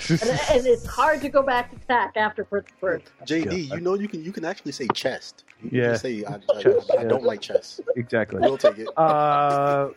and, 0.10 0.22
and 0.22 0.66
it's 0.66 0.86
hard 0.86 1.20
to 1.20 1.28
go 1.28 1.42
back 1.42 1.70
to 1.72 1.86
TAC 1.86 2.16
after 2.16 2.44
Prince 2.44 2.68
of 2.70 2.80
Persia. 2.80 3.04
JD, 3.26 3.70
you 3.70 3.80
know 3.80 3.94
you 3.94 4.08
can 4.08 4.22
you 4.24 4.32
can 4.32 4.44
actually 4.44 4.72
say 4.72 4.86
chest. 4.94 5.44
You 5.62 5.70
can 5.70 5.78
Yeah. 5.78 5.84
just 5.90 6.02
say 6.02 6.24
I, 6.24 6.34
I, 6.34 6.62
Chest, 6.62 6.90
I 6.96 7.02
yeah. 7.02 7.08
don't 7.08 7.24
like 7.24 7.40
chess. 7.40 7.80
Exactly. 7.96 8.38
We'll 8.40 8.56
take 8.56 8.78
it. 8.78 8.88
Uh, 8.96 9.88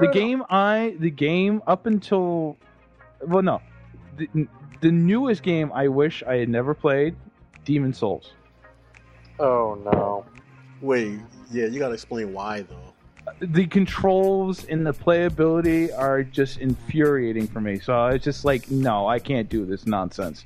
the 0.00 0.08
game 0.08 0.42
I 0.48 0.96
the 0.98 1.10
game 1.10 1.62
up 1.66 1.86
until 1.86 2.56
well 3.26 3.42
no 3.42 3.60
the, 4.16 4.46
the 4.80 4.92
newest 4.92 5.42
game 5.42 5.72
I 5.72 5.88
wish 5.88 6.22
I 6.22 6.36
had 6.36 6.48
never 6.48 6.74
played 6.74 7.16
Demon 7.64 7.92
Souls. 7.92 8.32
Oh 9.38 9.78
no. 9.84 10.24
Wait, 10.80 11.20
yeah, 11.50 11.66
you 11.66 11.78
gotta 11.78 11.94
explain 11.94 12.32
why 12.32 12.62
though. 12.62 12.94
Uh, 13.26 13.32
the 13.40 13.66
controls 13.66 14.64
and 14.64 14.86
the 14.86 14.94
playability 14.94 15.96
are 15.96 16.22
just 16.22 16.58
infuriating 16.58 17.46
for 17.46 17.60
me. 17.60 17.78
So 17.78 18.06
it's 18.06 18.24
just 18.24 18.44
like 18.44 18.70
no, 18.70 19.06
I 19.06 19.18
can't 19.18 19.48
do 19.48 19.66
this 19.66 19.86
nonsense. 19.86 20.44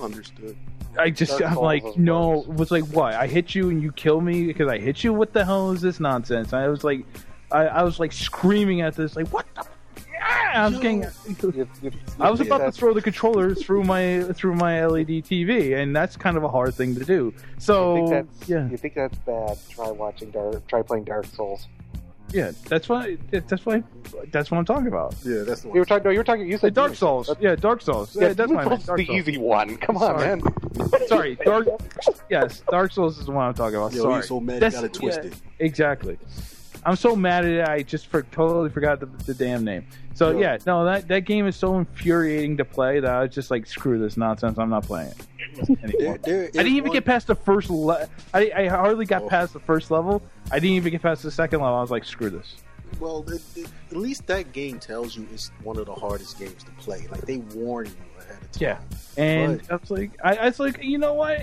Understood. 0.00 0.56
I 0.98 1.10
just 1.10 1.38
Dark 1.38 1.52
I'm 1.52 1.58
like 1.58 1.98
no, 1.98 2.42
it 2.42 2.48
was 2.48 2.70
like 2.70 2.84
what? 2.86 3.14
I 3.14 3.26
hit 3.26 3.54
you 3.54 3.68
and 3.68 3.82
you 3.82 3.92
kill 3.92 4.20
me 4.20 4.46
because 4.46 4.68
I 4.68 4.78
hit 4.78 5.04
you. 5.04 5.12
What 5.12 5.32
the 5.34 5.44
hell 5.44 5.70
is 5.72 5.82
this 5.82 6.00
nonsense? 6.00 6.54
I 6.54 6.68
was 6.68 6.82
like, 6.82 7.04
I, 7.50 7.66
I 7.66 7.82
was 7.82 7.98
like 8.00 8.12
screaming 8.12 8.80
at 8.80 8.94
this 8.96 9.16
like 9.16 9.28
what 9.28 9.46
the. 9.54 9.64
Yeah, 10.12 10.52
I 10.54 10.68
was 10.68 10.78
getting. 10.78 11.04
You, 11.54 11.68
you, 11.82 11.90
I 12.18 12.30
was 12.30 12.40
about 12.40 12.58
to 12.58 12.72
throw 12.72 12.92
the 12.94 13.02
controller 13.02 13.54
through 13.54 13.84
my 13.84 14.22
through 14.34 14.54
my 14.54 14.84
LED 14.86 15.08
TV, 15.08 15.76
and 15.80 15.94
that's 15.94 16.16
kind 16.16 16.36
of 16.36 16.44
a 16.44 16.48
hard 16.48 16.74
thing 16.74 16.94
to 16.96 17.04
do. 17.04 17.32
So 17.58 17.96
you 17.96 18.08
think 18.08 18.28
that's, 18.38 18.48
yeah, 18.48 18.68
You 18.68 18.76
think 18.76 18.94
that's 18.94 19.18
bad? 19.18 19.58
Try 19.70 19.90
watching 19.90 20.30
Dark. 20.30 20.66
Try 20.66 20.82
playing 20.82 21.04
Dark 21.04 21.26
Souls. 21.26 21.68
yeah, 22.32 22.50
that's 22.68 22.88
why 22.88 23.16
that's 23.30 23.64
why 23.64 23.82
that's 24.32 24.50
what 24.50 24.58
I'm 24.58 24.64
talking 24.64 24.88
about. 24.88 25.14
Yeah, 25.24 25.42
that's 25.44 25.60
the 25.60 25.68
one. 25.68 25.74
You 25.76 25.80
were 25.80 25.86
talking. 25.86 26.04
No, 26.04 26.10
you 26.10 26.18
were 26.18 26.24
talking. 26.24 26.48
You 26.50 26.58
said 26.58 26.74
Dark 26.74 26.94
Souls, 26.96 27.30
yeah, 27.38 27.54
Dark 27.54 27.80
Souls, 27.82 28.16
yeah, 28.16 28.32
that's 28.32 28.36
Demon 28.50 28.56
my 28.56 28.64
Souls 28.64 28.80
is 28.80 28.86
Dark 28.86 28.98
the 28.98 29.06
Souls. 29.06 29.18
easy 29.18 29.38
one. 29.38 29.76
Come 29.76 29.96
on, 29.98 30.02
Sorry. 30.18 30.36
man. 30.36 31.06
Sorry, 31.06 31.38
Dark. 31.44 31.68
Yes, 32.28 32.62
Dark 32.70 32.90
Souls 32.92 33.18
is 33.18 33.26
the 33.26 33.32
one 33.32 33.46
I'm 33.46 33.54
talking 33.54 33.76
about. 33.76 33.92
Yo, 33.92 34.02
Sorry, 34.02 34.14
you're 34.14 34.22
so 34.24 34.40
mad 34.40 34.54
you 34.54 34.60
That's- 34.60 34.74
got 34.80 34.84
it 34.84 34.92
twisted. 34.94 35.32
yeah, 35.32 35.38
exactly. 35.66 36.18
I'm 36.86 36.96
so 36.96 37.16
mad 37.16 37.44
at 37.44 37.50
it. 37.50 37.68
I 37.68 37.82
just 37.82 38.06
for, 38.06 38.22
totally 38.22 38.70
forgot 38.70 39.00
the, 39.00 39.06
the 39.24 39.34
damn 39.34 39.64
name. 39.64 39.84
So 40.14 40.30
Yo. 40.30 40.38
yeah, 40.38 40.58
no, 40.66 40.84
that 40.84 41.08
that 41.08 41.20
game 41.26 41.46
is 41.46 41.56
so 41.56 41.76
infuriating 41.76 42.56
to 42.58 42.64
play 42.64 43.00
that 43.00 43.10
I 43.10 43.22
was 43.22 43.34
just 43.34 43.50
like, 43.50 43.66
screw 43.66 43.98
this 43.98 44.16
nonsense. 44.16 44.56
I'm 44.58 44.70
not 44.70 44.84
playing 44.84 45.12
it 45.56 45.68
anymore. 45.82 46.18
There, 46.18 46.18
there 46.22 46.42
I 46.44 46.46
didn't 46.50 46.68
even 46.68 46.84
one- 46.84 46.92
get 46.94 47.04
past 47.04 47.26
the 47.26 47.34
first. 47.34 47.68
Le- 47.68 48.08
I 48.32 48.50
I 48.56 48.66
hardly 48.68 49.04
got 49.04 49.22
Oh. 49.24 49.28
past 49.28 49.52
the 49.52 49.60
first 49.60 49.90
level. 49.90 50.22
I 50.50 50.54
didn't 50.60 50.76
even 50.76 50.92
get 50.92 51.02
past 51.02 51.22
the 51.24 51.30
second 51.30 51.60
level. 51.60 51.76
I 51.76 51.80
was 51.82 51.90
like, 51.90 52.04
screw 52.04 52.30
this. 52.30 52.56
Well, 53.00 53.24
it, 53.28 53.42
it, 53.56 53.66
at 53.90 53.96
least 53.96 54.26
that 54.28 54.52
game 54.52 54.78
tells 54.78 55.16
you 55.16 55.26
it's 55.34 55.50
one 55.64 55.76
of 55.76 55.86
the 55.86 55.94
hardest 55.94 56.38
games 56.38 56.62
to 56.62 56.70
play. 56.78 57.06
Like 57.10 57.22
they 57.22 57.38
warn 57.38 57.86
you 57.86 57.92
ahead 58.22 58.36
of 58.42 58.52
time. 58.52 58.60
Yeah, 58.62 58.78
and 59.22 59.60
I 59.68 59.74
was 59.76 59.90
like, 59.90 60.12
I, 60.24 60.36
I 60.36 60.44
was 60.46 60.60
like, 60.60 60.82
you 60.82 60.96
know 60.98 61.14
what? 61.14 61.40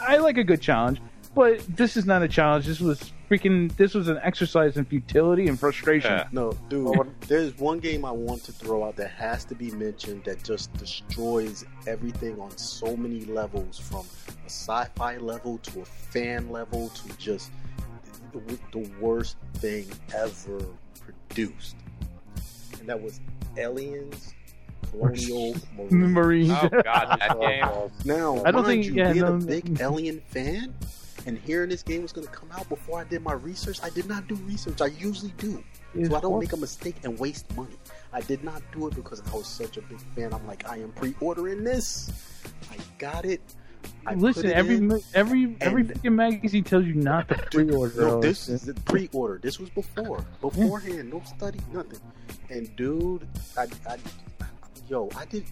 I 0.00 0.16
like 0.16 0.38
a 0.38 0.42
good 0.44 0.62
challenge, 0.62 1.00
but 1.34 1.60
this 1.76 1.96
is 1.98 2.06
not 2.06 2.22
a 2.22 2.28
challenge. 2.28 2.66
This 2.66 2.80
was 2.80 3.12
freaking. 3.30 3.74
This 3.76 3.94
was 3.94 4.08
an 4.08 4.18
exercise 4.22 4.76
in 4.76 4.84
futility 4.84 5.46
and 5.48 5.58
frustration. 5.58 6.10
Yeah. 6.12 6.28
No, 6.32 6.52
dude, 6.68 6.94
there's 7.28 7.56
one 7.58 7.78
game 7.80 8.04
I 8.04 8.10
want 8.10 8.44
to 8.44 8.52
throw 8.52 8.84
out 8.84 8.96
that 8.96 9.10
has 9.10 9.44
to 9.46 9.54
be 9.54 9.70
mentioned 9.72 10.24
that 10.24 10.42
just 10.42 10.72
destroys 10.74 11.64
everything 11.86 12.40
on 12.40 12.56
so 12.56 12.96
many 12.96 13.24
levels 13.24 13.78
from 13.78 14.06
a 14.28 14.48
sci 14.50 14.84
fi 14.94 15.16
level 15.18 15.58
to 15.58 15.80
a 15.80 15.84
fan 15.84 16.50
level 16.50 16.88
to 16.90 17.16
just 17.18 17.50
the, 18.32 18.58
the 18.72 18.88
worst 19.00 19.36
thing 19.54 19.86
ever 20.14 20.60
produced. 21.28 21.76
And 22.80 22.88
that 22.88 23.00
was 23.00 23.20
Aliens 23.56 24.34
Colonial 24.90 25.54
Marine. 25.76 26.12
Marines. 26.12 26.50
Oh 26.52 26.68
god, 26.68 27.18
that 27.20 27.38
game. 27.40 27.90
Now, 28.04 28.42
I 28.44 28.50
don't 28.50 28.62
mind 28.62 28.66
think- 28.66 28.84
you, 28.86 28.94
yeah, 28.94 29.12
being 29.12 29.24
no- 29.24 29.34
a 29.34 29.38
big 29.38 29.80
Alien 29.80 30.20
fan 30.28 30.74
and 31.26 31.36
hearing 31.36 31.68
this 31.68 31.82
game 31.82 32.02
was 32.02 32.12
going 32.12 32.26
to 32.26 32.32
come 32.32 32.50
out 32.52 32.68
before 32.68 33.00
I 33.00 33.04
did 33.04 33.22
my 33.22 33.32
research, 33.32 33.80
I 33.82 33.90
did 33.90 34.08
not 34.08 34.28
do 34.28 34.36
research. 34.36 34.80
I 34.80 34.86
usually 34.86 35.32
do. 35.38 35.62
It's 35.94 36.08
so 36.08 36.16
I 36.16 36.20
don't 36.20 36.38
make 36.38 36.52
a 36.52 36.56
mistake 36.56 36.96
and 37.02 37.18
waste 37.18 37.54
money. 37.56 37.76
I 38.12 38.20
did 38.20 38.44
not 38.44 38.62
do 38.72 38.86
it 38.86 38.94
because 38.94 39.22
I 39.32 39.36
was 39.36 39.46
such 39.46 39.76
a 39.76 39.82
big 39.82 40.00
fan. 40.14 40.32
I'm 40.32 40.46
like, 40.46 40.68
I 40.68 40.78
am 40.78 40.92
pre-ordering 40.92 41.64
this. 41.64 42.10
I 42.70 42.76
got 42.98 43.24
it. 43.24 43.40
I 44.06 44.14
Listen, 44.14 44.46
it 44.46 44.52
every 44.52 44.76
in. 44.76 45.02
every 45.14 45.56
every 45.60 45.84
freaking 45.84 46.14
magazine 46.14 46.64
tells 46.64 46.86
you 46.86 46.94
not 46.94 47.28
to 47.28 47.34
pre-order. 47.50 48.00
No, 48.00 48.20
this 48.20 48.46
this 48.46 48.62
is 48.62 48.74
the 48.74 48.80
pre-order. 48.82 49.38
This 49.42 49.58
was 49.58 49.70
before, 49.70 50.24
beforehand. 50.40 51.10
No 51.10 51.22
study, 51.24 51.60
nothing. 51.72 52.00
And 52.50 52.74
dude, 52.76 53.26
I, 53.56 53.66
I, 53.88 53.96
yo, 54.88 55.08
I 55.16 55.24
did. 55.24 55.44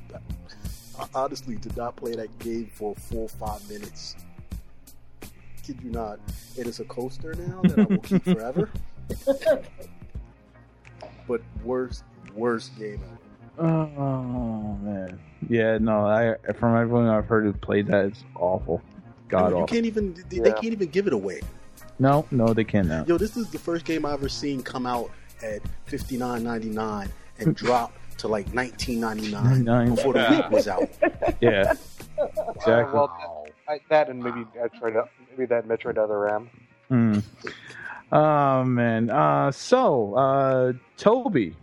I 0.98 1.06
honestly 1.14 1.56
did 1.56 1.76
not 1.76 1.96
play 1.96 2.14
that 2.14 2.36
game 2.38 2.70
for 2.74 2.94
four 2.94 3.22
or 3.22 3.28
five 3.28 3.68
minutes. 3.68 4.16
Kid 5.64 5.78
you 5.82 5.90
not? 5.90 6.18
It 6.56 6.66
is 6.66 6.80
a 6.80 6.84
coaster 6.84 7.34
now 7.34 7.62
that 7.62 7.78
I 7.78 7.82
will 7.84 7.98
keep 7.98 8.22
forever. 8.24 8.70
but 11.26 11.40
worst, 11.64 12.04
worst 12.34 12.76
game 12.78 13.00
ever. 13.04 13.18
Oh 13.68 14.76
man, 14.82 15.18
yeah, 15.48 15.78
no. 15.78 16.04
I 16.06 16.34
from 16.54 16.76
everyone 16.76 17.06
I've 17.08 17.26
heard 17.26 17.44
who 17.44 17.52
played 17.52 17.86
that, 17.86 18.06
it's 18.06 18.24
awful. 18.34 18.82
God 19.28 19.50
you 19.50 19.54
awful. 19.56 19.66
can't 19.68 19.86
even. 19.86 20.14
They, 20.28 20.38
Yeah. 20.38 20.42
they 20.44 20.52
can't 20.52 20.72
even 20.72 20.88
give 20.88 21.06
it 21.06 21.12
away. 21.12 21.40
No, 22.00 22.26
no, 22.32 22.52
they 22.52 22.64
can't 22.64 22.88
now. 22.88 23.04
Yo, 23.06 23.16
this 23.16 23.36
is 23.36 23.48
the 23.50 23.58
first 23.58 23.84
game 23.84 24.04
I 24.04 24.12
ever 24.12 24.28
seen 24.28 24.62
come 24.62 24.86
out 24.86 25.10
at 25.42 25.62
fifty 25.84 26.16
nine 26.16 26.42
ninety 26.42 26.68
nine 26.70 27.08
and 27.38 27.54
drop 27.62 27.92
to 28.18 28.28
like 28.28 28.52
nineteen 28.52 28.98
ninety 29.00 29.30
nine 29.30 29.62
Nine. 29.64 29.94
before 29.94 30.14
the 30.14 30.26
week 30.30 30.50
was 30.50 30.66
out. 30.68 30.88
Yeah, 31.40 31.74
Uh, 32.18 32.26
exactly. 32.56 32.92
well, 32.94 33.46
I, 33.68 33.80
that 33.88 34.08
and 34.10 34.22
maybe 34.22 34.44
Metroid, 34.56 35.06
maybe 35.36 35.46
that 35.46 35.66
Metroid 35.66 35.98
Other 35.98 36.28
M. 36.28 36.50
Hmm. 36.88 37.18
Oh 38.12 38.64
man. 38.64 39.10
Uh, 39.10 39.50
so, 39.50 40.14
uh, 40.14 40.72
Toby, 40.96 41.56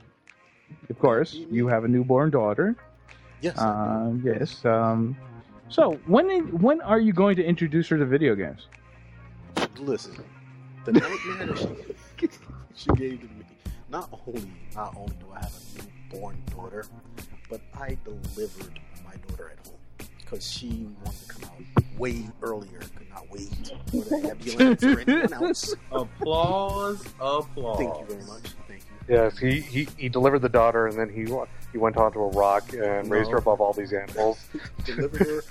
of 0.89 0.99
course, 0.99 1.33
you 1.33 1.67
have 1.67 1.83
a 1.83 1.87
newborn 1.87 2.29
daughter. 2.29 2.75
Yes. 3.41 3.57
I 3.57 3.69
Um, 3.69 4.21
yes. 4.25 4.63
Um, 4.65 5.15
so 5.69 5.93
when 6.05 6.27
when 6.59 6.81
are 6.81 6.99
you 6.99 7.13
going 7.13 7.35
to 7.37 7.43
introduce 7.43 7.87
her 7.89 7.97
to 7.97 8.05
video 8.05 8.35
games? 8.35 8.67
Listen, 9.79 10.15
the 10.85 10.93
nightmare 10.93 11.47
that 11.47 11.57
she, 12.19 12.27
she 12.75 12.89
gave 12.91 13.21
to 13.21 13.27
me. 13.27 13.45
Not 13.89 14.09
only, 14.25 14.51
not 14.75 14.95
only 14.95 15.15
do 15.19 15.25
I 15.33 15.39
have 15.39 15.53
a 15.53 16.13
newborn 16.13 16.41
daughter, 16.55 16.85
but 17.49 17.61
I 17.79 17.97
delivered 18.03 18.79
my 19.03 19.15
daughter 19.27 19.51
at 19.51 19.67
home 19.67 19.77
because 20.19 20.49
she 20.49 20.87
wanted 21.03 21.27
to 21.27 21.33
come 21.33 21.49
out 21.49 21.99
way 21.99 22.25
earlier. 22.41 22.79
Could 23.15 23.31
wait 23.31 23.71
for 23.89 23.97
the 24.19 24.29
ambulance 24.29 24.83
or 24.83 24.99
anyone 24.99 25.33
else. 25.33 25.75
Applause, 25.91 27.05
applause. 27.19 27.77
Thank 27.77 27.97
you 27.99 28.05
very 28.15 28.23
much. 28.25 28.43
Thank 28.67 28.81
you. 29.07 29.15
Yes, 29.15 29.37
he, 29.37 29.59
he, 29.59 29.87
he 29.97 30.09
delivered 30.09 30.39
the 30.39 30.49
daughter, 30.49 30.87
and 30.87 30.97
then 30.97 31.09
he 31.09 31.25
he 31.71 31.77
went 31.77 31.97
onto 31.97 32.19
a 32.19 32.29
rock 32.29 32.71
and 32.73 33.09
raised 33.09 33.31
her 33.31 33.37
above 33.37 33.59
all 33.59 33.73
these 33.73 33.93
animals. 33.93 34.45
delivered 34.85 35.19
her. 35.27 35.43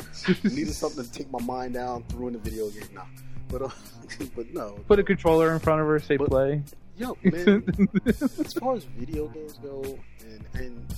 Needed 0.45 0.73
something 0.75 1.05
to 1.05 1.13
take 1.13 1.31
my 1.31 1.41
mind 1.41 1.75
down. 1.75 2.05
Threw 2.05 2.29
in 2.29 2.33
the 2.35 2.39
video 2.39 2.69
game. 2.71 2.85
Nah, 2.95 3.03
but 3.49 3.63
uh, 3.63 3.69
but 4.37 4.53
no. 4.55 4.79
Put 4.87 4.99
a 4.99 5.03
controller 5.03 5.53
in 5.53 5.59
front 5.59 5.81
of 5.81 5.87
her, 5.89 5.99
say 5.99 6.17
But- 6.17 6.29
play. 6.31 6.63
Yo, 6.97 7.17
man. 7.25 7.65
as 8.07 8.53
far 8.53 8.75
as 8.75 8.85
video 8.85 9.27
games 9.29 9.59
go, 9.63 9.99
and 10.23 10.45
and 10.55 10.95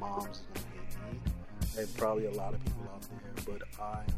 moms 0.00 0.38
is 0.38 0.42
gonna 0.52 0.66
hate 1.12 1.12
me, 1.24 1.80
and 1.82 1.96
probably 1.96 2.26
a 2.26 2.32
lot 2.32 2.54
of 2.54 2.64
people 2.64 2.90
out 2.92 3.02
there, 3.02 3.44
but 3.46 3.62
I'm 3.80 3.98
not. 3.98 4.14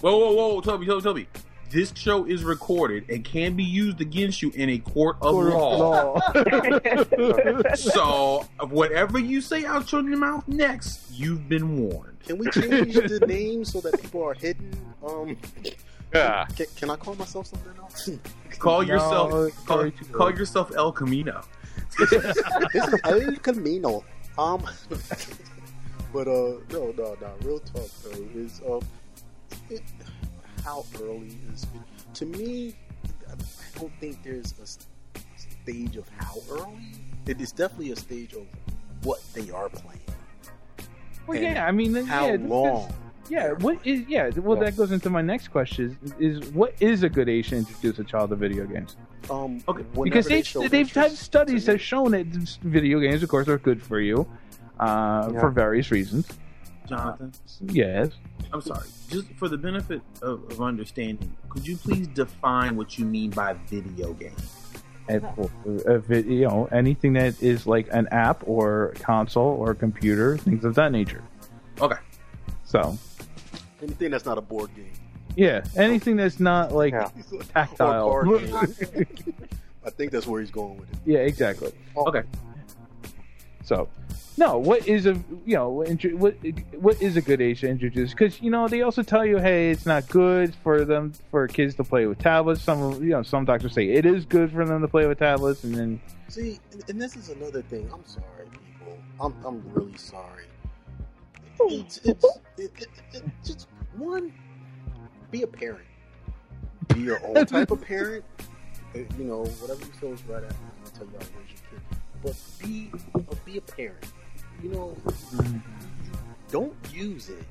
Whoa, 0.00 0.16
whoa, 0.18 0.32
whoa, 0.32 0.60
Toby, 0.60 0.86
Toby, 0.86 1.02
Toby. 1.02 1.28
this 1.70 1.92
show 1.96 2.24
is 2.26 2.44
recorded 2.44 3.08
and 3.10 3.24
can 3.24 3.54
be 3.56 3.64
used 3.64 4.00
against 4.00 4.42
you 4.42 4.50
in 4.54 4.68
a 4.70 4.78
court 4.78 5.16
of 5.22 5.32
Court 5.32 5.46
of 5.48 5.54
law. 5.54 6.14
law. 6.14 7.74
so 7.74 8.46
whatever 8.68 9.18
you 9.18 9.40
say 9.40 9.64
out 9.64 9.90
of 9.92 10.06
your 10.08 10.18
mouth 10.18 10.46
next, 10.48 11.00
you've 11.10 11.48
been 11.48 11.78
warned. 11.78 12.18
Can 12.26 12.38
we 12.38 12.50
change 12.50 12.94
the 12.94 13.20
name 13.28 13.64
so 13.64 13.80
that 13.80 14.00
people 14.00 14.22
are 14.22 14.34
hidden? 14.34 14.70
Um, 15.06 15.36
Yeah. 16.14 16.44
can, 16.56 16.66
can 16.76 16.90
I 16.90 16.96
call 16.96 17.14
myself 17.16 17.46
something 17.46 17.72
else? 17.80 18.08
Call 18.58 18.82
No, 18.82 18.86
yourself 18.88 19.66
call, 19.66 19.90
call 20.12 20.30
yourself 20.30 20.72
El 20.76 20.90
Camino. 20.92 21.42
this 21.98 22.12
is 22.12 22.94
El 23.04 23.36
Camino. 23.36 24.02
Um, 24.38 24.62
but 26.12 26.26
uh, 26.28 26.56
no, 26.72 26.92
no, 26.96 27.16
no. 27.20 27.34
Real 27.42 27.58
talk 27.60 27.88
though 28.04 28.24
is 28.34 28.62
um, 28.66 28.80
it, 29.70 29.82
how 30.64 30.84
early 31.00 31.36
is 31.52 31.64
it? 31.64 32.14
To 32.14 32.26
me, 32.26 32.74
I 33.28 33.78
don't 33.78 33.92
think 34.00 34.22
there's 34.22 34.54
a 34.62 34.66
stage 35.36 35.96
of 35.96 36.08
how 36.18 36.36
early. 36.50 36.92
It 37.26 37.40
is 37.40 37.52
definitely 37.52 37.92
a 37.92 37.96
stage 37.96 38.34
of 38.34 38.46
what 39.02 39.20
they 39.34 39.50
are 39.50 39.68
playing. 39.68 40.00
Well, 41.26 41.40
yeah, 41.40 41.66
I 41.66 41.72
mean, 41.72 41.94
how 42.06 42.28
yeah, 42.28 42.36
long? 42.40 42.92
Yeah, 43.28 43.52
what 43.52 43.84
is 43.84 44.06
yeah? 44.06 44.30
Well, 44.36 44.56
that 44.58 44.76
goes 44.76 44.92
into 44.92 45.10
my 45.10 45.22
next 45.22 45.48
question: 45.48 45.98
is, 46.20 46.40
is 46.42 46.52
what 46.52 46.74
is 46.80 47.02
a 47.02 47.08
good 47.08 47.28
age 47.28 47.48
to 47.48 47.56
introduce 47.56 47.98
a 47.98 48.04
child 48.04 48.30
to 48.30 48.36
video 48.36 48.64
games? 48.64 48.96
Um, 49.28 49.62
okay, 49.66 49.84
because 50.04 50.26
they, 50.26 50.42
they 50.42 50.68
they've 50.68 50.92
had 50.92 51.12
studies 51.12 51.64
to 51.64 51.72
that 51.72 51.78
shown 51.78 52.12
that 52.12 52.26
video 52.26 53.00
games, 53.00 53.24
of 53.24 53.28
course, 53.28 53.48
are 53.48 53.58
good 53.58 53.82
for 53.82 53.98
you 53.98 54.28
uh, 54.78 55.30
Yeah. 55.32 55.40
for 55.40 55.50
various 55.50 55.90
reasons. 55.90 56.28
Jonathan, 56.88 57.32
Yes. 57.62 58.10
I'm 58.52 58.60
sorry. 58.60 58.86
Just 59.08 59.28
for 59.36 59.48
the 59.48 59.58
benefit 59.58 60.00
of, 60.22 60.50
of 60.50 60.60
understanding, 60.62 61.34
could 61.48 61.66
you 61.66 61.76
please 61.76 62.06
define 62.08 62.76
what 62.76 62.98
you 62.98 63.04
mean 63.04 63.30
by 63.30 63.54
video 63.68 64.12
game? 64.14 64.34
And, 65.08 65.24
uh, 65.24 65.98
vi- 65.98 66.20
you 66.22 66.48
know, 66.48 66.68
anything 66.72 67.12
that 67.14 67.40
is 67.42 67.66
like 67.66 67.88
an 67.92 68.08
app 68.10 68.42
or 68.46 68.94
console 69.00 69.56
or 69.58 69.74
computer, 69.74 70.36
things 70.38 70.64
of 70.64 70.74
that 70.76 70.90
nature. 70.92 71.22
Okay. 71.80 71.96
So, 72.64 72.96
anything 73.82 74.10
that's 74.10 74.24
not 74.24 74.38
a 74.38 74.40
board 74.40 74.70
game. 74.74 74.92
yeah, 75.36 75.64
anything 75.76 76.16
that's 76.16 76.40
not 76.40 76.72
like 76.72 76.94
tactile. 77.52 78.06
Or 78.06 78.24
card 78.24 78.76
game. 78.94 79.34
I 79.84 79.90
think 79.90 80.10
that's 80.10 80.26
where 80.26 80.40
he's 80.40 80.50
going 80.50 80.76
with 80.78 80.90
it. 80.92 80.98
Yeah, 81.04 81.18
exactly. 81.20 81.70
Okay. 81.96 82.22
So, 83.66 83.88
no, 84.36 84.58
what 84.58 84.86
is 84.86 85.06
a 85.06 85.14
you 85.44 85.56
know 85.56 85.68
what 85.70 86.36
what 86.74 87.02
is 87.02 87.16
a 87.16 87.20
good 87.20 87.40
age 87.40 87.62
to 87.62 87.68
introduce? 87.68 88.12
Because 88.12 88.40
you 88.40 88.48
know 88.48 88.68
they 88.68 88.82
also 88.82 89.02
tell 89.02 89.26
you, 89.26 89.38
hey, 89.38 89.72
it's 89.72 89.84
not 89.84 90.08
good 90.08 90.54
for 90.62 90.84
them 90.84 91.12
for 91.32 91.48
kids 91.48 91.74
to 91.74 91.84
play 91.84 92.06
with 92.06 92.20
tablets. 92.20 92.62
Some 92.62 93.02
you 93.02 93.10
know 93.10 93.24
some 93.24 93.44
doctors 93.44 93.72
say 93.74 93.88
it 93.88 94.06
is 94.06 94.24
good 94.24 94.52
for 94.52 94.64
them 94.64 94.82
to 94.82 94.88
play 94.88 95.06
with 95.08 95.18
tablets, 95.18 95.64
and 95.64 95.74
then 95.74 96.00
See, 96.28 96.60
and, 96.88 97.00
this 97.00 97.16
is 97.16 97.28
another 97.30 97.60
thing. 97.62 97.90
I'm 97.92 98.04
sorry, 98.06 98.46
people. 98.52 98.96
I'm 99.20 99.34
I'm 99.44 99.62
really 99.72 99.96
sorry. 99.98 100.44
It's 101.60 101.98
it's 102.04 102.24
it, 102.56 102.70
it, 102.78 102.88
it, 103.14 103.24
just 103.44 103.66
one. 103.96 104.32
Be 105.32 105.42
a 105.42 105.46
parent. 105.48 105.86
Be 106.94 107.00
your 107.00 107.20
own 107.26 107.46
type 107.46 107.72
of 107.72 107.80
parent. 107.80 108.24
Uh, 108.94 108.98
You 109.18 109.24
know, 109.24 109.44
whatever 109.44 109.80
you 109.80 109.92
feel 109.98 110.12
is 110.12 110.24
right. 110.26 110.44
After 110.44 110.54
I'm 110.54 110.84
gonna 110.84 110.96
tell 110.96 111.06
you 111.06 111.12
how 111.14 111.18
to 111.18 111.32
raise 111.40 111.50
your 111.50 111.65
but 112.26 112.36
be 112.58 112.90
uh, 113.14 113.20
be 113.44 113.58
a 113.58 113.60
parent. 113.60 114.04
You 114.60 114.70
know, 114.70 114.96
don't 116.50 116.74
use 116.92 117.28
it 117.28 117.44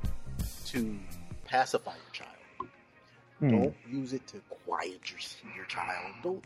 to 0.67 0.99
pacify 1.45 1.93
your 1.93 2.11
child. 2.11 2.31
Hmm. 3.39 3.49
Don't 3.49 3.75
use 3.89 4.11
it 4.11 4.27
to 4.27 4.41
quiet 4.49 4.99
your 5.09 5.19
your 5.55 5.65
child. 5.65 6.13
Don't 6.23 6.43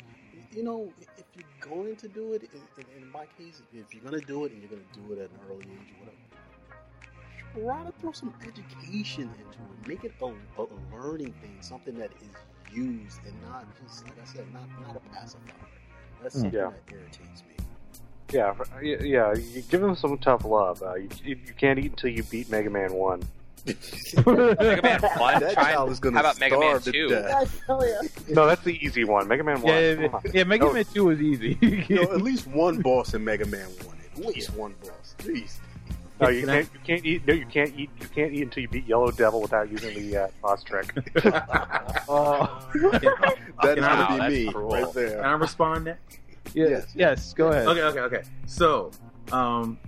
you 0.56 0.64
know 0.64 0.94
if 1.18 1.24
you're 1.36 1.70
going 1.76 1.96
to 1.96 2.08
do 2.08 2.34
it? 2.34 2.44
In, 2.44 2.62
in, 2.78 3.04
in 3.04 3.12
my 3.12 3.26
case, 3.38 3.62
if 3.74 3.94
you're 3.94 4.04
going 4.04 4.20
to 4.20 4.28
do 4.28 4.46
it 4.46 4.52
and 4.52 4.62
you're 4.62 4.70
going 4.70 4.86
to 4.94 5.00
do 5.00 5.14
it 5.14 5.18
at 5.24 5.30
an 5.32 5.40
early 5.50 5.64
age, 5.64 5.90
or 5.96 6.06
whatever, 6.06 7.82
try 7.82 7.84
to 7.84 7.92
throw 8.00 8.12
some 8.12 8.34
education 8.44 9.24
into 9.24 9.60
it. 9.60 9.88
Make 9.88 10.04
it 10.04 10.14
a, 10.22 10.26
a 10.62 10.66
learning 10.96 11.34
thing, 11.42 11.58
something 11.62 11.98
that 11.98 12.12
is 12.22 12.76
used 12.76 13.20
and 13.26 13.34
not 13.50 13.66
just 13.82 14.04
like 14.04 14.22
I 14.22 14.26
said, 14.26 14.46
not 14.54 14.68
not 14.86 14.96
a 14.96 15.00
pacifier. 15.16 15.56
That's 16.22 16.36
Hmm. 16.36 16.42
something 16.42 16.60
Yeah. 16.60 16.70
that 16.70 16.94
irritates 16.94 17.44
me. 17.48 17.56
Yeah, 18.32 18.54
yeah. 18.82 19.34
You 19.34 19.62
give 19.70 19.82
them 19.82 19.96
some 19.96 20.18
tough 20.20 20.46
love. 20.46 20.82
Uh, 20.84 20.96
you, 20.96 21.10
you 21.24 21.36
you 21.48 21.54
can't 21.58 21.80
eat 21.80 21.92
until 21.92 22.12
you 22.12 22.24
beat 22.24 22.50
Mega 22.50 22.70
Man 22.70 22.94
One. 22.94 23.22
Mega 23.66 24.80
Man 24.82 25.02
One. 25.18 25.40
That 25.40 25.54
Try, 25.54 25.72
child 25.74 25.92
is 25.92 26.00
gonna 26.00 26.16
how 26.18 26.22
about 26.22 26.40
Mega 26.40 26.60
Man 26.60 26.80
Two? 26.82 27.10
death. 27.10 27.62
I. 27.70 27.74
No, 28.30 28.46
that's 28.48 28.64
the 28.64 28.78
easy 28.84 29.04
one. 29.04 29.28
Mega 29.28 29.44
Man 29.44 29.62
One. 29.62 29.74
yeah, 29.74 29.96
come 29.96 30.16
on. 30.16 30.22
yeah, 30.34 30.44
Mega 30.44 30.66
No, 30.66 30.74
Man 30.74 30.86
Two 30.94 31.06
was 31.06 31.20
easy. 31.22 31.58
you 31.90 31.96
know, 31.96 32.04
at 32.14 32.22
least 32.22 32.48
one 32.48 32.82
boss 32.82 33.14
in 33.14 33.24
Mega 33.24 33.46
Man 33.46 33.68
One. 33.86 33.98
At 34.18 34.26
least 34.26 34.54
one 34.54 34.74
boss. 34.84 35.16
Please. 35.18 35.60
No, 36.22 36.28
you 36.28 36.46
Can 36.46 36.50
can't. 36.50 36.70
You 36.74 36.80
can't 36.86 37.06
eat. 37.06 37.28
No, 37.28 37.34
you 37.34 37.46
can't 37.46 37.74
eat. 37.80 37.90
You 38.02 38.08
can't 38.10 38.34
eat 38.34 38.42
until 38.44 38.62
you 38.62 38.68
beat 38.68 38.86
Yellow 38.86 39.10
Devil 39.12 39.42
without 39.42 39.72
using 39.72 39.96
the 39.96 40.18
uh, 40.18 40.28
boss 40.42 40.64
trick. 40.64 40.94
oh, 42.10 42.68
That's 42.92 43.80
Wow, 43.82 44.08
gonna 44.18 44.30
be 44.30 44.46
me 44.46 44.52
cruel. 44.52 44.70
right 44.70 44.94
Can. 44.94 45.20
I 45.20 45.32
respond 45.34 45.86
now? 45.86 45.96
Yes, 46.54 46.88
yes, 46.96 47.34
go 47.34 47.48
ahead. 47.50 47.68
Okay, 47.68 47.82
okay, 47.82 48.00
okay. 48.00 48.22
So, 48.46 48.92
um, 49.32 49.80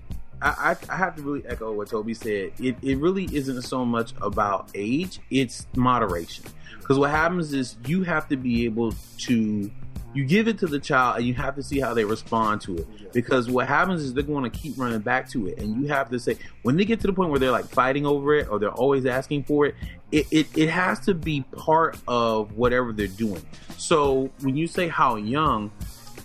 I, 0.42 0.76
I 0.90 0.94
I 0.94 0.96
have 0.96 1.16
to 1.16 1.22
really 1.22 1.46
echo 1.46 1.72
what 1.72 1.90
Toby 1.90 2.14
said. 2.14 2.52
It 2.60 2.76
it 2.82 2.98
really 2.98 3.26
isn't 3.26 3.62
so 3.64 3.86
much 3.86 4.14
about 4.22 4.70
age; 4.76 5.20
it's 5.30 5.68
moderation. 5.76 6.46
Because 6.80 6.98
what 6.98 7.12
happens 7.12 7.54
is 7.54 7.78
you 7.86 8.04
have 8.04 8.28
to 8.30 8.36
be 8.38 8.66
able 8.66 8.94
to 9.20 9.72
you 10.14 10.26
give 10.26 10.48
it 10.48 10.60
to 10.60 10.68
the 10.68 10.80
child, 10.80 11.18
and 11.18 11.26
you 11.26 11.34
have 11.36 11.56
to 11.56 11.64
see 11.64 11.80
how 11.80 11.94
they 11.94 12.04
respond 12.04 12.62
to 12.62 12.78
it. 12.78 13.14
Because 13.14 13.50
what 13.50 13.68
happens 13.68 14.02
is 14.02 14.14
they're 14.14 14.24
going 14.24 14.44
to 14.44 14.50
keep 14.50 14.78
running 14.78 15.00
back 15.00 15.30
to 15.30 15.48
it, 15.48 15.58
and 15.60 15.82
you 15.82 15.88
have 15.88 16.10
to 16.10 16.20
say 16.20 16.38
when 16.64 16.76
they 16.76 16.86
get 16.86 17.00
to 17.02 17.08
the 17.08 17.14
point 17.14 17.30
where 17.30 17.40
they're 17.40 17.52
like 17.52 17.66
fighting 17.66 18.06
over 18.06 18.36
it, 18.36 18.50
or 18.50 18.60
they're 18.60 18.70
always 18.70 19.06
asking 19.06 19.44
for 19.44 19.68
it. 19.68 19.76
It, 20.12 20.28
it, 20.30 20.58
it 20.58 20.70
has 20.70 21.00
to 21.02 21.14
be 21.14 21.46
part 21.56 21.98
of 22.06 22.58
whatever 22.58 22.92
they're 22.92 23.08
doing. 23.08 23.42
So 23.78 24.30
when 24.42 24.58
you 24.58 24.68
say 24.68 24.90
how 24.90 25.16
young, 25.16 25.72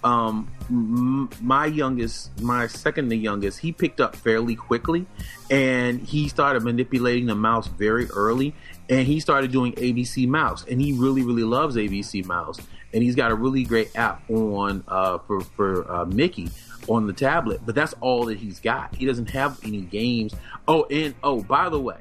um 0.07 0.49
my 1.41 1.67
youngest 1.67 2.41
my 2.41 2.67
second 2.67 3.11
to 3.11 3.17
youngest 3.17 3.59
he 3.59 3.73
picked 3.73 4.01
up 4.01 4.15
fairly 4.15 4.55
quickly 4.55 5.05
and 5.51 6.01
he 6.01 6.29
started 6.29 6.63
manipulating 6.63 7.27
the 7.27 7.35
mouse 7.35 7.67
very 7.67 8.07
early 8.11 8.55
and 8.89 9.07
he 9.07 9.19
started 9.19 9.51
doing 9.51 9.73
abc 9.73 10.29
mouse 10.29 10.65
and 10.71 10.81
he 10.81 10.93
really 10.93 11.23
really 11.23 11.43
loves 11.43 11.75
abc 11.77 12.25
mouse 12.25 12.59
and 12.95 13.03
he's 13.03 13.17
got 13.17 13.31
a 13.33 13.35
really 13.35 13.65
great 13.65 13.91
app 13.97 14.23
on 14.31 14.85
uh 14.89 15.19
for 15.19 15.41
for 15.41 15.91
uh, 15.91 16.05
mickey 16.05 16.49
on 16.89 17.07
the 17.07 17.13
tablet 17.13 17.61
but 17.67 17.75
that's 17.75 17.95
all 18.01 18.27
that 18.27 18.39
he's 18.39 18.61
got. 18.61 18.95
He 18.95 19.07
doesn't 19.07 19.31
have 19.31 19.59
any 19.65 19.81
games. 19.81 20.35
Oh 20.69 20.85
and 20.85 21.15
oh 21.23 21.43
by 21.43 21.69
the 21.69 21.81
way 21.81 21.99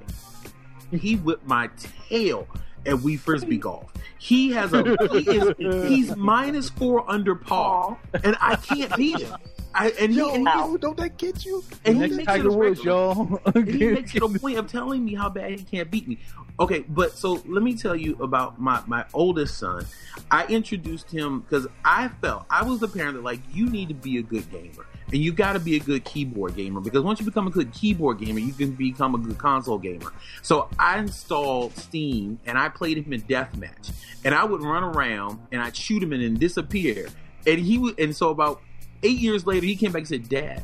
he 0.91 1.15
whipped 1.15 1.47
my 1.47 1.69
tail 2.09 2.47
at 2.85 2.95
Wii 2.95 3.19
frisbee 3.19 3.57
golf 3.57 3.91
he 4.17 4.51
has 4.51 4.73
a 4.73 4.83
he 5.11 5.29
is 5.29 5.87
he's 5.87 6.15
minus 6.15 6.69
four 6.69 7.09
under 7.09 7.35
par 7.35 7.97
and 8.23 8.35
i 8.41 8.55
can't 8.55 8.95
beat 8.95 9.19
him 9.19 9.35
I, 9.77 9.89
and 9.99 10.13
he, 10.13 10.19
Yo, 10.19 10.33
and 10.33 10.47
he 10.47 10.55
yo, 10.57 10.77
don't 10.77 10.95
that 10.97 11.17
get 11.17 11.45
you? 11.45 11.61
and 11.83 12.01
he 12.01 12.09
makes 12.09 12.25
Tiger 12.25 12.47
it 12.47 12.53
a 12.53 12.57
Woods, 12.57 12.83
y'all. 12.85 13.41
And 13.53 13.67
he 13.67 13.87
makes 13.87 14.15
it 14.15 14.23
a 14.23 14.29
point 14.29 14.57
of 14.57 14.71
telling 14.71 15.03
me 15.03 15.15
how 15.15 15.29
bad 15.29 15.51
he 15.51 15.65
can't 15.65 15.91
beat 15.91 16.07
me. 16.07 16.17
Okay, 16.61 16.85
but 16.87 17.11
so 17.11 17.43
let 17.45 17.61
me 17.61 17.75
tell 17.75 17.95
you 17.95 18.15
about 18.21 18.59
my 18.59 18.81
my 18.87 19.03
oldest 19.13 19.57
son. 19.57 19.85
I 20.31 20.45
introduced 20.47 21.11
him 21.11 21.41
because 21.41 21.67
I 21.83 22.07
felt 22.21 22.45
I 22.49 22.63
was 22.63 22.79
the 22.79 22.87
parent 22.87 23.15
that 23.15 23.23
like 23.23 23.41
you 23.51 23.69
need 23.69 23.89
to 23.89 23.93
be 23.93 24.17
a 24.17 24.21
good 24.21 24.49
gamer 24.49 24.85
and 25.11 25.21
you've 25.21 25.35
got 25.35 25.53
to 25.53 25.59
be 25.59 25.75
a 25.75 25.79
good 25.79 26.03
keyboard 26.03 26.55
gamer 26.55 26.81
because 26.81 27.03
once 27.03 27.19
you 27.19 27.25
become 27.25 27.47
a 27.47 27.51
good 27.51 27.71
keyboard 27.73 28.19
gamer, 28.19 28.39
you 28.39 28.53
can 28.53 28.71
become 28.71 29.15
a 29.15 29.17
good 29.17 29.37
console 29.37 29.77
gamer. 29.77 30.11
So 30.41 30.69
I 30.79 30.99
installed 30.99 31.75
Steam 31.77 32.39
and 32.45 32.57
I 32.57 32.69
played 32.69 32.97
him 32.97 33.13
in 33.13 33.21
deathmatch, 33.21 33.91
and 34.23 34.33
I 34.33 34.43
would 34.43 34.61
run 34.61 34.83
around 34.83 35.39
and 35.51 35.61
I'd 35.61 35.75
shoot 35.75 36.01
him 36.01 36.13
and 36.13 36.23
then 36.23 36.35
disappear. 36.35 37.07
And 37.47 37.59
he 37.59 37.77
would, 37.77 37.99
and 37.99 38.15
so 38.15 38.29
about 38.29 38.61
eight 39.03 39.19
years 39.19 39.45
later, 39.45 39.65
he 39.65 39.75
came 39.75 39.91
back 39.91 40.01
and 40.01 40.07
said, 40.07 40.29
"Dad." 40.29 40.63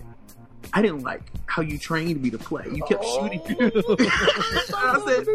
I 0.73 0.81
didn't 0.81 1.01
like 1.01 1.23
how 1.47 1.61
you 1.61 1.77
trained 1.77 2.21
me 2.21 2.29
to 2.29 2.37
play. 2.37 2.65
You 2.71 2.81
kept 2.83 3.03
oh. 3.05 3.21
shooting 3.21 3.41
me. 3.45 3.55
I 4.73 5.01
said, 5.05 5.25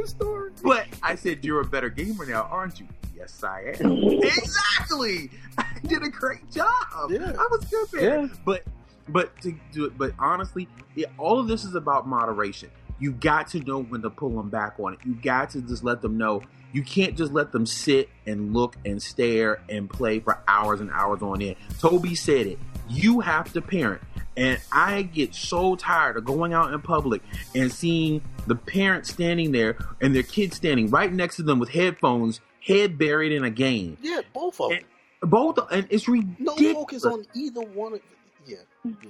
but 0.63 0.87
I 1.03 1.15
said, 1.15 1.45
you're 1.45 1.61
a 1.61 1.65
better 1.65 1.91
gamer 1.91 2.25
now, 2.25 2.49
aren't 2.51 2.81
you? 2.81 2.87
Yes, 3.15 3.43
I 3.43 3.75
am. 3.81 3.93
exactly. 4.23 5.31
I 5.59 5.67
did 5.87 6.03
a 6.03 6.09
great 6.09 6.51
job. 6.51 7.11
Yeah. 7.11 7.33
I 7.39 7.49
was 7.51 7.65
good 7.71 7.89
there. 7.93 8.21
Yeah. 8.21 8.29
But, 8.45 8.63
but 9.09 9.41
to 9.43 9.55
do 9.73 9.85
it, 9.87 9.97
but 9.97 10.13
honestly, 10.19 10.69
it, 10.97 11.07
all 11.19 11.39
of 11.39 11.49
this 11.49 11.65
is 11.65 11.75
about 11.75 12.07
moderation. 12.07 12.71
You 12.99 13.13
got 13.13 13.49
to 13.49 13.61
know 13.61 13.83
when 13.83 14.03
to 14.03 14.11
pull 14.11 14.31
them 14.31 14.49
back 14.49 14.77
on 14.79 14.95
it. 14.95 15.01
You 15.05 15.15
got 15.15 15.51
to 15.51 15.61
just 15.61 15.85
let 15.85 16.01
them 16.01 16.17
know. 16.17 16.43
You 16.73 16.83
can't 16.83 17.17
just 17.17 17.33
let 17.33 17.53
them 17.53 17.67
sit 17.67 18.09
and 18.27 18.55
look 18.55 18.77
and 18.85 19.03
stare 19.03 19.61
and 19.69 19.89
play 19.89 20.21
for 20.21 20.43
hours 20.49 20.81
and 20.81 20.91
hours 20.91 21.23
on 21.23 21.43
end. 21.43 21.57
Toby 21.79 22.15
said 22.15 22.47
it. 22.47 22.59
You 22.89 23.21
have 23.21 23.53
to 23.53 23.61
parent. 23.61 24.03
And 24.37 24.61
I 24.71 25.03
get 25.03 25.35
so 25.35 25.77
tired 25.77 26.17
of 26.17 26.25
going 26.25 26.53
out 26.53 26.73
in 26.73 26.81
public 26.83 27.23
and 27.55 27.73
seeing 27.73 28.23
the 28.47 28.55
parents 28.55 29.11
standing 29.11 29.53
there 29.53 29.79
and 30.01 30.15
their 30.15 30.23
kids 30.23 30.57
standing 30.57 30.91
right 30.91 31.13
next 31.13 31.37
to 31.37 31.43
them 31.43 31.59
with 31.59 31.71
headphones, 31.71 32.41
head 32.63 32.99
buried 32.99 33.33
in 33.33 33.45
a 33.45 33.51
game. 33.51 33.97
Yeah, 34.03 34.21
both 34.35 34.61
of 34.61 34.71
them. 34.71 34.81
Both, 35.23 35.59
and 35.73 35.87
it's 35.89 36.07
ridiculous. 36.07 36.61
No 36.61 36.75
focus 36.75 37.05
on 37.07 37.25
either 37.35 37.63
one. 37.63 37.95
Of, 37.95 38.01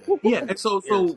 yeah, 0.07 0.17
yeah, 0.23 0.45
and 0.49 0.59
so 0.59 0.81
so, 0.81 1.17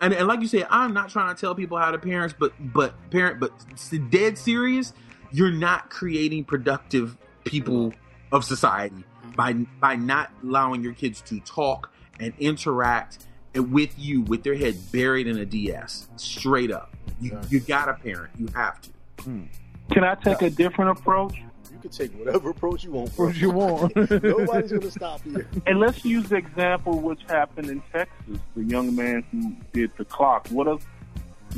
and, 0.00 0.14
and 0.14 0.26
like 0.26 0.40
you 0.40 0.48
said, 0.48 0.66
I'm 0.70 0.94
not 0.94 1.10
trying 1.10 1.34
to 1.34 1.40
tell 1.40 1.54
people 1.54 1.78
how 1.78 1.90
to 1.90 1.98
parent, 1.98 2.34
but 2.38 2.52
but 2.60 2.94
parent, 3.10 3.40
but 3.40 3.52
s- 3.72 3.94
dead 4.10 4.38
serious, 4.38 4.92
you're 5.30 5.50
not 5.50 5.90
creating 5.90 6.44
productive 6.44 7.16
people 7.44 7.92
of 8.32 8.44
society 8.44 9.04
mm-hmm. 9.22 9.30
by 9.32 9.52
by 9.80 9.96
not 9.96 10.30
allowing 10.42 10.82
your 10.82 10.94
kids 10.94 11.20
to 11.22 11.40
talk 11.40 11.92
and 12.18 12.32
interact 12.38 13.26
with 13.54 13.98
you 13.98 14.22
with 14.22 14.42
their 14.42 14.54
head 14.54 14.76
buried 14.92 15.26
in 15.26 15.38
a 15.38 15.46
DS. 15.46 16.08
Straight 16.16 16.70
up, 16.70 16.96
you 17.20 17.38
you 17.48 17.60
got 17.60 17.86
to 17.86 17.94
parent. 17.94 18.30
You 18.38 18.48
have 18.54 18.80
to. 18.82 18.90
Hmm. 19.22 19.42
Can 19.90 20.04
I 20.04 20.14
take 20.14 20.42
a 20.42 20.50
different 20.50 20.98
approach? 20.98 21.34
You 21.82 21.88
can 21.88 21.96
take 21.96 22.12
whatever 22.18 22.50
approach 22.50 22.84
you 22.84 22.90
want. 22.92 23.16
bro. 23.16 23.26
What 23.26 23.36
you 23.36 23.50
want? 23.50 23.96
Nobody's 24.22 24.70
gonna 24.72 24.90
stop 24.90 25.22
you. 25.24 25.46
And 25.66 25.80
let's 25.80 26.04
use 26.04 26.28
the 26.28 26.36
example 26.36 26.98
which 27.00 27.20
happened 27.26 27.70
in 27.70 27.80
Texas, 27.90 28.38
the 28.54 28.64
young 28.64 28.94
man 28.94 29.24
who 29.32 29.54
did 29.72 29.90
the 29.96 30.04
clock. 30.04 30.46
What 30.48 30.66
if 30.68 30.84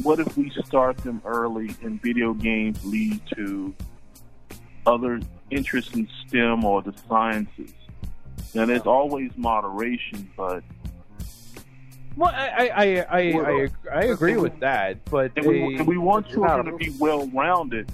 what 0.05 0.21
if 0.21 0.37
we 0.37 0.51
start 0.65 0.99
them 0.99 1.21
early 1.25 1.75
and 1.83 2.01
video 2.01 2.35
games 2.35 2.85
lead 2.85 3.21
to 3.35 3.75
other 4.87 5.21
interests 5.51 5.93
in 5.95 6.09
STEM 6.29 6.65
or 6.65 6.83
the 6.83 6.95
sciences? 7.09 7.73
Now 8.55 8.67
there's 8.67 8.83
always 8.87 9.33
moderation, 9.37 10.31
but 10.37 10.63
Well, 12.17 12.33
I 12.33 12.69
I 12.69 12.69
I 12.69 13.07
I, 13.11 13.19
I, 13.33 13.69
I 13.93 14.03
agree 14.05 14.37
with 14.37 14.61
that, 14.61 15.05
but 15.07 15.33
if 15.35 15.45
we, 15.45 15.59
they- 15.59 15.81
if 15.81 15.87
we 15.89 15.99
want 15.99 16.29
children 16.29 16.67
to 16.67 16.77
be 16.77 16.91
well 17.01 17.27
rounded, 17.35 17.91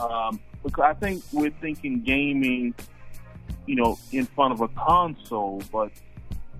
um, 0.00 0.40
because 0.62 0.84
I 0.84 0.94
think 0.94 1.22
we're 1.32 1.50
thinking 1.50 2.02
gaming, 2.02 2.74
you 3.66 3.76
know, 3.76 3.98
in 4.12 4.26
front 4.26 4.52
of 4.52 4.60
a 4.60 4.68
console, 4.68 5.62
but 5.72 5.90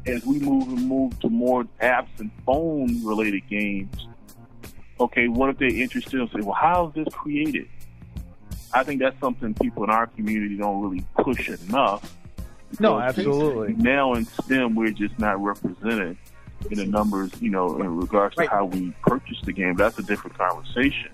as 0.07 0.25
we 0.25 0.39
move 0.39 0.69
and 0.69 0.89
move 0.89 1.19
to 1.21 1.29
more 1.29 1.65
apps 1.83 2.09
and 2.19 2.31
phone 2.47 3.05
related 3.05 3.49
games, 3.49 4.09
okay, 4.99 5.29
what 5.29 5.51
if 5.51 5.59
they're 5.59 5.69
interested 5.69 6.21
and 6.21 6.31
say, 6.31 6.41
well, 6.41 6.55
how 6.55 6.89
is 6.89 6.95
this 6.95 7.15
created? 7.15 7.69
I 8.73 8.85
think 8.85 9.01
that's 9.01 9.19
something 9.21 9.55
people 9.55 9.85
in 9.85 9.91
our 9.91 10.07
community 10.07 10.57
don't 10.57 10.83
really 10.83 11.05
push 11.17 11.49
enough. 11.49 12.17
No, 12.79 13.01
absolutely. 13.01 13.75
Now 13.75 14.15
in 14.15 14.27
STEM, 14.27 14.77
we're 14.77 14.93
just 14.93 15.19
not 15.19 15.43
represented 15.43 16.17
in 16.71 16.79
the 16.79 16.87
numbers, 16.87 17.33
you 17.41 17.51
know, 17.51 17.81
in 17.81 17.97
regards 17.97 18.37
to 18.37 18.47
how 18.47 18.67
we 18.67 18.93
purchase 19.03 19.39
the 19.43 19.53
game. 19.53 19.75
That's 19.75 19.99
a 19.99 20.03
different 20.03 20.39
conversation. 20.39 21.11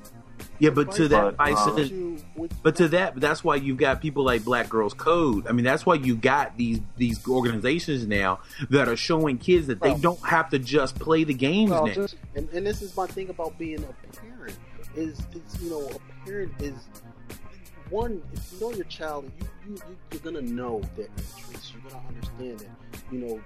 Yeah, 0.58 0.70
but 0.70 0.92
to 0.92 1.08
that, 1.08 1.36
But, 1.36 1.48
um, 1.50 1.54
Bison, 1.54 2.22
but 2.62 2.76
to 2.76 2.88
that, 2.88 3.20
that's 3.20 3.42
why 3.44 3.56
you've 3.56 3.76
got 3.78 4.00
people 4.00 4.24
like 4.24 4.44
Black 4.44 4.68
Girls 4.68 4.94
Code. 4.94 5.46
I 5.48 5.52
mean, 5.52 5.64
that's 5.64 5.84
why 5.86 5.94
you 5.94 6.16
got 6.16 6.56
these 6.56 6.80
these 6.96 7.26
organizations 7.28 8.06
now 8.06 8.40
that 8.70 8.88
are 8.88 8.96
showing 8.96 9.38
kids 9.38 9.66
that 9.68 9.80
they 9.80 9.90
Well- 9.90 9.98
don't 9.98 10.26
have 10.26 10.50
to 10.50 10.58
just 10.58 10.98
play 10.98 11.24
the 11.24 11.34
games 11.34 11.70
Well, 11.70 11.86
now. 11.86 11.92
just- 11.94 12.16
and, 12.34 12.48
and 12.50 12.66
this 12.66 12.82
is 12.82 12.96
my 12.96 13.06
thing 13.06 13.28
about 13.28 13.58
being 13.58 13.84
a 13.84 14.16
parent 14.16 14.56
is, 14.94 15.18
is 15.34 15.62
you 15.62 15.70
know 15.70 15.88
a 15.88 16.24
parent 16.26 16.52
is 16.60 16.74
one 17.90 18.22
if 18.32 18.52
you 18.52 18.60
know 18.60 18.72
your 18.74 18.84
child 18.86 19.30
you, 19.38 19.46
you, 19.68 19.74
you 19.74 19.96
you're 20.10 20.20
gonna 20.20 20.40
know 20.42 20.80
their 20.96 21.06
interests 21.16 21.72
you're 21.72 21.90
gonna 21.90 22.02
understand 22.08 22.58
that 22.60 23.02
you 23.12 23.18
know 23.20 23.40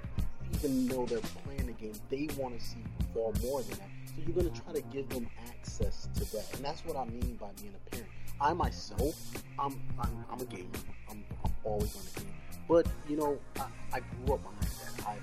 even 0.54 0.86
though 0.88 1.04
they're 1.06 1.18
playing 1.44 1.66
the 1.66 1.72
game 1.72 1.92
they 2.08 2.28
want 2.40 2.58
to 2.58 2.64
see 2.64 2.78
far 3.12 3.32
more 3.42 3.60
than 3.62 3.78
that 3.78 3.88
so 4.20 4.26
you're 4.26 4.42
gonna 4.42 4.54
try 4.54 4.72
to 4.72 4.80
give 4.92 5.08
them 5.08 5.26
access 5.48 6.08
to 6.14 6.20
that 6.32 6.46
and 6.54 6.64
that's 6.64 6.84
what 6.84 6.96
I 6.96 7.04
mean 7.04 7.36
by 7.40 7.48
being 7.60 7.74
a 7.74 7.90
parent 7.90 8.08
I 8.40 8.52
myself 8.52 9.14
I'm 9.58 9.80
I'm, 9.98 10.24
I'm 10.30 10.40
a 10.40 10.44
gamer 10.44 10.68
I'm, 11.10 11.24
I'm 11.44 11.52
always 11.64 11.94
on 11.96 12.02
the 12.14 12.20
game 12.20 12.34
but 12.68 12.86
you 13.08 13.16
know 13.16 13.38
I, 13.58 13.64
I 13.92 14.00
grew 14.00 14.34
up 14.34 14.42
behind 14.42 14.62
that 14.62 15.06
I 15.06 15.16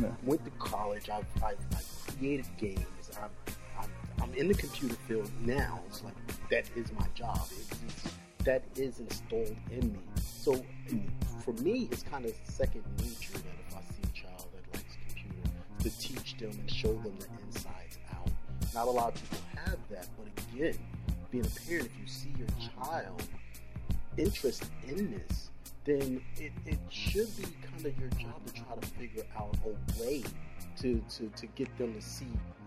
Yeah. 0.00 0.10
went 0.24 0.44
to 0.44 0.50
college. 0.58 1.08
I've, 1.10 1.26
I've, 1.42 1.58
I've 1.76 2.16
created 2.18 2.46
games. 2.56 3.10
I'm, 3.20 3.30
I'm, 3.80 3.90
I'm 4.22 4.34
in 4.34 4.46
the 4.48 4.54
computer 4.54 4.94
field 5.08 5.30
now. 5.44 5.80
It's 5.88 6.02
like 6.04 6.14
that 6.50 6.64
is 6.76 6.92
my 6.92 7.06
job. 7.14 7.40
It's, 7.50 7.70
it's, 7.86 8.14
that 8.44 8.62
is 8.76 9.00
installed 9.00 9.56
in 9.70 9.92
me. 9.92 9.98
So 10.16 10.64
for 11.44 11.52
me, 11.54 11.88
it's 11.90 12.02
kind 12.04 12.24
of 12.26 12.32
second 12.44 12.84
nature 12.98 13.32
that 13.34 13.56
if 13.68 13.76
I 13.76 13.80
see 13.92 14.02
a 14.04 14.12
child 14.26 14.46
that 14.54 14.64
likes 14.76 14.96
computer, 15.06 15.50
to 15.80 15.90
teach 15.98 16.36
them 16.38 16.50
and 16.50 16.70
show 16.70 16.92
them 16.92 17.16
the 17.18 17.26
insides 17.46 17.66
out. 17.68 17.77
Not 18.74 18.86
a 18.86 18.90
lot 18.90 19.14
of 19.14 19.22
people 19.22 19.38
have 19.64 19.78
that, 19.90 20.06
but 20.16 20.44
again, 20.54 20.74
being 21.30 21.46
a 21.46 21.68
parent, 21.68 21.86
if 21.86 22.00
you 22.00 22.06
see 22.06 22.32
your 22.38 22.48
child 22.84 23.22
interest 24.16 24.64
in 24.86 25.10
this, 25.12 25.50
then 25.84 26.20
it, 26.36 26.52
it 26.66 26.78
should 26.90 27.34
be 27.36 27.44
kind 27.62 27.86
of 27.86 27.98
your 27.98 28.10
job 28.10 28.44
to 28.46 28.52
try 28.52 28.76
to 28.78 28.86
figure 28.88 29.24
out 29.36 29.56
a 29.64 30.02
way 30.02 30.22
to, 30.80 31.02
to, 31.08 31.28
to 31.36 31.46
get 31.48 31.76
them 31.78 31.94
to 31.94 32.00
see 32.00 32.26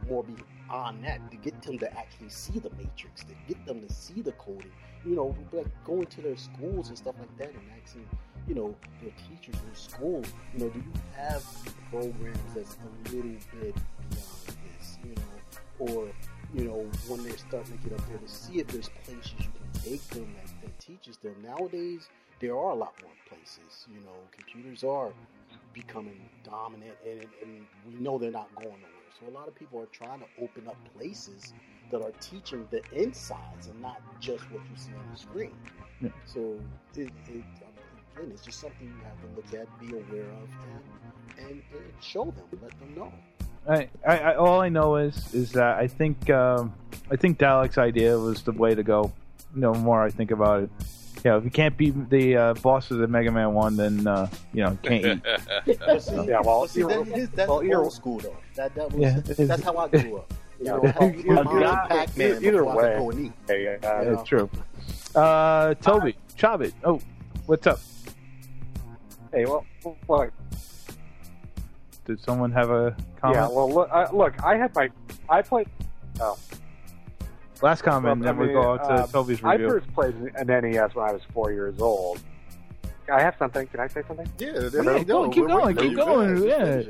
more 0.09 0.23
beyond 0.23 1.03
that, 1.03 1.19
to 1.29 1.37
get 1.37 1.61
them 1.61 1.77
to 1.77 1.97
actually 1.97 2.29
see 2.29 2.59
the 2.59 2.69
matrix, 2.71 3.23
to 3.23 3.33
get 3.47 3.63
them 3.65 3.85
to 3.85 3.93
see 3.93 4.21
the 4.21 4.31
coding. 4.33 4.71
You 5.05 5.15
know, 5.15 5.35
like 5.51 5.67
going 5.85 6.05
to 6.07 6.21
their 6.21 6.37
schools 6.37 6.89
and 6.89 6.97
stuff 6.97 7.15
like 7.19 7.37
that 7.37 7.49
and 7.49 7.61
asking, 7.83 8.07
you 8.47 8.55
know, 8.55 8.75
their 9.01 9.11
teachers 9.29 9.59
in 9.67 9.75
school, 9.75 10.23
you 10.53 10.59
know, 10.59 10.69
do 10.69 10.79
you 10.79 10.93
have 11.15 11.43
programs 11.89 12.53
that's 12.55 12.75
a 12.75 13.15
little 13.15 13.31
bit 13.59 13.75
beyond 13.75 14.40
or, 15.81 16.07
you 16.53 16.65
know, 16.65 16.85
when 17.07 17.23
they're 17.23 17.37
starting 17.37 17.77
to 17.77 17.89
get 17.89 17.99
up 17.99 18.07
there 18.07 18.17
to 18.17 18.27
see 18.27 18.59
if 18.59 18.67
there's 18.67 18.89
places 19.03 19.33
you 19.39 19.45
can 19.45 19.81
take 19.81 20.01
them 20.09 20.33
that, 20.35 20.61
that 20.61 20.79
teaches 20.79 21.17
them. 21.17 21.35
Nowadays, 21.43 22.09
there 22.39 22.55
are 22.55 22.71
a 22.71 22.75
lot 22.75 22.93
more 23.01 23.11
places, 23.27 23.87
you 23.89 23.99
know, 24.01 24.17
computers 24.31 24.83
are 24.83 25.11
becoming 25.73 26.29
dominant 26.43 26.95
and, 27.07 27.25
and 27.41 27.65
we 27.87 27.95
know 27.99 28.17
they're 28.17 28.31
not 28.31 28.53
going 28.55 28.67
nowhere. 28.67 29.11
So 29.19 29.27
a 29.27 29.33
lot 29.33 29.47
of 29.47 29.55
people 29.55 29.79
are 29.79 29.87
trying 29.87 30.19
to 30.19 30.25
open 30.41 30.67
up 30.67 30.77
places 30.97 31.53
that 31.91 32.01
are 32.01 32.11
teaching 32.19 32.67
the 32.71 32.81
insides 32.93 33.67
and 33.67 33.81
not 33.81 34.01
just 34.19 34.43
what 34.51 34.61
you 34.69 34.75
see 34.75 34.91
on 34.91 35.05
the 35.11 35.19
screen. 35.19 35.55
Yeah. 35.99 36.09
So 36.25 36.59
it, 36.95 37.11
it 37.27 37.43
again, 38.21 38.31
it's 38.31 38.43
just 38.43 38.59
something 38.59 38.87
you 38.87 39.03
have 39.03 39.19
to 39.21 39.35
look 39.35 39.61
at, 39.61 39.79
be 39.79 39.95
aware 39.95 40.29
of, 40.31 40.49
and, 41.37 41.47
and, 41.47 41.61
and 41.73 41.93
show 42.01 42.25
them, 42.25 42.45
let 42.61 42.77
them 42.79 42.95
know. 42.95 43.13
I, 43.67 43.89
I, 44.07 44.17
I 44.19 44.35
all 44.35 44.59
I 44.61 44.69
know 44.69 44.95
is 44.97 45.33
is 45.33 45.51
that 45.53 45.77
I 45.77 45.87
think 45.87 46.29
um, 46.29 46.73
I 47.11 47.15
think 47.15 47.37
Dalek's 47.37 47.77
idea 47.77 48.17
was 48.17 48.41
the 48.43 48.51
way 48.51 48.73
to 48.75 48.83
go. 48.83 49.11
You 49.55 49.61
know, 49.61 49.73
the 49.73 49.79
more 49.79 50.01
I 50.03 50.09
think 50.09 50.31
about 50.31 50.63
it, 50.63 50.69
you 51.23 51.29
know, 51.31 51.37
if 51.37 51.43
you 51.43 51.51
can't 51.51 51.75
beat 51.77 52.09
the 52.09 52.37
uh, 52.37 52.53
bosses 52.55 52.99
of 52.99 53.09
Mega 53.09 53.31
Man 53.31 53.53
One, 53.53 53.75
then 53.77 54.07
uh, 54.07 54.27
you 54.53 54.63
know, 54.63 54.77
can't 54.81 55.05
eat. 55.05 55.21
But 55.23 56.09
Yeah, 56.27 56.41
well, 56.41 56.67
see, 56.67 56.79
you're- 56.79 57.03
that 57.03 57.17
is, 57.17 57.29
that's 57.29 57.49
well, 57.49 57.63
you're- 57.63 57.75
old 57.83 57.93
school 57.93 58.19
though. 58.19 58.35
That 58.55 58.73
that 58.75 58.91
was 58.91 58.99
Yeah, 59.01 59.45
that's 59.45 59.63
how 59.63 59.77
I 59.77 59.87
grew 59.89 60.17
up. 60.17 60.33
You 60.59 60.65
know, 60.65 60.79
Yeah. 60.83 60.91
help 60.93 61.15
your 61.25 61.43
mom 61.43 61.87
Pac-Man 61.87 62.43
Either 62.45 62.63
way. 62.65 62.75
could 62.75 62.97
go 62.97 63.09
and 63.11 63.25
eat. 63.25 63.33
Hey, 63.47 63.77
uh, 63.83 64.01
It's 64.13 64.23
true. 64.27 64.49
Uh, 65.15 65.73
Toby, 65.75 66.15
Chavit. 66.37 66.73
Oh, 66.83 66.99
what's 67.45 67.67
up? 67.67 67.79
hey, 69.33 69.45
well, 69.45 69.65
look, 70.07 70.31
Did 72.05 72.19
someone 72.19 72.51
have 72.51 72.69
a 72.69 72.95
comment? 73.19 73.39
yeah, 73.41 73.47
well, 73.47 73.71
look, 73.71 73.89
I, 73.91 74.09
look, 74.11 74.41
I 74.43 74.55
had 74.57 74.73
my, 74.75 74.89
I 75.29 75.41
played. 75.41 75.67
Oh, 76.19 76.37
Last 77.61 77.83
comment, 77.83 78.21
Well, 78.21 78.33
then 78.33 78.35
I 78.35 78.51
we'll 78.51 78.61
go 78.61 78.71
out 78.73 78.83
to 78.87 78.93
uh, 79.03 79.07
Toby's 79.07 79.43
review. 79.43 79.67
I 79.67 79.69
first 79.69 79.93
played 79.93 80.15
an 80.15 80.47
NES 80.47 80.95
when 80.95 81.07
I 81.07 81.13
was 81.13 81.21
four 81.31 81.51
years 81.51 81.79
old. 81.79 82.19
I 83.11 83.21
have 83.21 83.35
something. 83.37 83.67
Can 83.67 83.79
I 83.79 83.87
say 83.87 84.01
something? 84.07 84.27
Yeah, 84.39 84.69
Yeah, 84.73 85.03
go 85.03 85.23
on, 85.25 85.31
keep 85.31 85.45
going, 85.47 85.75
keep 85.75 85.95
going. 85.95 86.43
Yeah, 86.43 86.81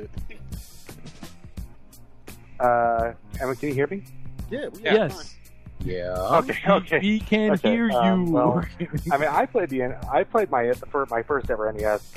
Uh, 2.60 3.14
Emma, 3.42 3.56
can 3.56 3.70
you 3.70 3.76
hear 3.76 3.88
me? 3.88 4.04
Yeah, 4.50 4.68
we 4.70 4.82
yes. 4.84 5.36
Yeah. 5.84 6.12
Okay, 6.38 6.58
okay. 6.68 7.00
He 7.00 7.20
can 7.20 7.52
Okay, 7.54 7.72
hear 7.72 7.90
you. 7.90 7.98
um, 7.98 8.32
well, 8.32 8.64
I 9.12 9.18
mean, 9.18 9.30
I 9.30 9.46
played 9.48 9.70
the 9.70 9.84
I 10.12 10.24
played 10.24 10.52
my 10.52 10.68
the 10.68 10.86
fir- 10.86 11.08
my 11.10 11.24
first 11.24 11.50
ever 11.50 11.72
NES 11.74 12.14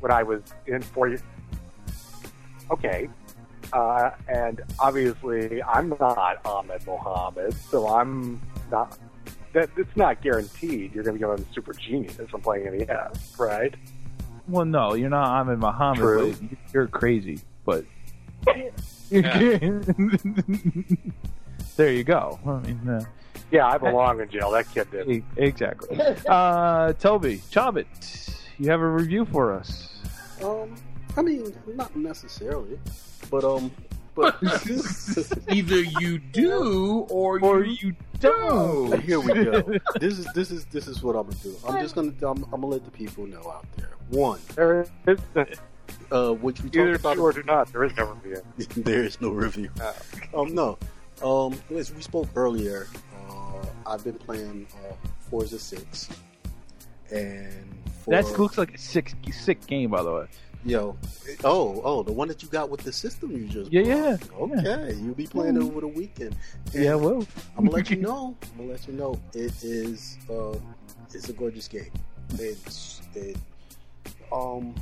when 0.00 0.12
I 0.12 0.22
was 0.22 0.42
in 0.66 0.82
four 0.82 1.08
years. 1.08 1.22
Okay, 2.70 3.08
uh, 3.72 4.10
and 4.28 4.60
obviously 4.78 5.62
I'm 5.62 5.90
not 6.00 6.40
Ahmed 6.44 6.86
Mohamed, 6.86 7.54
so 7.54 7.88
I'm 7.88 8.40
not. 8.70 8.98
That 9.54 9.70
it's 9.78 9.96
not 9.96 10.20
guaranteed 10.20 10.94
you're 10.94 11.02
going 11.04 11.18
to 11.18 11.20
become 11.26 11.42
a 11.50 11.54
super 11.54 11.72
genius 11.72 12.18
from 12.30 12.42
playing 12.42 12.76
NES, 12.78 13.34
right? 13.38 13.74
well, 14.46 14.64
no, 14.66 14.94
you're 14.94 15.08
not 15.10 15.26
Ahmed 15.26 15.58
Mohamed. 15.58 15.98
True. 15.98 16.32
But 16.34 16.58
you're 16.74 16.86
crazy, 16.86 17.40
but 17.64 17.84
there 21.76 21.92
you 21.92 22.04
go. 22.04 22.38
I 22.46 22.58
mean, 22.66 22.88
uh, 22.88 23.04
Yeah, 23.50 23.66
I 23.66 23.78
belong 23.78 24.20
in 24.20 24.28
jail. 24.30 24.50
That 24.50 24.70
kid 24.72 24.90
did. 24.90 25.24
exactly. 25.36 25.98
Uh, 26.28 26.92
Toby, 26.94 27.40
Chabit, 27.50 27.86
you 28.58 28.70
have 28.70 28.80
a 28.80 28.88
review 28.88 29.24
for 29.26 29.52
us. 29.54 29.88
Um, 30.44 30.74
I 31.18 31.22
mean, 31.22 31.52
not 31.66 31.94
necessarily, 31.96 32.78
but 33.28 33.42
um, 33.42 33.72
but 34.14 34.36
Either 35.50 35.80
you 36.00 36.18
do 36.18 37.06
or, 37.10 37.40
Or 37.40 37.64
you, 37.64 37.88
you 37.88 37.96
don't. 38.20 39.00
here 39.02 39.18
we 39.18 39.32
go. 39.44 39.78
This 40.00 40.16
is 40.20 40.26
this 40.32 40.52
is 40.52 40.64
this 40.66 40.86
is 40.86 41.02
what 41.02 41.16
I'm 41.16 41.24
gonna 41.24 41.42
do. 41.42 41.56
I'm 41.66 41.82
just 41.82 41.96
gonna 41.96 42.12
I'm, 42.22 42.44
I'm 42.44 42.60
gonna 42.60 42.66
let 42.68 42.84
the 42.84 42.92
people 42.92 43.26
know 43.26 43.50
out 43.50 43.66
there. 43.76 43.90
One, 44.10 44.38
There 44.54 44.82
is 44.82 44.90
uh, 46.12 46.34
which 46.34 46.62
we 46.62 46.68
either 46.70 46.92
talked 46.92 47.00
about. 47.00 47.16
do 47.16 47.22
or 47.22 47.32
do 47.32 47.42
not. 47.42 47.72
There 47.72 47.82
is 47.82 47.96
no 47.96 48.04
review. 48.12 48.42
there 48.76 49.02
is 49.02 49.20
no 49.20 49.30
review. 49.30 49.70
Um, 50.32 50.54
no. 50.54 50.78
Um, 51.20 51.60
as 51.74 51.92
we 51.92 52.00
spoke 52.00 52.28
earlier, 52.36 52.86
uh, 53.28 53.66
I've 53.86 54.04
been 54.04 54.14
playing 54.18 54.68
uh, 54.88 54.94
Forza 55.28 55.58
Six, 55.58 56.08
and 57.10 57.74
for, 58.04 58.10
That 58.12 58.38
looks 58.38 58.56
like 58.56 58.74
a 58.74 58.78
sick, 58.78 59.14
sick 59.32 59.66
game, 59.66 59.90
by 59.90 60.04
the 60.04 60.12
way. 60.12 60.26
Yo. 60.64 60.96
Oh, 61.44 61.80
oh, 61.84 62.02
the 62.02 62.12
one 62.12 62.28
that 62.28 62.42
you 62.42 62.48
got 62.48 62.68
with 62.70 62.80
the 62.82 62.92
system 62.92 63.30
you 63.32 63.46
just 63.46 63.72
Yeah, 63.72 64.16
bought. 64.32 64.50
yeah, 64.50 64.76
Okay, 64.76 64.94
you'll 64.94 65.14
be 65.14 65.26
playing 65.26 65.56
it 65.56 65.62
over 65.62 65.80
the 65.80 65.88
weekend. 65.88 66.36
And 66.74 66.84
Yeah, 66.84 66.94
well, 66.94 67.26
I'm 67.56 67.64
gonna 67.66 67.76
let 67.76 67.90
you 67.90 67.96
know. 68.08 68.36
I'm 68.52 68.58
gonna 68.58 68.72
let 68.72 68.86
you 68.86 68.94
know. 68.94 69.18
It 69.34 69.62
is. 69.62 70.18
Uh, 70.30 70.56
it's 71.14 71.28
a 71.28 71.32
gorgeous 71.32 71.68
game. 71.68 71.90
It's 72.34 73.00
it. 73.14 73.36
Um, 74.32 74.74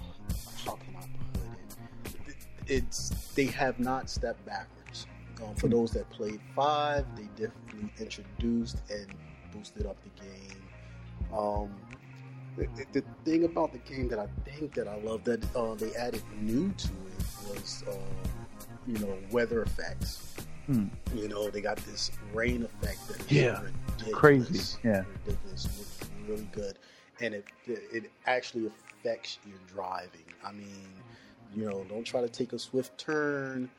how 0.65 0.73
can 0.73 0.97
I 0.97 1.01
put 1.32 2.28
it? 2.28 2.36
It's 2.66 3.11
they 3.35 3.47
have 3.47 3.78
not 3.78 4.11
stepped 4.11 4.44
backwards. 4.44 5.07
Um, 5.43 5.55
for 5.55 5.69
those 5.69 5.93
that 5.93 6.09
played 6.11 6.40
five, 6.55 7.05
they 7.15 7.24
definitely 7.40 7.90
introduced 8.01 8.78
and 8.90 9.07
boosted 9.53 9.86
up 9.86 9.97
the 10.03 10.23
game. 10.24 11.36
Um, 11.39 11.74
the, 12.56 12.86
the 12.92 13.04
thing 13.24 13.44
about 13.44 13.72
the 13.72 13.78
game 13.78 14.08
that 14.08 14.18
I 14.18 14.28
think 14.44 14.74
that 14.74 14.88
I 14.88 14.96
love 14.98 15.24
that 15.24 15.44
uh, 15.56 15.74
they 15.74 15.94
added 15.94 16.22
new 16.40 16.72
to 16.72 16.88
it 16.88 17.24
was, 17.50 17.84
uh, 17.88 17.92
you 18.86 18.98
know, 18.98 19.16
weather 19.30 19.62
effects. 19.62 20.34
Hmm. 20.66 20.86
You 21.14 21.28
know, 21.28 21.48
they 21.50 21.60
got 21.60 21.76
this 21.78 22.10
rain 22.32 22.64
effect 22.64 23.06
that 23.08 23.20
is 23.20 23.32
Yeah, 23.32 23.62
crazy, 24.12 24.78
yeah. 24.82 25.04
ridiculous, 25.24 25.64
looks 25.78 26.10
really 26.28 26.48
good, 26.52 26.78
and 27.20 27.34
it 27.34 27.44
it 27.66 28.10
actually 28.26 28.66
affects 28.66 29.38
your 29.46 29.58
driving. 29.68 30.24
I 30.44 30.52
mean, 30.52 30.88
you 31.54 31.68
know, 31.70 31.84
don't 31.88 32.04
try 32.04 32.20
to 32.20 32.28
take 32.28 32.52
a 32.52 32.58
swift 32.58 32.98
turn 32.98 33.70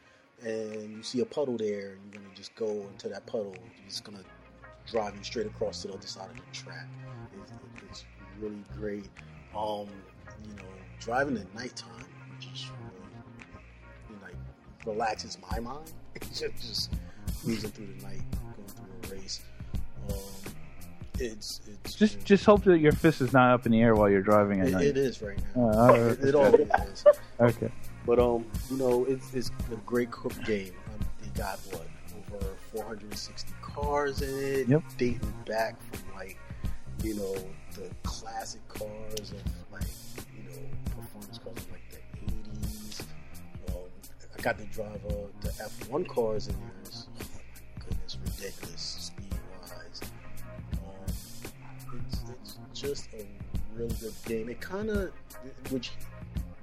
and 0.44 0.92
you 0.92 1.04
see 1.04 1.20
a 1.22 1.26
puddle 1.26 1.58
there, 1.58 1.94
and 1.94 2.14
you're 2.14 2.22
gonna 2.22 2.36
just 2.36 2.56
go 2.56 2.70
into 2.92 3.10
that 3.10 3.26
puddle. 3.26 3.56
You're 3.56 3.90
just 3.90 4.04
gonna 4.04 4.24
drive 4.86 5.16
you 5.18 5.24
straight 5.24 5.48
across 5.48 5.82
to 5.82 5.90
the 5.90 5.94
other 5.96 6.08
side 6.08 6.30
of 6.30 6.36
the 6.36 6.42
track. 6.54 6.88
It's, 7.42 7.52
it's 7.92 8.06
really 8.40 8.64
great. 8.78 9.06
Um, 9.56 9.88
you 10.44 10.56
know, 10.58 10.64
driving 11.00 11.38
at 11.38 11.54
nighttime 11.56 12.06
just 12.40 12.68
really 14.10 14.22
like 14.22 14.36
relaxes 14.86 15.38
my 15.52 15.60
mind. 15.60 15.92
just, 16.30 16.42
just 16.62 16.92
cruising 17.44 17.72
through 17.72 17.88
the 17.98 18.04
night, 18.04 18.22
going 18.56 18.68
through 19.10 19.18
a 19.18 19.22
race. 19.22 19.42
Um, 20.10 20.16
it's 21.20 21.62
it's 21.68 21.96
just 21.96 22.24
just 22.24 22.46
hope 22.46 22.64
that 22.66 22.78
your 22.80 22.92
fist 22.92 23.22
is 23.22 23.34
not 23.34 23.52
up 23.52 23.66
in 23.66 23.72
the 23.72 23.82
air 23.82 23.96
while 23.96 24.10
you're 24.10 24.22
driving 24.22 24.62
at 24.62 24.68
it, 24.68 24.72
night. 24.72 24.84
it 24.86 24.98
is 24.98 25.22
right 25.22 25.40
now. 25.56 25.70
Uh. 25.70 25.94
It, 25.94 26.24
it 26.26 26.36
always 26.36 26.68
is. 26.92 27.06
Okay. 27.40 27.72
But 28.06 28.20
um, 28.20 28.46
you 28.70 28.78
know, 28.78 29.06
it's 29.06 29.34
it's 29.34 29.52
a 29.72 29.76
great 29.78 30.12
cook 30.12 30.34
game. 30.46 30.74
Um, 30.94 31.06
they 31.22 31.40
got 31.40 31.60
what 31.72 31.88
over 32.36 32.46
460 32.74 33.52
cars 33.62 34.22
in 34.22 34.30
it, 34.62 34.68
Yep. 34.70 34.84
dating 34.98 35.34
back 35.46 35.76
from 35.92 36.16
like 36.16 36.38
you 37.04 37.16
know 37.16 37.36
the 37.78 37.90
classic 38.04 38.68
cars 38.68 39.32
of 39.32 39.72
like 39.72 39.84
you 40.36 40.50
know 40.50 40.60
performance 40.96 41.38
cars 41.38 41.58
of 41.58 41.72
like 41.72 41.90
the 41.92 41.98
80s. 42.26 43.02
Um, 43.70 43.90
I 44.38 44.42
got 44.42 44.58
to 44.58 44.66
drive 44.66 45.06
uh, 45.06 45.14
the 45.42 45.50
F1 45.50 46.08
cars 46.08 46.48
in 46.48 46.56
there. 46.56 46.72
It's, 46.84 47.08
oh 47.20 47.26
my 47.36 47.86
goodness, 47.86 48.18
ridiculous 48.24 48.82
speed 48.82 49.40
wise. 49.62 50.02
Um, 50.74 52.02
it's 52.08 52.24
it's 52.32 52.58
just 52.74 53.10
a 53.14 53.26
really 53.76 53.96
good 54.02 54.14
game. 54.26 54.50
It 54.50 54.60
kind 54.60 54.90
of 54.90 55.12
which 55.70 55.92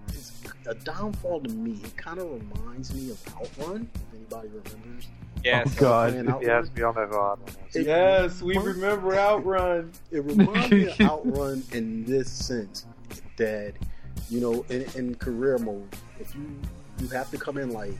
is 0.08 0.32
a 0.66 0.74
downfall 0.74 1.42
to 1.42 1.50
me. 1.50 1.78
It 1.84 1.96
kind 1.96 2.18
of 2.18 2.28
reminds 2.32 2.92
me 2.92 3.10
of 3.10 3.20
Outrun. 3.36 3.88
If 3.94 4.14
anybody 4.14 4.48
remembers. 4.48 5.06
Yes. 5.44 5.74
Oh, 5.76 5.80
God. 5.80 6.42
Yes, 6.42 6.70
we 6.74 6.82
all 6.82 6.94
know 6.94 7.06
who 7.06 7.16
Outrun 7.16 7.56
is. 7.74 7.86
Yes, 7.86 8.42
we 8.42 8.56
remember 8.56 9.14
Outrun. 9.14 9.92
It 10.10 10.24
reminds 10.24 10.70
me 10.70 10.86
of 10.86 11.00
Outrun 11.00 11.62
in 11.72 12.04
this 12.04 12.30
sense 12.30 12.86
that 13.36 13.74
you 14.30 14.40
know, 14.40 14.64
in, 14.68 14.86
in 14.94 15.14
career 15.16 15.58
mode, 15.58 15.88
if 16.18 16.34
you 16.34 16.56
you 17.00 17.08
have 17.08 17.30
to 17.30 17.38
come 17.38 17.58
in 17.58 17.70
like 17.70 17.94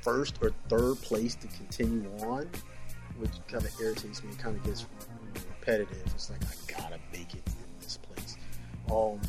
first 0.00 0.38
or 0.42 0.50
third 0.68 0.96
place 0.96 1.34
to 1.36 1.46
continue 1.48 2.10
on, 2.22 2.48
which 3.18 3.30
kind 3.48 3.64
of 3.64 3.80
irritates 3.80 4.22
me. 4.24 4.30
It 4.30 4.38
kind 4.38 4.56
of 4.56 4.64
gets 4.64 4.86
repetitive. 5.60 6.02
It's 6.06 6.30
like 6.30 6.42
I 6.44 6.80
gotta 6.80 6.98
make 7.12 7.34
it 7.34 7.42
in 7.46 7.80
this 7.80 7.98
place. 7.98 8.36
Um, 8.90 9.20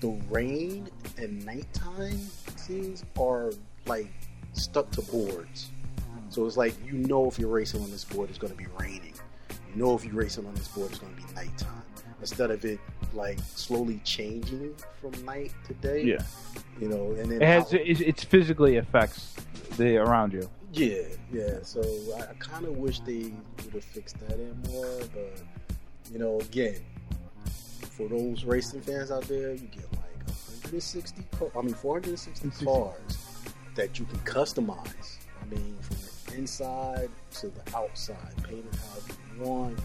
the 0.00 0.18
rain 0.30 0.88
and 1.18 1.44
nighttime 1.44 2.20
scenes 2.56 3.04
are 3.18 3.52
like 3.86 4.10
stuck 4.52 4.90
to 4.92 5.02
boards. 5.02 5.70
So 6.30 6.46
it's 6.46 6.56
like 6.56 6.74
you 6.86 6.92
know 6.92 7.26
if 7.26 7.38
you're 7.38 7.48
racing 7.48 7.82
on 7.82 7.90
this 7.90 8.04
board, 8.04 8.28
it's 8.30 8.38
going 8.38 8.52
to 8.52 8.56
be 8.58 8.66
raining. 8.78 9.14
You 9.74 9.82
know 9.82 9.94
if 9.94 10.04
you're 10.04 10.14
racing 10.14 10.46
on 10.46 10.54
this 10.54 10.68
board, 10.68 10.90
it's 10.90 10.98
going 11.00 11.14
to 11.14 11.20
be 11.22 11.32
nighttime. 11.34 11.82
Instead 12.20 12.50
of 12.50 12.64
it 12.64 12.80
like 13.14 13.38
slowly 13.54 14.00
changing 14.04 14.74
from 15.00 15.12
night 15.24 15.52
to 15.66 15.74
day. 15.74 16.02
Yeah. 16.02 16.18
You 16.80 16.88
know, 16.88 17.12
and 17.12 17.30
then 17.30 17.40
It 17.42 17.46
has 17.46 17.66
out- 17.66 17.80
it, 17.80 18.00
it's 18.00 18.24
physically 18.24 18.76
affects 18.76 19.34
the 19.76 19.96
around 19.96 20.32
you. 20.32 20.48
yeah, 20.72 21.02
yeah. 21.32 21.58
So 21.62 21.80
I, 22.16 22.22
I 22.22 22.34
kind 22.38 22.66
of 22.66 22.76
wish 22.76 23.00
they 23.00 23.32
would 23.64 23.74
have 23.74 23.84
fixed 23.84 24.18
that 24.26 24.38
in 24.38 24.60
more, 24.72 24.98
but 25.14 25.40
you 26.12 26.18
know, 26.18 26.38
again, 26.40 26.76
for 27.90 28.08
those 28.08 28.44
racing 28.44 28.80
fans 28.82 29.10
out 29.10 29.24
there, 29.24 29.52
you 29.52 29.68
get 29.68 29.90
like 29.92 30.26
160, 30.26 31.22
car- 31.38 31.50
I 31.56 31.62
mean 31.62 31.74
460 31.74 32.64
cars 32.64 33.18
that 33.74 33.98
you 33.98 34.04
can 34.06 34.18
customize. 34.20 35.16
I 35.40 35.44
mean, 35.54 35.76
from 35.80 35.96
the 35.96 36.07
inside 36.38 37.10
to 37.32 37.48
the 37.48 37.76
outside, 37.76 38.16
painted 38.44 38.74
how 38.76 38.96
you 39.08 39.42
want. 39.42 39.78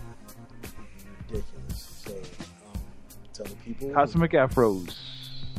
Ridiculous. 1.28 2.04
So, 2.06 2.14
um, 2.14 2.82
telling 3.34 3.56
people, 3.66 3.90
Cosmic 3.90 4.32
Afros. 4.32 4.96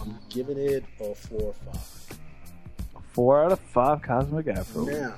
I'm 0.00 0.18
giving 0.30 0.56
it 0.56 0.84
a 1.00 1.14
four 1.14 1.40
or 1.40 1.52
five. 1.52 2.18
Four 3.12 3.44
out 3.44 3.52
of 3.52 3.60
five 3.60 4.02
Cosmic 4.02 4.46
Afros. 4.46 5.00
Now, 5.00 5.14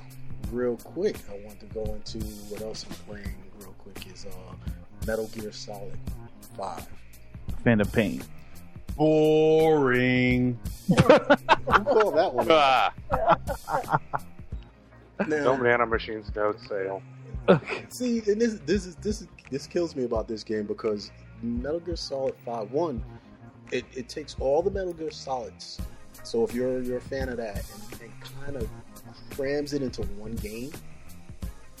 real 0.51 0.77
quick, 0.77 1.17
I 1.29 1.45
want 1.45 1.59
to 1.59 1.65
go 1.67 1.83
into 1.83 2.19
what 2.49 2.61
else 2.61 2.85
I'm 2.89 2.95
playing. 3.05 3.35
Real 3.59 3.75
quick 3.77 4.07
is 4.11 4.25
uh, 4.25 4.55
Metal 5.05 5.27
Gear 5.27 5.51
Solid 5.51 5.97
Five. 6.57 6.87
Phantom 7.63 7.87
Pain. 7.87 8.23
Boring. 8.95 10.57
Who 10.87 10.95
called 10.95 12.15
that 12.15 12.33
one? 12.33 14.27
Ah, 15.19 15.23
No 15.23 15.55
Now, 15.55 15.63
Nano 15.63 15.85
Machines 15.85 16.31
note 16.35 16.59
sale. 16.61 17.01
see, 17.89 18.21
and 18.27 18.41
this 18.41 18.59
this 18.65 18.85
is 18.85 18.95
this 18.97 19.21
is 19.21 19.27
this 19.49 19.67
kills 19.67 19.95
me 19.95 20.03
about 20.03 20.27
this 20.27 20.43
game 20.43 20.65
because 20.65 21.11
Metal 21.41 21.79
Gear 21.79 21.95
Solid 21.95 22.35
Five 22.45 22.71
One, 22.71 23.03
it, 23.71 23.85
it 23.95 24.09
takes 24.09 24.35
all 24.39 24.61
the 24.61 24.71
Metal 24.71 24.93
Gear 24.93 25.11
Solids. 25.11 25.79
So 26.23 26.43
if 26.43 26.53
you're 26.53 26.81
you're 26.81 26.97
a 26.97 27.01
fan 27.01 27.29
of 27.29 27.37
that, 27.37 27.63
and, 27.91 28.01
and 28.01 28.11
kind 28.21 28.55
of 28.57 28.69
crams 29.31 29.73
it 29.73 29.81
into 29.81 30.01
one 30.03 30.35
game. 30.35 30.71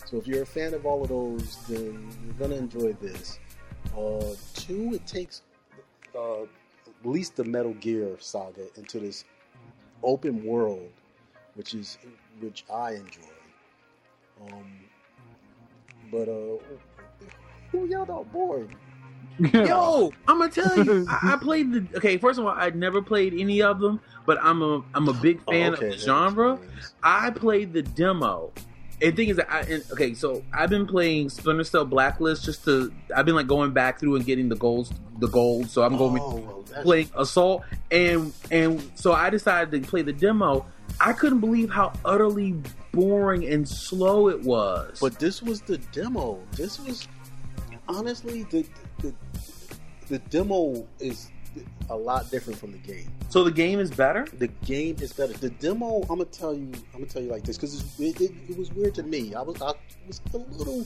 So 0.05 0.15
if 0.17 0.25
you're 0.25 0.43
a 0.43 0.45
fan 0.45 0.73
of 0.73 0.85
all 0.85 1.03
of 1.03 1.09
those, 1.09 1.57
then 1.67 2.09
you're 2.25 2.33
gonna 2.35 2.55
enjoy 2.55 2.93
this. 2.93 3.39
Uh, 3.97 4.35
two, 4.53 4.93
it 4.93 5.05
takes 5.05 5.41
uh, 6.15 6.43
at 6.43 6.47
least 7.03 7.35
the 7.35 7.43
Metal 7.43 7.73
Gear 7.73 8.15
saga 8.19 8.67
into 8.77 8.99
this 8.99 9.25
open 10.03 10.45
world, 10.45 10.89
which 11.55 11.73
is 11.73 11.97
which 12.39 12.63
I 12.73 12.91
enjoy. 12.91 13.21
Um, 14.41 14.65
but 16.11 16.27
uh, 16.29 16.57
who 17.71 17.87
yelled 17.87 18.09
out 18.09 18.31
boring? 18.31 18.73
Yo, 19.53 20.11
I'm 20.27 20.39
gonna 20.39 20.51
tell 20.51 20.75
you, 20.77 21.05
I, 21.07 21.33
I 21.33 21.37
played 21.41 21.71
the. 21.71 21.97
Okay, 21.97 22.17
first 22.17 22.39
of 22.39 22.45
all, 22.45 22.53
I 22.55 22.69
never 22.71 23.01
played 23.01 23.33
any 23.33 23.61
of 23.61 23.79
them, 23.79 23.99
but 24.25 24.37
I'm 24.41 24.61
a 24.61 24.83
I'm 24.95 25.07
a 25.09 25.13
big 25.13 25.43
fan 25.43 25.73
Oh, 25.73 25.75
okay, 25.75 25.87
of 25.87 25.91
the 25.91 25.97
genre. 25.97 26.53
explains. 26.53 26.93
I 27.03 27.29
played 27.31 27.73
the 27.73 27.83
demo. 27.83 28.51
And 28.99 29.11
the 29.11 29.15
thing 29.15 29.29
is 29.29 29.37
that 29.37 29.51
I 29.51 29.61
and, 29.61 29.83
okay, 29.91 30.13
so 30.13 30.43
I've 30.51 30.69
been 30.69 30.87
playing 30.87 31.29
Splinter 31.29 31.63
Cell 31.63 31.85
Blacklist 31.85 32.43
just 32.45 32.65
to 32.65 32.91
I've 33.15 33.25
been 33.25 33.35
like 33.35 33.47
going 33.47 33.71
back 33.71 33.99
through 33.99 34.15
and 34.15 34.25
getting 34.25 34.49
the 34.49 34.55
goals 34.55 34.91
the 35.19 35.27
gold. 35.27 35.69
So 35.69 35.83
I'm 35.83 35.97
going 35.97 36.19
Oh, 36.21 36.35
well, 36.35 36.83
playing 36.83 37.09
Assault 37.15 37.63
and 37.91 38.33
and 38.49 38.91
so 38.95 39.13
I 39.13 39.29
decided 39.29 39.83
to 39.83 39.87
play 39.87 40.01
the 40.01 40.13
demo. 40.13 40.65
I 40.99 41.13
couldn't 41.13 41.41
believe 41.41 41.69
how 41.69 41.93
utterly 42.05 42.55
boring 42.91 43.45
and 43.45 43.67
slow 43.67 44.29
it 44.29 44.41
was. 44.41 44.99
But 44.99 45.19
this 45.19 45.43
was 45.43 45.61
the 45.61 45.77
demo. 45.77 46.39
This 46.53 46.79
was 46.79 47.07
honestly 47.87 48.43
the 48.43 48.65
the, 48.99 49.13
the 50.09 50.19
demo 50.19 50.87
is 50.99 51.29
a 51.89 51.95
lot 51.95 52.29
different 52.31 52.59
from 52.59 52.71
the 52.71 52.77
game. 52.77 53.11
So 53.29 53.43
the 53.43 53.51
game 53.51 53.79
is 53.79 53.91
better. 53.91 54.27
The 54.37 54.47
game 54.47 54.97
is 55.01 55.13
better. 55.13 55.33
The 55.33 55.49
demo, 55.49 56.01
I'm 56.01 56.07
gonna 56.07 56.25
tell 56.25 56.53
you, 56.53 56.71
I'm 56.93 56.99
gonna 56.99 57.05
tell 57.05 57.21
you 57.21 57.29
like 57.29 57.43
this 57.43 57.57
because 57.57 57.99
it, 57.99 58.21
it, 58.21 58.31
it 58.49 58.57
was 58.57 58.71
weird 58.71 58.95
to 58.95 59.03
me. 59.03 59.35
I 59.35 59.41
was 59.41 59.61
I 59.61 59.73
was 60.07 60.21
a 60.33 60.37
little 60.37 60.85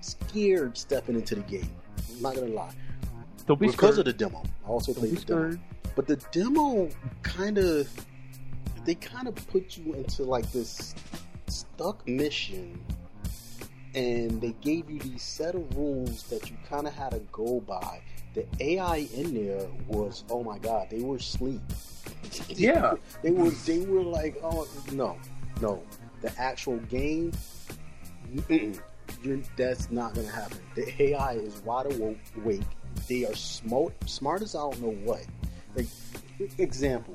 scared 0.00 0.76
stepping 0.76 1.16
into 1.16 1.36
the 1.36 1.42
game. 1.42 1.70
I'm 2.10 2.22
not 2.22 2.34
gonna 2.34 2.48
lie. 2.48 2.74
Don't 3.46 3.58
be 3.58 3.66
because 3.66 3.94
scared. 3.94 4.06
of 4.08 4.18
the 4.18 4.24
demo. 4.24 4.42
I 4.64 4.68
also 4.68 4.92
Don't 4.92 5.00
played 5.00 5.14
be 5.14 5.20
the 5.20 5.24
demo. 5.24 5.58
But 5.94 6.06
the 6.06 6.16
demo 6.30 6.88
kind 7.22 7.58
of 7.58 7.88
they 8.84 8.94
kind 8.94 9.28
of 9.28 9.34
put 9.48 9.76
you 9.76 9.94
into 9.94 10.24
like 10.24 10.50
this 10.52 10.94
stuck 11.48 12.06
mission 12.08 12.80
and 13.94 14.40
they 14.40 14.54
gave 14.60 14.90
you 14.90 14.98
these 15.00 15.22
set 15.22 15.54
of 15.54 15.76
rules 15.76 16.22
that 16.24 16.50
you 16.50 16.56
kind 16.68 16.86
of 16.86 16.94
had 16.94 17.10
to 17.10 17.20
go 17.30 17.60
by. 17.60 18.00
The 18.34 18.46
AI 18.60 19.08
in 19.14 19.34
there 19.34 19.66
was 19.88 20.24
oh 20.30 20.42
my 20.42 20.58
god, 20.58 20.88
they 20.90 21.00
were 21.00 21.16
asleep. 21.16 21.60
Yeah. 22.48 22.94
they 23.22 23.30
were 23.30 23.50
they 23.50 23.80
were 23.80 24.02
like 24.02 24.36
oh 24.42 24.66
no 24.92 25.18
no 25.60 25.82
the 26.22 26.32
actual 26.40 26.78
game. 26.88 27.32
You're, 28.48 29.40
that's 29.56 29.90
not 29.90 30.14
gonna 30.14 30.28
happen. 30.28 30.58
The 30.74 31.02
AI 31.02 31.34
is 31.34 31.60
wide 31.62 31.86
awake. 31.92 32.62
They 33.08 33.24
are 33.24 33.34
smart, 33.34 33.92
smart 34.08 34.42
as 34.42 34.54
I 34.54 34.60
don't 34.60 34.80
know 34.80 34.94
what. 35.04 35.24
Like, 35.76 35.86
example, 36.58 37.14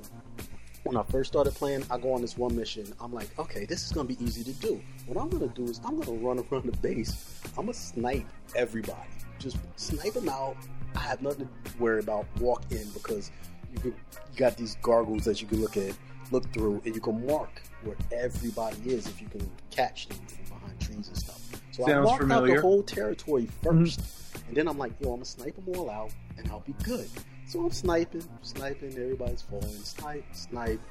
when 0.84 0.95
I 0.95 1.03
first 1.03 1.31
started 1.31 1.53
playing, 1.53 1.84
I 1.89 1.98
go 1.98 2.14
on 2.14 2.22
this 2.22 2.38
one 2.38 2.56
mission. 2.56 2.94
I'm 2.99 3.14
like, 3.14 3.38
okay, 3.39 3.65
this 3.65 3.85
is 3.85 3.91
gonna 3.91 4.07
be 4.07 4.23
easy 4.23 4.44
to 4.44 4.53
do. 4.53 4.81
What 5.06 5.22
I'm 5.22 5.30
gonna 5.30 5.48
do 5.48 5.65
is 5.65 5.81
I'm 5.84 5.99
gonna 5.99 6.18
run 6.19 6.39
around 6.52 6.65
the 6.65 6.77
base. 6.77 7.41
I'm 7.57 7.65
gonna 7.65 7.73
snipe 7.73 8.27
everybody. 8.56 9.10
Just 9.39 9.57
snipe 9.76 10.14
them 10.14 10.30
out. 10.30 10.56
I 10.96 11.00
have 11.00 11.22
nothing 11.22 11.48
to 11.66 11.78
worry 11.78 12.00
about. 12.00 12.26
Walk 12.40 12.64
in 12.72 12.90
because 12.92 13.32
you 13.74 13.80
can, 13.80 13.92
you 13.92 14.38
got 14.38 14.58
these 14.58 14.78
gargles 14.82 15.26
that 15.26 15.42
you 15.42 15.48
can 15.48 15.62
look 15.62 15.78
at, 15.78 15.94
look 16.32 16.52
through, 16.54 16.82
and 16.86 16.96
you 16.96 17.02
can 17.02 17.26
mark 17.26 17.62
where 17.84 17.96
everybody 18.12 18.78
is 18.86 19.08
if 19.08 19.22
you 19.22 19.28
can 19.28 19.50
catch 19.72 20.08
them 20.08 20.18
from 20.28 20.60
behind 20.60 20.80
trees 20.80 21.08
and 21.08 21.18
stuff. 21.18 21.42
So 21.72 21.84
I 21.84 21.90
Sounds 21.90 22.06
marked 22.06 22.24
out 22.24 22.28
familiar. 22.28 22.56
the 22.56 22.62
whole 22.62 22.84
territory 22.84 23.44
mm-hmm. 23.44 23.84
1st 23.84 24.18
and 24.48 24.56
then 24.56 24.68
I'm 24.68 24.78
like, 24.78 24.94
yo, 25.00 25.10
I'm 25.10 25.16
gonna 25.16 25.26
snipe 25.26 25.56
them 25.56 25.78
all 25.78 25.90
out, 25.90 26.12
and 26.38 26.50
I'll 26.50 26.62
be 26.62 26.76
good. 26.84 27.10
So 27.48 27.60
I'm 27.62 27.72
sniping, 27.72 28.24
sniping, 28.42 28.94
everybody's 28.94 29.42
falling, 29.42 29.84
snipe, 29.84 30.26
snipe. 30.34 30.82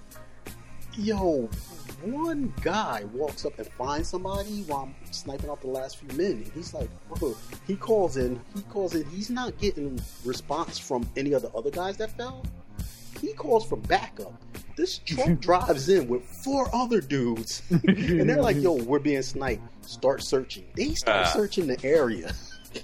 Yo, 0.97 1.49
one 2.03 2.53
guy 2.63 3.05
walks 3.13 3.45
up 3.45 3.59
and 3.59 3.69
finds 3.73 4.09
somebody 4.09 4.63
while 4.63 4.85
I'm 4.85 5.13
sniping 5.13 5.51
out 5.51 5.61
the 5.61 5.67
last 5.69 5.99
few 5.99 6.09
men, 6.17 6.33
and 6.43 6.51
he's 6.55 6.73
like, 6.73 6.89
bro, 7.19 7.35
he 7.67 7.77
calls 7.77 8.17
in, 8.17 8.41
he 8.55 8.63
calls 8.63 8.95
in, 8.95 9.05
he's 9.11 9.29
not 9.31 9.59
getting 9.59 10.01
response 10.25 10.79
from 10.79 11.07
any 11.17 11.33
of 11.33 11.43
the 11.43 11.51
other 11.53 11.71
guys 11.71 11.97
that 11.99 12.17
fell. 12.17 12.45
He 13.21 13.33
calls 13.35 13.67
for 13.67 13.77
backup. 13.77 14.33
This 14.77 14.99
truck 14.99 15.39
drives 15.41 15.89
in 15.89 16.09
with 16.09 16.23
four 16.25 16.69
other 16.75 17.01
dudes, 17.01 17.63
and 17.71 18.29
they're 18.29 18.43
like, 18.43 18.57
"Yo, 18.57 18.73
we're 18.73 18.99
being 18.99 19.23
sniped. 19.23 19.63
Start 19.87 20.23
searching." 20.23 20.65
They 20.77 20.95
start 20.95 21.27
Ah. 21.27 21.31
searching 21.31 21.67
the 21.67 21.83
area, 21.85 22.35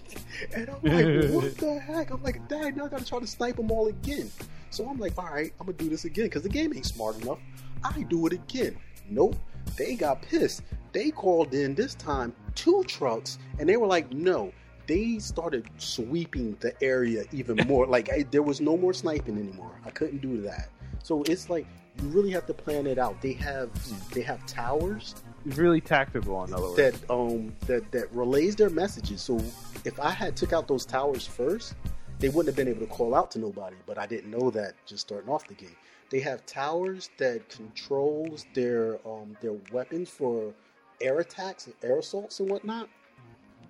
and 0.55 0.71
I'm 0.71 0.83
like, 0.83 1.31
"What 1.31 1.57
the 1.59 1.79
heck?" 1.79 2.11
I'm 2.11 2.23
like, 2.23 2.47
"Dang, 2.49 2.77
now 2.77 2.87
I 2.87 2.89
gotta 2.89 3.05
try 3.05 3.21
to 3.21 3.27
snipe 3.27 3.57
them 3.57 3.71
all 3.71 3.89
again." 3.89 4.31
So 4.71 4.89
I'm 4.89 4.99
like, 4.99 5.13
"All 5.19 5.27
right, 5.27 5.53
I'm 5.61 5.67
gonna 5.67 5.77
do 5.77 5.91
this 5.91 6.07
again 6.07 6.27
because 6.27 6.43
the 6.43 6.49
game 6.49 6.73
ain't 6.75 6.87
smart 6.87 7.21
enough." 7.23 7.39
I 7.85 8.03
do 8.03 8.27
it 8.27 8.33
again. 8.33 8.77
Nope. 9.09 9.37
They 9.77 9.95
got 9.95 10.23
pissed. 10.23 10.63
They 10.93 11.11
called 11.11 11.55
in 11.55 11.75
this 11.75 11.95
time 11.95 12.35
two 12.55 12.85
trucks, 12.87 13.39
and 13.59 13.69
they 13.69 13.77
were 13.77 13.87
like, 13.87 14.13
"No." 14.13 14.53
They 14.89 15.21
started 15.21 15.69
sweeping 15.79 16.57
the 16.61 16.75
area 16.83 17.25
even 17.33 17.57
more. 17.69 17.87
like 17.87 18.11
I, 18.13 18.25
there 18.31 18.43
was 18.43 18.61
no 18.61 18.77
more 18.77 18.93
sniping 18.93 19.39
anymore. 19.39 19.71
I 19.87 19.91
couldn't 19.91 20.21
do 20.21 20.41
that. 20.43 20.69
So 21.03 21.23
it's 21.23 21.49
like 21.49 21.67
you 22.03 22.09
really 22.09 22.31
have 22.33 22.47
to 22.47 22.55
plan 22.55 22.87
it 22.89 22.99
out. 22.99 23.23
They 23.23 23.33
have 23.35 23.71
they 24.13 24.23
have 24.23 24.45
towers 24.47 25.15
It's 25.47 25.57
really 25.57 25.81
tactical, 25.81 26.43
in 26.45 26.53
other 26.53 26.65
words. 26.71 26.77
that 26.77 27.11
um 27.11 27.55
that 27.67 27.91
that 27.93 28.13
relays 28.13 28.57
their 28.57 28.71
messages. 28.71 29.23
So 29.23 29.39
if 29.85 29.99
I 30.01 30.11
had 30.11 30.37
took 30.37 30.53
out 30.53 30.67
those 30.67 30.85
towers 30.85 31.27
first, 31.27 31.75
they 32.19 32.29
wouldn't 32.29 32.49
have 32.49 32.57
been 32.57 32.69
able 32.69 32.85
to 32.87 32.93
call 32.93 33.15
out 33.15 33.31
to 33.33 33.39
nobody. 33.39 33.77
But 33.87 33.99
I 33.99 34.07
didn't 34.07 34.31
know 34.33 34.51
that 34.51 34.75
just 34.85 35.03
starting 35.07 35.31
off 35.31 35.47
the 35.47 35.55
game. 35.55 35.77
They 36.13 36.21
have 36.21 36.45
towers 36.45 37.09
that 37.17 37.49
controls 37.49 38.45
their 38.53 38.99
um 39.09 39.35
their 39.41 39.55
weapons 39.73 40.11
for 40.11 40.53
air 41.01 41.19
attacks 41.21 41.67
and 41.67 41.75
air 41.83 42.01
assaults 42.01 42.39
and 42.39 42.51
whatnot. 42.51 42.91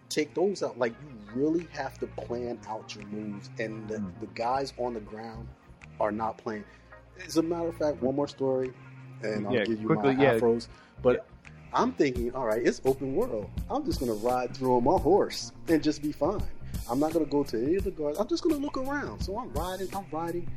Take 0.08 0.34
those 0.34 0.60
out. 0.62 0.76
Like 0.76 0.92
you 1.00 1.40
really 1.40 1.68
have 1.72 1.98
to 2.00 2.06
plan 2.08 2.58
out 2.68 2.96
your 2.96 3.06
moves, 3.06 3.48
and 3.60 3.88
the, 3.88 4.04
the 4.20 4.26
guys 4.34 4.72
on 4.76 4.94
the 4.94 5.00
ground 5.00 5.48
are 6.00 6.10
not 6.10 6.36
playing. 6.36 6.64
As 7.24 7.36
a 7.36 7.42
matter 7.42 7.68
of 7.68 7.76
fact, 7.76 8.02
one 8.02 8.16
more 8.16 8.26
story, 8.26 8.72
and 9.22 9.46
I'll 9.46 9.54
Yeah, 9.54 9.64
give 9.64 9.80
you 9.80 9.86
quickly, 9.86 10.16
my 10.16 10.24
yeah. 10.24 10.34
afros. 10.34 10.66
But 11.00 11.24
I'm 11.72 11.92
thinking, 11.92 12.34
all 12.34 12.46
right, 12.46 12.60
it's 12.66 12.80
open 12.84 13.14
world. 13.14 13.48
I'm 13.70 13.84
just 13.86 14.00
gonna 14.00 14.14
ride 14.14 14.54
through 14.56 14.76
on 14.76 14.84
my 14.84 14.98
horse 14.98 15.52
and 15.68 15.80
just 15.80 16.02
be 16.02 16.10
fine. 16.10 16.42
I'm 16.90 16.98
not 16.98 17.12
gonna 17.12 17.24
go 17.24 17.44
to 17.44 17.62
any 17.62 17.76
of 17.76 17.84
the 17.84 17.92
guards. 17.92 18.18
I'm 18.18 18.26
just 18.26 18.42
gonna 18.42 18.56
look 18.56 18.76
around. 18.76 19.20
So 19.20 19.38
I'm 19.38 19.52
riding, 19.52 19.88
I'm 19.94 20.06
riding, 20.10 20.50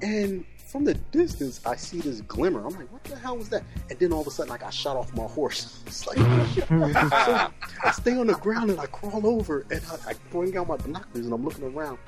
and 0.00 0.44
from 0.74 0.84
the 0.84 0.94
distance, 1.12 1.60
I 1.64 1.76
see 1.76 2.00
this 2.00 2.20
glimmer. 2.22 2.66
I'm 2.66 2.74
like, 2.74 2.92
what 2.92 3.04
the 3.04 3.14
hell 3.14 3.36
was 3.36 3.48
that? 3.50 3.62
And 3.90 3.96
then 3.96 4.12
all 4.12 4.22
of 4.22 4.26
a 4.26 4.30
sudden, 4.32 4.50
like, 4.50 4.64
I 4.64 4.70
shot 4.70 4.96
off 4.96 5.14
my 5.14 5.22
horse. 5.22 5.80
It's 5.86 6.04
like, 6.04 6.16
oh, 6.18 6.52
so 6.52 7.52
I 7.84 7.92
stay 7.92 8.18
on 8.18 8.26
the 8.26 8.34
ground 8.34 8.70
and 8.70 8.80
I 8.80 8.86
crawl 8.86 9.24
over 9.24 9.64
and 9.70 9.80
I, 9.88 10.10
I 10.10 10.14
bring 10.32 10.56
out 10.56 10.66
my 10.66 10.76
binoculars 10.76 11.26
and 11.26 11.32
I'm 11.32 11.44
looking 11.44 11.62
around. 11.62 11.98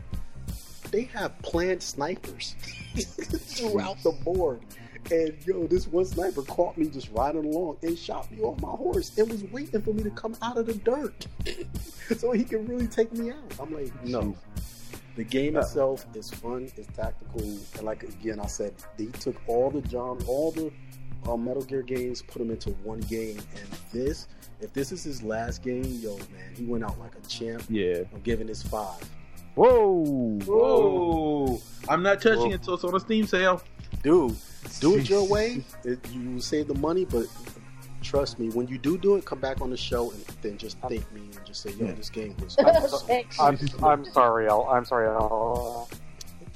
They 0.90 1.04
have 1.14 1.40
planned 1.42 1.80
snipers 1.80 2.56
throughout 2.96 4.02
the 4.02 4.10
board. 4.10 4.62
And 5.12 5.36
yo, 5.46 5.68
this 5.68 5.86
one 5.86 6.04
sniper 6.04 6.42
caught 6.42 6.76
me 6.76 6.88
just 6.88 7.08
riding 7.12 7.44
along 7.44 7.76
and 7.84 7.96
shot 7.96 8.28
me 8.32 8.42
off 8.42 8.60
my 8.60 8.70
horse 8.70 9.16
and 9.16 9.30
was 9.30 9.44
waiting 9.44 9.80
for 9.80 9.92
me 9.92 10.02
to 10.02 10.10
come 10.10 10.34
out 10.42 10.58
of 10.58 10.66
the 10.66 10.74
dirt 10.74 11.28
so 12.18 12.32
he 12.32 12.42
could 12.42 12.68
really 12.68 12.88
take 12.88 13.12
me 13.12 13.30
out. 13.30 13.60
I'm 13.60 13.72
like, 13.72 13.92
no. 14.04 14.34
The 15.16 15.24
game 15.24 15.56
itself 15.56 16.06
is 16.14 16.30
fun, 16.30 16.70
it's 16.76 16.86
tactical, 16.94 17.40
and 17.40 17.82
like 17.82 18.02
again, 18.02 18.38
I 18.38 18.46
said 18.46 18.74
they 18.98 19.06
took 19.06 19.36
all 19.48 19.70
the 19.70 19.80
John, 19.80 20.22
all 20.26 20.50
the 20.50 20.70
uh, 21.26 21.36
Metal 21.36 21.62
Gear 21.62 21.82
games, 21.82 22.22
put 22.22 22.38
them 22.38 22.50
into 22.50 22.70
one 22.84 23.00
game, 23.00 23.38
and 23.56 23.68
this, 23.92 24.28
if 24.60 24.72
this 24.74 24.92
is 24.92 25.04
his 25.04 25.22
last 25.22 25.62
game, 25.62 25.84
yo 25.84 26.16
man, 26.18 26.54
he 26.54 26.64
went 26.64 26.84
out 26.84 26.98
like 26.98 27.12
a 27.16 27.26
champ. 27.28 27.64
Yeah. 27.68 28.02
I'm 28.12 28.20
giving 28.20 28.46
this 28.46 28.62
five. 28.62 29.00
Whoa. 29.54 30.38
Whoa. 30.44 31.60
I'm 31.88 32.02
not 32.02 32.20
touching 32.20 32.50
it 32.50 32.56
until 32.56 32.74
it's 32.74 32.84
on 32.84 32.94
a 32.94 33.00
Steam 33.00 33.26
sale. 33.26 33.62
Dude, 34.02 34.36
do 34.80 34.98
it 34.98 35.08
your 35.08 35.26
way. 35.30 35.64
It, 35.84 35.98
you 36.12 36.40
save 36.40 36.68
the 36.68 36.74
money, 36.74 37.06
but 37.06 37.26
trust 38.06 38.38
me, 38.38 38.48
when 38.50 38.68
you 38.68 38.78
do 38.78 38.96
do 38.96 39.16
it, 39.16 39.24
come 39.24 39.40
back 39.40 39.60
on 39.60 39.70
the 39.70 39.76
show 39.76 40.10
and 40.10 40.24
then 40.40 40.56
just 40.56 40.78
thank 40.80 41.10
me 41.12 41.22
and 41.22 41.46
just 41.46 41.62
say, 41.62 41.70
yo, 41.72 41.86
this 41.92 42.08
game 42.08 42.36
was. 42.40 42.56
I'm, 43.40 43.58
I'm 43.82 44.04
sorry, 44.04 44.48
Al. 44.48 44.68
I'm 44.70 44.84
sorry, 44.84 45.08
Al. 45.08 45.88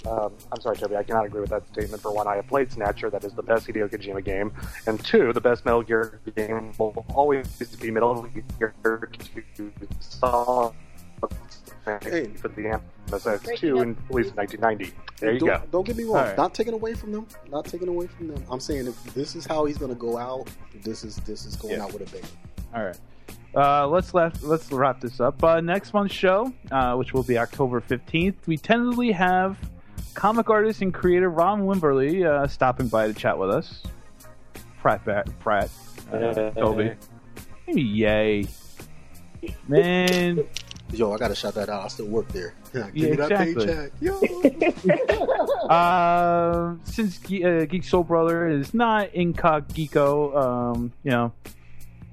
Um, 0.07 0.33
I'm 0.51 0.61
sorry, 0.61 0.77
Toby. 0.77 0.97
I 0.97 1.03
cannot 1.03 1.27
agree 1.27 1.41
with 1.41 1.51
that 1.51 1.67
statement. 1.69 2.01
For 2.03 2.13
one, 2.13 2.27
I 2.27 2.37
have 2.37 2.47
played 2.47 2.73
Snatcher. 2.73 3.11
That 3.11 3.25
is 3.25 3.35
the 3.35 3.43
best 3.43 3.67
Hideo 3.67 3.91
Kojima 3.91 4.25
game. 4.25 4.53
And 4.87 5.03
two, 5.05 5.33
the 5.33 5.41
best 5.41 5.65
Metal 5.65 5.83
Gear 5.83 6.21
game 6.35 6.73
will 6.79 7.05
always 7.15 7.49
be 7.81 7.91
Metal 7.91 8.27
Gear 8.59 8.75
2 8.83 9.73
Solid 11.85 12.03
Snake 12.03 12.39
for 12.39 12.49
the 12.49 12.81
MSX2 13.09 13.83
in 13.83 13.97
released 14.09 14.31
in 14.31 14.37
1990. 14.37 14.93
There 15.19 15.33
you 15.33 15.39
don't, 15.41 15.49
go. 15.49 15.63
Don't 15.71 15.87
get 15.87 15.97
me 15.97 16.05
wrong. 16.05 16.17
All 16.17 16.23
right. 16.25 16.37
Not 16.37 16.55
taking 16.55 16.75
away 16.75 16.95
from 16.95 17.13
them. 17.13 17.27
Not 17.51 17.65
taking 17.67 17.89
away 17.89 18.07
from 18.07 18.29
them. 18.29 18.43
I'm 18.51 18.61
saying 18.61 18.87
if 18.87 19.03
this 19.15 19.35
is 19.37 19.47
how 19.47 19.65
he's 19.65 19.79
going 19.79 19.91
to 19.93 19.99
go 19.99 20.17
out, 20.17 20.49
this 20.83 21.05
is 21.05 21.17
this 21.17 21.45
is 21.45 21.57
going 21.57 21.75
Yeah. 21.75 21.85
out 21.85 21.93
with 21.93 22.09
a 22.09 22.17
bang. 22.17 22.31
All 22.75 22.85
right. 22.85 22.99
Uh, 23.55 23.87
let's 23.89 24.15
left, 24.15 24.45
let's 24.45 24.71
wrap 24.71 25.01
this 25.01 25.19
up. 25.21 25.43
Uh, 25.43 25.61
next 25.61 25.93
month's 25.93 26.15
show, 26.15 26.53
uh, 26.71 26.95
which 26.95 27.13
will 27.13 27.25
be 27.25 27.37
October 27.37 27.81
fifteenth, 27.81 28.47
we 28.47 28.57
tentatively 28.57 29.11
have 29.11 29.59
comic 30.15 30.49
artist 30.51 30.83
and 30.83 30.95
creator 30.95 31.29
Ron 31.31 31.63
Wimberly 31.63 32.25
uh, 32.25 32.47
stopping 32.47 32.87
by 32.89 33.09
to 33.09 33.13
chat 33.15 33.37
with 33.39 33.51
us. 33.51 33.83
Pratt, 34.81 35.05
back, 35.05 35.27
Pratt, 35.41 35.69
uh, 36.13 36.17
Yay. 36.19 36.53
Toby, 36.57 36.95
yay, 37.67 38.47
man. 39.69 40.45
Yo, 40.93 41.13
I 41.13 41.19
got 41.19 41.29
to 41.29 41.35
shout 41.35 41.55
that 41.55 41.69
out. 41.69 41.85
I 41.85 41.89
still 41.89 42.07
work 42.07 42.29
there. 42.29 42.55
Give 42.73 42.95
Yeah, 42.95 43.11
me 43.11 43.17
that 43.17 43.33
exactly. 43.43 43.67
paycheck. 43.67 43.93
Yo. 44.01 45.37
Uh, 45.71 46.75
since 46.85 47.19
Ge- 47.19 47.43
uh, 47.45 47.65
Geek 47.67 47.85
Soul 47.85 48.03
Brother 48.03 48.49
is 48.49 48.75
not 48.75 49.11
incogito, 49.15 50.35
um, 50.37 50.93
you 51.05 51.13
know, 51.13 51.33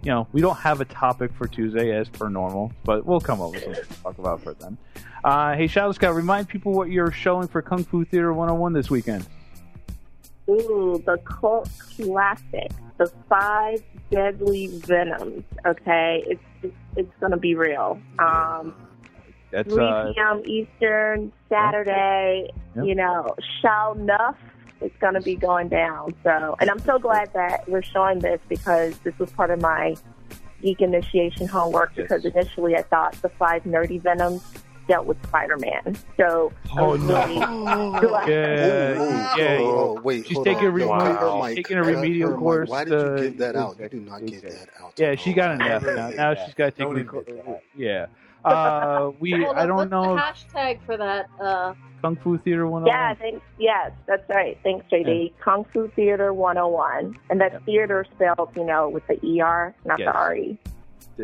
you 0.03 0.11
know, 0.11 0.27
we 0.31 0.41
don't 0.41 0.57
have 0.57 0.79
a 0.79 0.85
topic 0.85 1.31
for 1.33 1.47
Tuesday 1.47 1.91
as 1.95 2.07
per 2.07 2.29
normal, 2.29 2.71
but 2.83 3.03
we'll 3.05 3.19
come 3.19 3.41
up 3.41 3.51
with 3.51 3.63
something 3.63 3.83
to 3.83 3.93
talk 4.03 4.17
about 4.19 4.43
for 4.43 4.53
then. 4.53 4.77
Uh, 5.23 5.55
hey, 5.55 5.65
Shadow 5.65 5.91
Scout, 5.91 6.13
remind 6.13 6.47
people 6.47 6.71
what 6.73 6.91
you're 6.91 7.11
showing 7.11 7.47
for 7.47 7.63
Kung 7.63 7.83
Fu 7.83 8.05
Theater 8.05 8.31
101 8.31 8.73
this 8.73 8.91
weekend. 8.91 9.25
Ooh, 10.49 11.01
the 11.05 11.17
cult 11.25 11.69
classic, 11.97 12.69
the 12.97 13.11
five 13.27 13.81
deadly 14.11 14.67
venoms. 14.67 15.43
Okay, 15.65 16.23
it's 16.27 16.43
it's, 16.97 17.07
it's 17.07 17.19
going 17.19 17.31
to 17.31 17.37
be 17.37 17.55
real. 17.55 17.99
Um, 18.19 18.75
That's 19.51 19.71
3 19.71 19.83
uh, 19.83 20.13
p.m. 20.13 20.41
Eastern, 20.45 21.31
Saturday. 21.49 22.49
Yep. 22.75 22.85
You 22.85 22.95
know, 22.95 23.35
Shao 23.61 23.95
Nuff 23.97 24.37
is 24.81 24.91
going 24.99 25.15
to 25.15 25.21
be 25.21 25.35
going 25.35 25.69
down. 25.69 26.13
So, 26.23 26.55
and 26.59 26.69
I'm 26.69 26.79
so 26.79 26.99
glad 26.99 27.31
that 27.33 27.67
we're 27.67 27.83
showing 27.83 28.19
this 28.19 28.39
because 28.47 28.97
this 28.99 29.17
was 29.17 29.31
part 29.31 29.49
of 29.49 29.61
my 29.61 29.95
geek 30.61 30.81
initiation 30.81 31.47
homework. 31.47 31.95
Because 31.95 32.25
initially 32.25 32.75
I 32.75 32.83
thought 32.83 33.13
the 33.21 33.29
five 33.29 33.63
nerdy 33.63 34.01
venoms 34.01 34.43
dealt 34.87 35.05
with 35.05 35.21
Spider-Man. 35.27 35.97
So, 36.17 36.51
Oh, 36.77 36.93
I'm 36.95 37.07
no. 37.07 37.15
really 37.25 37.99
glad. 38.07 38.29
Yeah, 38.29 39.35
yeah. 39.37 39.57
Oh, 39.61 39.99
wait, 40.03 40.25
she's 40.27 40.35
hold 40.35 40.45
taking 40.45 40.65
a 40.65 40.71
re- 40.71 40.85
Wow. 40.85 41.47
she's 41.47 41.55
taking 41.57 41.77
a 41.77 41.83
remedial 41.83 42.29
Her 42.29 42.35
mic. 42.35 42.39
course. 42.43 42.69
Why 42.69 42.83
did 42.83 42.93
you 42.93 43.15
to- 43.15 43.21
give 43.23 43.37
that 43.39 43.55
out? 43.55 43.79
You 43.79 43.89
do 43.89 43.99
not 44.01 44.25
give 44.25 44.41
that 44.43 44.69
out. 44.81 44.93
Yeah, 44.97 45.15
she 45.15 45.33
got 45.33 45.51
an 45.51 45.61
F 45.61 45.83
now. 45.83 46.09
Now 46.09 46.33
she's 46.35 46.53
got 46.53 46.65
to 46.65 46.71
take. 46.71 46.87
A 46.87 47.19
admit 47.19 47.63
Yeah. 47.77 48.05
Uh, 48.45 49.11
we. 49.19 49.31
Hold 49.43 49.57
I 49.57 49.65
don't 49.65 49.89
know. 49.89 50.15
the 50.15 50.21
hashtag 50.21 50.79
for 50.85 50.95
that. 50.95 51.27
Uh, 51.41 51.73
Kung 52.01 52.15
Fu 52.15 52.37
Theater 52.37 52.65
one. 52.65 52.85
Yeah, 52.85 53.13
thanks. 53.15 53.41
Yes, 53.59 53.91
that's 54.05 54.23
right. 54.29 54.57
Thanks, 54.63 54.85
JD. 54.89 55.33
Kung 55.43 55.65
Fu 55.73 55.89
Theater 55.97 56.33
101. 56.33 57.17
And 57.29 57.41
that's 57.41 57.61
theater 57.65 58.05
spelled, 58.15 58.51
you 58.55 58.63
know, 58.63 58.87
with 58.87 59.03
the 59.07 59.15
ER, 59.41 59.75
not 59.83 59.99
Yes. 59.99 60.13
the 60.13 60.29
RE. 60.29 60.57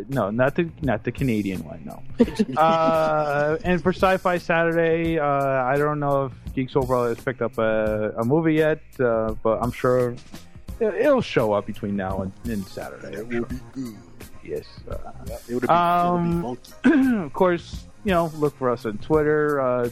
No, 0.10 0.30
not 0.32 0.56
the 0.56 0.70
not 0.82 1.03
the 1.03 1.11
Canadian 1.11 1.64
one. 1.64 1.82
No. 1.86 2.02
uh, 2.61 3.57
and 3.64 3.82
for 3.82 3.91
Sci-Fi 3.94 4.38
Saturday, 4.38 5.20
uh, 5.20 5.26
I 5.26 5.76
don't 5.78 5.99
know 5.99 6.26
if 6.26 6.53
Geek 6.56 6.70
Soul 6.70 6.86
has 7.06 7.18
picked 7.20 7.41
up 7.41 7.57
a, 7.57 8.14
a 8.18 8.26
movie 8.26 8.56
yet, 8.56 8.80
uh, 8.99 9.34
but 9.44 9.60
I'm 9.61 9.72
sure 9.72 10.11
it- 10.80 10.95
it'll 10.95 11.22
show 11.22 11.53
up 11.53 11.65
between 11.65 11.95
now 11.95 12.22
and, 12.24 12.32
and 12.52 12.65
Saturday. 12.68 13.20
I'm 13.20 13.32
sure. 13.32 13.48
Yes. 14.44 14.65
Uh, 14.90 14.98
It 15.48 15.56
would 15.56 15.70
um, 15.70 16.57
of 17.24 17.34
course, 17.34 17.86
you 18.03 18.11
know, 18.11 18.32
look 18.38 18.57
for 18.57 18.70
us 18.70 18.86
on 18.86 18.98
Twitter. 18.98 19.91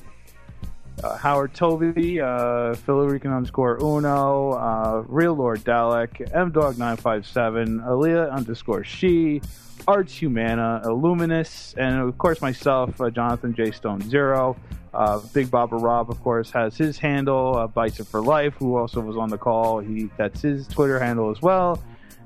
Uh, 1.04 1.18
Howard 1.18 1.54
Toby, 1.54 2.22
uh, 2.22 2.76
Philorican 2.76 3.36
underscore 3.36 3.80
Uno, 3.82 4.52
uh, 4.52 5.04
Real 5.08 5.34
Lord 5.34 5.62
Dalek, 5.62 6.32
M 6.34 6.52
Dog 6.52 6.78
nine 6.78 6.98
five 6.98 7.26
seven, 7.26 7.80
Aaliyah 7.80 8.32
underscore 8.32 8.84
She, 8.84 9.42
Arts 9.88 10.14
Humana, 10.14 10.82
Illuminous, 10.86 11.74
and 11.78 12.00
of 12.00 12.18
course 12.18 12.42
myself, 12.42 13.00
uh, 13.02 13.10
Jonathan 13.10 13.54
J 13.56 13.72
Stone 13.72 14.02
Zero. 14.10 14.56
Uh, 14.94 15.20
Big 15.34 15.50
Baba 15.50 15.78
Rob, 15.78 16.12
of 16.12 16.22
course, 16.22 16.52
has 16.52 16.76
his 16.78 17.00
handle, 17.00 17.56
uh, 17.56 17.66
Bison 17.66 18.06
for 18.06 18.22
Life, 18.22 18.56
who 18.60 18.76
also 18.76 19.00
was 19.00 19.16
on 19.16 19.30
the 19.30 19.38
call. 19.38 19.80
He 19.80 20.10
that's 20.18 20.42
his 20.42 20.68
Twitter 20.68 21.00
handle 21.00 21.32
as 21.32 21.42
well. 21.42 21.82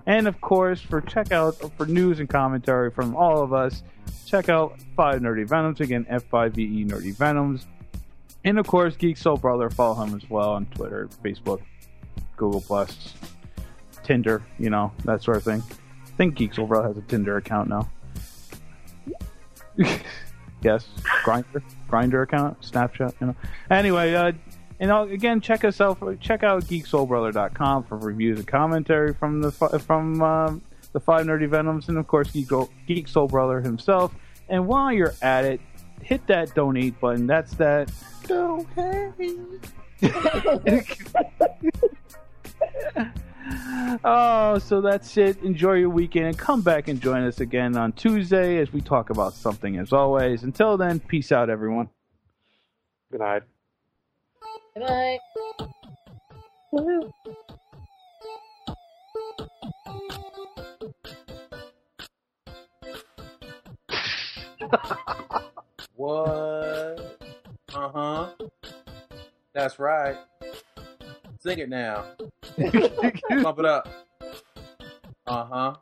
And 0.08 0.28
of 0.28 0.42
course, 0.42 0.82
for 0.82 1.00
check 1.02 1.32
out 1.32 1.56
for 1.78 1.86
news 1.86 2.20
and 2.20 2.28
commentary 2.28 2.92
from 2.92 3.16
all 3.16 3.42
of 3.42 3.54
us, 3.54 3.84
check 4.26 4.50
out 4.50 4.80
Five 4.96 5.22
Nerdy 5.22 5.48
Venoms 5.48 5.80
again, 5.80 6.06
F5VE 6.10 6.90
Nerdy 6.90 7.16
Venoms. 7.16 7.68
And 8.46 8.60
of 8.60 8.68
course, 8.68 8.96
Geek 8.96 9.18
Soul 9.18 9.38
Brother, 9.38 9.70
follow 9.72 10.04
him 10.04 10.16
as 10.16 10.30
well 10.30 10.52
on 10.52 10.68
Twitter, 10.68 11.10
Facebook, 11.24 11.62
Google 12.38 12.62
Plus, 12.62 13.16
Tinder, 14.04 14.44
you 14.60 14.70
know, 14.70 14.92
that 15.04 15.24
sort 15.24 15.38
of 15.38 15.44
thing. 15.44 15.64
I 16.06 16.16
think 16.16 16.36
Geek 16.36 16.54
Soul 16.54 16.68
Brother 16.68 16.90
has 16.90 16.98
a 16.98 17.02
Tinder 17.02 17.38
account 17.38 17.70
now. 17.70 17.90
yes, 20.62 20.88
Grindr, 21.24 21.64
Grindr 21.90 22.24
account, 22.24 22.62
Snapchat, 22.62 23.16
you 23.20 23.28
know. 23.28 23.36
Anyway, 23.72 24.14
uh, 24.14 24.32
and 24.80 24.92
uh, 24.92 25.08
again, 25.10 25.42
check 25.42 25.64
us 25.64 25.82
out. 25.82 25.98
Check 26.20 26.44
out 26.44 26.66
geeksoulbrother.com 26.66 27.84
for 27.86 27.98
reviews 27.98 28.38
and 28.38 28.48
commentary 28.48 29.14
from 29.14 29.42
the 29.42 29.52
from 29.52 30.22
um, 30.22 30.62
the 30.92 31.00
five 31.00 31.26
nerdy 31.26 31.50
venoms, 31.50 31.90
and 31.90 31.98
of 31.98 32.08
course, 32.08 32.30
Geek, 32.32 32.50
Geek 32.86 33.08
Soul 33.08 33.28
Brother 33.28 33.60
himself. 33.60 34.14
And 34.50 34.68
while 34.68 34.92
you're 34.92 35.16
at 35.22 35.46
it, 35.46 35.62
hit 36.06 36.26
that 36.28 36.54
donate 36.54 37.00
button. 37.00 37.28
That's 37.28 37.54
that. 37.56 37.92
No, 38.30 38.66
hey. 38.76 39.12
Oh, 44.04 44.58
so 44.58 44.82
that's 44.82 45.16
it. 45.18 45.42
Enjoy 45.44 45.74
your 45.74 45.90
weekend 45.90 46.26
and 46.26 46.38
come 46.38 46.62
back 46.62 46.88
and 46.88 47.00
join 47.00 47.24
us 47.24 47.40
again 47.40 47.78
on 47.78 47.94
Tuesday 47.94 48.58
as 48.58 48.74
we 48.74 48.82
talk 48.82 49.12
about 49.12 49.34
something 49.34 49.78
as 49.78 49.94
always. 49.94 50.44
Until 50.44 50.78
then, 50.78 51.00
peace 51.00 51.32
out, 51.32 51.50
everyone. 51.50 51.90
Good 53.12 53.22
night. 53.22 53.44
good 54.74 54.84
night. 54.84 55.20
What? 65.96 67.18
Uh 67.74 67.90
huh. 67.90 68.30
That's 69.54 69.80
right. 69.80 70.18
Sing 71.40 71.60
it 71.60 71.70
now. 71.70 72.06
Pump 73.42 73.60
it 73.60 73.66
up. 73.66 73.88
Uh 75.28 75.46
huh. 75.46 75.76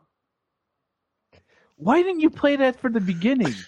Why 1.76 2.02
didn't 2.02 2.20
you 2.20 2.30
play 2.30 2.56
that 2.56 2.80
for 2.80 2.88
the 2.88 3.00
beginning? 3.00 3.54